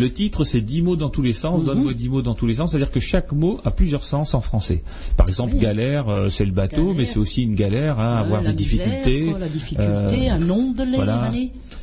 le 0.00 0.10
titre, 0.12 0.42
c'est 0.42 0.60
10 0.60 0.82
mots 0.82 0.96
dans 0.96 1.08
tous 1.08 1.22
les 1.22 1.32
sens, 1.32 1.62
donne-moi 1.64 1.94
10 1.94 2.08
mots 2.08 2.22
dans 2.22 2.34
tous 2.34 2.48
les 2.48 2.54
sens, 2.54 2.70
c'est-à-dire 2.72 2.90
que 2.90 2.98
chaque 2.98 3.30
mot 3.30 3.60
a 3.64 3.70
plusieurs 3.70 4.02
sens 4.02 4.34
en 4.34 4.40
français. 4.40 4.82
Par 5.16 5.28
exemple, 5.28 5.52
Oui. 5.54 5.60
galère, 5.60 6.08
euh, 6.08 6.28
c'est 6.28 6.44
le 6.44 6.50
bateau, 6.50 6.78
Galère. 6.82 6.94
mais 6.96 7.04
c'est 7.04 7.18
aussi 7.20 7.44
une 7.44 7.54
galère, 7.54 8.00
hein, 8.00 8.16
Euh, 8.16 8.20
avoir 8.24 8.42
la 8.42 8.50
des 8.52 8.60
misère, 8.64 8.86
difficultés. 8.88 9.26
quoi, 9.30 9.38
la 9.38 9.48
difficulté, 9.48 10.30
Euh, 10.30 10.34
un 10.34 10.50
ondelet, 10.50 10.96
voilà. 10.96 11.30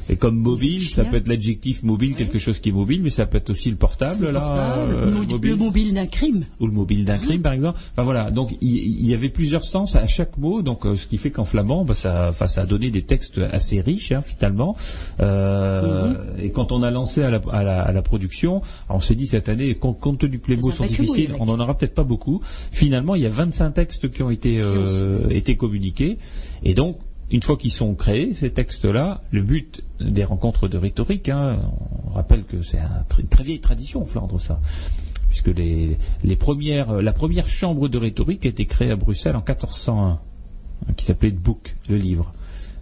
Et 0.09 0.15
comme 0.15 0.35
mobile, 0.37 0.89
ça 0.89 1.03
peut 1.05 1.17
être 1.17 1.27
l'adjectif 1.27 1.83
mobile, 1.83 2.15
quelque 2.15 2.39
chose 2.39 2.59
qui 2.59 2.69
est 2.69 2.73
mobile, 2.73 3.01
mais 3.03 3.09
ça 3.09 3.25
peut 3.25 3.37
être 3.37 3.49
aussi 3.49 3.69
le 3.69 3.75
portable, 3.75 4.27
Le 4.27 4.31
là, 4.31 4.39
portable, 4.39 4.93
euh, 4.93 5.05
le 5.05 5.11
mo- 5.11 5.23
mobile. 5.25 5.51
le 5.51 5.57
mobile 5.57 5.93
d'un 5.93 6.05
crime. 6.07 6.45
ou 6.59 6.65
le 6.67 6.71
mobile 6.73 7.05
d'un 7.05 7.17
crime 7.17 7.41
par 7.41 7.51
exemple. 7.53 7.79
Enfin 7.91 8.03
voilà, 8.03 8.31
donc 8.31 8.55
il, 8.61 9.05
y 9.05 9.13
avait 9.13 9.29
plusieurs 9.29 9.63
sens 9.63 9.95
à 9.95 10.07
chaque 10.07 10.37
mot, 10.37 10.61
donc 10.61 10.85
euh, 10.85 10.95
ce 10.95 11.07
qui 11.07 11.17
fait 11.17 11.31
qu'en 11.31 11.45
flamand, 11.45 11.83
bah, 11.85 11.93
ça, 11.93 12.27
enfin, 12.29 12.47
ça 12.47 12.61
a 12.61 12.65
donné 12.65 12.89
des 12.89 13.01
textes 13.03 13.39
assez 13.51 13.81
riches 13.81 14.11
hein, 14.11 14.21
finalement. 14.21 14.75
Euh, 15.19 16.13
Et 16.39 16.49
quand 16.49 16.71
on 16.71 16.83
a 16.83 16.91
lancé 16.91 17.23
à 17.23 17.29
la, 17.29 17.41
à 17.51 17.63
la, 17.63 17.81
à 17.81 17.91
la 17.91 18.01
production, 18.01 18.61
on 18.89 18.99
s'est 18.99 19.15
dit 19.15 19.27
cette 19.27 19.49
année, 19.49 19.75
compte, 19.75 19.99
compte 19.99 20.19
tenu 20.19 20.39
que 20.39 20.51
les 20.51 20.57
mots 20.57 20.71
sont 20.71 20.85
difficiles, 20.85 21.31
les 21.33 21.41
on 21.41 21.45
n'en 21.45 21.59
aura 21.59 21.75
peut-être 21.77 21.93
pas 21.93 22.03
beaucoup. 22.03 22.41
Finalement, 22.71 23.15
il 23.15 23.21
y 23.23 23.25
a 23.25 23.29
25 23.29 23.71
textes 23.71 24.11
qui 24.11 24.23
ont 24.23 24.29
été, 24.29 24.59
euh, 24.59 25.29
été 25.29 25.55
communiqués, 25.57 26.17
et 26.63 26.73
donc 26.73 26.97
une 27.29 27.41
fois 27.41 27.57
qu'ils 27.57 27.71
sont 27.71 27.93
créés, 27.93 28.33
ces 28.33 28.51
textes-là, 28.51 29.21
le 29.31 29.41
but 29.41 29.83
des 29.99 30.23
rencontres 30.23 30.67
de 30.67 30.77
rhétorique, 30.77 31.29
hein, 31.29 31.59
on 32.05 32.11
rappelle 32.11 32.43
que 32.43 32.61
c'est 32.61 32.79
une 33.19 33.27
très 33.27 33.43
vieille 33.43 33.59
tradition 33.59 34.01
en 34.01 34.05
Flandre, 34.05 34.39
ça 34.39 34.59
puisque 35.29 35.47
les, 35.47 36.35
premières, 36.35 37.01
la 37.01 37.13
première 37.13 37.47
chambre 37.47 37.87
de 37.87 37.97
rhétorique 37.97 38.45
a 38.45 38.49
été 38.49 38.65
créée 38.65 38.91
à 38.91 38.95
Bruxelles 38.95 39.35
en 39.35 39.43
1401, 39.47 40.07
hein, 40.09 40.19
qui 40.95 41.05
s'appelait 41.05 41.31
Book, 41.31 41.75
le 41.89 41.97
livre. 41.97 42.31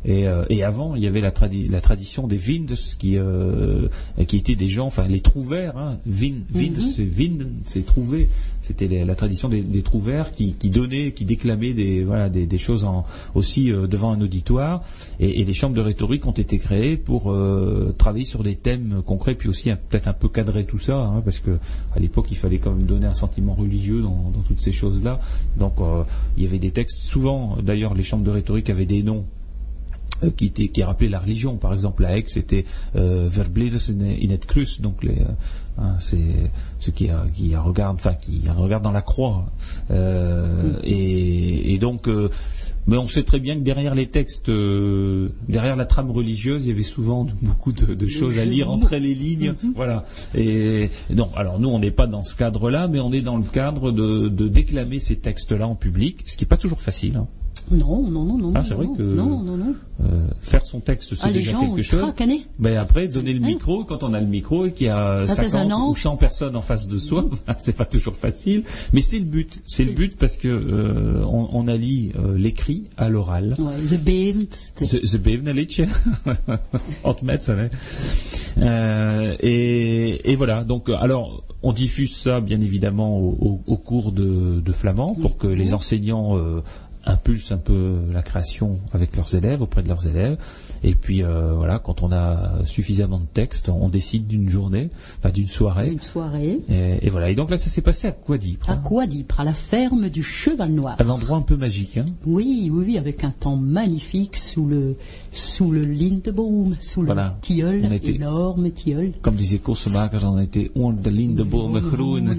Et, 0.06 0.28
euh, 0.28 0.46
et 0.50 0.64
avant, 0.64 0.96
il 0.96 1.04
y 1.04 1.08
avait 1.08 1.22
la, 1.22 1.32
tradi- 1.32 1.70
la 1.70 1.82
tradition 1.82 2.28
des 2.28 2.38
Vindes, 2.38 2.76
qui, 3.00 3.18
euh, 3.18 3.88
qui 4.28 4.38
étaient 4.38 4.56
des 4.56 4.70
gens, 4.70 4.86
enfin 4.86 5.08
les 5.08 5.20
trouvères. 5.22 5.78
Hein, 5.78 5.98
Vin, 6.06 6.36
Vindes, 6.52 6.78
c'est 6.78 7.04
Vind, 7.04 7.40
c'est 7.64 7.86
trouver. 7.86 8.30
C'était 8.62 8.88
la 9.04 9.16
tradition 9.16 9.50
des, 9.50 9.62
des 9.62 9.82
trouvères 9.82 10.32
qui, 10.32 10.54
qui 10.54 10.70
donnaient, 10.70 11.12
qui 11.12 11.26
déclamaient 11.26 11.74
des, 11.74 12.04
voilà, 12.04 12.30
des, 12.30 12.46
des 12.46 12.58
choses 12.58 12.84
en, 12.84 13.06
aussi 13.34 13.72
euh, 13.72 13.88
devant 13.88 14.12
un 14.12 14.22
auditoire. 14.22 14.84
Et, 15.20 15.42
et 15.42 15.44
les 15.44 15.54
chambres 15.54 15.76
de 15.76 15.82
rhétorique 15.82 16.26
ont 16.28 16.32
été 16.32 16.58
créées 16.60 16.98
pour 16.98 17.32
euh, 17.32 17.94
travailler 17.98 18.26
sur 18.26 18.44
des 18.44 18.56
thèmes 18.56 19.02
concrets, 19.06 19.36
puis 19.36 19.50
aussi 19.50 19.70
un- 19.72 19.76
peut-être 19.76 20.08
un 20.08 20.14
peu 20.14 20.30
cadrer 20.30 20.66
tout 20.66 20.80
ça, 20.80 20.98
hein, 20.98 21.22
parce 21.26 21.40
que 21.40 21.58
à 21.96 22.00
l'époque, 22.00 22.28
il 22.32 22.38
fallait 22.38 22.58
quand 22.60 22.72
même 22.72 22.86
donner 22.86 23.08
un 23.08 23.14
sentiment 23.14 23.54
religieux 23.54 24.02
dans, 24.02 24.32
dans 24.34 24.42
toutes 24.42 24.62
ces 24.62 24.72
choses-là. 24.72 25.20
Donc, 25.58 25.80
euh, 25.80 26.04
il 26.38 26.44
y 26.44 26.48
avait 26.48 26.60
des 26.60 26.72
textes. 26.72 27.02
Souvent, 27.02 27.58
d'ailleurs, 27.62 27.94
les 27.96 28.04
chambres 28.04 28.24
de 28.24 28.32
rhétorique 28.32 28.70
avaient 28.70 28.86
des 28.86 29.02
noms 29.04 29.26
qui, 30.32 30.46
était, 30.46 30.68
qui 30.70 30.84
rappelait 30.84 31.10
la 31.10 31.20
religion. 31.20 31.58
Par 31.58 31.74
exemple, 31.74 32.06
à 32.06 32.18
Aix, 32.18 32.24
c'était 32.28 32.66
euh, 32.96 33.28
in 33.28 34.38
Kruis, 34.38 34.78
donc 34.82 35.04
les, 35.04 35.22
euh, 35.22 35.26
hein, 35.78 35.96
c'est 36.00 36.18
ceux 36.80 36.92
qui, 36.92 37.10
euh, 37.10 37.16
qui 37.34 37.56
regardent, 37.56 37.98
enfin 37.98 38.14
qui 38.14 38.42
regardent 38.56 38.84
dans 38.84 38.92
la 38.92 39.02
croix. 39.02 39.46
Euh, 39.92 40.80
et, 40.84 41.74
et 41.74 41.78
donc, 41.78 42.08
euh, 42.08 42.30
mais 42.88 42.98
on 42.98 43.08
sait 43.08 43.24
très 43.24 43.40
bien 43.40 43.56
que 43.56 43.62
derrière 43.62 43.96
les 43.96 44.06
textes, 44.06 44.50
euh, 44.50 45.30
derrière 45.50 45.76
la 45.76 45.86
trame 45.86 46.12
religieuse, 46.12 46.66
il 46.66 46.70
y 46.70 46.72
avait 46.72 46.84
souvent 46.84 47.26
beaucoup 47.42 47.72
de, 47.72 47.96
de 47.96 48.08
choses 48.08 48.38
à 48.38 48.46
lire 48.46 48.70
entre 48.70 48.96
les 48.98 49.16
lignes. 49.16 49.56
Voilà. 49.76 50.06
Et 50.36 50.92
non, 51.14 51.30
alors 51.36 51.60
nous, 51.60 51.70
on 51.70 51.80
n'est 51.80 51.90
pas 51.92 52.06
dans 52.06 52.22
ce 52.22 52.36
cadre-là, 52.36 52.88
mais 52.88 53.00
on 53.00 53.12
est 53.12 53.22
dans 53.22 53.38
le 53.38 53.44
cadre 53.44 53.92
de, 53.92 54.28
de 54.30 54.48
déclamer 54.48 55.00
ces 55.00 55.16
textes-là 55.16 55.68
en 55.68 55.76
public, 55.76 56.22
ce 56.26 56.38
qui 56.38 56.44
n'est 56.44 56.48
pas 56.48 56.58
toujours 56.58 56.82
facile. 56.82 57.18
hein. 57.18 57.28
Non, 57.72 58.02
non, 58.04 58.24
non, 58.26 58.38
non. 58.38 58.52
Ah, 58.56 58.64
c'est 58.64 58.74
vrai 58.76 58.86
non, 58.86 58.94
que- 58.96 59.02
Non, 59.02 59.40
non, 59.42 59.58
non. 59.58 59.76
Euh, 60.04 60.28
faire 60.42 60.66
son 60.66 60.82
texte, 60.82 61.16
c'est 61.16 61.28
Ah, 61.28 61.32
déjà 61.32 61.52
gens, 61.54 61.62
quelque 61.62 61.82
chose. 61.82 62.04
Mais 62.60 62.76
après, 62.76 63.08
donner 63.08 63.34
le 63.34 63.42
Hein 63.44 63.48
micro, 63.48 63.86
quand 63.86 64.04
on 64.04 64.14
a 64.14 64.20
le 64.20 64.28
micro 64.28 64.66
et 64.66 64.72
qu'il 64.74 64.88
y 64.88 64.90
a 64.90 65.26
Ça 65.26 65.36
fait 65.44 65.50
50 65.50 65.72
un 65.72 65.76
ou 65.76 65.90
ange. 65.92 66.02
100 66.02 66.18
personnes 66.18 66.56
en 66.58 66.62
face 66.62 66.86
de 66.88 67.00
soi, 67.00 67.26
c'est 67.58 67.76
pas 67.76 67.86
toujours 67.86 68.16
facile. 68.16 68.64
Mais 68.94 69.02
c'est 69.02 69.20
le 69.20 69.26
but. 69.26 69.62
C'est 69.66 69.86
le 69.86 69.94
but 69.94 70.18
parce 70.18 70.36
que 70.38 70.48
euh, 70.50 71.24
on, 71.26 71.48
on 71.54 71.68
allie 71.68 72.12
euh, 72.20 72.38
l'écrit 72.38 72.84
à 72.98 73.10
l'oral. 73.10 73.56
Ouais, 73.58 73.74
The. 73.90 74.04
Euh, 78.58 79.36
et, 79.40 80.32
et 80.32 80.36
voilà. 80.36 80.64
Donc, 80.64 80.90
euh, 80.90 80.96
alors, 81.00 81.44
on 81.64 81.74
diffuse 81.74 82.16
ça 82.16 82.42
bien 82.42 82.62
évidemment 82.62 83.18
au, 83.18 83.38
au- 83.42 83.62
au 83.66 83.78
cours 83.78 84.12
de, 84.12 84.60
de 84.62 84.72
flamand 84.72 85.16
pour 85.16 85.38
que 85.38 85.48
les 85.48 85.74
enseignants 85.74 86.38
euh, 86.38 86.62
impulsent 87.06 87.52
un 87.52 87.58
peu 87.58 88.00
la 88.12 88.22
création 88.22 88.80
avec 88.94 89.16
leurs 89.16 89.34
élèves, 89.36 89.62
auprès 89.62 89.84
de 89.84 89.88
leurs 89.90 90.08
élèves. 90.08 90.38
Et 90.84 90.96
puis 90.96 91.24
euh, 91.24 91.54
voilà, 91.54 91.80
quand 91.80 92.04
on 92.04 92.12
a 92.12 92.64
suffisamment 92.66 93.20
de 93.20 93.26
textes, 93.26 93.70
on 93.70 93.90
décide 93.90 94.28
d'une 94.28 94.50
journée, 94.50 94.90
enfin 95.20 95.30
d'une 95.32 95.48
soirée. 95.48 95.90
Une 95.92 96.02
soirée. 96.02 96.60
Et, 96.70 97.06
et 97.08 97.10
voilà. 97.10 97.30
Et 97.30 97.36
donc 97.36 97.50
là, 97.52 97.58
ça 97.58 97.70
s'est 97.70 97.82
passé 97.82 98.08
à 98.08 98.12
Quadipre, 98.12 98.70
À 98.70 98.74
hein, 98.74 98.78
Quadipre, 98.84 99.40
à 99.40 99.44
la 99.44 99.54
ferme 99.54 100.10
du 100.10 100.24
Cheval 100.24 100.72
Noir. 100.72 100.96
un 101.00 101.10
endroit 101.10 101.38
un 101.38 101.42
peu 101.42 101.56
magique. 101.58 101.98
Hein. 101.98 102.06
Oui, 102.26 102.70
oui, 102.72 102.84
oui, 102.88 102.98
avec 102.98 103.24
un 103.24 103.32
temps 103.32 103.56
magnifique 103.56 104.36
sous 104.38 104.66
le 104.66 104.96
sous 105.32 105.72
le 105.72 105.82
Lindebaum, 105.82 106.76
sous 106.82 107.04
Voilà. 107.04 107.36
le 107.36 107.42
tilleul, 107.42 107.94
était- 107.94 108.16
énorme 108.16 108.70
tilleul. 108.72 109.14
Comme 109.22 109.36
disait 109.36 109.58
Korsemaker, 109.60 110.24
on 110.26 110.40
était 110.40 110.72
onder 110.76 111.10
de 111.10 111.10
lindebomen 111.16 111.82
groen. 111.84 112.36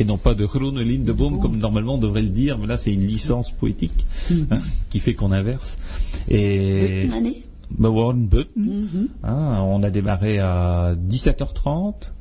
Et 0.00 0.04
non 0.04 0.16
pas 0.18 0.34
de 0.34 0.46
groene 0.46 0.80
lindeboom 0.80 1.40
comme 1.40 1.56
normalement 1.58 1.94
on 1.94 1.98
devrait 1.98 2.22
le 2.22 2.28
dire, 2.30 2.56
mais 2.58 2.66
là 2.66 2.76
c'est 2.76 2.92
une 2.92 3.06
licence 3.06 3.50
poétique 3.50 4.06
hein, 4.50 4.60
qui 4.90 4.98
fait 5.00 5.14
qu'on 5.14 5.32
inverse. 5.32 5.76
Et 6.28 7.04
Une 7.04 7.12
année. 7.12 7.42
bah, 7.70 7.90
Warren 7.90 8.28
Button, 8.28 8.48
Mhm. 8.56 9.08
hein, 9.24 9.62
on 9.62 9.82
a 9.82 9.90
démarré 9.90 10.38
à 10.38 10.94
17h30 10.94 12.12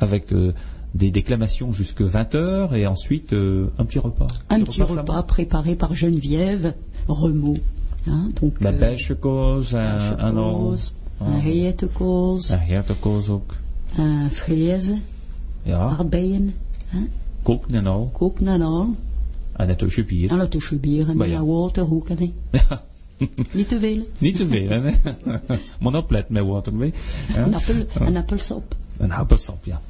avec 0.00 0.32
euh, 0.32 0.52
des 0.94 1.10
déclamations 1.10 1.72
jusque 1.72 2.00
20h 2.02 2.74
et 2.74 2.86
ensuite 2.86 3.32
euh, 3.34 3.66
un 3.78 3.84
petit 3.84 3.98
repas. 3.98 4.26
Un 4.48 4.62
petit 4.62 4.82
repas 4.82 5.22
préparé 5.22 5.74
par 5.74 5.94
Geneviève 5.94 6.74
Remaud. 7.08 7.58
Hein, 8.06 8.30
donc, 8.40 8.54
La 8.60 8.70
euh, 8.70 8.78
besjekoos, 8.80 9.74
un, 9.74 10.16
un, 10.18 10.32
koos, 10.32 10.92
un 11.20 11.26
Ah. 11.34 11.40
heertekoos, 11.46 12.50
een 12.52 12.60
hertekoos 12.68 13.28
ook. 13.28 13.54
un 13.98 14.30
fraise, 14.30 14.94
Ja, 15.66 15.88
koken 17.42 17.74
en 17.74 17.86
al. 17.86 18.10
kook 18.12 18.40
en 18.40 19.68
het 19.68 19.78
tusje 19.78 20.04
bier. 20.04 20.30
En 20.30 20.38
dat 20.38 20.54
is 20.54 20.72
bier 20.80 21.08
en 21.08 21.18
ja. 21.18 21.24
ja. 21.24 21.44
water 21.44 21.92
ook. 21.92 22.08
hè. 22.08 22.14
Niet 23.52 23.68
te 23.68 23.78
veel. 23.78 24.06
Niet 24.18 24.36
te 24.36 24.46
veel, 24.46 24.68
hè? 24.68 24.90
Mon 25.80 25.96
oplet 25.96 26.28
met 26.28 26.44
water 26.44 26.74
mee. 26.74 26.92
Hein? 27.26 27.44
Een 27.44 27.54
appel, 27.54 27.86
een 27.98 28.16
appelsap. 28.16 28.76
Un 29.00 29.10
appelsap, 29.10 29.64
ja. 29.64 29.80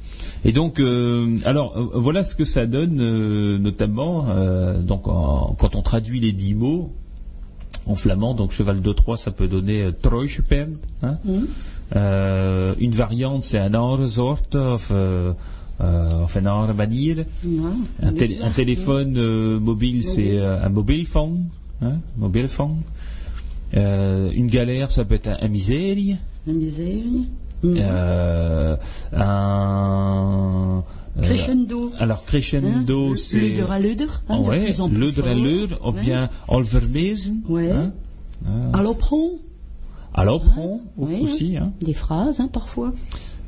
Et 0.41 0.55
donc, 0.55 0.79
euh, 0.79 1.39
alors 1.45 1.77
euh, 1.77 2.01
voilà 2.01 2.23
ce 2.23 2.35
que 2.35 2.45
ça 2.45 2.65
donne, 2.65 2.99
euh, 2.99 3.57
notamment 3.59 4.25
donc 4.85 5.07
en- 5.07 5.55
quand 5.57 5.75
on 5.75 5.81
traduit 5.81 6.19
les 6.19 6.33
dix 6.33 6.55
mots 6.55 6.91
en 7.85 7.95
flamand. 7.95 8.33
Donc 8.35 8.51
cheval 8.51 8.81
de 8.81 8.93
Troie, 8.93 9.17
ça 9.17 9.31
peut 9.31 9.47
donner 9.47 9.91
Trooischeperd, 10.01 10.69
hein. 11.01 11.17
Euh, 11.95 12.75
une 12.79 12.91
variante, 12.91 13.43
c'est 13.43 13.57
un 13.59 13.73
andere 13.73 14.07
soort 14.07 14.43
of, 14.55 14.91
euh, 15.81 16.23
een 16.41 16.47
andere 16.47 16.73
manier. 16.73 17.25
Ja, 17.41 17.71
Un, 18.01 18.13
tél- 18.13 18.41
un 18.41 18.51
téléphone 18.53 19.17
euh, 19.17 19.59
mobile, 19.59 20.03
c'est 20.03 20.37
euh, 20.37 20.63
un 20.65 20.69
mobilephone. 20.69 21.49
Hein, 21.81 21.99
mobilephone. 22.17 22.81
Euh, 23.75 24.31
une 24.33 24.47
galère, 24.47 24.89
ça 24.91 25.05
peut 25.05 25.15
être 25.15 25.27
un, 25.27 25.37
un. 25.41 26.17
Mhm. 27.61 27.75
Euh, 27.77 28.75
un. 29.13 30.83
Crescendo. 31.21 31.91
alors 31.99 32.23
crescendo, 32.25 33.11
Hein, 33.11 33.15
c'est. 33.17 33.39
Luder 33.39 33.65
à 33.69 33.79
luder. 33.79 34.05
hein, 34.29 34.39
ouais, 34.39 34.71
luder 34.87 35.21
à 35.27 35.33
luder, 35.33 35.75
ou 35.85 35.91
bien 35.91 36.29
alvermezen. 36.47 37.41
Ouais. 37.49 37.71
Hein, 37.71 37.91
Allopron. 38.73 39.31
alopron 40.13 40.81
Oui, 40.97 41.19
aussi. 41.23 41.57
Hein. 41.57 41.73
Des 41.81 41.93
phrases, 41.93 42.39
hein, 42.39 42.49
parfois. 42.51 42.93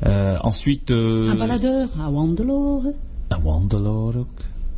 Euh, 0.05 0.37
ensuite. 0.41 0.89
euh, 0.91 1.29
Un 1.31 1.35
baladeur, 1.35 1.89
un 1.99 2.09
wandeloor. 2.09 2.83
Un 3.29 3.39
wandeloor 3.43 4.15
ook. 4.15 4.27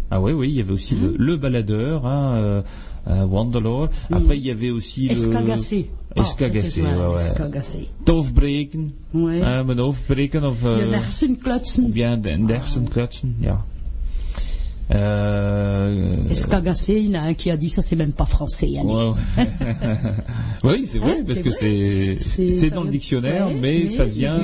Ah 0.09 0.19
oui, 0.21 0.33
oui, 0.33 0.49
il 0.49 0.55
y 0.55 0.59
avait 0.59 0.73
aussi 0.73 0.95
le, 0.95 1.15
le 1.17 1.37
baladeur, 1.37 2.05
hein, 2.05 2.35
euh, 2.35 2.61
un 3.07 3.25
wandeloor. 3.25 3.89
Après, 4.11 4.37
il 4.37 4.45
y 4.45 4.51
avait 4.51 4.69
aussi 4.69 5.07
Escagacé. 5.07 5.89
le... 6.15 6.21
Escagacé, 6.21 6.81
Ah, 6.81 6.83
dat 6.83 6.93
is 6.93 6.99
ouais, 6.99 7.07
ouais. 7.07 7.21
Escagacé. 7.21 7.87
Ouais. 9.13 9.41
Hein, 9.41 9.63
mijn 9.65 9.79
hoofd 9.79 10.07
breken 10.07 10.43
of... 10.43 10.59
Je 10.61 10.67
euh, 10.67 10.91
hersenklutsen. 10.93 11.83
ou 11.85 11.89
bien 11.91 12.17
de 12.21 12.29
ja. 13.39 13.65
Euh, 14.93 16.15
Escagacé, 16.29 16.99
il 16.99 17.09
y 17.11 17.17
en 17.17 17.21
a 17.21 17.23
un 17.23 17.33
qui 17.33 17.49
a 17.49 17.57
dit 17.57 17.69
ça, 17.69 17.81
c'est 17.81 17.95
même 17.95 18.11
pas 18.13 18.25
français. 18.25 18.73
Oui, 20.63 20.85
c'est 20.87 20.99
vrai, 20.99 21.17
Hein, 21.19 21.23
parce 21.25 21.39
que 21.39 21.49
c'est 21.49 22.69
dans 22.69 22.83
le 22.83 22.89
dictionnaire, 22.89 23.47
ouais, 23.47 23.53
mais 23.55 23.79
mais 23.83 23.87
ça 23.87 24.05
vient... 24.05 24.39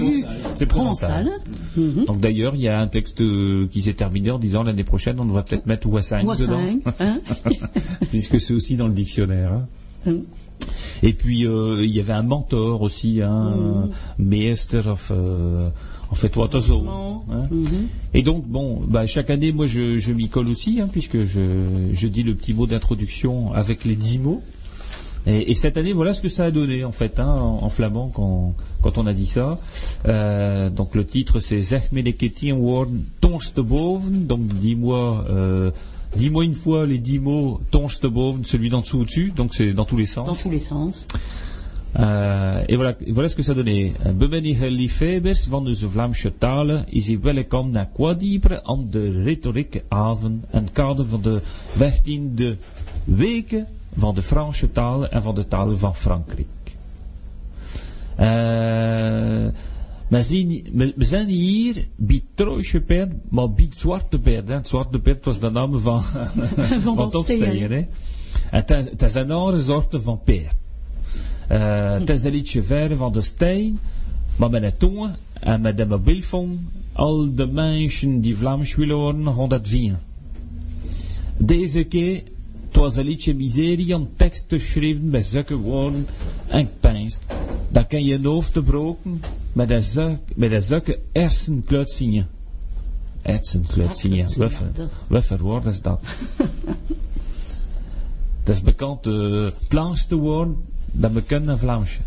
C'est 0.56 0.66
provençal. 0.66 1.30
Mhm. 1.78 2.06
Donc 2.06 2.20
d'ailleurs, 2.20 2.56
il 2.56 2.62
y 2.62 2.68
a 2.68 2.80
un 2.80 2.88
texte 2.88 3.22
euh, 3.22 3.68
qui 3.72 3.82
s'est 3.82 3.94
terminé 3.94 4.32
en 4.32 4.40
disant 4.40 4.64
l'année 4.64 4.84
prochaine, 4.84 5.20
on 5.20 5.26
devrait 5.26 5.44
peut-être 5.44 5.66
mettre 5.66 5.88
Ouassing 5.88 6.26
Ou 6.26 6.32
à 6.32 6.36
dedans. 6.36 6.60
hein. 7.00 7.20
puisque 8.10 8.42
c'est 8.42 8.54
aussi 8.54 8.76
dans 8.76 8.88
le 8.88 8.94
dictionnaire. 8.94 9.54
hein. 9.54 9.68
Hum. 10.08 10.22
Et 11.04 11.14
puis 11.14 11.46
euh, 11.48 11.86
il 11.86 11.92
y 11.96 12.00
avait 12.02 12.12
un 12.14 12.24
mentor 12.24 12.82
aussi, 12.82 13.22
hein, 13.22 13.54
Mm. 13.56 13.90
Meester 14.24 14.82
of, 14.88 15.12
euh, 15.16 15.70
en 16.12 16.16
fait. 16.16 16.30
Franchement. 16.74 17.26
hein. 17.32 17.48
Mhm. 17.52 17.88
Et 18.14 18.22
donc 18.24 18.46
bon, 18.48 18.82
bah, 18.88 19.06
chaque 19.06 19.30
année, 19.30 19.52
moi 19.52 19.68
je, 19.68 20.00
je 20.00 20.12
m'y 20.12 20.30
colle 20.30 20.48
aussi, 20.50 20.80
hein, 20.82 20.88
puisque 20.92 21.24
je, 21.26 21.42
je 21.94 22.08
dis 22.08 22.24
le 22.24 22.34
petit 22.36 22.54
mot 22.54 22.66
d'introduction 22.68 23.54
avec 23.54 23.86
les 23.86 23.96
dix 23.96 24.20
mots. 24.20 24.42
Et, 25.28 25.52
et 25.52 25.54
cette 25.54 25.76
année, 25.78 25.92
voilà 25.92 26.14
ce 26.14 26.22
que 26.22 26.30
ça 26.30 26.46
a 26.46 26.52
donné 26.52 26.86
en 26.86 26.94
fait, 26.94 27.20
hein, 27.20 27.36
en, 27.38 27.64
en 27.64 27.70
flamand 27.70 28.08
quand, 28.08 28.56
quand 28.82 28.98
on 28.98 29.06
a 29.06 29.14
dit 29.14 29.26
ça. 29.26 29.60
Euh, 30.08 30.70
donc 30.70 30.96
le 30.96 31.06
titre 31.06 31.40
c'est 31.40 31.62
Zeg 31.62 31.84
me 31.92 32.02
de 32.02 32.12
ketien 32.12 32.56
woorden 32.56 33.04
tonste 33.20 33.60
boven. 33.60 34.26
Donc 34.26 34.48
dis-moi, 34.48 35.26
euh, 35.30 35.72
dis-moi 36.16 36.46
une 36.46 36.54
fois 36.54 36.88
les 36.88 37.00
dix 37.00 37.20
mots 37.20 37.60
tonste 37.70 38.08
boven, 38.08 38.46
celui 38.46 38.70
d'en 38.70 38.80
dessous 38.82 39.00
au-dessus. 39.00 39.34
Donc 39.36 39.54
c'est 39.54 39.74
dans 39.74 39.86
tous 39.86 39.98
les 39.98 40.06
sens. 40.06 40.26
Dans 40.26 40.34
tous 40.36 40.50
les 40.50 40.60
sens. 40.60 41.06
Et 41.94 42.76
voilà, 42.76 42.96
et 43.02 43.12
voilà 43.12 43.30
ce 43.30 43.36
que 43.36 43.42
ça 43.44 43.54
donnait. 43.54 43.94
Bemenige 44.14 44.70
liefhebbers 44.70 45.48
van 45.48 45.64
de 45.64 45.74
Vlaamse 45.76 46.32
talen 46.38 46.86
is 46.92 47.08
hier 47.08 47.20
welkom 47.22 47.72
naar 47.72 47.90
Quadieper 47.94 48.62
aan 48.64 48.88
de 48.90 49.22
retoriekavond 49.24 50.44
en 50.52 50.62
het 50.64 50.72
kader 50.72 51.06
van 51.06 51.22
de 51.22 51.42
15e 51.78 52.58
weken 53.04 53.68
van 53.96 54.16
de 54.16 54.22
Franse 54.22 54.72
talen 54.72 55.12
en 55.12 55.24
van 55.24 55.36
de 55.36 55.48
talen 55.48 55.80
van 55.80 55.96
Frankrijk. 55.96 56.48
Eh, 58.16 59.48
we, 60.08 60.22
zien, 60.22 60.68
we, 60.74 60.94
we 60.96 61.04
zijn 61.06 61.28
hier 61.28 61.88
bij 61.96 62.22
Trooische 62.34 62.82
Perd, 62.82 63.12
maar 63.30 63.52
bij 63.52 63.68
Zwarte 63.70 64.20
Perd. 64.20 64.48
Hè. 64.48 64.54
Het 64.54 64.68
Zwarte 64.68 65.00
Perd 65.00 65.26
was 65.26 65.40
de 65.40 65.50
naam 65.50 65.80
van, 65.80 66.02
van 66.84 66.96
hè. 67.70 67.86
En 68.50 68.60
Het 68.60 68.70
is- 68.70 68.90
het 68.90 69.02
is 69.02 69.14
een 69.14 69.32
andere 69.32 69.62
soort 69.64 69.96
van 70.02 70.20
peer. 70.24 70.52
Eh, 71.50 71.92
Het 71.92 72.10
is 72.10 72.24
een 72.24 72.32
liedje 72.32 72.64
ver 72.64 72.98
van 72.98 73.12
de 73.12 73.22
steen, 73.22 73.80
maar 74.36 74.50
met 74.50 74.62
de 74.62 74.74
tongen 74.78 75.16
en 75.40 75.62
met 75.62 75.78
de 75.78 75.86
mobielfoon, 75.86 76.70
al 76.94 77.36
de 77.36 77.48
mensen 77.48 78.22
die 78.22 78.38
Vlaams 78.38 78.76
willen 78.76 78.96
horen, 78.96 79.34
gaan 79.34 79.50
dat 79.50 79.68
vinden. 79.68 80.00
Deze 81.38 81.84
keer, 81.84 82.24
het 82.68 82.76
was 82.76 82.96
een 82.96 83.06
liedje 83.06 83.36
miserie 83.36 83.96
om 83.96 84.10
tekst 84.16 84.50
te 84.50 84.60
schrijven 84.60 85.10
bij 85.10 85.22
zulke 85.22 85.56
woorden 85.56 86.08
en 86.48 86.70
pijnst. 86.80 87.26
Dan 87.70 87.88
kan 87.88 88.04
je 88.04 88.14
een 88.16 88.26
hoofd 88.26 88.54
te 88.54 88.62
broken 88.64 89.22
met 89.54 89.70
een 89.96 90.20
met 90.36 90.52
een 90.52 90.64
zulke 90.64 91.00
hersenkluitsingen. 91.14 92.28
Hersenkluitsingen, 93.22 94.38
wat 94.38 94.52
voor- 94.52 94.90
wat 95.08 95.26
voor 95.26 95.38
woord 95.40 95.66
is 95.66 95.82
dat? 95.82 96.00
Het 98.40 98.50
is 98.50 98.62
bekend, 98.62 99.08
eh, 99.08 99.44
het 99.44 99.74
langste 99.74 100.16
woord 100.16 100.50
dat 100.92 101.12
we 101.12 101.22
kennen 101.22 101.50
in 101.50 101.58
Vlaams. 101.58 102.00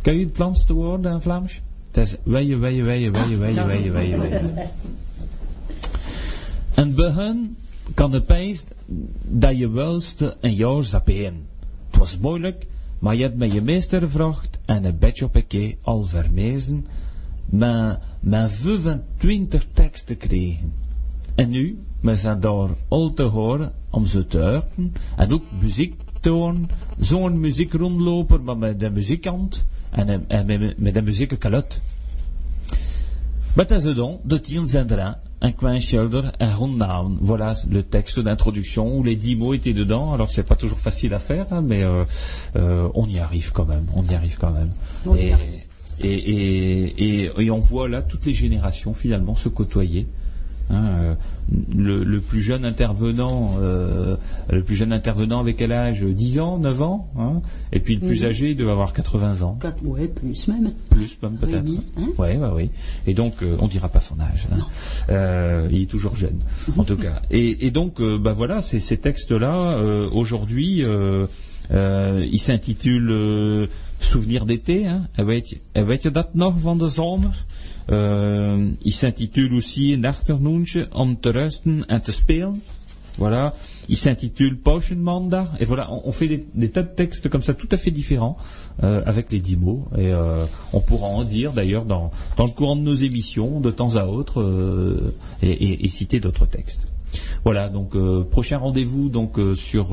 Ken 0.00 0.18
je 0.18 0.24
het 0.24 0.38
langste 0.38 0.72
woord 0.72 1.04
in 1.04 1.22
Vlaams? 1.22 1.60
Het 1.86 1.96
is 1.96 2.16
weie, 2.22 2.56
weie, 2.56 2.82
weie, 2.82 3.10
weie, 3.10 3.36
weie, 3.36 3.64
weie, 3.64 3.92
weie. 3.92 4.14
In 6.74 6.84
het 6.84 6.94
begin 6.94 7.56
kan 7.94 8.10
de 8.10 8.22
pijs 8.22 8.64
dat 9.22 9.58
je 9.58 9.70
welste 9.70 10.36
een 10.40 10.54
jaar 10.54 10.84
zaperen. 10.84 11.46
Het 11.90 11.98
was 11.98 12.18
moeilijk, 12.18 12.66
maar 12.98 13.14
je 13.14 13.22
hebt 13.22 13.36
met 13.36 13.52
je 13.52 13.62
meester 13.62 14.00
gevraagd 14.00 14.58
en 14.64 14.84
een 14.84 14.98
beetje 14.98 15.24
op 15.24 15.34
een 15.34 15.46
keer 15.46 15.76
al 15.82 16.02
vermezen, 16.02 16.86
maar 17.44 18.00
met 18.20 18.52
25 18.52 19.66
teksten 19.72 20.16
kregen. 20.16 20.72
En 21.34 21.50
nu, 21.50 21.78
we 22.00 22.16
zijn 22.16 22.40
daar 22.40 22.68
al 22.88 23.14
te 23.14 23.22
horen 23.22 23.72
om 23.90 24.06
ze 24.06 24.26
te 24.26 24.38
horen 24.38 24.92
en 25.16 25.32
ook 25.32 25.42
muziek 25.60 25.94
te 26.28 26.34
horen. 26.34 26.68
Zo'n 26.98 27.40
muziek 27.40 27.72
rondlopen, 27.72 28.44
maar 28.44 28.58
met 28.58 28.80
de 28.80 28.90
muziekkant 28.90 29.64
en, 29.90 30.28
en, 30.28 30.46
met, 30.46 30.78
met 30.78 30.94
de 30.94 31.02
muziekkalot. 31.02 31.80
Met 33.54 33.68
deze 33.68 33.94
don, 33.94 34.18
de 34.24 34.40
tien 34.40 34.66
er 34.68 35.16
un 35.40 35.54
coin 35.54 35.80
shoulder, 35.80 36.32
un 36.40 36.50
rond 36.50 36.76
noun. 36.76 37.18
Voilà 37.20 37.54
le 37.70 37.82
texte 37.82 38.20
d'introduction 38.20 38.98
où 38.98 39.04
les 39.04 39.16
dix 39.16 39.36
mots 39.36 39.54
étaient 39.54 39.74
dedans. 39.74 40.12
Alors 40.12 40.28
c'est 40.28 40.46
pas 40.46 40.56
toujours 40.56 40.78
facile 40.78 41.14
à 41.14 41.18
faire, 41.18 41.46
hein, 41.50 41.62
mais 41.62 41.82
euh, 41.82 42.04
euh, 42.56 42.88
on 42.94 43.06
y 43.08 43.18
arrive 43.18 43.52
quand 43.52 43.64
même. 43.66 43.86
On 43.94 44.04
y 44.04 44.14
arrive 44.14 44.36
quand 44.38 44.52
même. 44.52 44.72
On 45.06 45.16
y 45.16 45.26
et, 45.26 45.32
arrive. 45.32 45.62
et, 46.00 46.12
et, 46.12 47.24
et, 47.24 47.42
et 47.44 47.50
on 47.50 47.60
voit 47.60 47.88
là 47.88 48.02
toutes 48.02 48.26
les 48.26 48.34
générations 48.34 48.94
finalement 48.94 49.34
se 49.34 49.48
côtoyer 49.48 50.06
Hein, 50.70 50.84
euh, 51.00 51.14
le, 51.74 52.04
le 52.04 52.20
plus 52.20 52.42
jeune 52.42 52.64
intervenant, 52.66 53.54
euh, 53.62 54.16
le 54.50 54.62
plus 54.62 54.74
jeune 54.76 54.92
intervenant 54.92 55.40
avec 55.40 55.56
quel 55.56 55.72
âge? 55.72 56.02
10 56.02 56.40
ans, 56.40 56.58
9 56.58 56.82
ans, 56.82 57.08
hein, 57.18 57.40
et 57.72 57.80
puis 57.80 57.94
le 57.94 58.00
plus 58.06 58.22
Mhm. 58.22 58.28
âgé 58.28 58.54
doit 58.54 58.72
avoir 58.72 58.92
80 58.92 59.40
ans, 59.42 59.56
Quatre, 59.60 59.82
ouais, 59.86 60.08
plus 60.08 60.46
même. 60.48 60.72
plus 60.90 61.16
même 61.22 61.36
peut-être. 61.36 61.66
Oui, 61.68 61.80
hein? 61.96 62.08
Ouais, 62.18 62.36
ouais, 62.36 62.50
oui. 62.54 62.70
Et 63.06 63.14
donc, 63.14 63.42
euh, 63.42 63.56
on 63.60 63.66
dira 63.68 63.88
pas 63.88 64.00
son 64.02 64.20
âge. 64.20 64.46
hein. 64.52 64.58
Euh, 65.08 65.68
il 65.70 65.82
est 65.82 65.90
toujours 65.90 66.16
jeune, 66.16 66.38
en 66.76 66.84
tout 66.84 66.96
cas. 66.96 67.22
Et, 67.30 67.66
et 67.66 67.70
donc, 67.70 68.00
euh, 68.00 68.18
bah 68.18 68.34
voilà, 68.34 68.60
ces, 68.60 68.80
ces 68.80 68.98
textes-là, 68.98 69.78
aujourd'hui, 70.12 70.84
ils 71.70 72.38
s'intitulent 72.40 73.68
Souvenir 74.00 74.46
d'été. 74.46 74.86
Hein. 74.86 75.08
Weet, 75.18 75.44
je- 75.48 75.82
weet 75.84 76.02
je 76.02 76.10
dat 76.10 76.34
nog 76.34 76.54
van 76.60 76.76
de 76.78 76.86
zomer? 76.88 77.30
Euh, 77.90 78.70
il 78.84 78.92
s'intitule 78.92 79.54
aussi 79.54 79.92
Een 79.92 80.04
achternoentje 80.04 80.88
om 80.92 81.16
te 81.20 81.30
rusten 81.30 81.84
en 81.88 82.00
te 82.00 82.12
spelen. 82.12 82.60
Voilà. 83.18 83.52
Il 83.88 83.96
s'intitule 83.96 84.56
Pauschenmanda. 84.56 85.46
Et 85.58 85.64
voilà, 85.64 85.90
on, 85.90 86.02
on 86.04 86.12
fait 86.12 86.28
des, 86.28 86.46
des 86.54 86.68
tas 86.70 86.82
de 86.82 86.94
textes 86.94 87.28
comme 87.28 87.42
ça 87.42 87.54
tout 87.54 87.66
à 87.72 87.76
fait 87.76 87.90
différents, 87.90 88.36
euh, 88.82 89.02
avec 89.06 89.32
les 89.32 89.40
dix 89.40 89.56
mots. 89.56 89.86
Et 89.96 90.12
euh, 90.12 90.44
on 90.72 90.80
pourra 90.80 91.08
en 91.08 91.24
dire 91.24 91.52
d'ailleurs 91.52 91.84
dans, 91.84 92.10
dans 92.36 92.44
le 92.44 92.50
courant 92.50 92.76
de 92.76 92.82
nos 92.82 92.94
émissions, 92.94 93.60
de 93.60 93.70
temps 93.70 93.96
à 93.96 94.04
autre, 94.06 94.40
euh, 94.42 95.12
et, 95.42 95.50
et- 95.50 95.84
et 95.84 95.88
citer 95.88 96.20
d'autres 96.20 96.46
textes. 96.46 96.86
Voilà, 97.42 97.70
donc 97.70 97.96
prochain 98.28 98.58
rendez-vous 98.58 99.08
donc 99.08 99.38
sur 99.54 99.86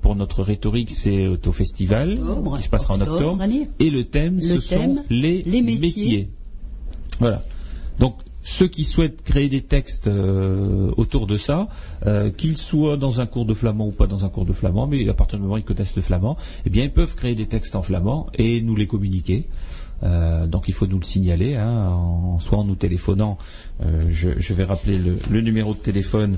pour 0.00 0.16
notre 0.16 0.42
rhétorique, 0.42 0.88
c'est 0.88 1.26
au 1.46 1.52
festival 1.52 2.14
Octobre, 2.14 2.56
qui 2.56 2.62
se 2.62 2.68
passera 2.70 2.94
en 2.94 3.00
octobre, 3.02 3.42
allez. 3.42 3.68
Et 3.78 3.90
le 3.90 4.04
thème, 4.04 4.36
Le 4.36 4.58
ce 4.58 4.68
thème, 4.70 4.96
sont 4.96 5.04
les, 5.10 5.42
les 5.42 5.60
métiers. 5.60 6.30
Voilà. 7.20 7.42
Donc 7.98 8.16
ceux 8.42 8.66
qui 8.66 8.84
souhaitent 8.84 9.22
créer 9.22 9.48
des 9.48 9.62
textes 9.62 10.08
euh, 10.08 10.90
autour 10.96 11.26
de 11.26 11.36
ça, 11.36 11.68
euh, 12.06 12.30
qu'ils 12.30 12.58
soient 12.58 12.96
dans 12.96 13.20
un 13.20 13.26
cours 13.26 13.46
de 13.46 13.54
flamand 13.54 13.86
ou 13.86 13.92
pas 13.92 14.06
dans 14.06 14.24
un 14.24 14.28
cours 14.28 14.44
de 14.44 14.52
flamand, 14.52 14.86
mais 14.86 15.08
à 15.08 15.14
partir 15.14 15.38
du 15.38 15.42
moment 15.42 15.54
où 15.54 15.58
ils 15.58 15.64
connaissent 15.64 15.96
le 15.96 16.02
flamand, 16.02 16.36
eh 16.66 16.70
bien 16.70 16.84
ils 16.84 16.92
peuvent 16.92 17.14
créer 17.14 17.34
des 17.34 17.46
textes 17.46 17.76
en 17.76 17.82
flamand 17.82 18.26
et 18.34 18.60
nous 18.60 18.74
les 18.74 18.86
communiquer. 18.86 19.48
Euh, 20.02 20.48
donc 20.48 20.64
il 20.66 20.74
faut 20.74 20.88
nous 20.88 20.98
le 20.98 21.04
signaler, 21.04 21.54
hein, 21.54 21.90
en, 21.92 22.40
soit 22.40 22.58
en 22.58 22.64
nous 22.64 22.74
téléphonant. 22.74 23.38
je, 24.08 24.54
vais 24.54 24.64
rappeler 24.64 24.98
le, 24.98 25.16
le 25.30 25.40
numéro 25.40 25.74
de 25.74 25.78
téléphone 25.78 26.36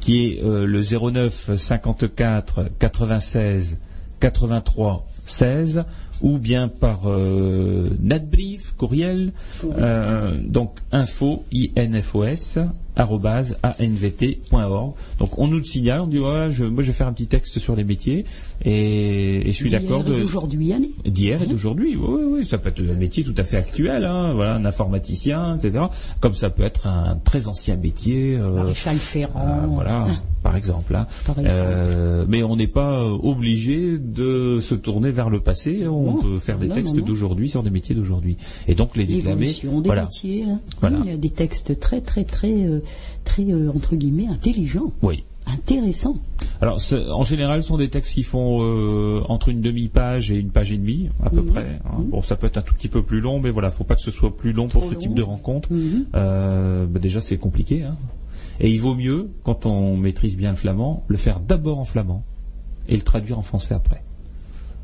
qui 0.00 0.26
est 0.26 0.42
le 0.42 0.82
09 0.82 1.56
54 1.56 2.68
96 2.78 3.78
83 4.20 5.06
16 5.24 5.84
ou 6.22 6.38
bien 6.38 6.68
par 6.68 7.08
euh, 7.08 7.90
netbrief, 8.00 8.74
courriel, 8.76 9.32
euh, 9.64 10.36
donc 10.42 10.78
info, 10.92 11.44
infos, 11.94 12.64
anvt.org. 12.98 14.94
Donc 15.18 15.38
on 15.38 15.48
nous 15.48 15.58
le 15.58 15.64
signale, 15.64 16.00
on 16.02 16.06
dit 16.06 16.18
voilà, 16.18 16.50
je, 16.50 16.64
moi 16.64 16.82
je 16.82 16.88
vais 16.88 16.92
faire 16.92 17.06
un 17.08 17.12
petit 17.12 17.26
texte 17.26 17.58
sur 17.58 17.76
les 17.76 17.84
métiers 17.84 18.24
et, 18.64 19.48
et 19.48 19.52
je 19.52 19.52
suis 19.52 19.68
D'hier 19.68 19.80
d'accord 19.80 20.00
et 20.00 20.10
de 20.10 20.20
d'aujourd'hui, 20.20 20.74
d'hier 21.04 21.42
et 21.42 21.46
d'aujourd'hui. 21.46 21.96
Oui, 21.96 22.22
oui, 22.40 22.46
ça 22.46 22.58
peut 22.58 22.68
être 22.70 22.80
un 22.80 22.94
métier 22.94 23.24
tout 23.24 23.34
à 23.36 23.42
fait 23.42 23.56
actuel, 23.56 24.04
hein, 24.04 24.32
voilà, 24.34 24.54
un 24.54 24.64
informaticien, 24.64 25.56
etc. 25.56 25.84
Comme 26.20 26.34
ça 26.34 26.50
peut 26.50 26.62
être 26.64 26.86
un 26.86 27.16
très 27.24 27.48
ancien 27.48 27.76
métier. 27.76 28.36
euh, 28.36 28.50
Maréchal 28.50 28.96
euh, 28.96 28.98
Ferrand. 28.98 29.66
voilà, 29.68 30.06
par 30.42 30.56
exemple. 30.56 30.94
hein. 30.96 31.06
Par 31.26 31.38
exemple. 31.38 31.58
Euh, 31.66 32.24
mais 32.28 32.42
on 32.42 32.56
n'est 32.56 32.66
pas 32.66 33.00
euh, 33.02 33.16
obligé 33.22 33.98
de 33.98 34.58
se 34.60 34.74
tourner 34.74 35.10
vers 35.10 35.30
le 35.30 35.40
passé. 35.40 35.86
On 35.86 36.02
Non. 36.12 36.22
peut 36.22 36.38
faire 36.38 36.58
des 36.58 36.68
Non, 36.68 36.74
textes 36.74 36.96
d'aujourd'hui 36.98 37.48
sur 37.48 37.62
des 37.62 37.70
métiers 37.70 37.94
d'aujourd'hui. 37.94 38.36
Et 38.66 38.74
donc 38.74 38.96
les 38.96 39.04
déclamer. 39.04 39.40
L'évolution 39.46 39.80
des 39.80 39.86
Voilà. 39.88 40.02
métiers. 40.04 40.44
hein. 40.44 40.60
Voilà. 40.80 40.98
Il 41.04 41.10
y 41.10 41.14
a 41.14 41.16
des 41.16 41.30
textes 41.30 41.78
très, 41.78 42.00
très, 42.00 42.24
très, 42.24 42.54
très 43.24 43.44
euh, 43.50 43.70
entre 43.74 43.96
guillemets, 43.96 44.26
intelligents, 44.28 44.92
Oui. 45.02 45.24
intéressants. 45.46 46.16
Alors, 46.60 46.80
ce- 46.80 47.10
en 47.10 47.22
général, 47.24 47.62
ce 47.62 47.68
sont 47.68 47.76
des 47.76 47.88
textes 47.88 48.14
qui 48.14 48.22
font 48.22 48.58
euh, 48.62 49.22
entre 49.28 49.48
une 49.48 49.60
demi-page 49.62 50.30
et 50.30 50.36
une 50.38 50.50
page 50.50 50.72
et 50.72 50.76
demie, 50.78 51.08
à 51.22 51.30
peu 51.30 51.40
Mhm. 51.40 51.46
près. 51.46 51.80
hein. 51.84 51.98
Bon, 52.10 52.20
ça 52.22 52.36
peut 52.36 52.46
être 52.46 52.58
un 52.58 52.62
tout 52.62 52.74
petit 52.74 52.88
peu 52.88 53.02
plus 53.02 53.20
long, 53.20 53.38
mais 53.40 53.50
voilà, 53.50 53.70
faut 53.70 53.84
pas 53.84 53.94
que 53.94 54.00
ce 54.02 54.10
soit 54.10 54.36
plus 54.36 54.52
long 54.52 54.68
pour 54.68 54.84
ce 54.84 54.94
type 54.94 55.14
de 55.14 55.22
rencontre. 55.22 55.72
Mhm. 55.72 56.06
Euh, 56.14 56.86
bah, 56.86 56.98
déjà, 57.00 57.20
c'est 57.20 57.36
compliqué. 57.38 57.84
hein. 57.84 57.96
Et 58.60 58.70
il 58.70 58.80
vaut 58.80 58.94
mieux, 58.96 59.30
quand 59.44 59.66
on 59.66 59.96
maîtrise 59.96 60.36
bien 60.36 60.50
le 60.50 60.56
flamand, 60.56 61.04
le 61.06 61.16
faire 61.16 61.38
d'abord 61.40 61.78
en 61.78 61.84
flamand 61.84 62.24
et 62.88 62.96
le 62.96 63.02
traduire 63.02 63.38
en 63.38 63.42
français 63.42 63.72
après. 63.74 64.02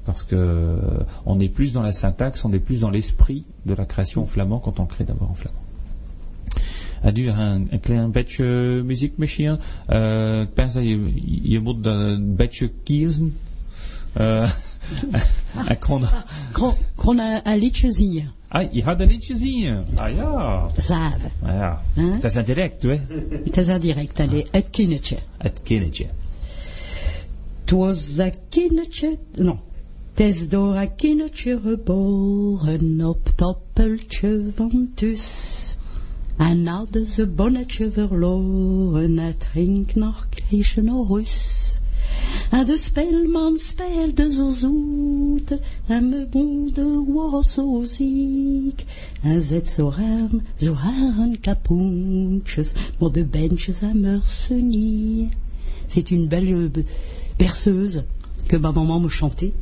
Parce 0.06 0.22
que 0.22 0.78
on 1.26 1.40
est 1.40 1.48
plus 1.48 1.72
dans 1.72 1.82
la 1.82 1.90
syntaxe, 1.93 2.44
on 2.44 2.52
est 2.52 2.59
plus 2.60 2.81
dans 2.81 2.90
l'esprit 2.90 3.44
de 3.66 3.74
la 3.74 3.85
création 3.85 4.22
en 4.22 4.26
flamand 4.26 4.60
quand 4.60 4.78
on 4.78 4.86
crée 4.86 5.02
d'abord 5.05 5.31
en 5.31 5.35
flamand. 5.35 5.56
Adu 7.05 7.28
een, 7.28 7.66
een 7.70 7.81
klein 7.81 8.10
beetje 8.12 8.44
muziek 8.85 9.16
misschien. 9.16 9.52
Ik 10.40 10.55
pense 10.55 10.78
dat 10.78 10.85
je, 10.89 11.12
je 11.43 11.60
moet 11.60 11.86
een 11.86 12.36
beetje 12.36 12.70
kiezen. 12.85 13.36
En 14.14 15.78
kon- 15.78 16.05
Qu'on 16.52 16.72
qu'on 16.94 17.18
a 17.20 17.40
un 17.47 17.59
liedje 17.59 17.93
zingen. 17.93 18.32
ah, 18.48 18.72
je 18.72 18.82
had 18.82 19.01
een 19.01 19.09
liedje 19.09 19.36
zien. 19.36 19.85
Ah 19.94 20.14
ja. 20.14 20.68
Zaven. 20.78 21.31
Ah 21.43 21.55
ja. 21.55 21.82
Hein? 21.94 22.22
Is 22.22 22.36
indirect, 22.36 22.82
hè? 22.82 22.98
Het 23.44 23.56
is 23.56 23.68
indirect. 23.68 24.20
Allez, 24.20 24.48
het 24.51 24.70
kindertje. 24.70 25.16
Het 25.39 25.60
kindertje. 25.62 26.06
Het 27.64 27.70
was 27.70 28.16
een 28.18 28.35
kindertje, 28.48 29.18
non. 29.35 29.59
Het 30.14 30.20
is 30.26 30.48
door 30.48 30.76
een 30.76 30.94
kindertje 30.94 31.60
geboren 31.62 33.05
op 33.06 33.24
het 33.24 33.43
appeltje 33.43 34.43
van 34.55 34.90
Tus. 34.94 35.74
En 36.36 36.66
hadden 36.66 37.06
ze 37.06 37.27
bonnetje 37.27 37.90
verloren, 37.90 39.19
het 39.19 39.44
ging 39.52 39.94
naar 39.94 40.27
Krishnorus. 40.31 41.62
En 42.51 42.66
de 42.66 42.77
spelman 42.77 43.59
speelde 43.59 44.31
zo 44.31 44.51
zoet, 44.51 45.59
en 45.86 46.09
mijn 46.09 46.28
moeder 46.32 47.12
was 47.12 47.52
zo 47.52 47.82
ziek. 47.85 48.85
En 49.23 49.40
zet 49.40 49.69
zo 49.69 49.89
arm, 49.89 50.43
zo 50.59 50.74
haren 50.74 51.40
kapoentjes, 51.40 52.73
maar 52.98 53.12
de 53.12 53.24
bandjes 53.24 53.78
se 54.24 54.55
niet. 54.55 55.32
C'est 55.86 56.11
une 56.11 56.27
belle 56.27 56.55
euh, 56.55 56.70
berceuse 57.36 58.05
que 58.48 58.56
ma 58.56 58.73
maman 58.73 59.01
me 59.01 59.09
chantait. 59.09 59.52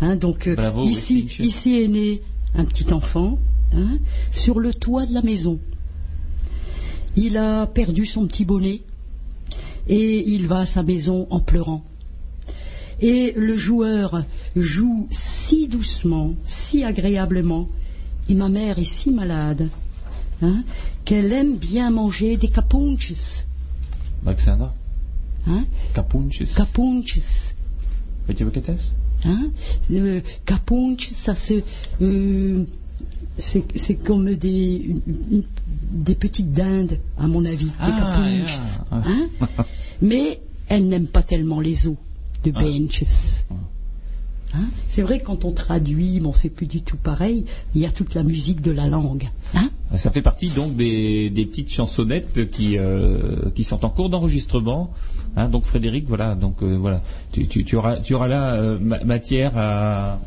Hein, 0.00 0.16
donc 0.16 0.46
euh, 0.46 0.54
Bravo, 0.54 0.84
ici, 0.84 1.26
ici 1.38 1.82
est 1.82 1.88
né 1.88 2.22
un 2.54 2.64
petit 2.64 2.92
enfant 2.92 3.38
hein, 3.72 3.98
sur 4.30 4.58
le 4.58 4.72
toit 4.72 5.06
de 5.06 5.14
la 5.14 5.22
maison. 5.22 5.58
Il 7.16 7.38
a 7.38 7.66
perdu 7.66 8.04
son 8.06 8.26
petit 8.26 8.44
bonnet 8.44 8.82
et 9.88 10.28
il 10.28 10.46
va 10.46 10.60
à 10.60 10.66
sa 10.66 10.82
maison 10.82 11.26
en 11.30 11.40
pleurant. 11.40 11.84
Et 13.00 13.32
le 13.36 13.56
joueur 13.56 14.24
joue 14.54 15.06
si 15.10 15.68
doucement, 15.68 16.34
si 16.44 16.82
agréablement, 16.82 17.68
et 18.28 18.34
ma 18.34 18.48
mère 18.48 18.78
est 18.78 18.84
si 18.84 19.10
malade 19.10 19.68
hein, 20.42 20.64
qu'elle 21.04 21.32
aime 21.32 21.56
bien 21.56 21.90
manger 21.90 22.36
des 22.36 22.48
capunches. 22.48 23.44
Alexander? 24.26 24.66
Hein, 25.46 25.64
capunches. 25.94 27.16
Is? 27.16 27.54
Hein? 29.24 29.50
Euh, 29.92 30.20
capunches, 30.44 31.10
ça 31.12 31.34
c'est 31.34 31.62
euh, 32.02 32.64
c'est 33.38 33.64
c'est 33.76 33.94
comme 33.94 34.34
des 34.34 34.74
une- 34.76 35.00
une- 35.30 35.44
des 35.90 36.14
petites 36.14 36.52
dindes 36.52 36.98
à 37.18 37.26
mon 37.26 37.44
avis, 37.44 37.66
des 37.66 37.70
Ah, 37.80 38.14
capunches. 38.14 38.58
ja. 38.90 39.02
Hein 39.06 39.28
Mais 40.02 40.40
elle 40.68 40.88
n'aime 40.88 41.06
pas 41.06 41.22
tellement 41.22 41.60
les 41.60 41.86
os 41.86 41.96
de 42.44 42.52
Ah. 42.54 42.60
benches. 42.62 43.44
Hein 44.54 44.64
c'est 44.88 45.02
vrai 45.02 45.20
quand 45.20 45.44
on 45.44 45.52
traduit, 45.52 46.20
bon 46.20 46.32
c'est 46.32 46.48
plus 46.48 46.66
du 46.66 46.80
tout 46.82 46.96
pareil. 46.96 47.44
Il 47.74 47.80
y 47.80 47.86
a 47.86 47.90
toute 47.90 48.14
la 48.14 48.22
musique 48.22 48.60
de 48.62 48.70
la 48.70 48.86
langue. 48.86 49.28
Hein 49.54 49.68
Ça 49.94 50.10
fait 50.10 50.22
partie 50.22 50.48
donc 50.48 50.74
des, 50.76 51.30
des 51.30 51.44
petites 51.46 51.70
chansonnettes 51.70 52.50
qui 52.50 52.78
euh, 52.78 53.50
qui 53.54 53.64
sont 53.64 53.84
en 53.84 53.90
cours 53.90 54.08
d'enregistrement. 54.08 54.90
Hein, 55.36 55.48
donc 55.50 55.64
Frédéric, 55.64 56.06
voilà, 56.08 56.34
donc 56.34 56.62
euh, 56.62 56.76
voilà, 56.76 57.02
tu, 57.32 57.46
tu, 57.48 57.64
tu 57.64 57.76
auras 57.76 57.96
tu 57.96 58.14
auras 58.14 58.28
là 58.28 58.54
euh, 58.54 58.78
ma- 58.80 59.02
matière 59.04 59.52
à 59.56 60.18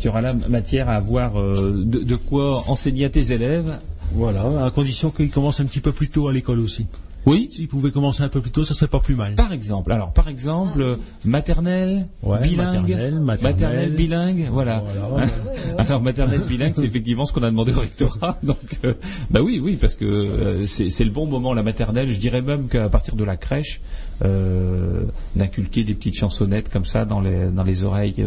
tu 0.00 0.08
auras 0.08 0.20
là 0.20 0.34
matière 0.48 0.88
à 0.90 0.94
avoir 0.96 1.34
de, 1.34 1.84
de 2.02 2.16
quoi 2.16 2.68
enseigner 2.68 3.04
à 3.06 3.10
tes 3.10 3.32
élèves. 3.32 3.78
Voilà, 4.14 4.66
à 4.66 4.70
condition 4.70 5.10
qu'ils 5.10 5.30
commencent 5.30 5.60
un 5.60 5.64
petit 5.64 5.80
peu 5.80 5.92
plus 5.92 6.08
tôt 6.08 6.28
à 6.28 6.32
l'école 6.32 6.60
aussi. 6.60 6.86
Oui. 7.26 7.48
S'ils 7.50 7.68
pouvaient 7.68 7.90
commencer 7.90 8.22
un 8.22 8.28
peu 8.28 8.40
plus 8.40 8.50
tôt, 8.50 8.64
ça 8.64 8.74
serait 8.74 8.88
pas 8.88 9.00
plus 9.00 9.14
mal. 9.14 9.34
Par 9.34 9.52
exemple, 9.52 9.92
alors 9.92 10.12
par 10.12 10.28
exemple, 10.28 10.80
euh, 10.80 10.96
maternelle, 11.24 12.08
Ouais, 12.22 12.40
bilingue, 12.40 12.80
maternelle, 12.82 13.20
maternelle. 13.20 13.92
bilingue, 13.92 14.48
voilà. 14.52 14.82
Voilà, 15.08 15.26
Alors 15.78 16.02
maternelle 16.02 16.40
bilingue, 16.48 16.72
c'est 16.74 16.84
effectivement 16.84 17.26
ce 17.26 17.32
qu'on 17.32 17.42
a 17.42 17.50
demandé 17.50 17.72
au 17.74 17.80
rectorat. 17.80 18.38
Donc, 18.42 18.56
euh, 18.84 18.94
bah 19.30 19.40
oui, 19.42 19.60
oui, 19.62 19.76
parce 19.80 19.94
que 19.94 20.04
euh, 20.04 20.66
c'est 20.66 21.04
le 21.04 21.10
bon 21.10 21.26
moment 21.26 21.54
la 21.54 21.62
maternelle. 21.62 22.10
Je 22.10 22.18
dirais 22.18 22.42
même 22.42 22.68
qu'à 22.68 22.88
partir 22.88 23.14
de 23.16 23.24
la 23.24 23.36
crèche, 23.36 23.80
euh, 24.24 25.04
d'inculquer 25.36 25.84
des 25.84 25.94
petites 25.94 26.16
chansonnettes 26.16 26.68
comme 26.70 26.84
ça 26.84 27.04
dans 27.04 27.20
les 27.20 27.50
dans 27.50 27.64
les 27.64 27.84
oreilles 27.84 28.24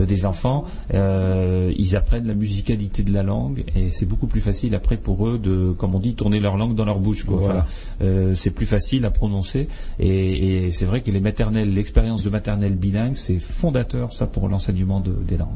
des 0.00 0.26
enfants, 0.26 0.64
euh, 0.94 1.72
ils 1.76 1.96
apprennent 1.96 2.26
la 2.26 2.34
musicalité 2.34 3.02
de 3.02 3.12
la 3.12 3.22
langue 3.22 3.64
et 3.74 3.90
c'est 3.90 4.06
beaucoup 4.06 4.26
plus 4.26 4.40
facile 4.40 4.74
après 4.74 4.96
pour 4.96 5.28
eux 5.28 5.38
de, 5.38 5.72
comme 5.76 5.94
on 5.94 5.98
dit, 6.00 6.14
tourner 6.14 6.40
leur 6.40 6.56
langue 6.56 6.74
dans 6.74 6.84
leur 6.84 6.98
bouche. 6.98 7.24
Quoi. 7.24 7.36
Voilà. 7.38 7.58
Enfin, 7.60 7.66
euh, 8.02 8.34
c'est 8.36 8.50
plus 8.50 8.66
facile 8.66 9.04
à 9.04 9.10
prononcer 9.10 9.68
et, 9.98 10.66
et 10.66 10.72
c'est 10.72 10.84
vrai 10.86 11.00
que 11.00 11.10
les 11.10 11.20
maternelles, 11.20 11.72
l'expérience 11.74 12.22
de 12.22 12.30
maternelle 12.30 12.74
bilingue, 12.76 13.16
c'est 13.16 13.38
fondateur 13.40 14.12
ça 14.12 14.26
pour 14.26 14.48
l'enseignement 14.48 15.00
de- 15.00 15.16
des 15.26 15.36
langues, 15.36 15.48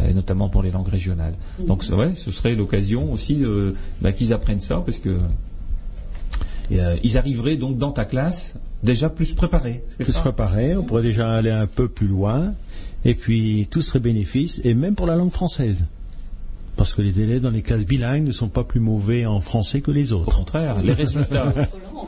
euh, 0.00 0.08
et 0.08 0.14
notamment 0.14 0.48
pour 0.48 0.62
les 0.62 0.70
langues 0.72 0.88
régionales. 0.88 1.34
Donc 1.66 1.84
c'est 1.84 1.94
vrai, 1.94 2.14
ce 2.16 2.30
serait 2.32 2.54
l'occasion 2.56 3.12
aussi 3.12 3.36
de- 3.36 3.74
bah, 4.00 4.12
qu'ils 4.12 4.32
apprennent 4.32 4.60
ça 4.60 4.82
parce 4.84 4.98
que 4.98 5.18
et, 6.70 6.80
euh, 6.80 6.96
ils 7.02 7.18
arriveraient 7.18 7.56
donc 7.56 7.76
dans 7.78 7.92
ta 7.92 8.04
classe 8.04 8.54
déjà 8.82 9.08
plus 9.10 9.32
préparés. 9.34 9.84
ça? 10.00 10.04
serait 10.04 10.32
pareil, 10.32 10.74
on 10.76 10.82
pourrait 10.82 11.02
déjà 11.02 11.30
aller 11.32 11.50
un 11.50 11.66
peu 11.66 11.88
plus 11.88 12.06
loin, 12.06 12.54
et 13.04 13.14
puis 13.14 13.66
tout 13.70 13.82
serait 13.82 14.00
bénéfice, 14.00 14.60
et 14.64 14.74
même 14.74 14.94
pour 14.94 15.06
la 15.06 15.16
langue 15.16 15.30
française. 15.30 15.84
Parce 16.76 16.92
que 16.92 17.02
les 17.02 17.20
élèves 17.20 17.40
dans 17.42 17.50
les 17.50 17.62
classes 17.62 17.84
bilingues 17.86 18.26
ne 18.26 18.32
sont 18.32 18.48
pas 18.48 18.64
plus 18.64 18.80
mauvais 18.80 19.26
en 19.26 19.40
français 19.40 19.80
que 19.80 19.90
les 19.92 20.12
Au 20.12 20.20
autres. 20.22 20.36
contraire, 20.36 20.82
les 20.82 20.92
résultats, 21.04 21.52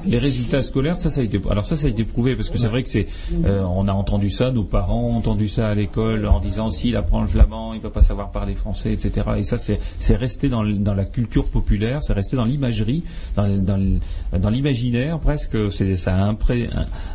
les 0.05 0.19
résultats 0.19 0.63
scolaires, 0.63 0.99
ça, 0.99 1.11
ça 1.11 1.21
a 1.21 1.25
été, 1.25 1.41
alors 1.51 1.67
ça, 1.67 1.77
ça 1.77 1.87
a 1.87 1.91
été 1.91 2.05
prouvé 2.05 2.37
parce 2.37 2.49
que 2.51 2.59
c'est 2.59 2.67
vrai 2.69 2.83
que 2.83 2.89
c'est, 2.89 3.07
euh, 3.45 3.63
on 3.63 3.89
a 3.89 3.93
entendu 3.93 4.31
ça, 4.31 4.51
nos 4.51 4.65
parents 4.65 5.03
ont 5.03 5.17
entendu 5.17 5.49
ça 5.49 5.69
à 5.69 5.75
l'école 5.75 6.27
en 6.27 6.41
disant 6.41 6.69
s'il 6.71 6.97
apprend 6.97 7.21
le 7.21 7.27
flamand, 7.27 7.75
il 7.75 7.81
va 7.81 7.91
pas 7.91 8.03
savoir 8.03 8.31
parler 8.33 8.55
français, 8.55 8.93
etc. 8.93 9.27
Et 9.39 9.43
ça, 9.43 9.59
c'est, 9.59 9.79
c'est 9.99 10.17
resté 10.17 10.49
dans, 10.49 10.63
le- 10.63 10.75
dans 10.75 10.95
la 10.95 11.05
culture 11.05 11.47
populaire, 11.47 12.03
c'est 12.03 12.13
resté 12.13 12.37
dans 12.37 12.45
l'imagerie, 12.45 13.03
dans, 13.37 13.49
dans, 13.63 13.99
dans 14.39 14.51
l'imaginaire 14.51 15.19
presque. 15.19 15.57
C'est, 15.73 15.97
ça 15.97 16.15
a, 16.17 16.33
impré- 16.33 16.69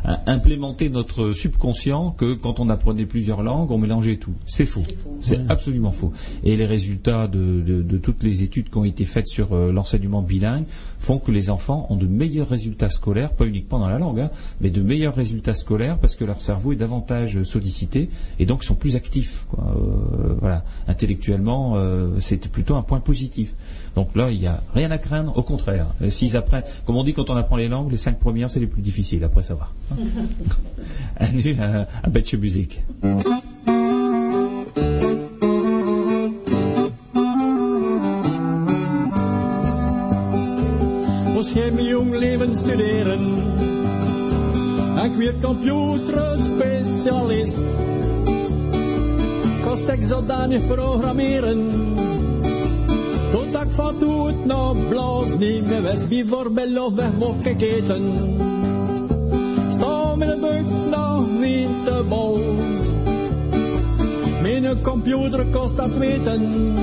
a- 0.04 0.12
a 0.14 0.30
implémenté 0.32 0.88
notre 0.90 1.32
subconscient 1.32 2.10
que 2.10 2.34
quand 2.34 2.60
on 2.60 2.68
apprenait 2.68 3.06
plusieurs 3.06 3.42
langues, 3.42 3.70
on 3.70 3.78
mélangeait 3.78 4.16
tout. 4.16 4.34
C'est 4.46 4.66
faux. 4.66 4.84
C'est 5.20 5.40
absolument 5.48 5.90
faux. 5.90 6.12
Et 6.44 6.56
les 6.56 6.66
résultats 6.66 7.28
de, 7.28 7.60
de- 7.60 7.82
de 7.82 7.98
toutes 7.98 8.22
les 8.22 8.42
études 8.42 8.70
qui 8.70 8.76
ont 8.78 8.84
été 8.84 9.04
faites 9.04 9.26
sur 9.28 9.52
euh, 9.54 9.72
l'enseignement 9.72 10.22
bilingue 10.22 10.64
font 11.02 11.18
que 11.18 11.32
les 11.32 11.50
enfants 11.50 11.86
ont 11.90 11.96
de 11.96 12.06
meilleurs 12.06 12.48
résultats 12.48 12.88
scolaires, 12.88 13.32
pas 13.32 13.44
uniquement 13.44 13.80
dans 13.80 13.88
la 13.88 13.98
langue, 13.98 14.20
hein, 14.20 14.30
mais 14.60 14.70
de 14.70 14.80
meilleurs 14.80 15.16
résultats 15.16 15.52
scolaires 15.54 15.98
parce 15.98 16.14
que 16.14 16.24
leur 16.24 16.40
cerveau 16.40 16.72
est 16.72 16.76
davantage 16.76 17.42
sollicité 17.42 18.08
et 18.38 18.46
donc 18.46 18.62
ils 18.62 18.66
sont 18.66 18.76
plus 18.76 18.94
actifs. 18.94 19.46
Euh, 19.58 20.34
voilà, 20.40 20.64
intellectuellement, 20.86 21.74
euh, 21.74 22.20
c'était 22.20 22.48
plutôt 22.48 22.76
un 22.76 22.82
point 22.82 23.00
positif. 23.00 23.52
Donc 23.96 24.14
là, 24.14 24.30
il 24.30 24.38
n'y 24.38 24.46
a 24.46 24.62
rien 24.74 24.90
à 24.92 24.98
craindre, 24.98 25.36
au 25.36 25.42
contraire. 25.42 25.88
Euh, 26.02 26.08
S'ils 26.08 26.36
apprennent, 26.36 26.62
comme 26.86 26.96
on 26.96 27.04
dit 27.04 27.14
quand 27.14 27.30
on 27.30 27.36
apprend 27.36 27.56
les 27.56 27.68
langues, 27.68 27.90
les 27.90 27.96
cinq 27.96 28.18
premières 28.18 28.48
c'est 28.48 28.60
les 28.60 28.68
plus 28.68 28.82
difficiles. 28.82 29.24
Après, 29.24 29.42
ça 29.42 29.54
va. 29.56 29.70
Un 31.18 31.32
nu, 31.32 31.56
un, 31.60 31.86
un 32.04 32.10
beetje 32.10 32.36
musique. 32.36 32.82
Geen 41.52 41.84
jong 41.84 42.16
leven 42.16 42.56
studeren. 42.56 43.34
Ik 45.04 45.12
werd 45.16 45.42
computerspecialist. 45.42 47.58
Kost 49.62 49.88
ik 49.88 50.02
zodanig 50.02 50.66
programmeren. 50.66 51.70
Tot 53.30 53.62
ik 53.62 53.70
van 53.70 53.94
het 54.26 54.44
nog 54.44 54.88
bloos 54.88 55.28
niet 55.38 55.66
meer 55.66 55.82
wist. 55.82 56.08
Bijvoorbeeld 56.08 56.78
of 56.78 56.94
weg 56.94 57.12
mocht 57.18 57.42
geketen. 57.42 58.12
Sta 59.70 60.16
met 60.16 60.28
de 60.28 60.36
buik 60.40 60.66
nog 60.90 61.26
niet 61.40 61.68
te 61.84 62.04
bol. 62.08 62.40
Mijn 64.42 64.82
computer 64.82 65.46
kost 65.46 65.76
dat 65.76 65.96
weten. 65.96 66.74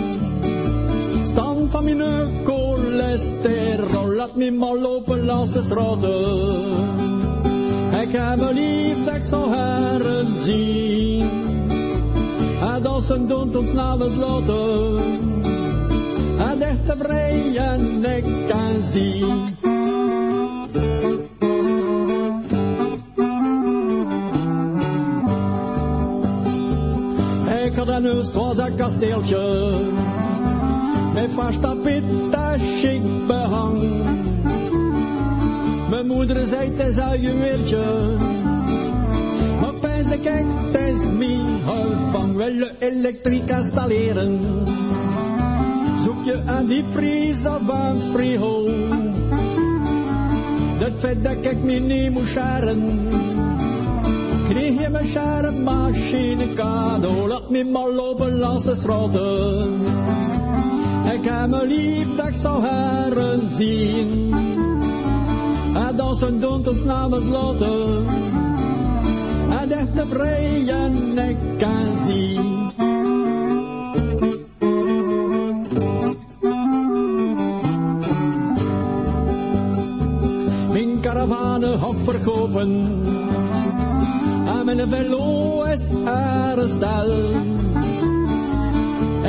Stand 1.29 1.71
van 1.71 1.83
mijn 1.83 2.01
cholesterol, 2.43 4.13
laat 4.15 4.35
me 4.35 4.51
maar 4.51 4.75
lopen 4.75 5.25
langs 5.25 5.51
de 5.51 5.61
straten. 5.61 6.69
Ik 8.01 8.11
heb 8.11 8.37
me 8.37 8.53
lief 8.53 9.15
ik 9.15 9.25
zou 9.25 9.53
heren 9.53 10.27
zien. 10.43 11.29
En 12.61 12.81
dat 12.81 13.03
ze 13.03 13.25
doen 13.27 13.57
ons 13.57 13.73
namens 13.73 14.15
laten. 14.15 14.97
En 16.37 16.61
echt 16.61 16.85
tevreden 16.85 18.05
ik 18.15 18.25
kan 18.47 18.83
zien. 18.83 19.57
Ik 27.65 27.75
had 27.75 27.87
een 27.87 28.05
huis, 28.05 28.25
het 28.25 28.35
was 28.35 28.57
een 28.57 28.75
kasteeltje. 28.75 30.08
Met 31.13 31.29
vast 31.35 31.61
tapijt 31.61 32.03
en 32.31 32.59
chic 32.59 33.01
behang. 33.27 33.81
Mijn 35.89 36.07
moeder 36.07 36.47
zei 36.47 36.71
het 36.75 36.87
is 36.87 36.97
een 36.97 37.21
juweeltje. 37.21 37.83
Maar 39.61 39.73
pijs 39.73 40.07
de 40.07 40.19
kijk, 40.19 40.45
het 40.71 40.95
is 40.95 41.05
mijn 41.17 41.59
van 42.11 42.35
willen 42.35 42.75
elektriek 42.79 43.49
installeren. 43.49 44.39
Zoek 46.03 46.25
je 46.25 46.39
een 46.45 46.67
diepvries 46.67 47.45
of 47.45 47.67
een 47.67 48.01
frigo. 48.13 48.65
Dat 50.79 50.91
vet 50.97 51.23
dat 51.23 51.51
ik 51.51 51.63
me 51.63 51.73
niet 51.73 52.11
moet 52.11 52.27
scharen. 52.27 53.07
Kreeg 54.49 54.81
je 54.81 54.89
mijn 54.89 55.07
scharenmachine 55.07 56.53
cadeau. 56.53 57.27
Laat 57.27 57.49
me 57.49 57.65
maar 57.65 57.89
lopen 57.89 58.37
langs 58.37 58.63
de 58.63 58.75
straten. 58.75 59.81
Ik 61.13 61.25
heb 61.25 61.49
me 61.49 61.65
lief 61.65 62.15
dat 62.15 62.27
ik 62.27 62.35
zou 62.35 62.63
heren 62.65 63.55
zien. 63.55 64.33
En 65.75 65.95
dat 65.95 66.17
ze 66.17 66.39
doen 66.39 66.67
ons 66.67 66.83
namens 66.83 67.27
laten. 67.27 68.05
En 69.59 69.71
echt 69.71 69.95
tevreden 69.95 71.17
ik 71.17 71.37
kan 71.57 71.97
zien. 72.05 72.71
Mijn 80.71 80.99
caravane 81.01 81.67
hok 81.67 81.99
verkopen. 82.03 82.85
En 84.57 84.65
mijn 84.65 84.89
velo 84.89 85.63
is 85.63 85.89
er 86.05 86.69
stel. 86.69 87.11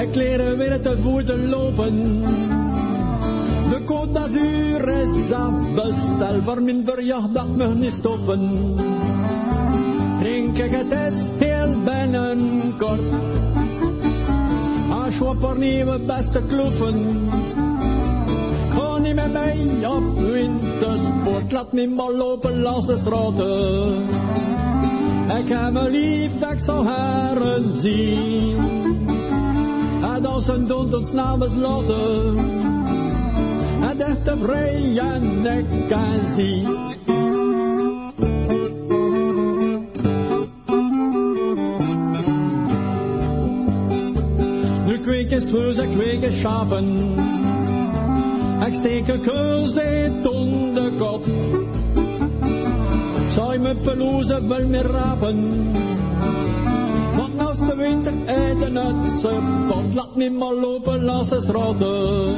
Ik 0.01 0.15
leren 0.15 0.59
weer 0.59 0.81
te 0.83 0.97
voeten 1.03 1.49
lopen. 1.49 2.23
De 3.71 3.81
Côte 3.85 4.13
d'Azur 4.13 4.89
is 4.89 5.33
afbestel. 5.33 6.43
Voor 6.43 6.63
mijn 6.63 6.85
verjaardag 6.85 7.47
mag 7.57 7.75
niet 7.75 7.93
stoppen. 7.93 8.75
Denk 10.23 10.59
ik, 10.59 10.71
het 10.71 11.13
is 11.13 11.19
heel 11.39 11.75
binnenkort. 11.85 13.01
Als 14.91 15.15
je 15.15 15.35
voor 15.41 15.59
nieuwe 15.59 15.99
beste 15.99 16.43
kloeven. 16.49 17.29
Ga 18.75 18.99
niet 18.99 19.15
met 19.15 19.33
mij 19.33 19.69
op 19.87 20.19
wintersport. 20.19 21.53
Laat 21.53 21.73
me 21.73 21.89
maar 21.89 22.13
lopen 22.13 22.61
langs 22.61 22.87
de 22.87 22.97
straten. 22.97 23.93
Ik 25.39 25.49
heb 25.49 25.73
me 25.73 25.91
lief 25.91 26.31
dat 26.39 26.53
ik 26.53 27.81
zien. 27.81 28.80
En 30.21 30.27
als 30.27 30.45
ze 30.45 30.67
doen 30.67 30.95
ons 30.95 31.13
namens 31.13 31.55
laten. 31.55 32.39
En 33.83 34.01
echt 34.01 34.25
tevreden 34.25 35.59
ik 35.59 35.89
kan 35.89 36.27
zien. 36.37 36.67
Nu 44.87 44.99
kweek 44.99 45.31
is 45.31 45.51
huis, 45.51 45.77
ik 45.77 45.91
kweek 45.91 46.23
is 46.23 46.39
schapen. 46.39 47.15
Ik 48.67 48.75
steek 48.75 49.09
een 49.09 49.21
keus 49.21 49.75
in 49.75 50.23
de 50.75 50.93
kop. 50.99 51.25
Zou 53.35 53.53
je 53.53 53.59
mijn 53.59 53.81
pelouse 53.81 54.47
wel 54.47 54.67
meer 54.67 54.87
rapen? 54.87 55.71
Want 58.31 58.43
als 58.47 58.71
de 58.71 58.71
winter 58.71 58.71
eten 58.71 58.77
het 58.77 59.21
support, 59.21 59.95
laat 59.95 60.17
me 60.17 60.31
maar 60.31 60.55
lopen 60.55 61.05
langs 61.05 61.29
de 61.29 61.41
straten. 61.41 62.35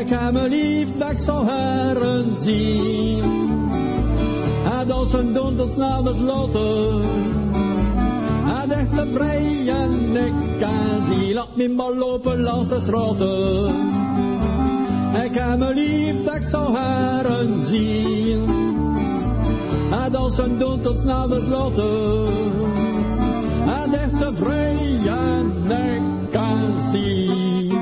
Ik 0.00 0.08
heb 0.08 0.32
me 0.32 0.48
lief 0.48 0.88
dat 0.98 1.10
ik 1.10 1.18
zou 1.18 1.46
heren 1.48 2.36
zien. 2.38 3.22
En 4.80 4.90
als 4.90 5.10
ze 5.10 5.32
doen 5.32 5.60
ons 5.60 5.76
namens 5.76 6.18
laten. 6.18 7.02
En 8.62 8.70
echt 8.70 8.94
tevreden 8.96 10.16
ik 10.16 10.32
vakantie. 10.58 11.34
Laat 11.34 11.56
me 11.56 11.68
maar 11.68 11.94
lopen 11.94 12.40
langs 12.40 12.68
de 12.68 12.80
straten. 12.84 13.74
Ik 15.24 15.34
heb 15.34 15.58
me 15.58 15.74
lief 15.74 16.24
dat 16.24 16.34
ik 16.34 16.44
zou 16.44 16.76
haren 16.76 17.66
zien. 17.66 18.44
En 19.90 20.12
dansen 20.12 20.58
doen 20.58 20.80
tot 20.80 20.98
s'avonds 20.98 21.46
later. 21.46 22.83
En 23.94 24.00
echt 24.00 24.22
een 24.22 24.36
vrije 24.36 25.10
vakantie. 26.30 27.72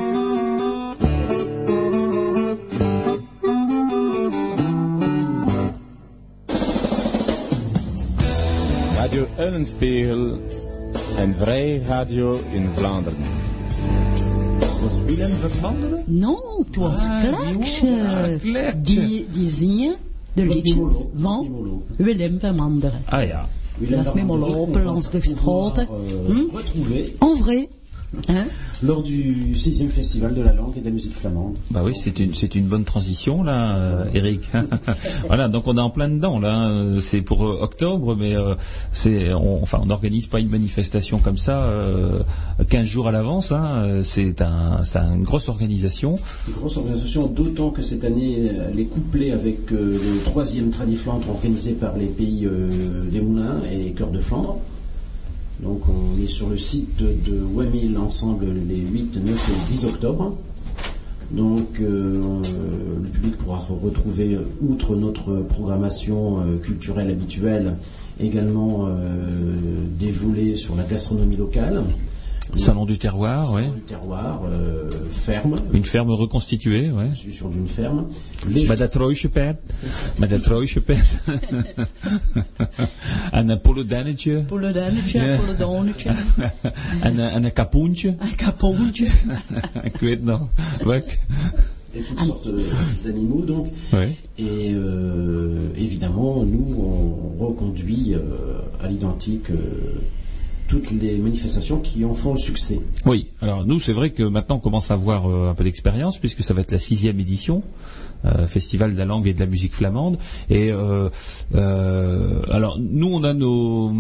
Radio 8.97 9.27
Eulenspiegel, 9.39 10.39
een 11.19 11.35
vrij 11.39 11.83
radio 11.87 12.41
in 12.53 12.69
Vlaanderen. 12.75 13.19
Was 14.59 15.17
Willem 15.17 15.31
Vermanderen? 15.31 16.03
Non, 16.07 16.65
het 16.67 16.77
was 16.77 17.09
Ah, 17.09 17.21
Klerkje. 18.41 18.81
Die, 18.83 19.27
die 19.33 19.51
zingen 19.51 19.95
de 20.33 20.47
liedjes 20.47 21.05
van. 21.15 21.83
Willem 21.97 22.41
van 22.41 22.55
Manderen. 22.55 23.03
Ah 23.05 23.27
ja. 23.27 23.49
Willem 23.79 24.05
Laat 24.05 24.15
me 24.15 24.25
maar 24.25 24.39
Vermanderen, 24.39 24.57
lopen 24.57 24.73
qu'on 24.73 24.93
langs 24.93 25.11
de 25.11 25.19
euh, 25.91 26.27
Hmm? 26.27 26.57
retrouver 26.57 27.13
En 27.19 27.37
vrai. 27.37 27.69
Hein? 28.29 28.45
lors 28.83 29.03
du 29.03 29.53
6e 29.55 29.89
Festival 29.91 30.35
de 30.35 30.43
la 30.43 30.53
langue 30.53 30.77
et 30.77 30.81
de 30.81 30.85
la 30.87 30.91
musique 30.91 31.15
flamande. 31.15 31.55
Bah 31.71 31.83
oui, 31.85 31.93
c'est 31.95 32.19
une 32.19 32.35
c'est 32.35 32.55
une 32.57 32.67
bonne 32.67 32.83
transition 32.85 33.43
là, 33.45 33.77
euh, 33.77 34.05
Eric. 34.13 34.41
voilà, 35.29 35.49
donc 35.49 35.69
on 35.69 35.77
est 35.77 35.81
en 35.81 35.89
plein 35.91 36.09
dedans 36.09 36.41
là. 36.41 36.69
euh, 36.69 36.99
C'est 37.01 37.23
pour 37.23 37.47
euh, 37.47 37.59
octobre, 37.63 38.17
mais 38.17 38.35
euh, 38.35 38.55
c'est 38.91 39.33
on, 39.33 39.63
enfin 39.63 39.79
on 39.81 39.87
n'organise 39.87 40.27
pas 40.27 40.41
une 40.41 40.49
manifestation 40.49 41.19
comme 41.21 41.39
ça 41.39 41.63
euh, 41.63 42.19
15 42.69 42.85
jours 42.87 43.07
à 43.09 43.13
l'avance. 43.13 43.53
Hein, 43.53 44.01
c'est 44.03 44.43
un 44.43 44.83
c'est 44.83 44.99
une 44.99 45.23
grosse 45.23 45.49
organisation. 45.49 46.17
Une 46.49 46.55
grosse 46.55 46.77
organisation, 46.77 47.29
d'autant 47.29 47.71
que 47.71 47.83
cette 47.83 48.05
année, 48.05 48.51
elle 48.71 48.81
est 48.81 48.87
couplée 48.87 49.31
avec 49.33 49.71
le 49.71 50.01
troisième 50.25 50.71
Tradiflandre 50.71 51.31
organisé 51.31 51.73
par 51.73 51.97
les 51.97 52.07
pays 52.07 52.49
Les 53.13 53.21
Moulins 53.21 53.61
et 53.71 53.93
Cœur 53.93 54.11
de 54.11 54.19
Flandre. 54.19 54.59
Donc 55.63 55.83
on 55.89 56.21
est 56.23 56.27
sur 56.27 56.49
le 56.49 56.59
site 56.59 56.97
de 56.99 57.39
Wemil 57.55 57.97
ensemble 57.99 58.47
les 58.69 58.79
8, 58.81 59.17
9 59.25 59.49
et 59.69 59.73
10 59.73 59.85
octobre. 59.85 60.35
Donc 61.31 61.81
euh, 61.81 62.21
le 63.03 63.09
public 63.09 63.37
pourra 63.39 63.59
re- 63.59 63.79
retrouver, 63.85 64.35
euh, 64.35 64.41
outre 64.69 64.97
notre 64.97 65.37
programmation 65.49 66.41
euh, 66.41 66.59
culturelle 66.59 67.09
habituelle, 67.11 67.77
également 68.21 68.87
euh, 68.87 69.25
des 69.99 70.11
volets 70.11 70.57
sur 70.57 70.75
la 70.75 70.83
gastronomie 70.83 71.37
locale. 71.37 71.83
Salon 72.55 72.85
du 72.87 72.99
terroir, 72.99 73.45
Salon 73.47 73.57
ouais. 73.57 73.75
du 73.75 73.81
terroir, 73.81 74.43
euh, 74.45 74.91
ferme, 75.11 75.61
Une 75.73 75.85
ferme 75.85 76.11
reconstituée, 76.11 76.91
ouais. 76.91 77.09
je 77.13 77.19
suis 77.19 77.33
sur 77.35 77.49
d'une 77.49 77.67
ferme. 77.67 78.07
Les 78.49 78.67
Maar 78.67 78.77
dat 78.77 78.95
rooisjepet, 78.95 79.57
maar 80.19 80.29
dat 80.29 80.47
rooisjepet. 80.47 80.99
en 83.33 83.49
een 83.51 83.61
polodannetje. 83.61 84.45
Dametje, 84.73 85.19
Ja. 85.21 85.37
pour 85.37 85.47
le 85.47 85.57
donnetje. 85.59 86.11
en, 87.01 87.19
een- 87.19 87.31
en 87.31 87.45
een 87.45 87.53
kapoentje. 87.53 88.09
Un 88.09 88.35
capondje. 88.37 89.07
Ik 89.91 89.97
weet 90.01 90.25
nog. 90.25 90.49
Welk? 90.85 91.07
et 91.95 92.07
toutes 92.07 92.25
sortes 92.25 92.49
d'animaux 93.05 93.45
donc. 93.47 93.67
Ouais. 93.93 94.17
Et 94.39 94.73
euh, 94.75 95.59
évidemment, 95.77 96.43
nous, 96.45 96.75
on 96.79 97.45
reconduit 97.45 98.15
euh, 98.15 98.21
à 98.83 98.89
l'identique 98.89 99.51
euh, 99.51 100.01
toutes 100.73 100.91
les 100.91 101.19
manifestations 101.19 101.81
qui 101.81 102.03
en 102.07 102.15
font 102.15 102.33
le 102.33 102.39
succès. 102.39 102.81
Oui, 103.05 103.27
alors 103.43 103.67
nous 103.67 103.79
c'est 103.79 103.93
vrai 103.93 104.09
que 104.11 104.23
maintenant 104.23 104.57
on 104.57 104.61
commence 104.61 104.91
à 104.91 104.95
avoir 104.95 105.29
euh, 105.29 105.51
un 105.51 105.55
peu 105.55 105.65
d'expérience 105.65 106.17
puisque 106.17 106.43
ça 106.43 106.55
va 106.55 106.63
être 106.63 106.73
la 106.73 106.79
sixième 106.79 107.21
édition. 107.21 107.63
euh, 108.25 108.47
Festival 108.47 108.95
de 108.95 108.99
la 108.99 109.05
langue 109.05 109.27
et 109.27 109.35
de 109.35 109.41
la 109.41 109.47
musique 109.47 109.75
flamande 109.75 110.17
et 110.49 110.71
euh, 110.71 111.09
alors 112.51 112.79
nous 112.81 113.09
on 113.13 113.23
a 113.25 113.35
nos 113.35 113.93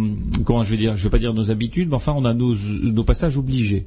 comment 0.44 0.62
je 0.64 0.70
vais 0.70 0.76
dire 0.76 0.96
je 0.96 1.02
vais 1.04 1.10
pas 1.10 1.18
dire 1.18 1.34
nos 1.34 1.50
habitudes 1.50 1.88
mais 1.90 1.96
enfin 1.96 2.14
on 2.16 2.24
a 2.24 2.32
nos 2.32 3.04
passages 3.04 3.36
obligés 3.36 3.86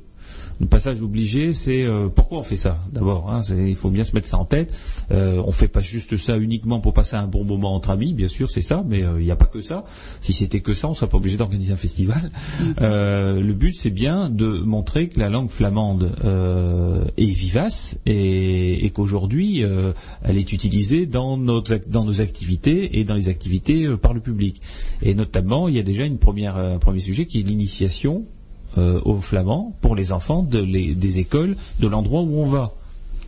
le 0.59 0.67
passage 0.67 1.01
obligé, 1.01 1.53
c'est 1.53 1.83
euh, 1.83 2.07
pourquoi 2.07 2.39
on 2.39 2.41
fait 2.41 2.55
ça 2.55 2.79
D'abord, 2.91 3.29
hein, 3.31 3.41
il 3.57 3.75
faut 3.75 3.89
bien 3.89 4.03
se 4.03 4.13
mettre 4.13 4.27
ça 4.27 4.37
en 4.37 4.45
tête. 4.45 4.73
Euh, 5.11 5.41
on 5.45 5.51
fait 5.51 5.67
pas 5.67 5.81
juste 5.81 6.15
ça 6.17 6.37
uniquement 6.37 6.79
pour 6.79 6.93
passer 6.93 7.15
un 7.15 7.27
bon 7.27 7.43
moment 7.43 7.75
entre 7.75 7.89
amis, 7.89 8.13
bien 8.13 8.27
sûr, 8.27 8.49
c'est 8.49 8.61
ça, 8.61 8.83
mais 8.87 9.03
euh, 9.03 9.19
il 9.19 9.25
n'y 9.25 9.31
a 9.31 9.35
pas 9.35 9.45
que 9.45 9.61
ça. 9.61 9.83
Si 10.21 10.33
c'était 10.33 10.61
que 10.61 10.73
ça, 10.73 10.87
on 10.87 10.93
serait 10.93 11.09
pas 11.09 11.17
obligé 11.17 11.37
d'organiser 11.37 11.73
un 11.73 11.77
festival. 11.77 12.31
Euh, 12.81 13.39
le 13.39 13.53
but, 13.53 13.73
c'est 13.73 13.89
bien 13.89 14.29
de 14.29 14.45
montrer 14.59 15.07
que 15.07 15.19
la 15.19 15.29
langue 15.29 15.49
flamande 15.49 16.15
euh, 16.23 17.05
est 17.17 17.25
vivace 17.25 17.97
et, 18.05 18.85
et 18.85 18.89
qu'aujourd'hui, 18.89 19.63
euh, 19.63 19.93
elle 20.23 20.37
est 20.37 20.51
utilisée 20.51 21.05
dans, 21.05 21.37
notre, 21.37 21.79
dans 21.87 22.03
nos 22.03 22.21
activités 22.21 22.99
et 22.99 23.03
dans 23.03 23.13
les 23.13 23.29
activités 23.29 23.87
par 24.01 24.13
le 24.13 24.19
public. 24.19 24.61
Et 25.01 25.15
notamment, 25.15 25.67
il 25.67 25.75
y 25.75 25.79
a 25.79 25.83
déjà 25.83 26.05
une 26.05 26.17
première, 26.17 26.57
un 26.57 26.79
premier 26.79 26.99
sujet 26.99 27.25
qui 27.25 27.39
est 27.39 27.43
l'initiation 27.43 28.25
euh, 28.77 28.99
au 29.05 29.21
flamand 29.21 29.75
pour 29.81 29.95
les 29.95 30.11
enfants 30.11 30.43
de 30.43 30.59
les- 30.59 30.95
des 30.95 31.19
écoles 31.19 31.55
de 31.79 31.87
l'endroit 31.87 32.21
où 32.21 32.39
on 32.39 32.45
va. 32.45 32.71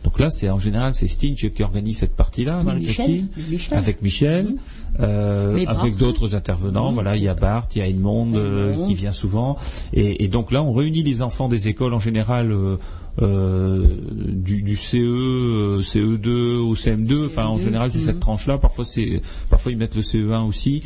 Donc 0.04 0.20
là, 0.20 0.30
c'est 0.30 0.48
en 0.48 0.60
général 0.60 0.94
c'est 0.94 1.08
Stinch 1.08 1.50
qui 1.52 1.62
organise 1.64 1.98
cette 1.98 2.14
partie-là, 2.14 2.62
Oui, 2.64 2.74
Michel, 2.86 3.24
Michel. 3.50 3.76
avec 3.78 4.00
Michel, 4.00 4.54
euh, 5.00 5.54
Mais 5.54 5.66
avec 5.66 5.96
d'autres 5.96 6.34
intervenants. 6.36 6.88
Mhm. 6.90 6.94
Voilà, 6.94 7.16
il 7.16 7.22
y 7.24 7.28
a 7.28 7.34
Bart, 7.34 7.66
il 7.74 7.78
y 7.78 7.82
a 7.82 7.88
Edmond 7.88 8.32
euh, 8.36 8.86
qui 8.86 8.94
vient 8.94 9.10
souvent, 9.12 9.56
et, 9.92 10.24
et 10.24 10.28
donc 10.28 10.52
là, 10.52 10.62
on 10.62 10.72
réunit 10.72 11.02
les 11.02 11.20
enfants 11.20 11.48
des 11.48 11.66
écoles 11.68 11.94
en 11.94 12.00
général. 12.00 12.52
euh, 12.52 12.76
euh, 13.20 13.82
du, 14.16 14.62
du 14.62 14.76
CE, 14.76 14.96
euh, 14.96 15.80
CE2 15.82 16.58
au 16.58 16.76
CM2, 16.76 17.26
enfin 17.26 17.46
en 17.46 17.56
CE2, 17.58 17.62
général 17.64 17.90
c'est 17.90 17.98
mhm. 17.98 18.04
cette 18.04 18.20
tranche-là. 18.20 18.58
Parfois 18.58 18.84
c'est, 18.84 19.20
parfois 19.50 19.72
ils 19.72 19.78
mettent 19.78 19.96
le 19.96 20.02
CE1 20.02 20.46
aussi, 20.46 20.84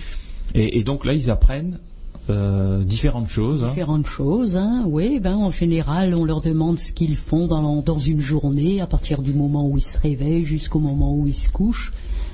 et, 0.54 0.78
et 0.78 0.82
donc 0.82 1.04
là 1.04 1.12
ils 1.12 1.30
apprennent 1.30 1.78
euh, 2.30 2.84
différentes 2.84 3.28
choses. 3.28 3.64
hein. 3.64 3.68
Différentes 3.68 4.06
choses, 4.06 4.56
hein. 4.56 4.84
Oui, 4.86 5.18
ben 5.20 5.34
en 5.36 5.50
général, 5.50 6.14
on 6.14 6.24
leur 6.24 6.40
demande 6.40 6.78
ce 6.78 6.92
qu'ils 6.92 7.16
font 7.16 7.46
dans, 7.46 7.82
dans 7.82 7.98
une 7.98 8.20
journée, 8.20 8.80
à 8.80 8.86
partir 8.86 9.22
du 9.22 9.32
moment 9.32 9.66
où 9.66 9.76
ils 9.78 9.82
se 9.82 9.98
réveillent 10.00 10.44
jusqu'au 10.44 10.78
moment 10.78 11.14
où 11.14 11.26
ils 11.26 11.34
se 11.34 11.50
couchent, 11.50 11.92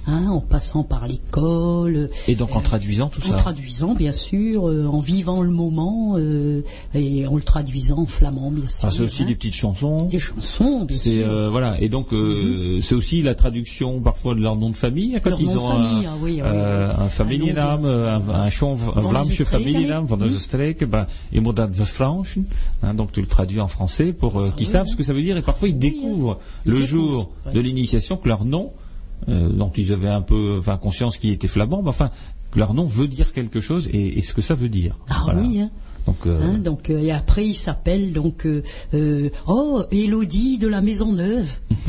hein, 0.09 0.29
en 0.31 0.41
passant 0.41 0.83
par 0.83 1.07
l'école, 1.07 2.11
Et 2.27 2.35
donc 2.35 2.57
en 2.57 2.61
traduisant 2.61 3.09
tout 3.09 3.21
en 3.27 3.31
ça. 3.31 3.37
traduisant 3.37 3.95
bien 3.95 4.13
sûr, 4.13 4.69
euh, 4.69 4.87
en 4.87 5.01
vivant 5.01 5.43
le 5.43 5.51
moment 5.51 6.15
euh, 6.17 6.63
et 6.95 7.27
en 7.27 7.37
le 7.37 7.43
traduisant 7.43 7.99
en 7.99 8.07
flamand 8.07 8.51
bien 8.51 8.67
sûr. 8.67 8.85
Ah, 8.85 8.91
c'est 8.91 9.03
aussi 9.03 9.23
hein. 9.23 9.27
des 9.27 9.35
petites 9.35 9.55
chansons. 9.55 10.07
Des 10.07 10.19
chansons, 10.19 10.85
bien 10.85 10.97
sûr. 10.99 11.27
euh, 11.29 11.49
voilà 11.51 11.81
et 11.81 11.89
donc 11.89 12.13
euh, 12.13 12.81
c'est 12.81 12.95
aussi 12.95 13.23
la 13.23 13.35
traduction 13.35 14.01
parfois 14.01 14.35
de 14.35 14.41
leur 14.41 14.57
nom 14.57 14.71
de 14.71 14.77
famille 14.77 15.19
quand 15.23 15.31
Leur 15.31 15.41
ils 15.41 15.53
de 15.53 15.57
ont 15.59 15.69
famille, 15.71 16.07
un, 16.07 16.11
ah 16.11 16.17
oui, 16.21 16.41
euh, 16.43 16.89
oui. 16.89 17.05
un 17.05 17.09
familienaam, 17.09 17.85
euh, 17.85 18.17
un, 18.17 18.29
un 18.47 18.51
chant, 18.51 18.77
un 18.97 19.01
Vlaamse 19.03 19.43
familienaam 19.45 20.07
van 20.07 20.19
streken, 20.39 20.89
ben, 20.89 21.07
je 21.33 21.41
moet 21.41 21.53
dat 21.53 21.69
verfranchen. 21.71 22.45
Hein, 22.83 22.95
donc 22.95 23.13
tu 23.13 23.21
le 23.21 23.27
traduis 23.27 23.61
en 23.61 23.69
français 23.69 24.13
pour 24.13 24.39
euh, 24.41 24.51
qu'ils 24.57 24.67
oui, 24.67 24.73
savent 24.73 24.87
ce 24.87 24.97
que 24.97 25.03
ça 25.03 25.13
veut 25.13 25.23
dire 25.23 25.37
et 25.37 25.43
parfois 25.43 25.69
ils 25.69 25.75
Oui, 25.75 25.79
découvrent 25.79 26.39
le 26.65 26.79
jour 26.79 27.31
de 27.53 27.61
l'initiation 27.61 28.17
que 28.17 28.29
leur 28.29 28.45
nom 28.45 28.73
euh, 29.29 29.49
dont 29.49 29.71
ils 29.77 29.93
avaient 29.93 30.09
un 30.09 30.23
peu 30.23 30.57
enfin 30.59 30.77
conscience 30.77 31.17
qu'il 31.19 31.31
était 31.31 31.49
flamand, 31.49 31.83
mais 31.83 31.89
enfin 31.91 32.11
leur 32.57 32.73
nom 32.75 32.87
veut 32.87 33.09
dire 33.09 33.33
quelque 33.33 33.61
chose 33.61 33.89
et, 33.93 34.19
et 34.19 34.23
ce 34.23 34.33
que 34.35 34.41
ça 34.43 34.55
veut 34.55 34.69
dire. 34.71 34.97
Ah 35.11 35.23
Voilà. 35.25 35.41
oui, 35.41 35.61
hein. 35.61 35.71
Donc 36.07 36.27
euh, 36.27 36.39
Hein, 36.41 36.59
donc 36.59 36.89
euh, 36.89 36.99
et 37.01 37.11
après 37.11 37.45
il 37.47 37.55
s'appelle 37.55 38.15
donc 38.15 38.47
euh, 38.47 38.63
euh, 38.95 39.29
oh 39.47 39.83
Élodie 39.91 40.57
de 40.57 40.67
la 40.67 40.81
Maison 40.81 41.13
Neuve. 41.13 41.51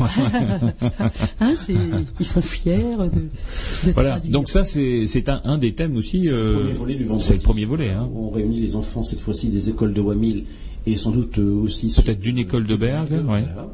hein, 1.40 1.54
c'est, 1.56 1.74
ils 2.18 2.26
sont 2.26 2.42
fiers 2.42 2.96
de, 2.98 3.88
de 3.88 3.92
voilà. 3.92 4.10
traduire. 4.10 4.32
Donc 4.32 4.48
ça 4.50 4.64
c'est 4.64 5.06
c'est 5.06 5.28
un, 5.30 5.40
un 5.44 5.56
des 5.58 5.72
thèmes 5.72 5.96
aussi. 5.96 6.24
C'est 6.24 6.32
le 6.32 6.36
euh, 6.36 6.54
premier 6.58 6.72
volet 6.74 6.94
du 6.96 7.04
vendredi. 7.04 7.26
c'est 7.28 7.34
le 7.34 7.40
premier 7.40 7.64
volet. 7.64 7.90
Hein. 7.90 8.08
On 8.14 8.30
réunit 8.30 8.60
les 8.60 8.76
enfants 8.76 9.02
cette 9.02 9.20
fois-ci 9.20 9.48
des 9.48 9.70
écoles 9.70 9.94
de 9.94 10.00
Wamil 10.02 10.44
et 10.86 10.96
sans 10.96 11.10
doute 11.12 11.38
euh, 11.38 11.54
aussi 11.54 11.90
Peut-être 11.94 12.20
d'une 12.20 12.38
école 12.38 12.66
de 12.66 12.76
Bergue, 12.76 13.12
ouais. 13.12 13.22
voilà, 13.24 13.68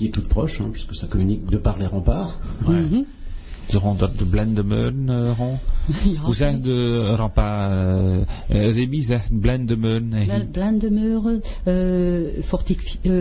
qui 0.00 0.06
est 0.06 0.14
toute 0.14 0.28
proche, 0.28 0.60
hein, 0.62 0.70
puisque 0.72 0.94
ça 0.94 1.06
communique 1.06 1.44
de 1.50 1.58
par 1.58 1.76
les 1.78 1.86
remparts. 1.86 2.34
Zoran 3.70 3.94
dat 3.94 4.16
de 4.18 4.24
Blendemeun, 4.24 5.32
Ron. 5.38 5.58
Ja, 6.04 6.20
Hoe 6.24 6.34
zegt 6.34 6.64
de 6.64 7.14
Remy 8.48 9.00
zegt 9.02 9.30
Blendemeun. 9.40 10.12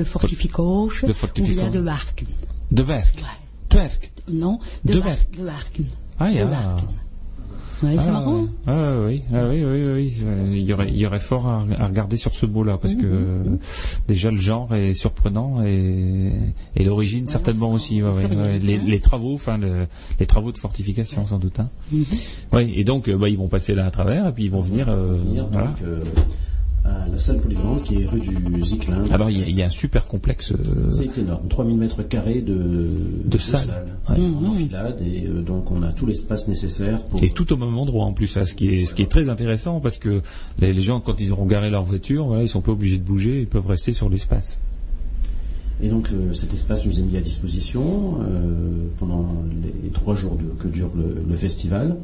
fortificoge, 0.05 1.01
De 1.05 1.11
ou 1.11 1.13
fortifico- 1.15 1.61
bien 1.61 1.71
de 1.71 1.83
Warken. 1.83 2.27
De 2.67 2.83
werk. 2.85 3.15
Ouais. 3.15 3.37
Twerk. 3.67 4.11
Non, 4.25 4.59
de, 4.81 4.91
De 4.93 5.01
Werk. 5.01 5.35
de 5.37 5.43
Warken. 5.43 5.87
Ah, 6.17 6.25
De 6.31 6.33
ja. 6.37 6.47
Warken. 6.47 6.87
Ouais, 7.81 7.95
c'est 7.97 8.09
Ah, 8.09 8.11
marrant. 8.11 8.45
Ah, 8.67 8.91
oui, 9.05 9.21
ah, 9.33 9.47
oui, 9.49 9.63
oui, 9.63 9.83
oui, 9.85 9.93
oui. 9.93 10.23
Il 10.51 10.63
y 10.65 10.73
aurait, 10.73 10.89
il 10.89 10.97
y 10.97 11.05
aurait 11.05 11.19
fort 11.19 11.47
à, 11.47 11.63
à 11.77 11.87
regarder 11.87 12.17
sur 12.17 12.33
ce 12.33 12.45
mot-là 12.45 12.77
parce 12.77 12.95
que 12.95 13.05
euh, 13.05 13.43
déjà 14.07 14.31
le 14.31 14.37
genre 14.37 14.73
est 14.75 14.93
surprenant 14.93 15.63
et, 15.63 16.31
et 16.75 16.83
l'origine 16.83 17.25
certainement 17.27 17.71
aussi. 17.71 18.03
ouais, 18.03 18.09
ouais. 18.09 18.59
Les, 18.59 18.77
hein. 18.77 18.83
les 18.85 18.99
travaux, 18.99 19.33
enfin 19.33 19.57
le- 19.57 19.87
les 20.19 20.25
travaux 20.25 20.51
de 20.51 20.57
fortification 20.57 21.25
sans 21.25 21.39
doute. 21.39 21.59
Hein. 21.59 21.69
Mhm. 21.91 22.03
Oui, 22.53 22.73
et 22.75 22.83
donc 22.83 23.07
euh, 23.07 23.17
bah, 23.17 23.29
ils 23.29 23.37
vont 23.37 23.47
passer 23.47 23.73
là 23.75 23.85
à 23.85 23.91
travers 23.91 24.27
et 24.27 24.33
puis 24.33 24.45
ils 24.45 24.51
vont 24.51 24.61
venir. 24.61 24.89
euh, 24.89 25.15
venir 25.15 25.47
voilà. 25.51 25.67
donc, 25.67 25.77
euh, 25.83 25.99
à 26.89 27.07
la 27.07 27.17
salle 27.17 27.39
polyvalente 27.39 27.83
qui 27.83 28.01
est 28.01 28.05
rue 28.05 28.19
du 28.19 28.61
Ziclin. 28.63 29.03
Alors 29.11 29.29
il 29.29 29.39
y, 29.39 29.43
a- 29.43 29.47
il 29.47 29.55
y 29.55 29.61
a 29.61 29.65
un 29.65 29.69
super 29.69 30.07
complexe. 30.07 30.51
euh, 30.53 30.91
C'est 30.91 31.17
énorme, 31.17 31.47
3000 31.49 31.77
mètres 31.77 32.03
carrés 32.03 32.41
de, 32.41 32.87
De 33.25 33.37
salles. 33.37 33.85
Ouais. 34.09 34.15
en 34.17 34.45
enfilade 34.49 35.01
et 35.05 35.25
euh, 35.27 35.41
donc 35.41 35.69
on 35.71 35.83
a 35.83 35.91
tout 35.91 36.05
l'espace 36.05 36.47
nécessaire 36.47 37.03
pour. 37.05 37.21
Et 37.23 37.29
tout 37.29 37.51
au 37.53 37.57
même 37.57 37.77
endroit 37.77 38.05
en 38.05 38.13
plus, 38.13 38.35
hein, 38.37 38.45
ce 38.45 38.53
qui 38.55 38.67
est 38.79 38.83
ce 38.85 38.95
qui 38.95 39.03
est 39.03 39.11
très 39.11 39.29
intéressant 39.29 39.79
parce 39.79 39.97
que 39.97 40.21
les, 40.59 40.73
les 40.73 40.81
gens 40.81 40.99
quand 40.99 41.19
ils 41.21 41.31
auront 41.31 41.45
garé 41.45 41.69
leur 41.69 41.83
voiture, 41.83 42.25
voilà, 42.27 42.43
ils 42.43 42.49
sont 42.49 42.61
pas 42.61 42.71
obligés 42.71 42.97
de 42.97 43.03
bouger, 43.03 43.41
ils 43.41 43.47
peuvent 43.47 43.67
rester 43.67 43.93
sur 43.93 44.09
l'espace. 44.09 44.59
Et 45.81 45.87
donc 45.87 46.09
euh, 46.11 46.33
cet 46.33 46.53
espace 46.53 46.85
nous 46.85 46.99
est 46.99 47.03
mis 47.03 47.15
à 47.17 47.21
disposition 47.21 48.17
euh, 48.21 48.87
pendant 48.97 49.25
les 49.83 49.89
trois 49.91 50.13
jours 50.15 50.35
de- 50.35 50.43
que 50.61 50.67
dure 50.67 50.91
le, 50.95 51.23
le 51.29 51.35
festival. 51.37 51.95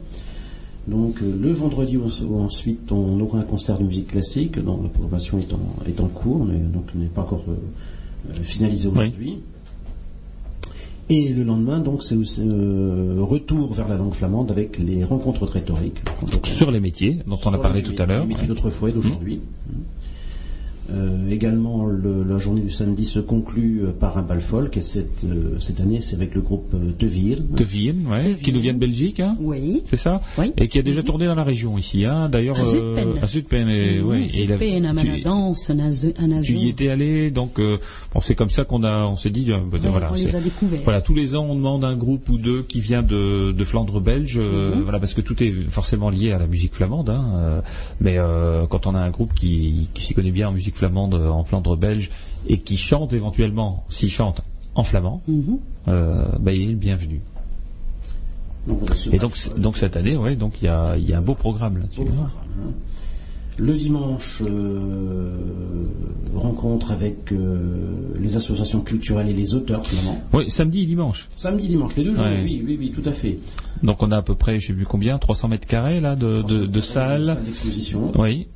Donc 0.87 1.21
euh, 1.21 1.35
le 1.41 1.51
vendredi 1.51 1.97
au- 1.97 2.39
ensuite 2.39 2.91
on 2.91 3.19
aura 3.19 3.39
un 3.39 3.43
concert 3.43 3.77
de 3.79 3.83
musique 3.83 4.07
classique 4.07 4.59
dont 4.59 4.79
la 4.83 4.89
programmation 4.89 5.39
est 5.39 5.51
en, 5.53 5.59
est 5.87 5.99
en 5.99 6.07
cours, 6.07 6.45
mais 6.45 6.57
donc 6.57 6.85
n'est 6.93 7.05
pas 7.07 7.21
encore 7.21 7.43
euh, 7.49 7.53
euh, 8.29 8.43
finalisée 8.43 8.87
aujourd'hui. 8.89 9.39
Et 11.09 11.29
le 11.29 11.43
lendemain 11.43 11.79
donc 11.79 12.01
c'est 12.03 12.15
aussi, 12.15 12.41
euh, 12.41 13.17
retour 13.19 13.73
vers 13.73 13.87
la 13.87 13.95
langue 13.97 14.13
flamande 14.13 14.49
avec 14.51 14.77
les 14.79 15.03
rencontres 15.03 15.45
rhétoriques. 15.45 16.01
Donc 16.31 16.47
sur 16.47 16.69
les 16.71 16.79
métiers 16.79 17.19
dont 17.27 17.37
on 17.45 17.53
a 17.53 17.57
parlé 17.57 17.81
tout 17.83 17.95
à 17.99 18.05
l'heure. 18.05 18.21
Les 18.23 18.29
métiers 18.29 18.47
d'autrefois 18.47 18.89
et 18.89 18.91
d'aujourd'hui. 18.91 19.39
Euh, 20.91 21.29
également, 21.31 21.85
le- 21.87 22.23
la 22.23 22.37
journée 22.37 22.61
du 22.61 22.69
samedi 22.69 23.05
se 23.05 23.19
conclut 23.19 23.81
euh, 23.83 23.91
par 23.91 24.17
un 24.17 24.21
bal 24.21 24.39
folk 24.39 24.77
et 24.77 24.81
cette, 24.81 25.23
euh, 25.23 25.57
cette 25.59 25.79
année, 25.79 25.99
c'est 25.99 26.15
avec 26.15 26.35
le 26.35 26.41
groupe 26.41 26.71
euh, 26.75 26.91
De 26.99 27.07
Vier. 27.07 27.37
De 27.37 27.63
Vienne, 27.63 28.05
ouais, 28.09 28.35
De 28.35 28.39
qui 28.39 28.53
nous 28.53 28.59
vient 28.59 28.73
de 28.73 28.77
Belgique, 28.79 29.19
hein, 29.19 29.35
Oui. 29.39 29.81
c'est 29.85 29.97
ça 29.97 30.21
Oui. 30.37 30.51
Et 30.57 30.67
qui 30.67 30.77
a 30.77 30.83
déjà 30.83 31.01
tourné 31.01 31.25
dans 31.25 31.33
la 31.35 31.43
région 31.43 31.77
ici, 31.77 32.05
hein, 32.05 32.29
d'ailleurs. 32.29 32.59
À 32.59 32.63
Zutphen. 32.65 33.07
à 33.21 33.25
Zutphen, 33.27 33.67
et, 33.69 33.99
ouais, 34.01 34.21
et 34.25 34.43
il 34.43 34.51
a- 34.51 34.57
Zutphen, 34.57 34.85
à 34.85 34.93
tu- 34.93 35.07
Nazon. 35.07 36.13
Tu 36.43 36.53
y 36.53 36.69
étais 36.69 36.89
allé, 36.89 37.31
donc 37.31 37.59
euh, 37.59 37.77
bon, 38.13 38.19
c'est 38.19 38.35
comme 38.35 38.49
ça 38.49 38.63
qu'on 38.63 38.83
a, 38.83 39.05
on 39.05 39.15
s'est 39.15 39.29
dit, 39.29 39.51
euh, 39.51 39.57
bah, 39.71 39.79
Ouais, 39.81 39.89
voilà, 39.89 40.09
on 40.11 40.15
les 40.15 40.35
a 40.35 40.39
découverts. 40.39 40.81
voilà, 40.83 41.01
tous 41.01 41.13
les 41.13 41.35
ans 41.35 41.45
on 41.49 41.55
demande 41.55 41.83
un 41.83 41.95
groupe 41.95 42.29
ou 42.29 42.37
deux 42.37 42.63
qui 42.63 42.79
vient 42.79 43.01
de, 43.01 43.51
de 43.51 43.63
Flandre 43.63 43.99
belge, 43.99 44.37
euh, 44.37 44.75
Mhm. 44.75 44.81
voilà, 44.83 44.99
parce 44.99 45.13
que 45.13 45.21
tout 45.21 45.41
est 45.43 45.51
forcément 45.69 46.09
lié 46.09 46.31
à 46.31 46.37
la 46.39 46.47
musique 46.47 46.73
flamande, 46.73 47.09
hein, 47.09 47.25
euh, 47.35 47.61
mais 47.99 48.17
euh, 48.17 48.65
quand 48.67 48.87
on 48.87 48.95
a 48.95 48.99
un 48.99 49.09
groupe 49.09 49.33
qui, 49.33 49.89
qui 49.93 50.03
s'y 50.03 50.13
connaît 50.13 50.31
bien 50.31 50.49
en 50.49 50.51
musique 50.51 50.74
flamande 50.75 51.15
euh, 51.15 51.29
en 51.29 51.43
Flandre 51.43 51.75
belge 51.77 52.09
et 52.47 52.57
qui 52.59 52.77
chante 52.77 53.13
éventuellement, 53.13 53.85
s'il 53.89 54.11
chante 54.11 54.41
en 54.75 54.83
flamand, 54.83 55.21
euh, 55.87 56.25
bah, 56.39 56.51
il 56.53 56.61
est 56.63 56.65
le 56.71 56.75
bienvenu. 56.75 57.21
Et 59.11 59.19
donc, 59.19 59.33
donc 59.57 59.77
cette 59.77 59.95
année, 59.95 60.17
ouais, 60.17 60.35
donc 60.35 60.53
il 60.61 60.65
y 60.65 60.67
a, 60.67 60.97
il 60.97 61.07
y 61.09 61.13
a 61.13 61.19
un 61.19 61.21
beau 61.21 61.35
programme 61.35 61.77
là-dessus. 61.77 62.01
hein. 62.01 62.27
Le 63.57 63.73
dimanche, 63.75 64.41
euh, 64.45 65.29
rencontre 66.35 66.91
avec 66.91 67.31
euh, 67.31 67.57
les 68.19 68.35
associations 68.35 68.81
culturelles 68.81 69.29
et 69.29 69.33
les 69.33 69.53
auteurs 69.55 69.85
flamands. 69.85 70.19
Oui, 70.33 70.49
samedi 70.49 70.81
et 70.81 70.85
dimanche. 70.85 71.29
Samedi, 71.37 71.69
dimanche, 71.69 71.95
les 71.95 72.03
deux 72.03 72.15
jours, 72.15 72.25
Ouais. 72.25 72.41
oui, 72.43 72.61
oui, 72.65 72.75
oui, 72.77 72.91
tout 72.91 73.07
à 73.07 73.13
fait. 73.13 73.37
Donc 73.81 74.03
on 74.03 74.11
a 74.11 74.17
à 74.17 74.21
peu 74.21 74.35
près, 74.35 74.59
je 74.59 74.67
sais 74.67 74.73
plus 74.73 74.85
combien, 74.85 75.17
300 75.19 75.47
mètres 75.47 75.67
carrés 75.67 76.01
là 76.01 76.15
de, 76.17 76.41
de, 76.41 76.65
de 76.65 76.79
salles. 76.81 77.37
d'exposition. 77.45 78.11
Oui. 78.19 78.47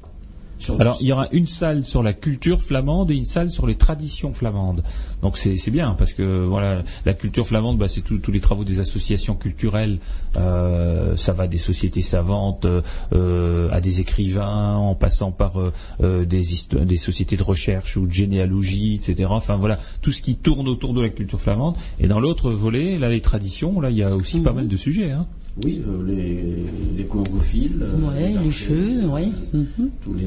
Sur 0.60 0.80
Alors 0.80 0.98
il 1.02 1.08
y 1.08 1.12
aura 1.12 1.28
une 1.32 1.48
salle 1.48 1.86
sur 1.86 2.04
la 2.04 2.14
culture 2.14 2.62
flamande 2.62 3.12
et 3.12 3.16
une 3.16 3.26
salle 3.26 3.50
sur 3.50 3.66
les 3.66 3.76
traditions 3.76 4.34
flamandes. 4.34 4.84
Donc 5.22 5.38
c'est 5.38 5.56
c'est 5.56 5.72
bien 5.72 5.96
parce 5.98 6.14
que 6.14 6.46
voilà 6.46 6.82
la 7.06 7.14
culture 7.14 7.48
flamande, 7.48 7.78
bah, 7.78 7.88
c'est 7.88 8.02
tous 8.02 8.32
les 8.32 8.40
travaux 8.40 8.64
des 8.64 8.80
associations 8.80 9.36
culturelles. 9.36 10.00
Euh, 10.38 11.16
ça 11.16 11.34
va 11.34 11.48
des 11.48 11.58
sociétés 11.58 12.02
savantes 12.02 12.68
euh, 13.14 13.70
à 13.72 13.82
des 13.82 14.02
écrivains, 14.02 14.76
en 14.76 14.96
passant 14.96 15.32
par 15.32 15.60
euh, 15.60 15.72
euh, 16.02 16.26
des, 16.26 16.44
des 16.86 16.98
sociétés 16.98 17.38
de 17.38 17.44
recherche 17.44 17.98
ou 17.98 18.06
de 18.06 18.12
généalogie, 18.12 18.96
etc. 18.96 19.30
Enfin 19.30 19.58
voilà 19.58 19.78
tout 20.02 20.12
ce 20.12 20.22
qui 20.22 20.36
tourne 20.36 20.68
autour 20.68 20.94
de 20.94 21.02
la 21.02 21.10
culture 21.10 21.40
flamande. 21.40 21.76
Et 22.00 22.08
dans 22.08 22.20
l'autre 22.20 22.52
volet, 22.52 22.98
là 22.98 23.10
les 23.10 23.22
traditions, 23.22 23.80
là 23.80 23.90
il 23.90 23.98
y 23.98 24.04
a 24.04 24.16
aussi 24.16 24.42
pas 24.42 24.54
mal 24.54 24.68
de 24.68 24.78
sujets. 24.78 25.12
Hein. 25.12 25.26
Oui, 25.64 25.82
euh, 25.88 26.04
les, 26.08 26.66
les 26.98 27.04
congophiles, 27.06 27.80
euh, 27.82 28.10
Ouais, 28.10 28.30
les 28.30 28.38
archers, 28.38 28.52
jeux, 29.02 29.06
ouais. 29.08 29.28
Mhm. 29.54 29.90
tous 30.04 30.14
les, 30.14 30.26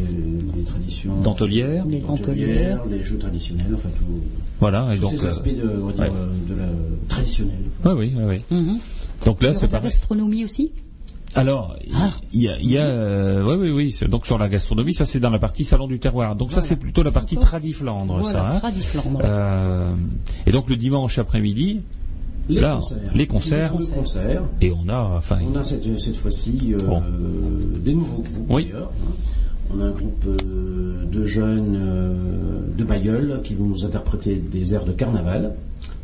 les 0.57 0.63
traditions 0.63 1.21
Dentelières. 1.23 1.87
Les 1.87 2.01
dentelières, 2.01 2.81
les 2.91 3.03
jeux 3.03 3.19
traditionnels, 3.19 3.67
enfin 3.75 3.89
tout, 3.97 4.05
Voilà. 4.61 4.91
Et 4.93 4.97
tous 4.97 5.03
donc 5.03 5.11
ces 5.13 5.25
euh, 5.25 5.29
aspects 5.31 5.49
de, 5.57 5.71
on 5.83 5.87
va 5.87 5.93
dire, 5.93 6.03
ouais. 6.03 6.11
de 6.49 6.55
la 6.55 6.67
traditionnelle. 7.09 7.57
ouais, 7.85 7.93
oui, 7.93 8.13
oui, 8.17 8.25
oui. 8.51 8.57
Mhm. 8.57 8.79
Donc 9.25 9.41
y 9.41 9.45
là 9.45 9.55
c'est 9.55 9.67
de 9.69 9.73
la 9.73 9.79
pareil. 9.79 9.91
gastronomie 9.91 10.45
aussi? 10.45 10.73
Alors, 11.35 11.77
il 12.35 12.43
y 12.43 12.49
a, 12.49 12.59
il 12.59 12.71
y 12.71 12.77
a 12.77 12.85
euh, 12.89 13.43
ouais, 13.43 13.55
oui, 13.57 13.71
oui, 13.71 14.09
donc 14.11 14.27
sur 14.27 14.37
la 14.37 14.51
gastronomie, 14.51 14.93
ça 14.93 15.07
c'est 15.07 15.19
dans 15.19 15.31
la 15.31 15.39
partie 15.39 15.65
salon 15.65 15.87
du 15.87 15.99
terroir. 15.99 16.37
Donc 16.37 16.53
ça 16.53 16.61
c'est 16.61 16.77
plutôt 16.77 17.03
la 17.03 17.11
partie 17.11 17.39
Tradiflandre, 17.39 18.19
Voilà, 18.21 18.31
ça. 18.31 18.53
hein. 18.57 18.59
Tradiflandre. 18.59 19.21
Euh, 19.25 19.95
et 20.47 20.51
donc 20.51 20.69
le 20.69 20.77
dimanche 20.77 21.17
après-midi, 21.19 21.81
Les 22.53 22.61
là, 22.61 22.75
concerts. 22.77 22.99
les 23.15 23.27
concerts, 23.27 23.73
Les 23.79 23.87
concerts. 23.87 24.43
et 24.61 24.73
on 24.73 24.89
a, 24.89 25.17
enfin, 25.17 25.39
On 25.53 25.57
a 25.57 25.63
cette, 25.63 25.99
cette 25.99 26.17
fois-ci 26.17 26.75
euh, 26.75 26.87
Bon. 26.87 27.03
des 27.85 27.95
nouveaux 27.95 28.23
groupes 28.23 28.47
Oui. 28.49 28.67
d'ailleurs. 28.73 28.91
On 29.75 29.81
a 29.81 29.85
un 29.87 29.91
groupe 29.91 30.25
euh, 30.27 31.05
de 31.07 31.25
jeunes 31.25 31.79
euh, 31.81 32.15
de 32.77 32.85
Bayeul 32.85 33.41
qui 33.43 33.55
vont 33.55 33.65
nous 33.65 33.85
interpréter 33.87 34.35
des 34.37 34.75
airs 34.75 34.85
de 34.85 34.93
carnaval 34.93 35.55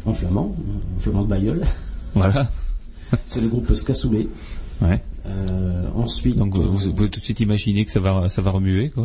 en 0.06 0.14
flamand, 0.14 0.54
en 0.96 1.00
flamand 1.00 1.22
de 1.22 1.28
Bayeul. 1.28 1.60
voilà. 2.14 2.46
C'est 3.26 3.40
le 3.40 3.48
groupe 3.48 3.72
Scasoulé. 3.74 4.28
Ouais. 4.80 5.02
Euh, 5.28 5.80
ensuite, 5.94 6.36
Donc 6.36 6.56
vous, 6.56 6.70
vous 6.72 6.92
pouvez 6.92 7.08
tout 7.10 7.20
de 7.20 7.24
suite 7.24 7.40
imaginer 7.40 7.84
que 7.84 7.90
ça 7.90 8.00
va, 8.00 8.28
ça 8.30 8.40
va 8.40 8.50
remuer, 8.50 8.90
quoi. 8.90 9.04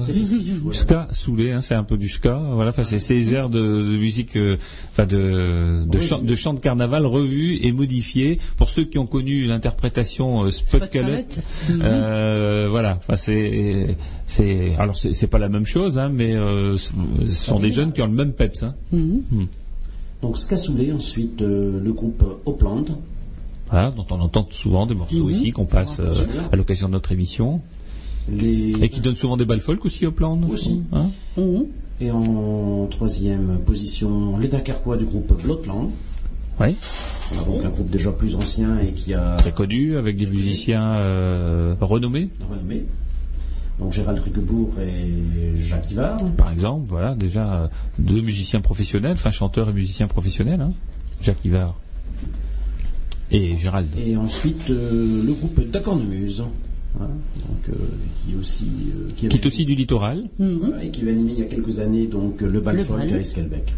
voilà. 0.62 0.78
Ska 0.80 1.08
soulé, 1.12 1.52
hein, 1.52 1.62
c'est 1.62 1.76
un 1.76 1.84
peu 1.84 1.98
du 1.98 2.08
ska. 2.08 2.38
Voilà, 2.54 2.70
enfin 2.70 2.84
c'est 2.84 3.00
ces 3.00 3.34
airs 3.34 3.50
de, 3.50 3.60
de 3.60 3.98
musique, 3.98 4.38
euh, 4.38 4.58
enfin 4.92 5.06
de 5.06 5.84
de 5.86 5.98
Oui. 5.98 6.06
chant, 6.06 6.20
de 6.20 6.36
chant 6.36 6.54
de 6.54 6.60
carnaval 6.60 7.06
revus 7.06 7.60
et 7.62 7.72
modifiés. 7.72 8.40
Pour 8.58 8.70
ceux 8.70 8.86
qui 8.86 8.98
ont 9.00 9.06
connu 9.06 9.46
l'interprétation 9.48 10.46
euh, 10.46 10.52
Spot 10.52 10.90
Calette, 10.90 11.42
euh, 11.70 12.68
voilà. 12.70 12.96
Enfin 12.98 13.16
c'est 13.18 13.98
c'est 14.26 14.74
alors 14.78 14.96
c'est 14.98 15.14
c'est 15.14 15.28
pas 15.28 15.40
la 15.40 15.50
même 15.50 15.66
chose, 15.66 15.98
hein, 16.00 16.10
mais 16.14 16.34
euh, 16.36 16.78
ce 16.78 16.92
sont 17.26 17.60
des 17.60 17.72
jeunes 17.72 17.92
qui 17.92 18.02
ont 18.02 18.08
le 18.08 18.14
même 18.14 18.32
peps. 18.34 18.64
Hein. 18.64 18.76
Mhm. 18.92 19.48
Donc 20.22 20.38
Scasoulé, 20.38 20.94
ensuite 20.94 21.42
euh, 21.42 21.80
le 21.84 21.92
groupe 21.92 22.24
Opland. 22.46 22.86
Dont 23.96 24.06
on 24.12 24.20
entend 24.22 24.48
souvent 24.52 24.86
des 24.86 24.96
morceaux 24.96 25.26
Mhm. 25.26 25.32
ici 25.32 25.52
qu'on 25.52 25.66
passe 25.66 26.00
euh, 26.00 26.14
à 26.52 26.56
l'occasion 26.56 26.88
de 26.88 26.94
notre 26.94 27.12
émission 27.12 27.60
Les... 28.30 28.72
et 28.84 28.90
qui 28.90 29.00
donnent 29.02 29.16
souvent 29.16 29.36
des 29.38 29.46
balles 29.46 29.60
folk 29.62 29.84
aussi 29.86 30.06
au 30.06 30.12
plan. 30.12 30.40
Aussi. 30.50 30.82
Hein 30.94 31.10
Mhm. 31.38 31.66
Et 32.02 32.12
en 32.12 32.88
troisième 32.90 33.60
position, 33.66 34.38
les 34.38 34.48
Dunkerquois 34.48 34.98
du 34.98 35.06
groupe 35.06 35.42
Blotland. 35.44 35.90
Voilà, 36.58 36.74
donc 37.46 37.66
un 37.66 37.70
groupe 37.70 37.90
déjà 37.90 38.12
plus 38.12 38.36
ancien 38.36 38.78
et 38.80 38.92
qui 38.92 39.14
a 39.14 39.38
très 39.38 39.52
connu 39.52 39.98
avec 39.98 40.18
des 40.18 40.28
musiciens 40.28 40.94
euh, 40.96 41.76
renommés. 41.82 42.30
renommé. 42.50 42.86
Donc 43.80 43.92
Gérald 43.92 44.20
Riquebourg 44.20 44.70
et 44.80 45.58
Jacques 45.58 45.90
Ivard. 45.90 46.20
par 46.38 46.52
exemple, 46.52 46.86
voilà, 46.88 47.16
déjà 47.16 47.54
euh, 47.54 47.68
deux 47.98 48.22
musiciens 48.22 48.62
professionnels, 48.62 49.14
enfin 49.14 49.32
chanteurs 49.32 49.70
et 49.70 49.74
musiciens 49.74 50.06
professionnels, 50.08 50.62
hein, 50.62 50.70
Jacques 51.22 51.44
Ivard 51.44 51.74
et 53.34 53.58
Gérald. 53.58 53.88
Et 54.06 54.16
ensuite 54.16 54.68
euh, 54.70 55.24
le 55.26 55.34
groupe 55.34 55.60
Dacornemuse. 55.70 56.44
Voilà, 56.96 57.12
donc, 57.48 57.70
euh, 57.70 57.74
qui 58.24 58.34
est 58.34 58.36
aussi 58.40 58.66
euh, 58.96 59.08
Qui 59.18 59.26
est 59.26 59.46
aussi 59.48 59.66
du 59.66 59.74
littoral. 59.74 60.26
Mhm. 60.38 60.60
voilà, 60.62 60.84
et 60.84 60.90
qui 60.92 61.02
avait 61.02 61.12
animé 61.12 61.32
il 61.34 61.40
y 61.40 61.42
a 61.42 61.46
quelques 61.46 61.80
années 61.80 62.06
donc 62.06 62.42
le 62.42 62.60
bal 62.62 62.76
Le 62.78 62.84
folk 62.84 63.02
à 63.02 63.06
Esquelbec. 63.18 63.74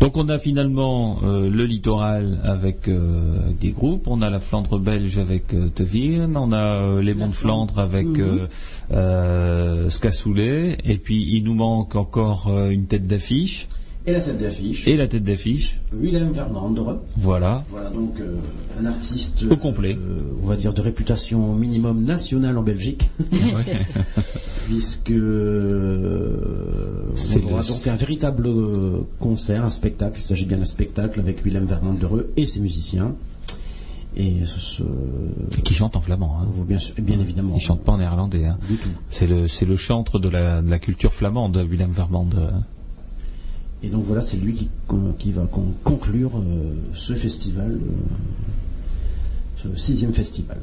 Donc 0.00 0.16
on 0.18 0.28
a 0.28 0.38
finalement 0.38 1.20
euh, 1.22 1.48
le 1.48 1.64
littoral 1.64 2.40
avec 2.44 2.88
euh, 2.88 3.38
des 3.60 3.70
groupes, 3.70 4.08
on 4.08 4.20
a 4.20 4.28
la 4.28 4.40
Flandre 4.40 4.78
belge 4.78 5.16
avec 5.18 5.54
euh, 5.54 5.68
Te 5.74 5.82
Vierne, 5.84 6.36
on 6.36 6.52
a 6.52 6.58
euh, 6.82 7.00
les 7.00 7.14
monts 7.14 7.28
de 7.28 7.32
Flandre 7.32 7.78
avec 7.78 8.08
Mhm. 8.08 8.20
euh, 8.20 8.46
euh, 8.92 9.88
Scasoulet, 9.88 10.76
et 10.84 10.98
puis 10.98 11.24
il 11.36 11.44
nous 11.44 11.54
manque 11.54 11.94
encore 11.96 12.48
euh, 12.48 12.68
une 12.70 12.86
tête 12.86 13.06
d'affiche, 13.06 13.68
Et 14.06 14.12
la 14.12 14.20
tête 14.20 14.36
d'affiche, 14.36 14.86
et 14.86 14.96
la 14.98 15.06
tête 15.08 15.24
d'affiche, 15.24 15.80
Willem 15.92 16.30
Vermandre. 16.32 17.00
voilà. 17.16 17.64
Voilà 17.70 17.88
donc 17.88 18.20
euh, 18.20 18.36
un 18.78 18.84
artiste 18.84 19.44
Au 19.50 19.56
complet. 19.56 19.96
euh, 19.98 20.18
on 20.42 20.46
va 20.46 20.56
dire 20.56 20.74
de 20.74 20.82
réputation 20.82 21.54
minimum 21.54 22.04
nationale 22.04 22.58
en 22.58 22.62
Belgique, 22.62 23.08
puisque 24.66 25.10
euh, 25.10 26.36
C'est 27.14 27.42
on 27.44 27.52
aura 27.52 27.62
le- 27.62 27.68
donc 27.68 27.86
un 27.86 27.96
véritable 27.96 28.48
concert, 29.20 29.64
un 29.64 29.70
spectacle. 29.70 30.18
Il 30.18 30.22
s'agit 30.22 30.44
bien 30.46 30.58
d'un 30.58 30.64
spectacle 30.64 31.18
avec 31.20 31.44
Willem 31.44 31.64
Vermandre 31.64 32.24
et 32.36 32.44
ses 32.46 32.60
musiciens. 32.60 33.14
Et 34.16 34.44
ce, 34.44 34.60
ce- 34.60 34.82
Et 35.58 35.62
qui 35.62 35.74
chante 35.74 35.96
en 35.96 36.00
flamand. 36.00 36.40
Hein. 36.40 36.46
bien, 36.68 36.78
sûr- 36.78 36.94
bien 37.00 37.18
évidemment. 37.18 37.54
Il 37.56 37.60
chante 37.60 37.80
pas 37.80 37.92
en 37.92 37.98
néerlandais. 37.98 38.44
Hein. 38.44 38.58
du 38.68 38.76
tout. 38.76 38.88
C'est 39.08 39.26
le 39.26 39.48
c'est 39.48 39.64
le 39.64 39.76
chantre 39.76 40.18
de 40.18 40.28
la, 40.28 40.62
de 40.62 40.70
la 40.70 40.78
culture 40.78 41.12
flamande, 41.12 41.56
Willem 41.68 41.90
Vermand. 41.90 42.28
Et 43.84 43.88
donc 43.88 44.04
voilà, 44.04 44.22
c'est 44.22 44.38
lui 44.38 44.70
qui, 45.18 45.30
va 45.30 45.46
con- 45.46 45.74
conclure 45.84 46.30
euh, 46.38 46.72
ce 46.94 47.12
festival, 47.12 47.72
euh, 47.72 47.78
ce 49.62 49.76
sixième 49.78 50.14
festival. 50.14 50.56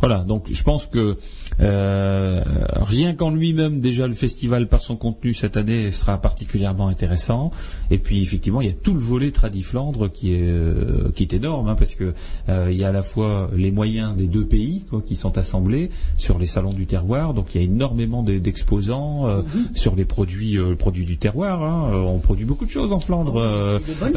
Voilà, 0.00 0.24
donc 0.24 0.48
je 0.52 0.62
pense 0.62 0.86
que 0.86 1.16
euh, 1.60 2.42
rien 2.76 3.14
qu'en 3.14 3.30
lui-même, 3.30 3.80
déjà 3.80 4.06
le 4.06 4.12
festival 4.12 4.68
par 4.68 4.82
son 4.82 4.96
contenu 4.96 5.32
cette 5.32 5.56
année 5.56 5.90
sera 5.90 6.20
particulièrement 6.20 6.88
intéressant. 6.88 7.50
Et 7.90 7.98
puis 7.98 8.20
effectivement, 8.22 8.60
il 8.60 8.66
y 8.68 8.70
a 8.70 8.74
tout 8.74 8.92
le 8.94 9.00
volet 9.00 9.30
Tradiflandre 9.30 10.10
qui 10.12 10.34
est 10.34 10.42
euh, 10.42 11.10
qui 11.14 11.22
est 11.22 11.32
énorme, 11.32 11.68
hein, 11.68 11.76
parce 11.76 11.94
que 11.94 12.12
euh, 12.48 12.68
il 12.70 12.78
y 12.78 12.84
a 12.84 12.88
à 12.88 12.92
la 12.92 13.02
fois 13.02 13.50
les 13.56 13.70
moyens 13.70 14.14
des 14.14 14.26
deux 14.26 14.44
pays 14.44 14.84
quoi, 14.90 15.00
qui 15.00 15.16
sont 15.16 15.38
assemblés 15.38 15.90
sur 16.16 16.38
les 16.38 16.46
salons 16.46 16.70
du 16.74 16.86
terroir. 16.86 17.32
Donc 17.32 17.54
il 17.54 17.60
y 17.60 17.64
a 17.64 17.66
énormément 17.66 18.22
de- 18.22 18.38
d'exposants 18.38 19.26
euh, 19.26 19.42
sur 19.74 19.96
les 19.96 20.04
produits 20.04 20.58
produits 20.78 21.06
du 21.06 21.16
terroir. 21.16 21.62
hein. 21.62 21.90
On 22.06 22.18
produit 22.18 22.44
beaucoup 22.44 22.66
de 22.66 22.70
choses 22.70 22.92
en 22.92 23.00
Flandre. 23.00 23.36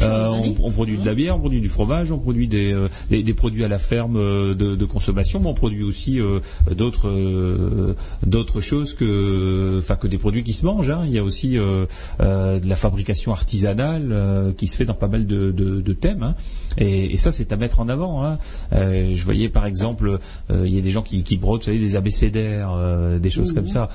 choses, 0.00 0.28
on, 0.60 0.66
on 0.66 0.70
produit 0.72 0.98
de 0.98 1.06
la 1.06 1.14
bière, 1.14 1.36
on 1.36 1.40
produit 1.40 1.60
du 1.60 1.68
fromage, 1.70 2.12
on 2.12 2.18
produit 2.18 2.48
des, 2.48 2.76
des, 3.08 3.22
des 3.22 3.34
produits 3.34 3.64
à 3.64 3.68
la 3.68 3.78
ferme 3.78 4.18
de, 4.18 4.54
de 4.76 4.84
consommation, 4.84 5.40
mais 5.40 5.46
on 5.46 5.54
produit 5.54 5.69
aussi 5.82 6.20
euh, 6.20 6.40
d'autres 6.70 7.08
euh, 7.08 7.94
d'autres 8.24 8.60
choses 8.60 8.94
que 8.94 9.80
des 10.08 10.18
produits 10.18 10.42
qui 10.44 10.52
se 10.52 10.64
mangent. 10.64 10.90
hein. 10.90 11.02
Il 11.06 11.12
y 11.12 11.18
a 11.18 11.24
aussi 11.24 11.58
euh, 11.58 11.86
euh, 12.20 12.58
de 12.60 12.68
la 12.68 12.76
fabrication 12.76 13.32
artisanale 13.32 14.54
qui 14.56 14.66
se 14.66 14.76
fait 14.76 14.84
dans 14.84 14.94
pas 14.94 15.08
mal 15.08 15.26
de 15.26 15.92
thèmes. 15.92 16.22
hein. 16.22 16.34
Et, 16.78 17.12
et 17.12 17.16
ça, 17.16 17.32
c'est 17.32 17.52
à 17.52 17.56
mettre 17.56 17.80
en 17.80 17.88
avant. 17.88 18.24
hein. 18.24 18.38
Euh, 18.72 19.12
je 19.14 19.24
voyais 19.24 19.48
par 19.48 19.66
exemple, 19.66 20.18
euh, 20.50 20.62
il 20.66 20.74
y 20.74 20.78
a 20.78 20.80
des 20.80 20.90
gens 20.92 21.02
qui, 21.02 21.24
qui 21.24 21.36
brodent, 21.36 21.60
vous 21.60 21.66
savez, 21.66 21.78
des 21.78 21.96
abécédaires, 21.96 22.72
euh, 22.74 23.18
des 23.18 23.30
choses 23.30 23.52
comme 23.52 23.66
ça. 23.66 23.88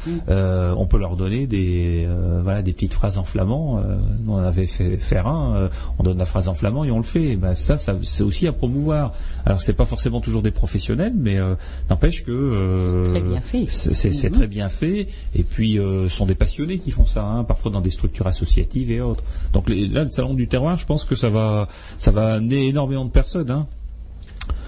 On 0.77 0.85
peut 0.87 0.97
leur 0.97 1.15
donner 1.15 1.47
des 1.47 2.07
voilà 2.43 2.61
des 2.61 2.73
petites 2.73 2.93
phrases 2.93 3.17
en 3.17 3.23
flamand. 3.23 3.81
Nous, 4.23 4.33
on 4.33 4.37
avait 4.37 4.67
fait 4.67 4.97
faire 4.97 5.27
un. 5.27 5.69
on 5.99 6.03
donne 6.03 6.17
la 6.17 6.25
phrase 6.25 6.49
en 6.49 6.53
flamand 6.53 6.83
et 6.83 6.91
on 6.91 6.97
le 6.97 7.03
fait. 7.03 7.23
Et 7.31 7.35
ben 7.37 7.53
ça, 7.53 7.77
ça 7.77 7.95
c'est 8.01 8.23
aussi 8.23 8.47
à 8.47 8.51
promouvoir. 8.53 9.11
Alors 9.45 9.61
c'est 9.61 9.73
pas 9.73 9.85
forcément 9.85 10.19
toujours 10.21 10.41
des 10.41 10.51
professionnels, 10.51 11.13
mais 11.15 11.37
n'empêche 11.89 12.23
que 12.23 13.03
c'est 14.13 14.29
très 14.31 14.47
bien 14.47 14.69
fait. 14.69 15.07
Et 15.33 15.43
puis 15.43 15.75
ce 15.77 16.07
sont 16.07 16.25
des 16.25 16.35
passionnés 16.35 16.77
qui 16.79 16.91
font 16.91 17.05
ça, 17.05 17.23
hein, 17.23 17.43
parfois 17.43 17.71
dans 17.71 17.81
des 17.81 17.89
structures 17.89 18.27
associatives 18.27 18.91
et 18.91 19.01
autres. 19.01 19.23
Donc 19.53 19.69
les- 19.69 19.87
là, 19.87 20.03
le 20.03 20.11
salon 20.11 20.33
du 20.33 20.47
terroir, 20.47 20.77
je 20.77 20.85
pense 20.85 21.03
que 21.05 21.15
ça 21.15 21.29
va 21.29 21.67
ça 21.97 22.11
va 22.11 22.33
amener 22.33 22.64
énormément 22.67 23.05
de 23.05 23.11
personnes. 23.11 23.49
Hein. 23.51 23.67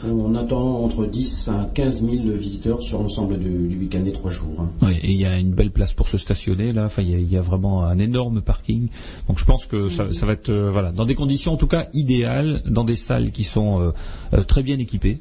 On 0.07 0.35
attend 0.35 0.83
entre 0.83 1.05
10 1.07 1.49
à 1.49 1.69
15 1.73 2.01
000 2.05 2.15
visiteurs 2.35 2.81
sur 2.83 3.01
l'ensemble 3.01 3.39
du, 3.39 3.67
du 3.67 3.77
week-end 3.79 4.01
des 4.01 4.11
trois 4.11 4.29
jours. 4.29 4.61
hein. 4.83 4.89
Et 5.01 5.11
il 5.11 5.17
y 5.19 5.25
a 5.25 5.37
une 5.39 5.51
belle 5.51 5.71
place 5.71 5.93
pour 5.93 6.07
se 6.07 6.17
stationner 6.19 6.71
là. 6.71 6.85
Enfin, 6.85 7.01
il 7.01 7.09
y 7.09 7.15
a, 7.15 7.17
il 7.17 7.31
y 7.31 7.37
a 7.37 7.41
vraiment 7.41 7.83
un 7.83 7.97
énorme 7.97 8.41
parking. 8.41 8.89
Donc, 9.27 9.39
je 9.39 9.45
pense 9.45 9.65
que 9.65 9.89
ça, 9.89 10.13
ça 10.13 10.25
va 10.27 10.33
être 10.33 10.49
euh, 10.49 10.69
voilà 10.71 10.91
dans 10.91 11.05
des 11.05 11.15
conditions 11.15 11.53
en 11.53 11.57
tout 11.57 11.67
cas 11.67 11.87
idéales, 11.93 12.61
dans 12.67 12.83
des 12.83 12.95
salles 12.95 13.31
qui 13.31 13.43
sont 13.43 13.81
euh, 13.81 13.91
euh, 14.33 14.43
très 14.43 14.61
bien 14.61 14.77
équipées. 14.77 15.19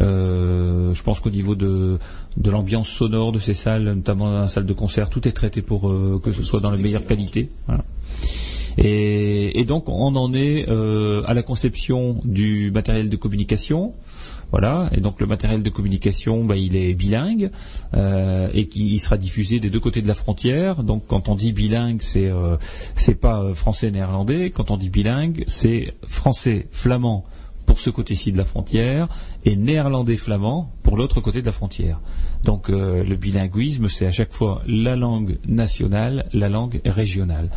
Euh, 0.00 0.92
je 0.92 1.02
pense 1.02 1.20
qu'au 1.20 1.30
niveau 1.30 1.54
de, 1.54 1.98
de 2.36 2.50
l'ambiance 2.50 2.88
sonore 2.88 3.30
de 3.32 3.38
ces 3.38 3.54
salles, 3.54 3.84
notamment 3.84 4.26
dans 4.30 4.40
la 4.42 4.48
salle 4.48 4.66
de 4.66 4.72
concert, 4.72 5.08
tout 5.08 5.26
est 5.28 5.32
traité 5.32 5.62
pour 5.62 5.88
euh, 5.88 6.20
que 6.22 6.32
ce 6.32 6.42
soit 6.42 6.60
dans 6.60 6.70
la 6.70 6.76
meilleure 6.78 7.06
qualité. 7.06 7.50
Voilà. 7.66 7.84
Et, 8.78 9.64
donc 9.64 9.88
on 9.88 10.14
en 10.16 10.32
est 10.34 10.68
euh, 10.68 11.22
à 11.26 11.34
la 11.34 11.42
conception 11.42 12.20
du 12.24 12.70
matériel 12.70 13.08
de 13.08 13.16
communication. 13.16 13.94
Voilà, 14.50 14.88
et 14.92 15.00
donc 15.00 15.20
le 15.20 15.26
matériel 15.26 15.64
de 15.64 15.70
communication, 15.70 16.44
bah, 16.44 16.56
il 16.56 16.76
est 16.76 16.94
bilingue 16.94 17.50
euh, 17.94 18.48
et 18.52 18.68
qui 18.68 18.98
sera 19.00 19.16
diffusé 19.16 19.58
des 19.58 19.68
deux 19.68 19.80
côtés 19.80 20.00
de 20.00 20.06
la 20.06 20.14
frontière. 20.14 20.84
Donc 20.84 21.04
quand 21.08 21.28
on 21.28 21.34
dit 21.34 21.52
bilingue, 21.52 22.00
c'est 22.00 22.28
euh, 22.28 22.56
c'est 22.94 23.16
pas 23.16 23.52
français 23.52 23.90
néerlandais. 23.90 24.50
Quand 24.50 24.70
on 24.70 24.76
dit 24.76 24.90
bilingue, 24.90 25.44
c'est 25.48 25.94
français 26.06 26.68
flamand 26.70 27.24
pour 27.66 27.80
ce 27.80 27.90
côté-ci 27.90 28.30
de 28.30 28.38
la 28.38 28.44
frontière 28.44 29.08
et 29.44 29.56
néerlandais 29.56 30.16
flamand 30.16 30.70
pour 30.84 30.96
l'autre 30.98 31.20
côté 31.20 31.40
de 31.40 31.46
la 31.46 31.52
frontière. 31.52 31.98
Donc 32.44 32.68
euh, 32.68 33.02
le 33.02 33.16
bilinguisme, 33.16 33.88
c'est 33.88 34.06
à 34.06 34.12
chaque 34.12 34.32
fois 34.32 34.62
la 34.68 34.96
langue 34.96 35.38
nationale, 35.48 36.26
la 36.32 36.50
langue 36.50 36.80
régionale. 36.84 37.48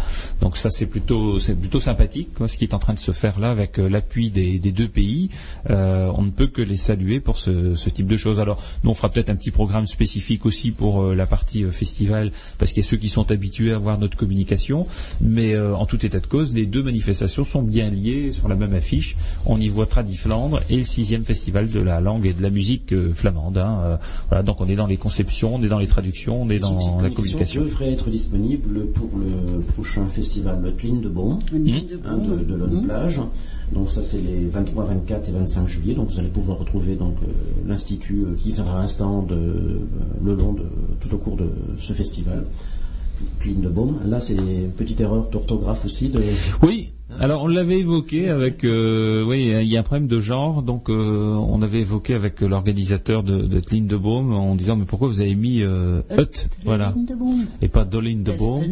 Donc 0.42 0.56
ça 0.56 0.72
c'est 0.72 0.86
plutôt 0.88 1.38
sympathique 1.80 2.30
ce 2.48 2.58
qui 2.58 2.64
est 2.64 2.74
en 2.74 2.80
train 2.80 2.94
de 2.94 3.00
se 3.00 3.12
faire 3.12 3.40
là 3.40 3.52
avec 3.52 3.80
euh, 3.80 3.90
l'appui 3.90 4.32
des, 4.32 4.58
deux 4.60 4.88
pays. 4.88 5.30
Euh, 5.70 6.10
on 6.16 6.24
ne 6.24 6.32
peut 6.32 6.48
que 6.48 6.62
les 6.62 6.78
saluer 6.78 7.20
pour 7.20 7.38
ce, 7.38 7.76
ce 7.76 7.90
type 7.90 8.08
de 8.08 8.16
choses. 8.16 8.40
Alors 8.40 8.64
nous 8.84 8.92
on 8.92 8.94
fera 8.94 9.10
peut-être 9.10 9.30
un 9.30 9.36
petit 9.36 9.52
programme 9.52 9.88
spécifique 9.88 10.46
aussi 10.46 10.72
pour 10.72 11.04
la 11.04 11.26
partie 11.26 11.64
festival 11.66 12.32
parce 12.58 12.72
qu'il 12.72 12.82
y 12.82 12.86
a 12.86 12.90
ceux 12.90 12.98
qui 12.98 13.10
sont 13.10 13.30
habitués 13.30 13.74
à 13.74 13.78
voir 13.78 14.00
notre 14.00 14.16
communication. 14.16 14.88
Mais 15.20 15.60
en 15.60 15.86
tout 15.86 16.06
état 16.06 16.22
de 16.22 16.28
cause, 16.28 16.54
les 16.54 16.66
deux 16.66 16.84
manifestations 16.84 17.44
sont 17.44 17.62
bien 17.62 17.90
liées 17.90 18.32
sur 18.32 18.48
la 18.48 18.56
même 18.56 18.74
affiche. 18.74 19.18
On 19.46 19.60
y 19.60 19.68
voit 19.68 19.86
Tradiflandre 19.86 20.62
et 20.70 20.78
le 20.78 20.84
sixième 20.84 21.26
festival 21.26 21.70
de 21.70 21.82
la 21.82 22.00
langue 22.00 22.26
et 22.26 22.34
de 22.34 22.42
la 22.42 22.50
musique 22.50 22.94
flamande. 23.18 23.58
hein. 23.58 23.80
Euh, 23.84 23.98
voilà, 24.30 24.44
donc 24.44 24.62
on 24.62 24.66
est 24.66 24.76
dans 24.76 24.88
les 24.88 24.98
conceptions, 24.98 25.56
on 25.56 25.62
est 25.64 25.68
dans 25.68 25.80
les 25.80 25.88
traductions, 25.88 26.42
on 26.42 26.50
est 26.50 26.60
dans 26.60 26.98
de 26.98 27.04
la 27.04 27.10
communication. 27.10 27.62
devrait 27.64 27.92
être 27.92 28.10
disponible 28.10 28.86
pour 28.88 29.10
le 29.18 29.60
prochain 29.62 30.08
festival 30.08 30.62
de 30.62 30.74
Lindebom, 30.88 31.40
Une 31.54 31.64
Mmh. 31.64 31.66
ligne 31.66 31.88
de 31.88 32.00
hein, 32.08 32.18
de, 32.18 32.44
de 32.44 32.56
Lone 32.56 32.74
Mhm. 32.78 32.84
Plage. 32.86 33.22
Donc 33.74 33.90
ça 33.90 34.02
c'est 34.02 34.20
les 34.22 34.46
23, 34.46 34.86
24 34.86 35.28
et 35.28 35.32
25 35.34 35.68
juillet. 35.68 35.94
Donc 35.94 36.10
vous 36.10 36.20
allez 36.20 36.30
pouvoir 36.30 36.60
retrouver 36.60 36.96
donc 36.96 37.16
euh, 37.24 37.28
l'institut 37.68 38.22
euh, 38.24 38.36
qui 38.38 38.54
tiendra 38.54 38.80
un 38.82 38.88
stand 38.88 39.32
euh, 39.34 39.80
le 40.24 40.36
long 40.36 40.54
de 40.54 40.64
tout 41.02 41.14
au 41.14 41.18
cours 41.18 41.36
de 41.36 41.50
ce 41.80 41.92
festival. 41.94 42.46
Lindebom. 43.46 43.96
Là 44.06 44.20
c'est 44.20 44.36
une 44.36 44.72
petite 44.72 45.02
erreur 45.02 45.28
d'orthographe 45.32 45.84
aussi. 45.86 46.10
De... 46.10 46.22
Oui. 46.64 46.92
Alors 47.20 47.44
on 47.44 47.48
l'avait 47.48 47.80
évoqué 47.80 48.28
avec, 48.30 48.64
euh, 48.66 49.24
oui, 49.24 49.52
il 49.62 49.68
y 49.68 49.78
a 49.78 49.80
un 49.80 49.84
problème 49.84 50.08
de 50.08 50.20
genre, 50.20 50.62
donc 50.62 50.90
euh, 50.90 51.34
on 51.36 51.62
avait 51.62 51.80
évoqué 51.80 52.14
avec 52.14 52.42
l'organisateur 52.42 53.24
de, 53.24 53.44
de 53.44 53.60
de 53.60 53.98
Baume 53.98 54.34
en 54.34 54.56
disant 54.56 54.76
mais 54.76 54.86
pourquoi 54.86 55.08
vous 55.08 55.22
avez 55.22 55.36
mis 55.36 55.62
euh, 55.62 56.02
Hut, 56.18 56.50
voilà, 56.66 56.94
et 57.62 57.70
pas 57.70 57.86
Dolin 57.86 58.18
de 58.24 58.32
Baume. 58.34 58.66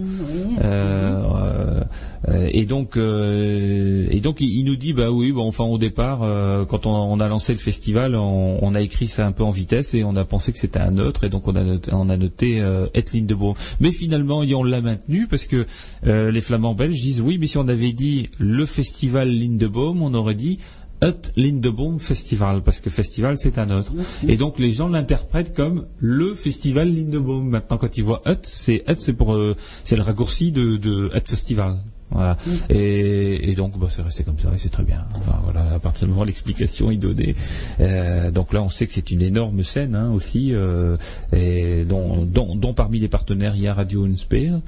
Euh, 0.61 1.81
euh, 2.27 2.49
et 2.51 2.65
donc, 2.65 2.97
euh, 2.97 4.07
et 4.09 4.19
donc, 4.19 4.41
il, 4.41 4.49
il 4.49 4.63
nous 4.63 4.75
dit, 4.75 4.93
bah 4.93 5.11
oui, 5.11 5.31
bon, 5.31 5.47
enfin, 5.47 5.63
au 5.63 5.77
départ, 5.77 6.23
euh, 6.23 6.65
quand 6.65 6.87
on, 6.87 6.91
on 6.91 7.19
a 7.19 7.27
lancé 7.27 7.53
le 7.53 7.59
festival, 7.59 8.15
on, 8.15 8.57
on 8.61 8.75
a 8.75 8.81
écrit 8.81 9.07
ça 9.07 9.27
un 9.27 9.31
peu 9.31 9.43
en 9.43 9.51
vitesse 9.51 9.93
et 9.93 10.03
on 10.03 10.15
a 10.15 10.25
pensé 10.25 10.51
que 10.51 10.57
c'était 10.57 10.79
un 10.79 10.91
neutre, 10.91 11.23
et 11.23 11.29
donc 11.29 11.47
on 11.47 11.55
a 11.55 11.63
noté, 11.63 11.91
on 11.93 12.09
a 12.09 12.17
noté 12.17 12.61
euh, 12.61 12.87
de 12.95 13.35
Baume. 13.35 13.55
Mais 13.79 13.91
finalement, 13.91 14.39
on 14.39 14.63
l'a 14.63 14.81
maintenu 14.81 15.27
parce 15.27 15.45
que 15.45 15.65
euh, 16.07 16.31
les 16.31 16.41
Flamands 16.41 16.73
belges 16.73 16.99
disent, 16.99 17.21
oui, 17.21 17.37
mais 17.39 17.47
si 17.47 17.57
on 17.57 17.67
avait 17.67 17.93
dit 17.93 18.24
le 18.39 18.65
festival 18.65 19.29
Lindeboom, 19.29 20.01
on 20.01 20.13
aurait 20.13 20.35
dit 20.35 20.59
Hut 21.03 21.31
Lindeboom 21.35 21.99
Festival, 21.99 22.63
parce 22.63 22.79
que 22.79 22.89
festival 22.89 23.37
c'est 23.37 23.57
un 23.57 23.69
autre. 23.69 23.91
Et 24.27 24.37
donc 24.37 24.59
les 24.59 24.71
gens 24.71 24.87
l'interprètent 24.87 25.53
comme 25.53 25.87
le 25.99 26.35
festival 26.35 26.93
Lindeboom. 26.93 27.49
Maintenant, 27.49 27.77
quand 27.77 27.97
ils 27.97 28.03
voient 28.03 28.21
Hut, 28.25 28.39
c'est 28.43 28.83
Hut, 28.87 28.95
c'est 28.97 29.13
pour, 29.13 29.33
euh, 29.33 29.55
c'est 29.83 29.97
le 29.97 30.03
raccourci 30.03 30.51
de, 30.51 30.77
de 30.77 31.11
Hut 31.13 31.27
Festival. 31.27 31.79
Voilà. 32.11 32.37
Et, 32.69 33.49
et 33.49 33.55
donc, 33.55 33.77
bah, 33.79 33.87
c'est 33.89 34.03
resté 34.03 34.23
comme 34.23 34.37
ça, 34.37 34.51
et 34.53 34.57
c'est 34.57 34.69
très 34.69 34.83
bien. 34.83 35.05
Enfin, 35.15 35.39
voilà, 35.43 35.73
à 35.73 35.79
partir 35.79 36.05
du 36.05 36.11
moment 36.11 36.21
où 36.21 36.25
l'explication 36.25 36.91
est 36.91 36.97
donnée. 36.97 37.35
Euh, 37.79 38.29
donc 38.31 38.53
là, 38.53 38.61
on 38.61 38.69
sait 38.69 38.85
que 38.85 38.93
c'est 38.93 39.09
une 39.11 39.21
énorme 39.21 39.63
scène 39.63 39.95
hein, 39.95 40.11
aussi, 40.11 40.53
euh, 40.53 40.97
et 41.33 41.83
dont, 41.83 42.23
dont, 42.23 42.55
dont 42.55 42.73
parmi 42.73 42.99
les 42.99 43.07
partenaires, 43.07 43.55
il 43.55 43.63
y 43.63 43.67
a 43.67 43.73
Radio 43.73 44.05
Unspear. 44.05 44.59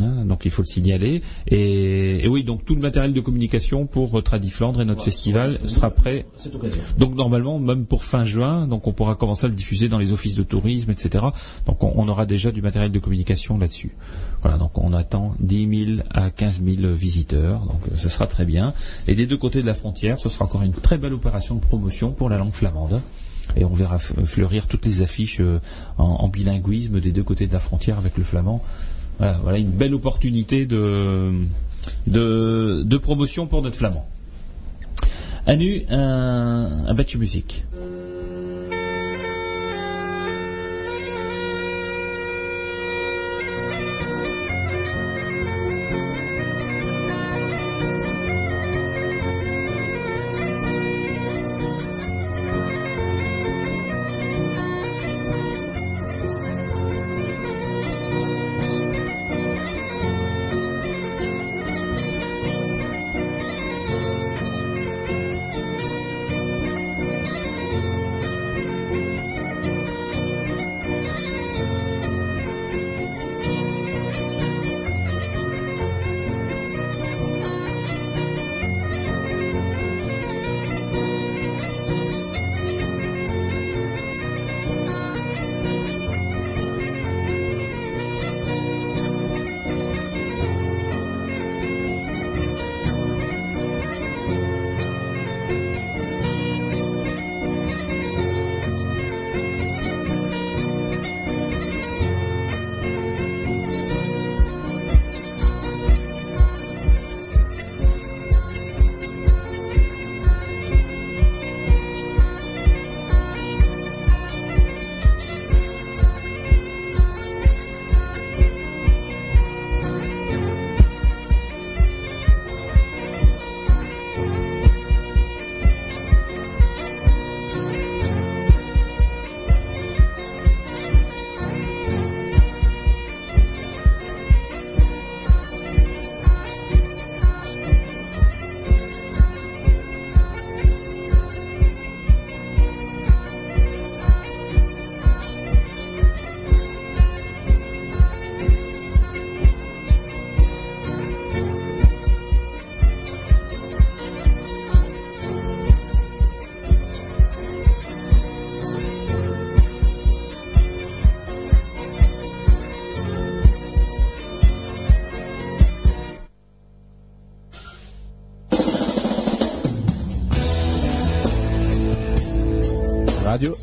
Hein, 0.00 0.24
donc 0.24 0.42
il 0.44 0.50
faut 0.50 0.62
le 0.62 0.66
signaler. 0.66 1.22
Et, 1.46 2.24
et 2.24 2.28
oui, 2.28 2.42
donc 2.44 2.64
tout 2.64 2.74
le 2.74 2.80
matériel 2.80 3.12
de 3.12 3.20
communication 3.20 3.86
pour 3.86 4.18
euh, 4.18 4.22
Tradiflandre 4.22 4.80
et 4.80 4.84
notre 4.84 5.02
festival 5.02 5.58
sera 5.68 5.90
prêt. 5.90 6.26
à 6.34 6.38
cette 6.38 6.54
occasion. 6.54 6.78
Donc 6.98 7.14
normalement, 7.14 7.58
même 7.58 7.86
pour 7.86 8.04
fin 8.04 8.24
juin, 8.24 8.66
donc 8.66 8.86
on 8.86 8.92
pourra 8.92 9.14
commencer 9.14 9.46
à 9.46 9.48
le 9.48 9.54
diffuser 9.54 9.88
dans 9.88 9.98
les 9.98 10.12
offices 10.12 10.34
de 10.34 10.42
tourisme, 10.42 10.90
etc. 10.90 11.26
Donc 11.66 11.82
on, 11.84 11.92
on 11.96 12.08
aura 12.08 12.26
déjà 12.26 12.50
du 12.50 12.62
matériel 12.62 12.90
de 12.90 12.98
communication 12.98 13.58
là-dessus. 13.58 13.96
Voilà, 14.42 14.58
donc 14.58 14.76
on 14.78 14.92
attend 14.92 15.34
10 15.40 15.86
000 15.96 16.00
à 16.10 16.30
15 16.30 16.60
000 16.64 16.92
visiteurs, 16.92 17.60
donc 17.60 17.80
euh, 17.90 17.96
ce 17.96 18.08
sera 18.08 18.26
très 18.26 18.44
bien. 18.44 18.74
Et 19.06 19.14
des 19.14 19.26
deux 19.26 19.38
côtés 19.38 19.62
de 19.62 19.66
la 19.66 19.74
frontière, 19.74 20.18
ce 20.18 20.28
sera 20.28 20.44
encore 20.46 20.62
une 20.62 20.72
très 20.72 20.98
belle 20.98 21.12
opération 21.12 21.54
de 21.54 21.60
promotion 21.60 22.10
pour 22.12 22.28
la 22.28 22.38
langue 22.38 22.52
flamande. 22.52 23.00
Et 23.56 23.64
on 23.64 23.72
verra 23.72 23.98
fleurir 23.98 24.66
toutes 24.66 24.84
les 24.86 25.02
affiches 25.02 25.40
euh, 25.40 25.60
en, 25.98 26.04
en 26.04 26.28
bilinguisme 26.28 27.00
des 27.00 27.12
deux 27.12 27.22
côtés 27.22 27.46
de 27.46 27.52
la 27.52 27.60
frontière 27.60 27.96
avec 27.98 28.16
le 28.18 28.24
flamand. 28.24 28.60
Voilà, 29.18 29.58
une 29.58 29.70
belle 29.70 29.94
opportunité 29.94 30.66
de, 30.66 31.32
de, 32.06 32.96
promotion 32.98 33.46
pour 33.46 33.62
notre 33.62 33.76
flamand. 33.76 34.06
À 35.46 35.56
nu, 35.56 35.84
un, 35.88 36.84
un 36.86 36.94
battu 36.94 37.18
musique. 37.18 37.64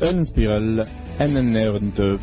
Eulenspiegel 0.04 0.84
91.8. 1.18 2.18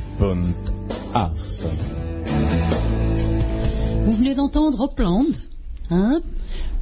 Vous 4.06 4.12
venez 4.12 4.36
d'entendre 4.36 4.82
Opland, 4.82 5.26
hein? 5.90 6.22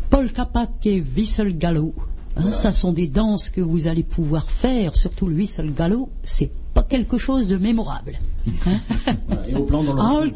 Paul 0.10 0.32
Capac 0.32 0.70
et 0.86 1.02
Wissel 1.16 1.58
Gallo. 1.58 1.94
Hein, 2.36 2.52
ça 2.52 2.72
sont 2.72 2.92
des 2.92 3.08
danses 3.08 3.50
que 3.50 3.62
vous 3.62 3.88
allez 3.88 4.04
pouvoir 4.04 4.50
faire, 4.50 4.96
surtout 4.96 5.28
le 5.28 5.36
Wissel 5.36 5.74
Gallo, 5.74 6.10
c'est 6.24 6.50
pas 6.74 6.84
quelque 6.84 7.18
chose 7.18 7.48
de 7.48 7.58
mémorable. 7.58 8.20
Hein? 8.66 8.80
Voilà, 9.28 9.50
Et 9.50 9.56
au 9.56 9.64
plan, 9.64 9.84
dans 9.84 9.94
le 9.94 10.00
ah, 10.02 10.04
retrouvera- 10.10 10.28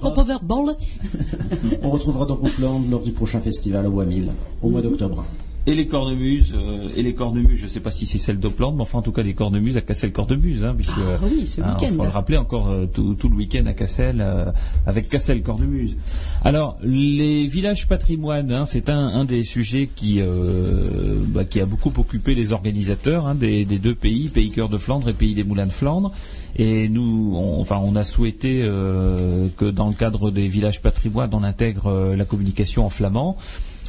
on 1.84 1.90
retrouvera 1.90 2.26
donc 2.26 2.44
au 2.44 2.49
plan 2.49 2.81
lors 2.90 3.02
du 3.02 3.11
prochain 3.11 3.40
festival 3.40 3.85
au 3.88 3.91
Wamil, 3.91 4.31
au 4.61 4.69
mois 4.69 4.81
d'octobre. 4.81 5.23
Et 5.65 5.76
les 5.76 5.88
cornemuses, 5.88 6.53
euh, 6.57 6.90
et 6.98 7.02
les 7.02 7.14
cornemuses, 7.14 7.57
je 7.57 7.64
ne 7.64 7.69
sais 7.69 7.80
pas 7.80 7.91
si 7.91 8.06
c'est 8.06 8.18
celle 8.18 8.38
d'Opland, 8.38 8.73
mais 8.76 8.81
enfin 8.81 8.99
en 8.99 9.02
tout 9.02 9.14
cas 9.14 9.23
les 9.23 9.34
cornemuses 9.34 9.77
à 9.77 9.81
Cassel-Cornemuse, 9.81 10.65
hein, 10.65 10.73
puisque 10.76 10.91
Ah 10.98 11.19
oui, 11.23 11.48
ce 11.48 11.61
hein, 11.61 11.77
faut 11.95 12.03
le 12.03 12.10
rappeler 12.10 12.35
encore 12.35 12.68
euh, 12.69 12.85
tout, 12.85 13.15
tout 13.15 13.30
le 13.30 13.35
week-end 13.38 13.65
à 13.65 13.73
Cassel 13.73 14.19
euh, 14.19 14.52
avec 14.85 15.07
Cassel-Cornemuse. 15.07 15.95
Alors 16.44 16.77
les 16.84 17.48
villages 17.48 17.88
patrimoine, 17.88 18.52
hein, 18.52 18.65
c'est 18.65 18.90
un, 18.90 19.07
un 19.07 19.23
des 19.23 19.44
sujets 19.44 19.88
qui 19.88 20.19
euh, 20.19 21.15
bah, 21.30 21.45
qui 21.45 21.61
a 21.61 21.65
beaucoup 21.65 21.94
occupé 21.98 22.35
les 22.35 22.52
organisateurs 22.52 23.27
hein, 23.27 23.35
des, 23.35 23.64
des 23.64 23.80
deux 23.80 23.95
pays, 23.95 24.27
pays 24.27 24.49
cœur 24.52 24.68
de 24.68 24.77
Flandre 24.77 25.07
et 25.07 25.14
pays 25.14 25.34
des 25.34 25.45
moulins 25.45 25.68
de 25.68 25.72
Flandre. 25.72 26.11
Et 26.56 26.88
nous, 26.88 27.35
on, 27.35 27.61
enfin, 27.61 27.81
on 27.84 27.95
a 27.95 28.03
souhaité 28.03 28.61
euh, 28.61 29.48
que 29.57 29.65
dans 29.65 29.88
le 29.88 29.94
cadre 29.94 30.30
des 30.30 30.48
villages 30.48 30.81
patrimoine, 30.81 31.30
on 31.34 31.41
intègre 31.44 31.88
euh, 31.88 32.15
la 32.15 32.26
communication 32.26 32.85
en 32.85 32.90
flamand. 32.90 33.38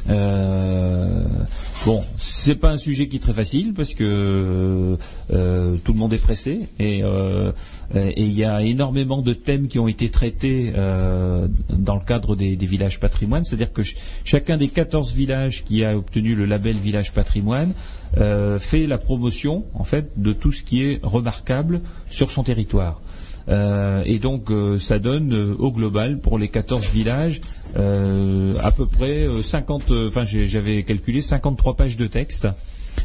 Euh, 0.09 1.23
bon, 1.85 2.01
c'est 2.17 2.55
pas 2.55 2.69
un 2.71 2.77
sujet 2.77 3.07
qui 3.07 3.17
est 3.17 3.19
très 3.19 3.33
facile 3.33 3.73
parce 3.73 3.93
que 3.93 4.97
euh, 5.33 5.75
tout 5.83 5.93
le 5.93 5.97
monde 5.99 6.13
est 6.13 6.21
pressé 6.21 6.61
et 6.79 7.01
euh, 7.03 7.51
et 7.95 8.23
il 8.23 8.33
y 8.33 8.43
a 8.43 8.61
énormément 8.61 9.21
de 9.21 9.33
thèmes 9.33 9.67
qui 9.67 9.79
ont 9.79 9.87
été 9.87 10.09
traités 10.09 10.73
euh, 10.75 11.47
dans 11.69 11.95
le 11.95 12.01
cadre 12.05 12.35
des, 12.35 12.55
des 12.55 12.65
villages 12.65 12.99
patrimoine. 12.99 13.43
C'est-à-dire 13.43 13.71
que 13.73 13.83
ch- 13.83 13.95
chacun 14.23 14.57
des 14.57 14.67
14 14.67 15.13
villages 15.13 15.63
qui 15.63 15.83
a 15.83 15.95
obtenu 15.97 16.35
le 16.35 16.45
label 16.45 16.75
village 16.75 17.11
patrimoine 17.11 17.73
euh, 18.17 18.59
fait 18.59 18.87
la 18.87 18.97
promotion 18.97 19.65
en 19.73 19.83
fait 19.83 20.09
de 20.17 20.33
tout 20.33 20.51
ce 20.51 20.63
qui 20.63 20.83
est 20.83 20.99
remarquable 21.03 21.81
sur 22.09 22.29
son 22.31 22.43
territoire. 22.43 23.01
Euh, 23.47 24.01
et 24.05 24.17
donc 24.17 24.49
euh, 24.49 24.79
ça 24.79 24.97
donne 24.97 25.31
euh, 25.33 25.53
au 25.59 25.71
global 25.71 26.17
pour 26.19 26.39
les 26.39 26.47
14 26.47 26.89
villages 26.89 27.39
euh, 27.41 27.64
à 27.75 28.71
peu 28.71 28.85
près 28.85 29.25
euh, 29.27 29.41
50 29.41 29.91
euh, 29.91 30.07
enfin 30.07 30.25
j'ai- 30.25 30.47
j'avais 30.47 30.83
calculé 30.83 31.21
53 31.21 31.75
pages 31.75 31.97
de 31.97 32.07
texte 32.07 32.47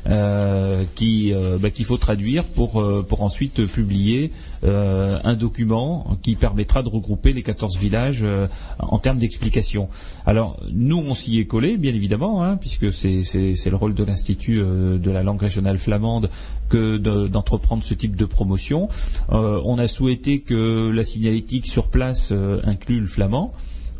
euh, 0.06 0.84
qui 0.94 1.32
euh, 1.34 1.58
bah, 1.60 1.70
qu'il 1.70 1.84
faut 1.84 1.96
traduire 1.96 2.44
pour 2.44 2.80
euh, 2.80 3.04
pour 3.06 3.22
ensuite 3.22 3.66
publier 3.66 4.30
euh, 4.64 5.18
un 5.24 5.34
document 5.34 6.16
qui 6.22 6.36
permettra 6.36 6.82
de 6.82 6.88
regrouper 6.88 7.32
les 7.32 7.42
14 7.42 7.76
villages 7.78 8.20
euh, 8.22 8.46
en 8.78 8.98
termes 8.98 9.18
d'explication. 9.18 9.88
Alors 10.24 10.58
nous 10.72 10.96
on 10.98 11.14
s'y 11.14 11.40
est 11.40 11.46
collé 11.46 11.76
bien 11.76 11.92
évidemment 11.94 12.42
hein, 12.44 12.56
puisque 12.56 12.92
c'est 12.92 13.22
c'est 13.24 13.70
le 13.70 13.76
rôle 13.76 13.94
de 13.94 14.04
l'institut 14.04 14.60
euh, 14.62 14.96
de 14.98 15.10
la 15.10 15.22
langue 15.22 15.40
régionale 15.40 15.76
flamande 15.78 16.30
que 16.68 16.96
de- 16.96 17.26
d'entreprendre 17.26 17.82
ce 17.84 17.92
type 17.94 18.14
de 18.16 18.24
promotion. 18.24 18.88
Euh, 19.32 19.60
on 19.64 19.76
a 19.78 19.88
souhaité 19.88 20.40
que 20.40 20.90
la 20.94 21.02
signalétique 21.04 21.66
sur 21.66 21.88
place 21.88 22.30
euh, 22.32 22.60
inclue 22.64 23.00
le 23.00 23.06
flamand. 23.08 23.52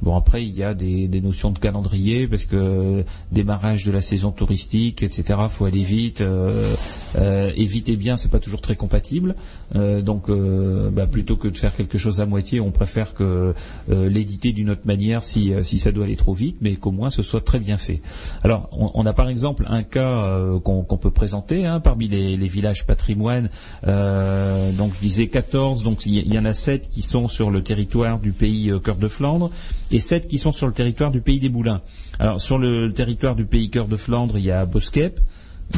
Bon 0.02 0.16
après 0.16 0.44
il 0.44 0.56
y 0.56 0.62
a 0.62 0.72
des, 0.74 1.08
notions 1.20 1.50
de 1.50 1.58
calendrier 1.58 2.26
parce 2.26 2.46
que 2.46 3.04
démarrage 3.32 3.84
de 3.84 3.92
la 3.92 4.00
saison 4.00 4.32
touristique 4.32 5.02
etc. 5.02 5.38
Faut 5.48 5.66
aller 5.66 5.82
vite 5.82 6.22
euh, 6.22 6.74
euh, 7.16 7.52
et 7.56 7.96
bien 7.96 8.16
c'est 8.16 8.30
pas 8.30 8.38
toujours 8.38 8.60
très 8.60 8.76
compatible 8.76 9.34
Euh, 9.76 10.02
donc 10.02 10.28
euh, 10.28 10.90
bah, 10.90 11.06
plutôt 11.06 11.36
que 11.36 11.46
de 11.46 11.56
faire 11.56 11.74
quelque 11.76 11.96
chose 11.96 12.20
à 12.20 12.26
moitié 12.26 12.60
on 12.60 12.72
préfère 12.72 13.14
que 13.14 13.54
euh, 13.90 14.08
l'éditer 14.08 14.52
d'une 14.52 14.70
autre 14.70 14.80
manière 14.84 15.22
si 15.22 15.52
si 15.62 15.78
ça 15.78 15.92
doit 15.92 16.06
aller 16.06 16.16
trop 16.16 16.34
vite 16.34 16.56
mais 16.60 16.74
qu'au 16.74 16.90
moins 16.90 17.10
ce 17.10 17.22
soit 17.22 17.40
très 17.40 17.60
bien 17.60 17.78
fait. 17.78 18.00
Alors 18.42 18.68
on, 18.72 19.06
a 19.06 19.12
par 19.12 19.28
exemple 19.28 19.64
un 19.68 19.82
cas 19.82 20.26
qu'on 20.64 20.96
peut 20.96 21.10
présenter 21.10 21.66
hein, 21.66 21.80
parmi 21.80 22.08
les, 22.08 22.36
villages 22.50 22.84
patrimoine 22.84 23.48
donc 23.84 24.92
je 24.94 25.00
disais 25.00 25.28
14 25.28 25.84
donc 25.84 26.04
il 26.06 26.32
y, 26.32 26.38
en 26.38 26.44
a 26.44 26.54
7 26.54 26.88
qui 26.90 27.02
sont 27.02 27.28
sur 27.28 27.50
le 27.50 27.62
territoire 27.62 28.18
du 28.18 28.32
pays 28.32 28.72
Cœur 28.82 28.96
de 28.96 29.08
Flandre 29.08 29.50
et 29.90 30.00
7 30.00 30.26
qui 30.26 30.38
sont 30.38 30.52
sur 30.52 30.66
le 30.66 30.72
territoire 30.72 31.10
du 31.10 31.20
pays 31.20 31.38
des 31.38 31.48
Moulins. 31.48 31.80
Alors 32.18 32.40
sur 32.40 32.58
le 32.58 32.92
territoire 32.92 33.36
du 33.36 33.44
pays 33.44 33.70
Cœur 33.70 33.86
de 33.86 33.96
Flandre, 33.96 34.38
il 34.38 34.44
y 34.44 34.50
a 34.50 34.64
Boskep, 34.66 35.20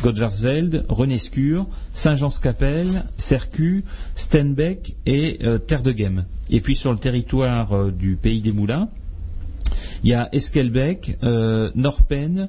Godvarsveld, 0.00 0.84
Renescure, 0.88 1.66
Saint-Jean-Scapelle, 1.92 3.04
Cercu, 3.18 3.84
Stenbeck 4.14 4.96
et 5.06 5.38
euh, 5.44 5.58
Terre 5.58 5.82
de 5.82 5.92
Gem. 5.92 6.24
Et 6.50 6.60
puis 6.60 6.76
sur 6.76 6.92
le 6.92 6.98
territoire 6.98 7.72
euh, 7.72 7.90
du 7.90 8.16
pays 8.16 8.40
des 8.40 8.52
Moulins, 8.52 8.88
il 10.02 10.10
y 10.10 10.14
a 10.14 10.28
Eskelbeck, 10.32 11.18
euh, 11.22 11.70
Norpen, 11.74 12.48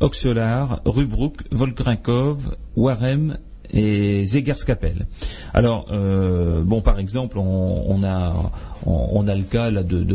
Oxelar, 0.00 0.80
Rubruck, 0.84 1.44
Volkrinkov, 1.50 2.56
Warem 2.76 3.38
et 3.72 4.24
Zegerskapelle. 4.24 5.06
Alors, 5.54 5.86
euh, 5.92 6.62
bon, 6.62 6.80
par 6.80 6.98
exemple, 6.98 7.38
on, 7.38 7.84
on 7.88 8.02
a 8.04 8.52
on, 8.86 9.08
on 9.12 9.26
a 9.28 9.34
le 9.34 9.42
cas 9.42 9.70
là 9.70 9.82
de, 9.82 10.02
de 10.04 10.14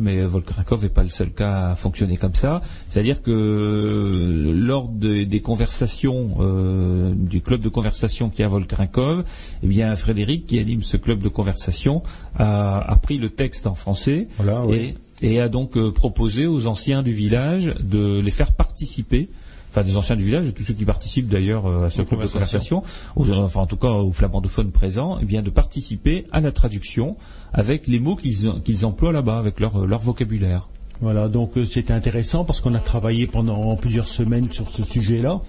mais 0.00 0.22
Volkarinkov 0.22 0.82
n'est 0.82 0.88
pas 0.88 1.02
le 1.02 1.08
seul 1.08 1.30
cas 1.32 1.70
à 1.70 1.74
fonctionner 1.74 2.16
comme 2.16 2.34
ça. 2.34 2.62
C'est-à-dire 2.88 3.20
que 3.22 3.30
euh, 3.30 4.52
lors 4.54 4.88
de- 4.88 5.24
des 5.24 5.40
conversations 5.40 6.30
euh, 6.40 7.12
du 7.14 7.40
club 7.40 7.60
de 7.60 7.68
conversation 7.68 8.30
qui 8.30 8.42
est 8.42 8.44
à 8.44 8.48
Volkarinkov, 8.48 9.24
eh 9.62 9.66
bien 9.66 9.94
Frédéric, 9.96 10.46
qui 10.46 10.58
anime 10.58 10.82
ce 10.82 10.96
club 10.96 11.20
de 11.20 11.28
conversation, 11.28 12.02
a, 12.38 12.78
a 12.80 12.96
pris 12.96 13.18
le 13.18 13.30
texte 13.30 13.66
en 13.66 13.74
français 13.74 14.28
Voilà, 14.38 14.64
oui. 14.66 14.76
et 14.76 14.94
et 15.24 15.40
a 15.40 15.48
donc 15.48 15.76
euh, 15.76 15.92
proposé 15.92 16.48
aux 16.48 16.66
anciens 16.66 17.04
du 17.04 17.12
village 17.12 17.72
de 17.80 18.18
les 18.18 18.32
faire 18.32 18.50
participer 18.52 19.28
enfin 19.72 19.82
des 19.82 19.96
anciens 19.96 20.16
du 20.16 20.24
village 20.26 20.46
et 20.48 20.52
tous 20.52 20.64
ceux 20.64 20.74
qui 20.74 20.84
participent 20.84 21.28
d'ailleurs 21.28 21.66
euh, 21.66 21.86
à 21.86 21.90
ce 21.90 22.02
club 22.02 22.20
de 22.20 22.26
conversation, 22.34 22.82
aux- 23.16 23.30
enfin 23.32 23.60
en 23.62 23.66
tout 23.66 23.78
cas 23.78 23.88
aux 23.88 24.12
flamandophones 24.12 24.70
présents, 24.70 25.18
eh 25.20 25.24
bien 25.24 25.40
de 25.42 25.48
participer 25.50 26.26
à 26.30 26.40
la 26.42 26.52
traduction 26.52 27.16
avec 27.54 27.86
les 27.88 27.98
mots 27.98 28.16
qu'ils 28.16 28.60
qu'ils 28.62 28.84
emploient 28.84 29.12
là-bas, 29.12 29.38
avec 29.38 29.60
leur, 29.60 29.86
leur 29.86 30.00
vocabulaire. 30.00 30.68
Voilà, 31.00 31.26
donc 31.28 31.56
euh, 31.56 31.64
c'était 31.64 31.92
intéressant 31.92 32.44
parce 32.44 32.60
qu'on 32.60 32.74
a 32.74 32.78
travaillé 32.78 33.26
pendant 33.26 33.74
plusieurs 33.76 34.06
semaines 34.06 34.52
sur 34.52 34.70
ce 34.70 34.84
sujet-là. 34.84 35.40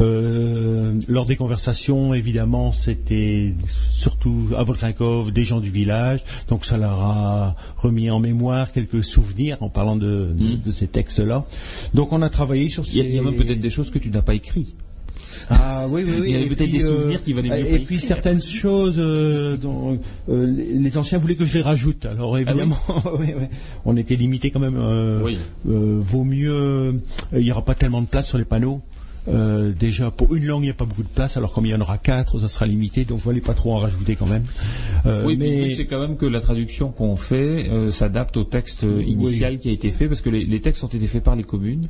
Euh, 0.00 1.00
lors 1.08 1.26
des 1.26 1.34
conversations, 1.34 2.14
évidemment, 2.14 2.72
c'était 2.72 3.54
surtout 3.90 4.50
à 4.56 4.62
Volkrinkov 4.62 5.32
des 5.32 5.42
gens 5.42 5.58
du 5.60 5.70
village, 5.70 6.22
donc 6.48 6.64
ça 6.64 6.76
leur 6.76 7.00
a 7.00 7.56
remis 7.76 8.08
en 8.10 8.20
mémoire 8.20 8.70
quelques 8.72 9.02
souvenirs 9.02 9.56
en 9.60 9.68
parlant 9.68 9.96
de, 9.96 10.30
de, 10.32 10.56
de 10.64 10.70
ces 10.70 10.86
textes-là. 10.86 11.44
Donc 11.92 12.12
on 12.12 12.22
a 12.22 12.28
travaillé 12.28 12.68
sur 12.68 12.84
Il 12.86 12.96
y 12.96 13.00
a, 13.00 13.02
ces... 13.02 13.08
il 13.08 13.14
y 13.16 13.18
a 13.18 13.22
même 13.22 13.34
peut-être 13.36 13.60
des 13.60 13.70
choses 13.70 13.90
que 13.90 13.98
tu 13.98 14.10
n'as 14.10 14.22
pas 14.22 14.34
écrites. 14.34 14.76
Ah 15.50 15.86
oui, 15.90 16.02
oui, 16.06 16.12
oui. 16.20 16.22
Il 16.26 16.32
y 16.32 16.36
avait 16.36 16.44
Et 16.44 16.48
peut-être 16.48 16.70
puis, 16.70 16.78
des 16.78 16.80
souvenirs 16.80 17.22
qui 17.22 17.32
valaient 17.32 17.48
mieux 17.50 17.72
Et 17.74 17.78
puis 17.80 18.00
certaines 18.00 18.40
choses 18.42 18.96
euh, 18.98 19.56
dont 19.56 19.98
euh, 20.28 20.46
les 20.46 20.96
anciens 20.98 21.18
voulaient 21.18 21.34
que 21.36 21.46
je 21.46 21.54
les 21.54 21.62
rajoute. 21.62 22.06
Alors 22.06 22.36
évidemment, 22.38 22.78
oui, 23.18 23.28
oui. 23.38 23.46
on 23.84 23.96
était 23.96 24.16
limité 24.16 24.50
quand 24.50 24.60
même. 24.60 24.76
euh, 24.78 25.22
Oui. 25.22 25.38
euh, 25.68 25.98
vaut 26.00 26.24
mieux. 26.24 26.50
euh, 26.52 26.92
Il 27.32 27.40
n'y 27.44 27.50
aura 27.52 27.64
pas 27.64 27.74
tellement 27.74 28.00
de 28.02 28.06
place 28.06 28.26
sur 28.28 28.38
les 28.38 28.44
panneaux. 28.44 28.80
Euh, 29.26 29.72
déjà, 29.78 30.10
pour 30.10 30.34
une 30.34 30.44
langue, 30.44 30.62
il 30.64 30.66
n'y 30.66 30.70
a 30.70 30.74
pas 30.74 30.84
beaucoup 30.84 31.02
de 31.02 31.08
place. 31.08 31.38
Alors 31.38 31.52
comme 31.54 31.64
il 31.64 31.70
y 31.70 31.74
en 31.74 31.80
aura 31.80 31.96
quatre, 31.96 32.38
ça 32.40 32.48
sera 32.48 32.66
limité. 32.66 33.04
Donc, 33.06 33.20
il 33.32 33.40
pas 33.40 33.54
trop 33.54 33.72
en 33.72 33.78
rajouter 33.78 34.16
quand 34.16 34.28
même. 34.28 34.44
Euh, 35.06 35.24
oui, 35.24 35.36
mais 35.38 35.70
c'est 35.70 35.86
quand 35.86 36.00
même 36.00 36.16
que 36.18 36.26
la 36.26 36.40
traduction 36.40 36.90
qu'on 36.90 37.16
fait 37.16 37.70
euh, 37.70 37.90
s'adapte 37.90 38.36
au 38.36 38.44
texte 38.44 38.84
euh, 38.84 39.02
initial 39.02 39.58
qui 39.58 39.70
a 39.70 39.72
été 39.72 39.90
fait, 39.90 40.08
parce 40.08 40.20
que 40.20 40.28
les, 40.30 40.44
les 40.44 40.60
textes 40.60 40.84
ont 40.84 40.88
été 40.88 41.06
faits 41.06 41.22
par 41.24 41.36
les 41.36 41.42
communes 41.44 41.86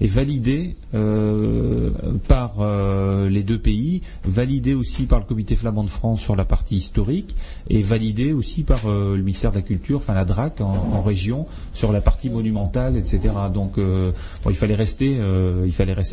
et 0.00 0.06
validés 0.06 0.76
euh, 0.94 1.90
par 2.28 2.56
euh, 2.60 3.28
les 3.28 3.42
deux 3.42 3.58
pays, 3.58 4.02
validés 4.24 4.74
aussi 4.74 5.04
par 5.04 5.18
le 5.18 5.24
Comité 5.24 5.56
flamand 5.56 5.84
de 5.84 5.90
France 5.90 6.20
sur 6.20 6.36
la 6.36 6.44
partie 6.44 6.76
historique, 6.76 7.34
et 7.68 7.82
validés 7.82 8.32
aussi 8.32 8.62
par 8.62 8.86
euh, 8.86 9.16
le 9.16 9.22
ministère 9.22 9.50
de 9.50 9.56
la 9.56 9.62
Culture, 9.62 9.98
enfin 9.98 10.14
la 10.14 10.24
DRAC 10.24 10.60
en, 10.60 11.02
région 11.02 11.46
sur 11.72 11.92
la 11.92 12.00
partie 12.00 12.30
monumentale, 12.30 12.96
etc. 12.96 13.20
Donc, 13.52 13.78
il 13.78 14.54
fallait 14.54 14.74
rester, 14.74 15.18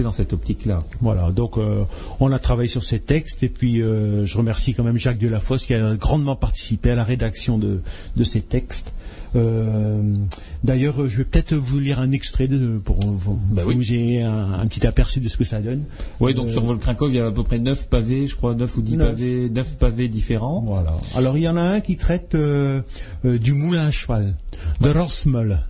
dans 0.03 0.11
cette 0.11 0.33
optique-là. 0.33 0.79
Voilà, 0.99 1.31
donc 1.31 1.57
on 2.19 2.31
a 2.31 2.39
travaillé 2.39 2.67
sur 2.67 2.83
ces 2.83 2.99
textes 2.99 3.43
et 3.43 3.49
puis 3.49 3.77
je 3.79 4.37
remercie 4.37 4.73
quand 4.73 4.83
même 4.83 4.97
Jacques 4.97 5.19
Delafosse 5.19 5.65
qui 5.65 5.73
a 5.73 5.95
grandement 5.95 6.35
participé 6.35 6.91
à 6.91 6.95
la 6.95 7.03
rédaction 7.03 7.57
de 7.57 8.23
ces 8.23 8.41
textes. 8.41 8.91
Euh, 9.35 10.01
D'ailleurs, 10.63 11.07
je 11.07 11.17
vais 11.17 11.23
peut-être 11.23 11.55
vous 11.55 11.79
lire 11.79 11.99
un 11.99 12.11
extrait 12.11 12.47
de, 12.47 12.77
pour 12.77 12.97
vous, 13.03 13.39
Bah 13.51 13.63
oui. 13.65 13.73
vous 13.75 13.93
ayez 13.93 14.21
un, 14.21 14.53
un 14.53 14.67
petit 14.67 14.85
aperçu 14.85 15.19
de 15.19 15.27
ce 15.27 15.37
que 15.37 15.43
ça 15.43 15.59
donne. 15.59 15.83
Oui, 16.19 16.33
donc 16.33 16.47
Euh, 16.47 16.51
sur 16.51 16.63
Volkrinkov, 16.63 17.09
il 17.11 17.15
y 17.15 17.19
a 17.19 17.25
à 17.27 17.31
peu 17.31 17.43
près 17.43 17.57
neuf 17.59 17.89
pavés, 17.89 18.27
je 18.27 18.35
crois, 18.35 18.53
neuf 18.53 18.77
ou 18.77 18.81
dix 18.81 18.95
Neuf. 18.97 19.07
pavés, 19.09 19.49
neuf 19.49 19.77
pavés 19.77 20.07
différents. 20.07 20.61
Voilà. 20.65 20.93
Alors 21.15 21.37
il 21.37 21.41
y 21.43 21.49
en 21.49 21.57
a 21.57 21.61
un 21.61 21.79
qui 21.79 21.97
traite 21.97 22.35
euh, 22.35 22.81
du 23.23 23.53
moulin 23.53 23.85
à 23.87 23.91
cheval, 23.91 24.35
de 24.81 24.89
Rossmel. 24.89 25.61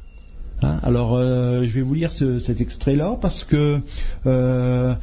Hein, 0.64 0.80
alors, 0.84 1.16
euh, 1.16 1.64
je 1.64 1.70
vais 1.70 1.82
vous 1.82 1.94
lire 1.94 2.12
ce- 2.14 2.38
cet 2.40 2.60
extrait-là 2.62 3.18
parce 3.22 3.44
que 3.46 3.80
euh, 4.28 4.94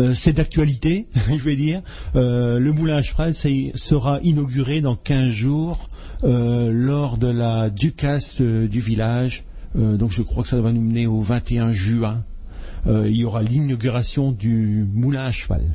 euh, 0.00 0.14
c'est 0.14 0.32
d'actualité, 0.32 1.06
je 1.28 1.44
vais 1.44 1.56
dire. 1.56 1.82
Le 2.14 2.70
moulin 2.70 2.96
à 2.96 3.02
cheval 3.02 3.34
sera 3.34 4.20
inauguré 4.22 4.80
dans 4.80 4.96
15 4.96 5.30
jours 5.32 5.86
lors 6.22 7.18
de 7.18 7.28
la 7.28 7.70
ducasse 7.70 8.40
euh, 8.40 8.68
du 8.68 8.80
village. 8.80 9.44
Euh, 9.78 9.96
donc, 9.96 10.10
je 10.10 10.22
crois 10.22 10.42
que 10.42 10.48
ça 10.48 10.60
va 10.60 10.72
nous 10.72 10.80
mener 10.80 11.06
au 11.06 11.20
21 11.20 11.72
juin. 11.72 12.24
Euh, 12.86 13.08
il 13.08 13.16
y 13.16 13.24
aura 13.24 13.42
l'inauguration 13.42 14.32
du 14.32 14.86
moulin 14.92 15.26
à 15.26 15.32
cheval. 15.32 15.74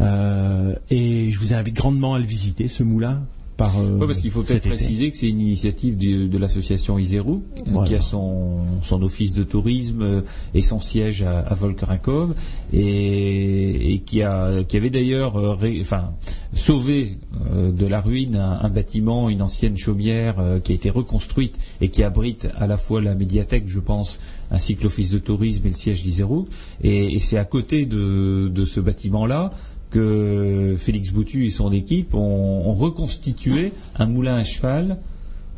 Euh, 0.00 0.74
et 0.90 1.30
je 1.30 1.38
vous 1.38 1.54
invite 1.54 1.74
grandement 1.74 2.14
à 2.14 2.18
le 2.18 2.24
visiter, 2.24 2.68
ce 2.68 2.82
moulin. 2.82 3.22
Par, 3.60 3.78
euh, 3.78 3.98
Ouais, 3.98 4.06
parce 4.06 4.20
qu'il 4.20 4.30
faut 4.30 4.42
peut-être 4.42 4.66
préciser 4.66 5.10
que 5.10 5.16
c'est 5.18 5.28
une 5.28 5.42
initiative 5.42 5.98
de 5.98 6.38
l'association 6.38 6.98
Iseru, 6.98 7.34
euh, 7.34 7.62
Voilà. 7.66 7.86
qui 7.86 7.94
a 7.94 8.00
son, 8.00 8.60
son 8.82 9.02
office 9.02 9.34
de 9.34 9.42
tourisme 9.44 10.00
euh, 10.02 10.20
et 10.54 10.62
son 10.62 10.80
siège 10.80 11.22
à, 11.22 11.40
à 11.40 11.52
Volkerinkov, 11.54 12.34
et, 12.72 13.92
et 13.94 13.98
qui, 13.98 14.22
a, 14.22 14.64
qui 14.64 14.76
avait 14.78 14.88
d'ailleurs 14.88 15.34
ré- 15.58 15.78
enfin, 15.82 16.12
sauvé 16.54 17.18
de 17.54 17.86
la 17.86 18.00
ruine 18.00 18.36
un, 18.36 18.60
un 18.62 18.68
bâtiment, 18.70 19.28
une 19.28 19.42
ancienne 19.42 19.76
chaumière 19.76 20.36
qui 20.64 20.72
a 20.72 20.74
été 20.74 20.88
reconstruite 20.90 21.56
et 21.82 21.88
qui 21.90 22.02
abrite 22.02 22.48
à 22.56 22.66
la 22.66 22.76
fois 22.78 23.00
la 23.02 23.14
médiathèque, 23.14 23.64
je 23.68 23.78
pense, 23.80 24.20
ainsi 24.50 24.74
que 24.76 24.82
l'office 24.84 25.10
de 25.10 25.18
tourisme 25.18 25.66
et 25.66 25.70
le 25.70 25.74
siège 25.76 26.02
d'Iseru. 26.02 26.44
Et, 26.82 27.14
et 27.14 27.20
c'est 27.20 27.36
à 27.38 27.44
côté 27.44 27.84
de, 27.86 28.48
de 28.48 28.64
ce 28.64 28.80
bâtiment-là 28.80 29.52
que 29.90 30.76
Félix 30.78 31.10
Boutu 31.12 31.46
et 31.46 31.50
son 31.50 31.72
équipe 31.72 32.14
ont, 32.14 32.68
ont 32.68 32.74
reconstitué 32.74 33.72
un 33.96 34.06
moulin 34.06 34.36
à 34.36 34.44
cheval 34.44 34.98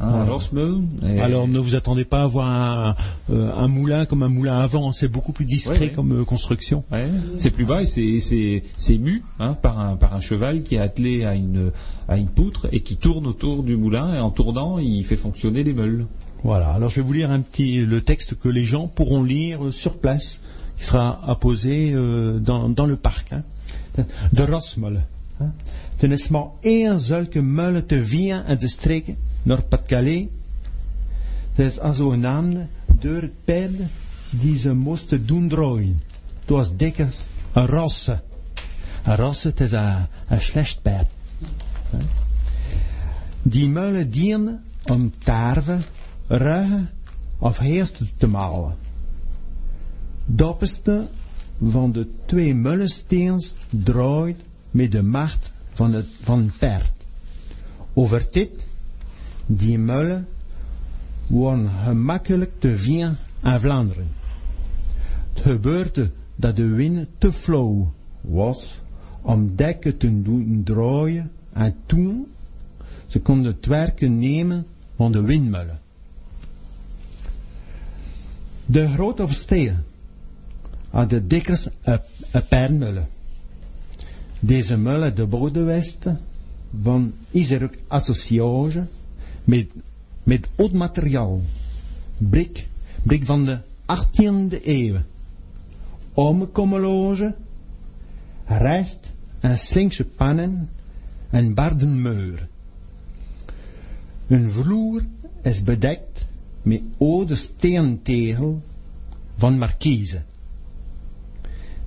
hein. 0.00 0.24
Et- 1.06 1.20
Alors 1.20 1.46
ne 1.46 1.58
vous 1.58 1.74
attendez 1.76 2.04
pas 2.04 2.22
à 2.22 2.26
voir 2.26 2.48
un, 2.48 2.96
euh, 3.30 3.52
un 3.56 3.68
moulin 3.68 4.04
comme 4.04 4.22
un 4.24 4.28
moulin 4.28 4.58
à 4.58 4.66
vent, 4.66 4.90
c'est 4.92 5.08
beaucoup 5.08 5.32
plus 5.32 5.44
discret 5.44 5.74
Ouais, 5.78 5.80
ouais. 5.86 5.92
comme 5.92 6.20
euh, 6.20 6.24
construction. 6.24 6.82
Ouais, 6.90 7.08
c'est 7.36 7.50
plus 7.50 7.64
bas 7.66 7.82
et 7.82 7.86
c'est- 7.86 8.98
mu 8.98 9.22
hein, 9.38 9.54
par, 9.54 9.78
un, 9.78 9.96
par 9.96 10.14
un 10.14 10.20
cheval 10.20 10.62
qui 10.64 10.74
est 10.74 10.78
attelé 10.78 11.24
à 11.24 11.34
une, 11.34 11.70
à 12.08 12.16
une 12.18 12.28
poutre 12.28 12.68
et 12.72 12.80
qui 12.80 12.96
tourne 12.96 13.26
autour 13.26 13.62
du 13.62 13.76
moulin 13.76 14.14
et 14.14 14.18
en 14.18 14.30
tournant 14.30 14.78
il 14.78 15.04
fait 15.04 15.16
fonctionner 15.16 15.62
les 15.62 15.72
meules. 15.72 16.06
Voilà, 16.44 16.70
alors 16.72 16.88
je 16.90 16.96
vais 16.96 17.02
vous 17.02 17.12
lire 17.12 17.30
un 17.30 17.40
petit 17.40 17.82
le 17.86 18.00
texte 18.00 18.36
que 18.38 18.48
les 18.48 18.64
gens 18.64 18.88
pourront 18.88 19.22
lire 19.22 19.60
sur 19.72 19.98
place, 19.98 20.40
qui 20.76 20.84
sera 20.84 21.20
apposé 21.28 21.92
euh, 21.94 22.40
dans, 22.40 22.68
dans 22.68 22.86
le 22.86 22.96
parc. 22.96 23.32
Hein. 23.32 23.44
De 24.30 24.46
Rosmol. 24.46 24.96
Hein. 25.36 25.54
Er 26.00 26.12
is 26.12 26.28
maar 26.28 26.46
één 26.60 27.00
zulke 27.00 27.40
muil 27.40 27.86
te 27.86 28.04
vien 28.04 28.44
in 28.46 28.58
de 28.58 28.68
streek 28.68 29.14
Noord-Pas-de-Calais. 29.42 30.26
Dat 31.54 31.66
is 31.66 31.78
als 31.78 31.96
zo'n 31.96 32.20
naam 32.20 32.68
door 32.86 33.22
het 33.22 33.44
pad 33.44 33.70
die 34.30 34.56
ze 34.56 34.74
moesten 34.74 35.26
doen 35.26 35.48
draaien. 35.48 36.02
Het 36.40 36.50
was 36.50 36.76
dikker 36.76 37.08
een 37.52 37.66
rosse. 37.66 38.20
Een 39.04 39.16
rosse, 39.16 39.48
het 39.48 39.60
is 39.60 39.72
een, 39.72 40.06
een 40.28 40.42
slecht 40.42 40.82
pad. 40.82 41.06
Hè. 41.90 41.98
Die 43.42 43.68
muilen 43.68 44.10
dienen 44.10 44.62
om 44.90 45.12
tarwe, 45.18 45.78
ruggen 46.26 46.90
of 47.38 47.58
heerst 47.58 48.00
te 48.16 48.26
malen. 48.26 48.76
Dopperste 50.24 51.08
van 51.64 51.92
de 51.92 52.08
twee 52.26 52.54
mullensteens 52.54 53.54
draait 53.70 54.40
met 54.70 54.92
de 54.92 55.02
macht 55.02 55.52
van 55.72 55.92
het 55.92 56.06
van 56.22 56.52
paard. 56.58 56.92
Over 57.92 58.26
dit, 58.30 58.66
die 59.46 59.78
mullen 59.78 60.28
worden 61.26 61.70
gemakkelijk 61.84 62.50
te 62.58 62.76
vinden 62.76 63.18
in 63.44 63.60
Vlaanderen. 63.60 64.08
Het 65.32 65.42
gebeurde 65.42 66.10
dat 66.36 66.56
de 66.56 66.68
wind 66.68 67.06
te 67.18 67.32
flauw 67.32 67.92
was 68.20 68.80
om 69.22 69.56
dekken 69.56 69.96
te 69.96 70.22
doen 70.22 70.60
draaien 70.64 71.30
en 71.52 71.76
toen 71.86 72.26
ze 73.06 73.20
konden 73.20 73.52
het 73.52 73.66
werken 73.66 74.18
nemen 74.18 74.66
van 74.96 75.12
de 75.12 75.20
windmullen. 75.20 75.80
De 78.66 78.88
grote 78.88 79.28
steel 80.92 81.00
hadden 81.00 81.28
dikwijls 81.28 81.68
een, 81.82 82.00
een 82.30 82.46
pernmullen. 82.48 83.08
Deze 84.40 84.76
mullen 84.76 85.14
de 85.14 85.26
bodenwesten 85.26 86.20
van 86.82 87.12
Iseruk 87.30 87.78
Associage 87.88 88.86
met, 89.44 89.66
met 90.22 90.48
oud 90.56 90.72
materiaal. 90.72 91.40
Brik, 92.18 92.68
brik 93.02 93.26
van 93.26 93.44
de 93.44 93.58
18e 93.86 94.64
eeuw. 94.64 94.96
Omkommeloge, 96.14 97.34
recht 98.46 99.12
en 99.40 99.58
slinkse 99.58 100.04
pannen 100.04 100.68
en 101.30 101.54
bardenmuur. 101.54 102.48
Een 104.28 104.50
vloer 104.50 105.04
is 105.42 105.62
bedekt 105.62 106.26
met 106.62 106.82
oude 106.98 107.34
steentegel 107.34 108.62
van 109.36 109.58
markiezen. 109.58 110.24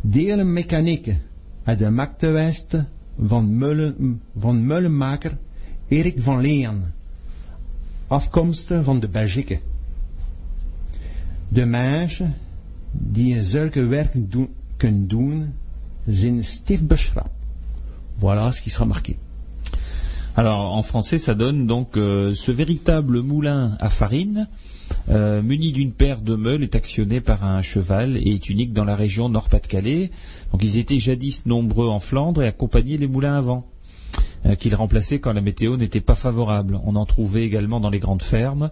Delen 0.09 0.53
mechanieken 0.53 1.21
uit 1.63 1.79
de 1.79 1.89
maktewesten 1.89 2.87
van, 3.25 3.57
mullen, 3.57 4.21
van 4.37 4.65
mullenmaker 4.65 5.37
Erik 5.87 6.21
van 6.21 6.41
Leen, 6.41 6.93
afkomstig 8.07 8.83
van 8.83 8.99
de 8.99 9.07
Belgique. 9.07 9.59
De 11.47 11.65
mensen 11.65 12.35
die 12.91 13.43
zulke 13.43 13.85
werken 13.85 14.29
doen, 14.29 14.49
kunnen 14.77 15.07
doen, 15.07 15.53
zijn 16.07 16.43
stief. 16.43 16.79
Voilà 18.19 18.51
ce 18.51 18.61
qui 18.61 18.69
sera 18.69 18.85
marqué. 18.85 19.17
Alors 20.35 20.75
en 20.75 20.83
français, 20.83 21.17
ça 21.17 21.33
donne 21.33 21.65
donc 21.65 21.97
euh, 21.97 22.33
ce 22.33 22.51
véritable 22.51 23.21
moulin 23.21 23.77
à 23.79 23.89
farine, 23.89 24.47
euh, 25.09 25.41
muni 25.41 25.71
d'une 25.71 25.91
paire 25.91 26.21
de 26.21 26.35
meules, 26.35 26.63
est 26.63 26.75
actionné 26.75 27.21
par 27.21 27.43
un 27.43 27.61
cheval 27.61 28.17
et 28.17 28.33
est 28.33 28.49
unique 28.49 28.73
dans 28.73 28.85
la 28.85 28.95
région 28.95 29.29
Nord-Pas-de-Calais. 29.29 30.11
Donc 30.51 30.63
ils 30.63 30.79
étaient 30.79 30.99
jadis 30.99 31.45
nombreux 31.45 31.87
en 31.87 31.99
Flandre 31.99 32.41
et 32.41 32.47
accompagnaient 32.47 32.97
les 32.97 33.07
moulins 33.07 33.37
à 33.37 33.41
vent, 33.41 33.67
euh, 34.45 34.55
qu'ils 34.55 34.75
remplaçaient 34.75 35.19
quand 35.19 35.33
la 35.33 35.41
météo 35.41 35.77
n'était 35.77 36.01
pas 36.01 36.15
favorable. 36.15 36.79
On 36.85 36.95
en 36.95 37.05
trouvait 37.05 37.43
également 37.43 37.79
dans 37.79 37.89
les 37.89 37.99
grandes 37.99 38.23
fermes. 38.23 38.71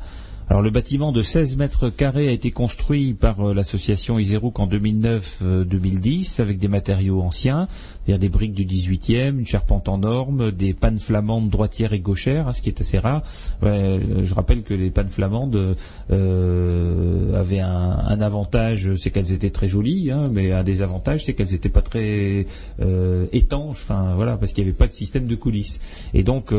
Alors 0.49 0.61
le 0.61 0.71
bâtiment 0.71 1.11
de 1.11 1.21
16 1.21 1.55
mètres 1.55 1.89
carrés 1.89 2.27
a 2.27 2.31
été 2.31 2.51
construit 2.51 3.13
par 3.13 3.49
euh, 3.49 3.53
l'association 3.53 4.19
Iserouk 4.19 4.59
en 4.59 4.67
2009-2010 4.67 6.41
avec 6.41 6.59
des 6.59 6.67
matériaux 6.67 7.21
anciens, 7.21 7.67
c'est-à-dire 8.05 8.19
des 8.19 8.29
briques 8.29 8.53
du 8.53 8.65
18e, 8.65 9.39
une 9.39 9.45
charpente 9.45 9.87
en 9.87 9.99
norme, 9.99 10.51
des 10.51 10.73
pannes 10.73 10.99
flamandes 10.99 11.49
droitières 11.49 11.93
et 11.93 11.99
gauchères, 11.99 12.49
hein, 12.49 12.53
ce 12.53 12.61
qui 12.61 12.69
est 12.69 12.81
assez 12.81 12.99
rare. 12.99 13.23
Euh, 13.63 14.23
je 14.23 14.33
rappelle 14.33 14.63
que 14.63 14.73
les 14.73 14.89
pannes 14.89 15.07
flamandes 15.07 15.77
euh, 16.11 17.39
avaient 17.39 17.61
un, 17.61 18.21
avantage, 18.21 18.95
c'est 18.95 19.09
qu'elles 19.09 19.31
étaient 19.31 19.49
très 19.49 19.67
jolies, 19.67 20.11
hein, 20.11 20.29
mais 20.31 20.51
un 20.51 20.63
des 20.63 20.81
avantages, 20.81 21.25
c'est 21.25 21.33
qu'elles 21.33 21.51
n'étaient 21.51 21.69
pas 21.69 21.81
très 21.81 22.45
euh, 22.81 23.25
étanches, 23.31 23.79
enfin 23.83 24.15
voilà, 24.15 24.37
parce 24.37 24.51
qu'il 24.53 24.63
n'y 24.63 24.69
avait 24.69 24.77
pas 24.77 24.87
de 24.87 24.91
système 24.91 25.25
de 25.25 25.35
coulisses. 25.35 25.79
Et 26.13 26.23
donc, 26.23 26.51
dans 26.51 26.57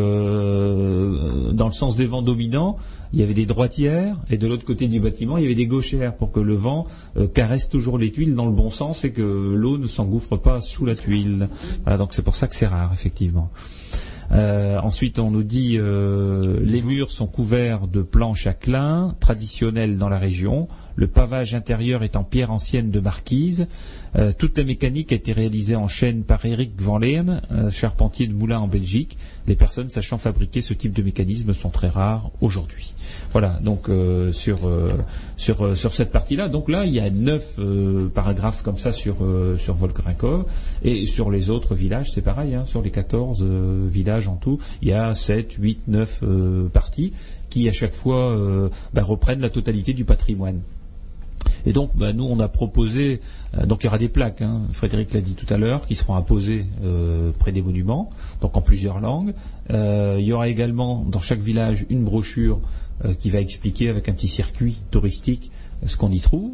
le 1.67 1.73
sens 1.73 1.97
des 1.97 2.07
vents 2.07 2.23
dominants, 2.23 2.77
il 3.13 3.21
y 3.21 3.23
avait 3.23 3.35
des 3.35 3.47
droitières 3.47 4.17
et 4.29 4.39
de 4.39 4.49
l'autre 4.49 4.65
côté 4.65 4.89
du 4.89 4.99
bâtiment, 4.99 5.39
il 5.39 5.43
y 5.43 5.47
avait 5.47 5.55
des 5.55 5.69
gauchères 5.69 6.17
pour 6.17 6.33
que 6.33 6.41
le 6.41 6.55
vent 6.55 6.85
caresse 7.33 7.69
toujours 7.69 7.97
les 7.97 8.11
tuiles 8.11 8.35
dans 8.35 8.47
le 8.47 8.53
bon 8.53 8.71
sens 8.71 9.05
et 9.05 9.13
que 9.13 9.23
l'eau 9.55 9.79
ne 9.79 9.87
s'engouffre 9.87 10.37
pas 10.37 10.61
sous 10.61 10.85
la 10.85 10.97
tuile. 10.97 11.34
Voilà, 11.83 11.99
donc 11.99 12.15
c'est 12.15 12.23
pour 12.23 12.37
ça 12.37 12.47
que 12.49 12.55
c'est 12.55 12.67
rare, 12.67 12.91
effectivement. 12.93 13.51
Euh, 14.33 14.79
ensuite, 14.81 15.19
on 15.19 15.31
nous 15.31 15.43
dit 15.43 15.77
euh, 15.79 16.59
les 16.63 16.83
murs 16.83 17.11
sont 17.11 17.27
couverts 17.27 17.87
de 17.87 18.03
planches 18.03 18.47
à 18.47 18.55
clin, 18.55 19.15
traditionnelles 19.21 19.99
dans 19.99 20.09
la 20.09 20.19
région. 20.19 20.69
Le 20.97 21.07
pavage 21.07 21.55
intérieur 21.55 22.03
est 22.03 22.17
en 22.17 22.25
pierre 22.25 22.51
ancienne 22.51 22.91
de 22.91 23.01
marquise. 23.01 23.67
Euh, 24.17 24.33
toute 24.37 24.57
la 24.59 24.65
mécanique 24.65 25.13
a 25.13 25.17
été 25.17 25.33
réalisée 25.33 25.77
en 25.77 25.89
chaîne 25.89 26.23
par 26.23 26.45
Eric 26.45 26.81
Van 26.81 27.01
euh, 27.03 27.71
charpentier 27.71 28.27
de 28.27 28.33
moulin 28.33 28.61
en 28.61 28.69
Belgique. 28.69 29.17
Les 29.47 29.57
personnes 29.57 29.89
sachant 29.89 30.19
fabriquer 30.19 30.61
ce 30.61 30.75
type 30.75 30.93
de 30.93 31.03
mécanisme 31.03 31.53
sont 31.53 31.71
très 31.71 31.89
rares 31.89 32.31
aujourd'hui. 32.41 32.95
Voilà, 33.33 33.59
donc 33.63 33.89
euh, 33.89 34.33
sur 34.33 34.67
euh, 34.67 34.93
sur 35.37 35.93
cette 35.93 36.13
partie-là. 36.13 36.49
Donc 36.49 36.69
là, 36.69 36.85
il 36.87 36.93
y 36.93 37.01
a 37.01 37.11
neuf 37.11 37.59
paragraphes 38.15 38.63
comme 38.63 38.79
ça 38.79 38.93
sur 38.93 39.17
sur 39.59 39.75
et 40.83 41.07
sur 41.07 41.31
les 41.31 41.51
autres 41.51 41.75
villages, 41.75 42.11
c'est 42.13 42.23
pareil. 42.23 42.55
Hein, 42.55 42.65
sur 42.67 42.83
les 42.83 42.91
14 42.91 43.43
euh, 43.43 43.87
villages 43.89 44.29
en 44.29 44.37
tout, 44.37 44.59
il 44.83 44.89
y 44.89 44.93
a 44.93 45.15
7, 45.15 45.57
8, 45.59 45.89
9 45.89 46.21
euh, 46.23 46.69
parties 46.69 47.13
qui 47.51 47.69
à 47.69 47.73
chaque 47.73 47.95
fois 47.95 48.37
bah, 48.93 49.03
reprennent 49.05 49.41
la 49.41 49.49
totalité 49.49 49.93
du 49.93 50.05
patrimoine. 50.05 50.61
Et 51.67 51.73
donc, 51.73 51.91
bah, 51.97 52.13
nous, 52.13 52.25
on 52.25 52.41
a 52.41 52.49
proposé, 52.49 53.21
euh, 53.57 53.67
donc 53.67 53.83
il 53.83 53.85
y 53.85 53.89
aura 53.89 53.99
des 53.99 54.09
plaques, 54.09 54.43
hein, 54.43 54.63
Frédéric 54.73 55.13
l'a 55.15 55.21
dit 55.21 55.35
tout 55.35 55.53
à 55.53 55.57
l'heure, 55.57 55.87
qui 55.87 55.95
seront 55.95 56.15
apposées 56.15 56.67
euh, 56.85 57.31
près 57.39 57.53
des 57.53 57.63
monuments, 57.63 58.11
donc 58.41 58.57
en 58.57 58.61
plusieurs 58.61 59.01
langues. 59.01 59.35
Euh, 59.71 60.17
il 60.19 60.27
y 60.27 60.33
aura 60.33 60.49
également 60.49 61.05
dans 61.09 61.21
chaque 61.21 61.41
village 61.41 61.87
une 61.89 62.05
brochure 62.05 62.61
euh, 63.05 63.15
qui 63.15 63.31
va 63.31 63.41
expliquer 63.41 63.89
avec 63.89 64.09
un 64.09 64.13
petit 64.13 64.29
circuit 64.29 64.79
touristique 64.91 65.51
ce 65.87 65.97
qu'on 65.97 66.11
y 66.11 66.21
trouve. 66.21 66.53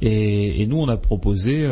Et, 0.00 0.66
nous, 0.66 0.78
on 0.78 0.88
a 0.88 0.96
proposé, 0.96 1.64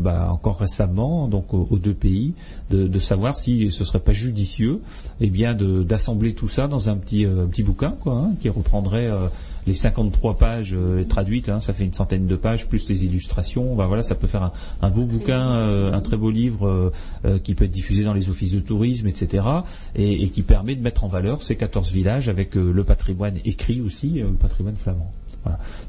bah, 0.00 0.30
encore 0.32 0.58
récemment, 0.58 1.28
donc 1.28 1.54
aux, 1.54 1.78
deux 1.78 1.94
pays, 1.94 2.34
de, 2.70 2.98
savoir 2.98 3.36
si 3.36 3.70
ce 3.70 3.84
serait 3.84 4.00
pas 4.00 4.12
judicieux, 4.12 4.80
eh 5.20 5.30
bien, 5.30 5.54
d'assembler 5.54 6.34
tout 6.34 6.48
ça 6.48 6.66
dans 6.66 6.88
un 6.88 6.96
petit, 6.96 7.24
petit 7.24 7.62
bouquin, 7.62 7.94
quoi, 8.00 8.14
hein, 8.14 8.32
qui 8.40 8.48
reprendrait 8.48 9.08
les 9.66 9.74
53 9.74 10.38
pages 10.38 10.74
euh, 10.74 11.04
traduites. 11.04 11.48
hein, 11.48 11.60
ça 11.60 11.72
fait 11.72 11.84
une 11.84 11.94
centaine 11.94 12.26
de 12.26 12.36
pages 12.36 12.66
plus 12.66 12.88
les 12.88 13.04
illustrations. 13.04 13.74
Bah, 13.74 13.86
voilà, 13.86 14.02
ça 14.02 14.14
peut 14.14 14.26
faire 14.26 14.52
un, 14.80 14.90
beau 14.90 15.04
bouquin, 15.04 15.40
euh, 15.52 15.92
un 15.92 16.00
très 16.00 16.16
beau 16.16 16.30
livre 16.30 16.92
euh, 17.24 17.38
qui 17.38 17.54
peut 17.54 17.64
être 17.64 17.70
diffusé 17.70 18.04
dans 18.04 18.12
les 18.14 18.28
offices 18.28 18.52
de 18.52 18.60
tourisme, 18.60 19.06
etc. 19.06 19.46
Et, 19.94 20.28
qui 20.30 20.42
permet 20.42 20.76
de 20.76 20.82
mettre 20.82 21.04
en 21.04 21.08
valeur 21.08 21.42
ces 21.42 21.56
14 21.56 21.92
villages 21.92 22.28
avec 22.28 22.54
le 22.54 22.84
patrimoine 22.84 23.38
écrit 23.44 23.80
aussi, 23.80 24.20
le 24.20 24.32
patrimoine 24.32 24.76
flamand. 24.76 25.12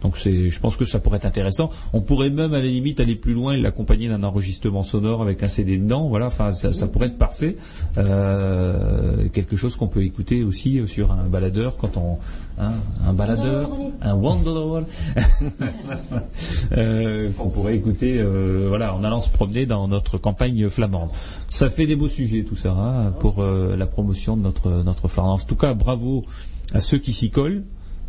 Donc 0.01 0.17
je 0.17 0.59
pense 0.59 0.77
que 0.77 0.85
ça 0.85 0.99
pourrait 0.99 1.17
être 1.17 1.25
intéressant. 1.25 1.69
On 1.93 2.01
pourrait 2.01 2.29
même 2.29 2.53
à 2.53 2.59
la 2.59 2.65
limite 2.65 2.99
aller 2.99 3.15
plus 3.15 3.33
loin 3.33 3.53
et 3.53 3.59
l'accompagner 3.59 4.07
d'un 4.07 4.23
enregistrement 4.23 4.83
sonore 4.83 5.21
avec 5.21 5.43
un 5.43 5.47
CD 5.47 5.77
dedans. 5.77 6.07
Voilà, 6.07 6.29
ça, 6.29 6.87
pourrait 6.87 7.07
être 7.07 7.17
parfait. 7.17 7.57
Quelque 7.95 9.55
chose 9.55 9.75
qu'on 9.75 9.89
peut 9.89 10.03
écouter 10.03 10.43
aussi 10.43 10.81
sur 10.87 11.11
un 11.11 11.25
baladeur 11.25 11.77
quand 11.77 11.97
on, 11.97 12.17
hein, 12.61 12.71
un 13.05 13.13
baladeur, 13.13 13.69
un 14.01 14.15
wanderer, 14.15 14.85
euh, 16.77 17.29
qu'on 17.37 17.49
pourrait 17.49 17.75
écouter, 17.75 18.19
euh, 18.19 18.65
voilà, 18.69 18.95
en 18.95 19.03
allant 19.03 19.21
se 19.21 19.29
promener 19.29 19.65
dans 19.65 19.87
notre 19.87 20.17
campagne 20.17 20.69
flamande. 20.69 21.09
Ça 21.49 21.69
fait 21.69 21.85
des 21.85 21.95
beaux 21.95 22.07
sujets 22.07 22.43
tout 22.43 22.55
ça 22.55 22.71
hein, 22.71 23.11
pour 23.19 23.41
euh, 23.41 23.75
la 23.75 23.85
promotion 23.85 24.37
de 24.37 24.41
notre 24.41 24.83
notre 24.83 25.07
Flandre. 25.07 25.31
En 25.31 25.37
tout 25.37 25.55
cas, 25.55 25.73
bravo 25.73 26.25
à 26.73 26.79
ceux 26.79 26.97
qui 26.97 27.13
s'y 27.13 27.29
collent. 27.29 27.63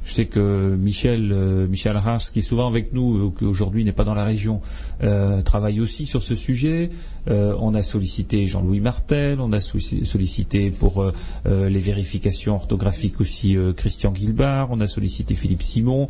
Je 0.05 0.12
sais 0.12 0.27
que 0.27 0.74
Michel, 0.77 1.31
euh, 1.33 1.66
Michel 1.69 1.97
Haas, 1.97 2.31
qui 2.33 2.41
est 2.41 2.43
souvent 2.43 2.66
avec 2.69 2.93
nous, 2.93 3.27
ou 3.27 3.31
qui 3.31 3.45
aujourd'hui 3.45 3.85
n'est 3.85 3.93
pas 3.93 4.05
dans 4.05 4.15
la 4.15 4.24
région, 4.24 4.61
euh, 5.03 5.41
travaille 5.43 5.81
aussi 5.81 6.07
sur 6.07 6.23
ce 6.23 6.35
sujet. 6.35 6.91
Euh, 7.31 7.55
on 7.61 7.74
a 7.74 7.83
sollicité 7.83 8.47
Jean-Louis 8.47 8.81
Martel, 8.81 9.41
on 9.41 9.53
a 9.53 9.59
sollici- 9.61 10.05
sollicité 10.05 10.70
pour 10.70 11.03
euh, 11.03 11.12
euh, 11.47 11.69
les 11.69 11.79
vérifications 11.79 12.55
orthographiques 12.57 13.20
aussi 13.20 13.57
euh, 13.57 13.73
Christian 13.73 14.11
Guilbard, 14.12 14.69
on 14.73 14.81
a 14.81 14.87
sollicité 14.87 15.35
Philippe 15.35 15.62
Simon. 15.62 16.09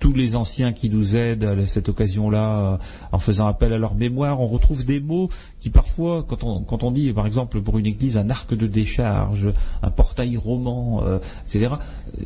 Euh, 0.00 0.10
tous 0.10 0.12
les 0.12 0.36
anciens 0.36 0.72
qui 0.72 0.90
nous 0.90 1.16
aident 1.16 1.44
à 1.44 1.66
cette 1.66 1.88
occasion-là, 1.88 2.72
euh, 2.74 2.76
en 3.12 3.18
faisant 3.18 3.46
appel 3.46 3.72
à 3.72 3.78
leur 3.78 3.94
mémoire, 3.94 4.40
on 4.40 4.46
retrouve 4.46 4.84
des 4.84 5.00
mots 5.00 5.28
qui 5.60 5.70
parfois, 5.70 6.22
quand 6.22 6.44
on, 6.44 6.62
quand 6.62 6.82
on 6.82 6.90
dit 6.90 7.12
par 7.12 7.26
exemple 7.26 7.60
pour 7.62 7.78
une 7.78 7.86
église 7.86 8.18
un 8.18 8.30
arc 8.30 8.54
de 8.54 8.66
décharge, 8.66 9.48
un 9.82 9.90
portail 9.90 10.36
roman, 10.36 11.02
euh, 11.04 11.18
etc. 11.46 11.74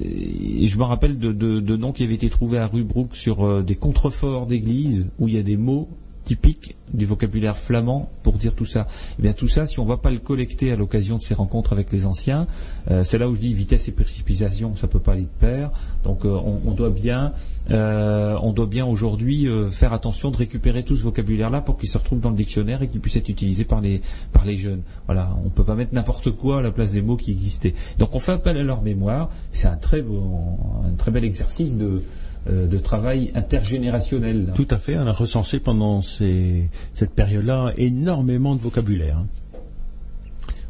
Et 0.01 0.67
je 0.67 0.79
me 0.79 0.85
rappelle 0.85 1.19
de, 1.19 1.33
de- 1.33 1.77
noms 1.77 1.93
qui 1.93 2.05
avaient 2.05 2.15
été 2.15 2.31
trouvés 2.31 2.59
à 2.59 2.67
Rubruck 2.67 3.15
sur 3.17 3.45
euh, 3.45 3.63
des 3.63 3.75
contreforts 3.75 4.47
d'églises 4.47 5.09
où 5.19 5.29
il 5.29 5.35
y 5.35 5.39
a 5.39 5.43
des 5.43 5.57
mots 5.57 5.89
typiques 6.25 6.77
du 6.93 7.07
vocabulaire 7.07 7.57
flamand 7.57 8.11
pour 8.23 8.35
dire 8.35 8.55
tout 8.55 8.65
ça. 8.65 8.87
Eh 9.19 9.23
bien 9.23 9.33
tout 9.33 9.49
ça, 9.49 9.67
si 9.67 9.79
on 9.79 9.85
ne 9.85 9.89
va 9.89 9.97
pas 9.97 10.11
le 10.11 10.19
collecter 10.19 10.73
à 10.73 10.77
l'occasion 10.77 11.17
de 11.17 11.23
ces 11.23 11.35
rencontres 11.35 11.73
avec 11.73 11.93
les 11.93 12.07
anciens, 12.07 12.47
euh, 12.91 13.05
c'est 13.05 13.19
là 13.19 13.29
où 13.29 13.35
je 13.35 13.41
dis 13.41 13.53
vitesse 13.53 13.89
et 13.89 13.93
précipitation, 13.93 14.75
ça 14.77 14.87
peut 14.87 15.01
pas 15.01 15.13
aller 15.13 15.23
de 15.23 15.39
pair. 15.39 15.71
Donc 16.05 16.25
euh, 16.25 16.29
on, 16.29 16.73
doit 16.73 16.91
bien, 16.91 17.33
euh, 17.71 18.37
on 18.43 18.53
doit 18.53 18.67
bien 18.67 18.87
aujourd'hui 18.87 19.49
faire 19.71 19.93
attention 19.93 20.31
de 20.31 20.37
récupérer 20.37 20.83
tout 20.83 20.97
ce 20.97 21.03
vocabulaire-là 21.03 21.61
pour 21.61 21.77
qu'il 21.77 21.89
se 21.89 21.99
retrouve 21.99 22.21
dans 22.21 22.31
le 22.31 22.37
dictionnaire 22.37 22.83
et 22.83 22.89
qu'il 22.89 23.01
puisse 23.01 23.17
être 23.17 23.29
utilisé 23.29 23.65
par 23.65 23.81
les 23.81 24.01
par 24.33 24.45
les 24.45 24.57
jeunes. 24.57 24.83
Voilà, 25.07 25.37
on 25.45 25.51
peut 25.51 25.65
pas 25.65 25.75
mettre 25.75 25.95
n'importe 25.95 26.31
quoi 26.31 26.61
à 26.61 26.63
la 26.63 26.71
place 26.71 26.93
des 26.93 27.03
mots 27.03 27.17
qui 27.17 27.31
existaient. 27.31 27.75
Donc 27.99 28.15
on 28.15 28.19
fait 28.19 28.33
appel 28.33 28.57
à 28.57 28.63
leur 28.63 28.83
mémoire. 28.83 29.31
C'est 29.53 29.69
un 29.69 29.77
très 29.77 30.03
beau, 30.03 30.23
un 30.85 30.95
très 30.95 31.11
bel 31.11 31.25
exercice 31.25 31.77
de 31.77 32.03
de 32.47 32.79
travail 32.79 33.31
intergénérationnel. 33.35 34.53
Tout 34.55 34.67
à 34.71 34.77
fait, 34.79 34.97
on 34.99 35.07
a 35.07 35.13
recensé 35.13 35.61
pendant 35.61 36.03
ces- 36.03 36.69
cette 36.93 37.11
période-là 37.13 37.73
énormément 37.77 38.55
de 38.55 38.61
vocabulaire. 38.61 39.19
hein. 39.19 39.27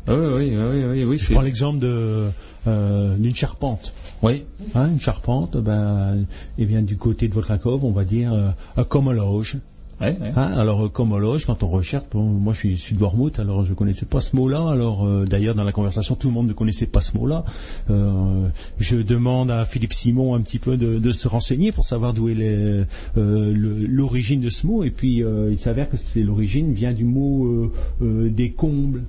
Ah 0.07 0.15
oui, 0.15 0.27
oui, 0.37 0.57
oui, 0.57 0.85
oui, 0.85 1.05
oui, 1.05 1.19
Je 1.19 1.33
prends 1.33 1.41
l'exemple 1.43 1.79
de, 1.79 2.29
euh, 2.67 3.17
d'une 3.17 3.35
charpente. 3.35 3.95
Oui. 4.23 4.45
Hein, 4.75 4.91
une 4.91 5.01
charpente, 5.01 5.57
ben, 5.57 6.27
eh 6.59 6.67
bien, 6.67 6.83
du 6.83 6.97
côté 6.97 7.27
de 7.29 7.35
votre 7.35 7.47
Krakov, 7.47 7.85
on 7.85 7.91
va 7.91 8.05
dire 8.05 8.33
euh, 8.35 8.49
un 8.77 8.85
commologe. 8.85 9.57
Hein, 10.01 10.53
alors, 10.57 10.87
euh, 10.87 10.89
commologe, 10.89 11.47
quand 11.47 11.63
on 11.63 11.69
recherche, 11.69 12.05
moi 12.15 12.53
je 12.53 12.75
suis 12.75 12.95
Wormhout, 12.97 13.39
alors 13.39 13.65
je 13.65 13.75
connaissais 13.75 14.07
pas 14.07 14.21
ce 14.21 14.37
mot-là. 14.37 14.69
Alors, 14.69 15.07
euh, 15.07 15.25
d'ailleurs, 15.25 15.55
dans 15.55 15.65
la 15.65 15.73
conversation, 15.73 16.15
tout 16.15 16.29
le 16.29 16.35
monde 16.35 16.49
ne 16.49 16.53
connaissait 16.53 16.87
pas 16.87 17.01
ce 17.01 17.17
mot-là. 17.17 17.45
Euh, 17.91 18.49
je 18.79 18.97
demande 18.97 19.51
à 19.51 19.65
Philippe 19.65 19.93
Simon 19.93 20.35
un 20.35 20.41
petit 20.41 20.59
peu 20.59 20.77
de, 20.77 21.13
se 21.13 21.29
renseigner 21.29 21.71
pour 21.71 21.85
savoir 21.85 22.13
d'où 22.13 22.29
est 22.29 22.87
l'origine 23.15 24.41
de 24.41 24.51
ce 24.51 24.67
mot. 24.67 24.83
Et 24.85 24.91
puis, 24.91 25.23
il 25.51 25.59
s'avère 25.59 25.89
que 25.89 25.97
c'est 25.97 26.23
l'origine 26.23 26.73
vient 26.73 26.93
du 26.93 27.05
mot 27.05 27.71
des 28.01 28.51
combles, 28.51 29.03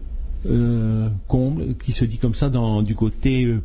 combles, 1.28 1.76
qui 1.84 1.92
se 1.92 2.06
dit 2.06 2.18
comme 2.18 2.36
ça 2.36 2.50
dans 2.50 2.82
du 2.82 2.96
côté 2.96 3.46
euh, 3.46 3.60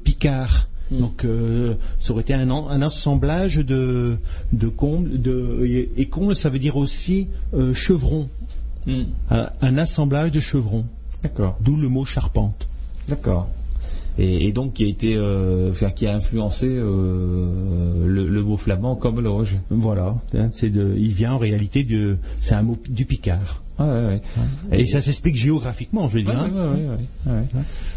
picard. 0.91 0.99
Donc, 0.99 1.25
euh, 1.25 1.75
ça 1.99 2.12
aurait 2.12 2.23
été 2.23 2.35
un, 2.35 2.83
assemblage 2.83 3.57
de, 3.57 4.17
de 4.53 4.69
combles. 4.69 5.21
De, 5.21 5.65
et, 5.65 5.91
et 5.97 6.07
comble, 6.07 6.35
ça 6.37 6.49
veut 6.49 6.59
dire 6.59 6.77
aussi 6.77 7.29
euh, 7.55 7.75
chevron. 7.75 8.29
Hmm. 8.87 9.05
Un, 9.31 9.51
un 9.61 9.79
assemblage 9.79 10.31
de 10.31 10.41
chevrons. 10.41 10.85
D'accord. 11.23 11.59
D'où 11.61 11.77
le 11.77 11.89
mot 11.89 12.05
charpente. 12.05 12.67
D'accord. 13.09 13.49
Et, 14.19 14.47
et 14.49 14.53
donc 14.53 14.75
qui 14.75 14.85
a 14.85 14.87
été, 14.87 15.17
euh, 15.17 15.71
qui 15.95 16.07
a 16.07 16.15
influencé 16.15 16.67
euh, 16.67 18.07
le, 18.07 18.29
le 18.29 18.43
mot 18.43 18.57
flamand 18.57 18.97
comme 18.97 19.21
loge. 19.21 19.59
Voilà. 19.71 20.17
Hein, 20.35 20.51
c'est 20.53 20.71
de, 20.71 20.95
il 20.97 21.12
vient 21.12 21.35
en 21.35 21.39
réalité 21.39 21.85
de, 21.85 22.19
c'est 22.41 22.55
un 22.55 22.62
mot 22.62 22.79
du 22.89 23.05
picard. 23.05 23.62
Ouais, 23.81 23.86
ouais, 23.86 24.20
ouais. 24.70 24.81
Et, 24.81 24.86
ça 24.86 25.01
s'explique 25.01 25.36
géographiquement, 25.36 26.09
je 26.09 26.19
veux 26.19 26.23
dire. 26.23 26.39
Hein. 26.39 26.51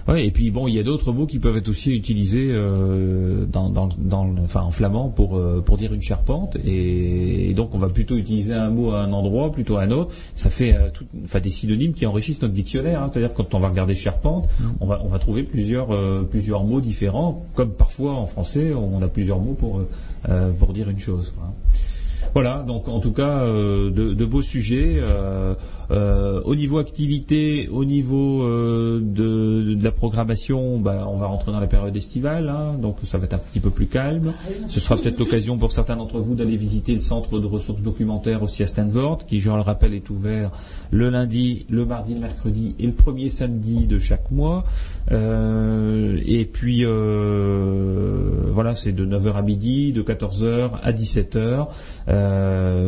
ouais, 0.08 0.26
et 0.26 0.32
puis 0.32 0.50
bon, 0.50 0.68
il 0.68 0.76
y 0.76 0.80
a 0.80 0.84
d'autres 0.84 1.12
mots 1.12 1.26
qui 1.26 1.40
peuvent 1.40 1.58
être 1.58 1.68
aussi 1.70 1.92
utilisés 1.92 2.48
euh, 2.52 3.46
dans, 3.46 3.70
dans, 3.70 3.90
dans 3.98 4.24
le- 4.26 4.42
enfin, 4.44 4.62
en 4.62 4.72
flamand 4.72 5.10
pour, 5.10 5.36
euh, 5.38 5.62
pour 5.66 5.78
dire 5.78 5.94
une 5.94 6.02
charpente. 6.02 6.56
Et, 6.64 7.50
et 7.50 7.54
donc 7.54 7.76
on 7.76 7.78
va 7.80 7.90
plutôt 7.90 8.16
utiliser 8.16 8.54
un 8.54 8.70
mot 8.70 8.92
à 8.92 9.02
un 9.02 9.12
endroit 9.12 9.52
plutôt 9.52 9.76
à 9.78 9.84
un 9.84 9.92
autre. 9.92 10.14
Ça 10.36 10.50
fait 10.50 10.74
euh, 10.74 10.90
tout- 10.90 11.06
enfin, 11.26 11.40
des 11.42 11.52
synonymes 11.52 11.94
qui 11.94 12.06
enrichissent 12.06 12.42
notre 12.42 12.54
dictionnaire. 12.54 13.02
hein. 13.04 13.08
C'est-à-dire 13.12 13.34
quand 13.36 13.54
on 13.54 13.60
va 13.60 13.68
regarder 13.70 13.94
charpente, 13.96 14.48
on, 14.80 14.86
va, 14.88 15.00
on 15.04 15.08
va 15.08 15.20
trouver 15.20 15.44
plusieurs, 15.44 15.90
plusieurs 16.30 16.64
mots 16.64 16.82
différents, 16.82 17.44
comme 17.56 17.72
parfois 17.72 18.14
en 18.14 18.26
français 18.26 18.74
on 18.74 19.02
a 19.02 19.08
plusieurs 19.08 19.40
mots 19.40 19.54
pour, 19.54 19.82
pour 20.60 20.74
dire 20.74 20.90
une 20.90 21.00
chose. 21.00 21.34
quoi. 21.38 21.54
Voilà, 22.34 22.64
donc 22.66 22.88
en 22.88 23.00
tout 23.00 23.12
cas 23.12 23.42
euh, 23.44 23.92
de, 23.92 24.26
beaux 24.26 24.42
sujets. 24.42 24.96
euh, 24.98 25.54
euh, 25.92 26.42
au 26.46 26.56
niveau 26.56 26.80
activité, 26.80 27.68
au 27.72 27.86
niveau 27.86 28.44
de, 28.48 29.78
la 29.84 29.92
programmation, 29.92 30.80
bah, 30.80 31.06
on 31.08 31.18
va 31.18 31.28
rentrer 31.28 31.52
dans 31.52 31.60
la 31.60 31.68
période 31.68 31.96
estivale, 31.96 32.50
hein, 32.50 32.76
donc 32.82 32.98
ça 33.04 33.20
va 33.20 33.26
être 33.26 33.34
un 33.34 33.38
petit 33.38 33.60
peu 33.60 33.70
plus 33.70 33.86
calme. 33.86 34.34
Ce 34.68 34.80
sera 34.80 34.98
peut-être 34.98 35.20
l'occasion 35.20 35.58
pour 35.58 35.72
certains 35.72 35.96
d'entre 35.96 36.20
vous 36.20 36.34
d'aller 36.34 36.56
visiter 36.56 36.94
le 36.94 37.00
centre 37.00 37.38
de 37.40 37.46
ressources 37.46 37.84
documentaires 37.84 38.42
aussi 38.42 38.64
à 38.64 38.68
Stanford, 38.68 39.26
qui, 39.28 39.40
je 39.40 39.50
le 39.50 39.62
rappelle, 39.62 39.94
est 39.94 40.10
ouvert 40.10 40.50
le 40.90 41.10
lundi, 41.10 41.68
le 41.70 41.86
mardi, 41.86 42.16
le 42.16 42.22
mercredi 42.22 42.76
et 42.80 42.88
le 42.88 42.94
premier 42.94 43.30
samedi 43.30 43.86
de 43.86 44.00
chaque 44.00 44.32
mois. 44.32 44.64
Et 45.12 46.46
puis 46.52 46.86
voilà, 46.86 48.76
c'est 48.76 48.94
de 48.94 49.06
9h 49.06 49.34
à 49.34 49.42
midi, 49.44 49.92
de 49.92 50.02
14h 50.02 50.72
à 50.82 50.92
17h. 50.92 51.68
Euh, 52.08 52.23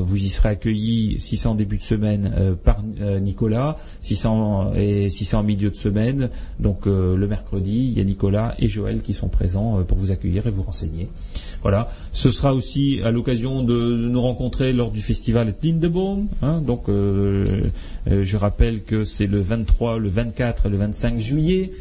vous 0.02 0.18
y 0.18 0.30
serez 0.30 0.50
accueillis, 0.50 1.20
si 1.20 1.38
c'est 1.38 1.48
en 1.48 1.56
début 1.56 1.78
de 1.78 1.84
semaine, 1.84 2.34
euh, 2.38 2.54
par 2.56 2.82
euh, 3.02 3.20
Nicolas, 3.20 3.78
si 4.02 4.16
c'est 4.16 4.28
en, 4.28 4.74
et 4.74 5.10
si 5.10 5.26
c'est 5.26 5.36
en 5.36 5.44
milieu 5.44 5.70
de 5.70 5.76
semaine, 5.76 6.30
donc 6.60 6.88
euh, 6.88 7.16
le 7.16 7.28
mercredi, 7.28 7.88
il 7.92 7.98
y 7.98 8.02
a 8.02 8.04
Nicolas 8.04 8.56
et 8.60 8.68
Joël 8.68 9.02
qui 9.02 9.14
sont 9.14 9.28
présents 9.28 9.80
euh, 9.80 9.84
pour 9.84 9.98
vous 9.98 10.12
accueillir 10.12 10.48
et 10.48 10.52
vous 10.52 10.64
renseigner. 10.64 11.08
Voilà. 11.62 11.90
Ce 12.12 12.30
sera 12.30 12.54
aussi 12.54 13.00
à 13.04 13.10
l'occasion 13.10 13.64
de, 13.64 13.96
nous 13.96 14.22
rencontrer 14.22 14.72
lors 14.72 14.92
du 14.92 15.02
festival 15.02 15.54
Lindebaum. 15.64 16.28
Hein, 16.44 16.62
donc, 16.62 16.90
euh, 16.90 17.64
euh, 18.08 18.24
je 18.24 18.38
rappelle 18.38 18.84
que 18.84 19.04
c'est 19.04 19.26
le 19.26 19.40
23, 19.40 19.98
le 19.98 20.10
24 20.10 20.68
et 20.68 20.70
le 20.70 20.78
25 20.78 21.18
juillet. 21.18 21.72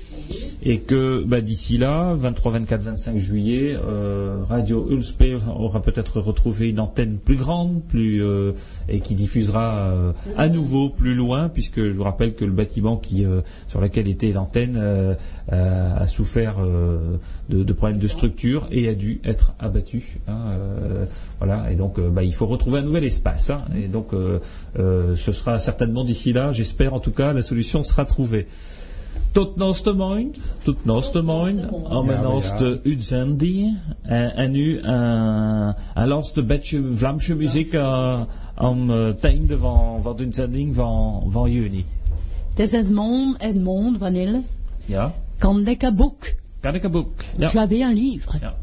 Et 0.66 0.78
que 0.80 1.22
bah, 1.24 1.40
d'ici 1.42 1.76
là, 1.76 2.14
23, 2.14 2.52
24, 2.52 2.82
25 2.82 3.18
juillet, 3.18 3.76
euh, 3.76 4.38
Radio 4.48 4.88
Ulspel 4.90 5.38
aura 5.54 5.82
peut-être 5.82 6.20
retrouvé 6.20 6.70
une 6.70 6.80
antenne 6.80 7.18
plus 7.18 7.36
grande, 7.36 7.82
plus 7.86 8.22
euh, 8.24 8.52
et 8.88 9.00
qui 9.00 9.14
diffusera 9.14 9.90
euh, 9.92 10.12
à 10.36 10.48
nouveau 10.48 10.88
plus 10.88 11.14
loin, 11.14 11.50
puisque 11.50 11.80
je 11.84 11.90
vous 11.92 12.02
rappelle 12.04 12.34
que 12.34 12.46
le 12.46 12.52
bâtiment 12.52 12.96
qui 12.96 13.26
euh, 13.26 13.42
sur 13.68 13.80
lequel 13.80 14.08
était 14.08 14.32
l'antenne 14.32 14.76
euh, 14.76 15.14
euh, 15.52 15.96
a 15.96 16.06
souffert 16.06 16.56
de, 17.50 17.62
de 17.62 17.72
problèmes 17.74 17.98
de 17.98 18.08
structure 18.08 18.66
et 18.70 18.88
a 18.88 18.94
dû 18.94 19.20
être 19.24 19.52
abattu. 19.58 20.20
hein, 20.28 20.52
voilà, 21.38 21.70
et 21.70 21.74
donc 21.74 22.00
bah, 22.00 22.22
il 22.22 22.32
faut 22.32 22.46
retrouver 22.46 22.78
un 22.78 22.82
nouvel 22.82 23.04
espace. 23.04 23.50
hein, 23.50 23.60
et 23.76 23.88
donc 23.88 24.08
ce 24.74 25.32
sera 25.32 25.58
certainement 25.58 26.04
d'ici 26.04 26.32
là, 26.32 26.52
j'espère 26.52 26.94
en 26.94 27.00
tout 27.00 27.12
cas, 27.12 27.32
la 27.32 27.42
solution 27.42 27.82
sera 27.82 28.04
trouvée. 28.04 28.46
Tot 29.34 29.56
naast 29.56 29.84
de 29.84 29.94
maand, 29.94 30.38
tot 30.62 30.84
naast 30.84 31.12
de 31.12 31.22
maand, 31.22 31.70
om 31.70 32.06
maar 32.06 32.20
naast 32.20 32.62
uitzending. 32.84 33.78
En, 34.02 34.34
en 34.36 34.50
nu 34.50 34.80
uh, 34.80 35.72
een 35.94 36.08
laatste 36.08 36.44
beetje 36.44 36.82
Vlaamse 36.92 37.34
muziek 37.36 37.72
uh, 37.72 38.20
het 38.88 39.24
einde 39.24 39.58
van, 39.58 40.02
van 40.02 40.16
de 40.16 40.22
uitzending 40.22 40.74
van, 40.74 41.24
van 41.28 41.50
juni. 41.50 41.84
Het 42.50 42.58
is 42.58 42.72
Edmond, 42.72 43.40
Edmond, 43.40 43.98
Vanille. 43.98 44.42
Ja, 44.86 45.14
Quand 45.38 45.68
ik 45.68 45.82
een 45.82 45.94
boek. 45.94 46.32
kan 46.60 46.74
ik 46.74 46.84
een 46.84 46.90
boek? 46.90 47.12
Ja. 47.36 47.50
J'avais 47.50 47.80
un 47.80 47.94
livre. 47.94 48.38
ja. 48.40 48.54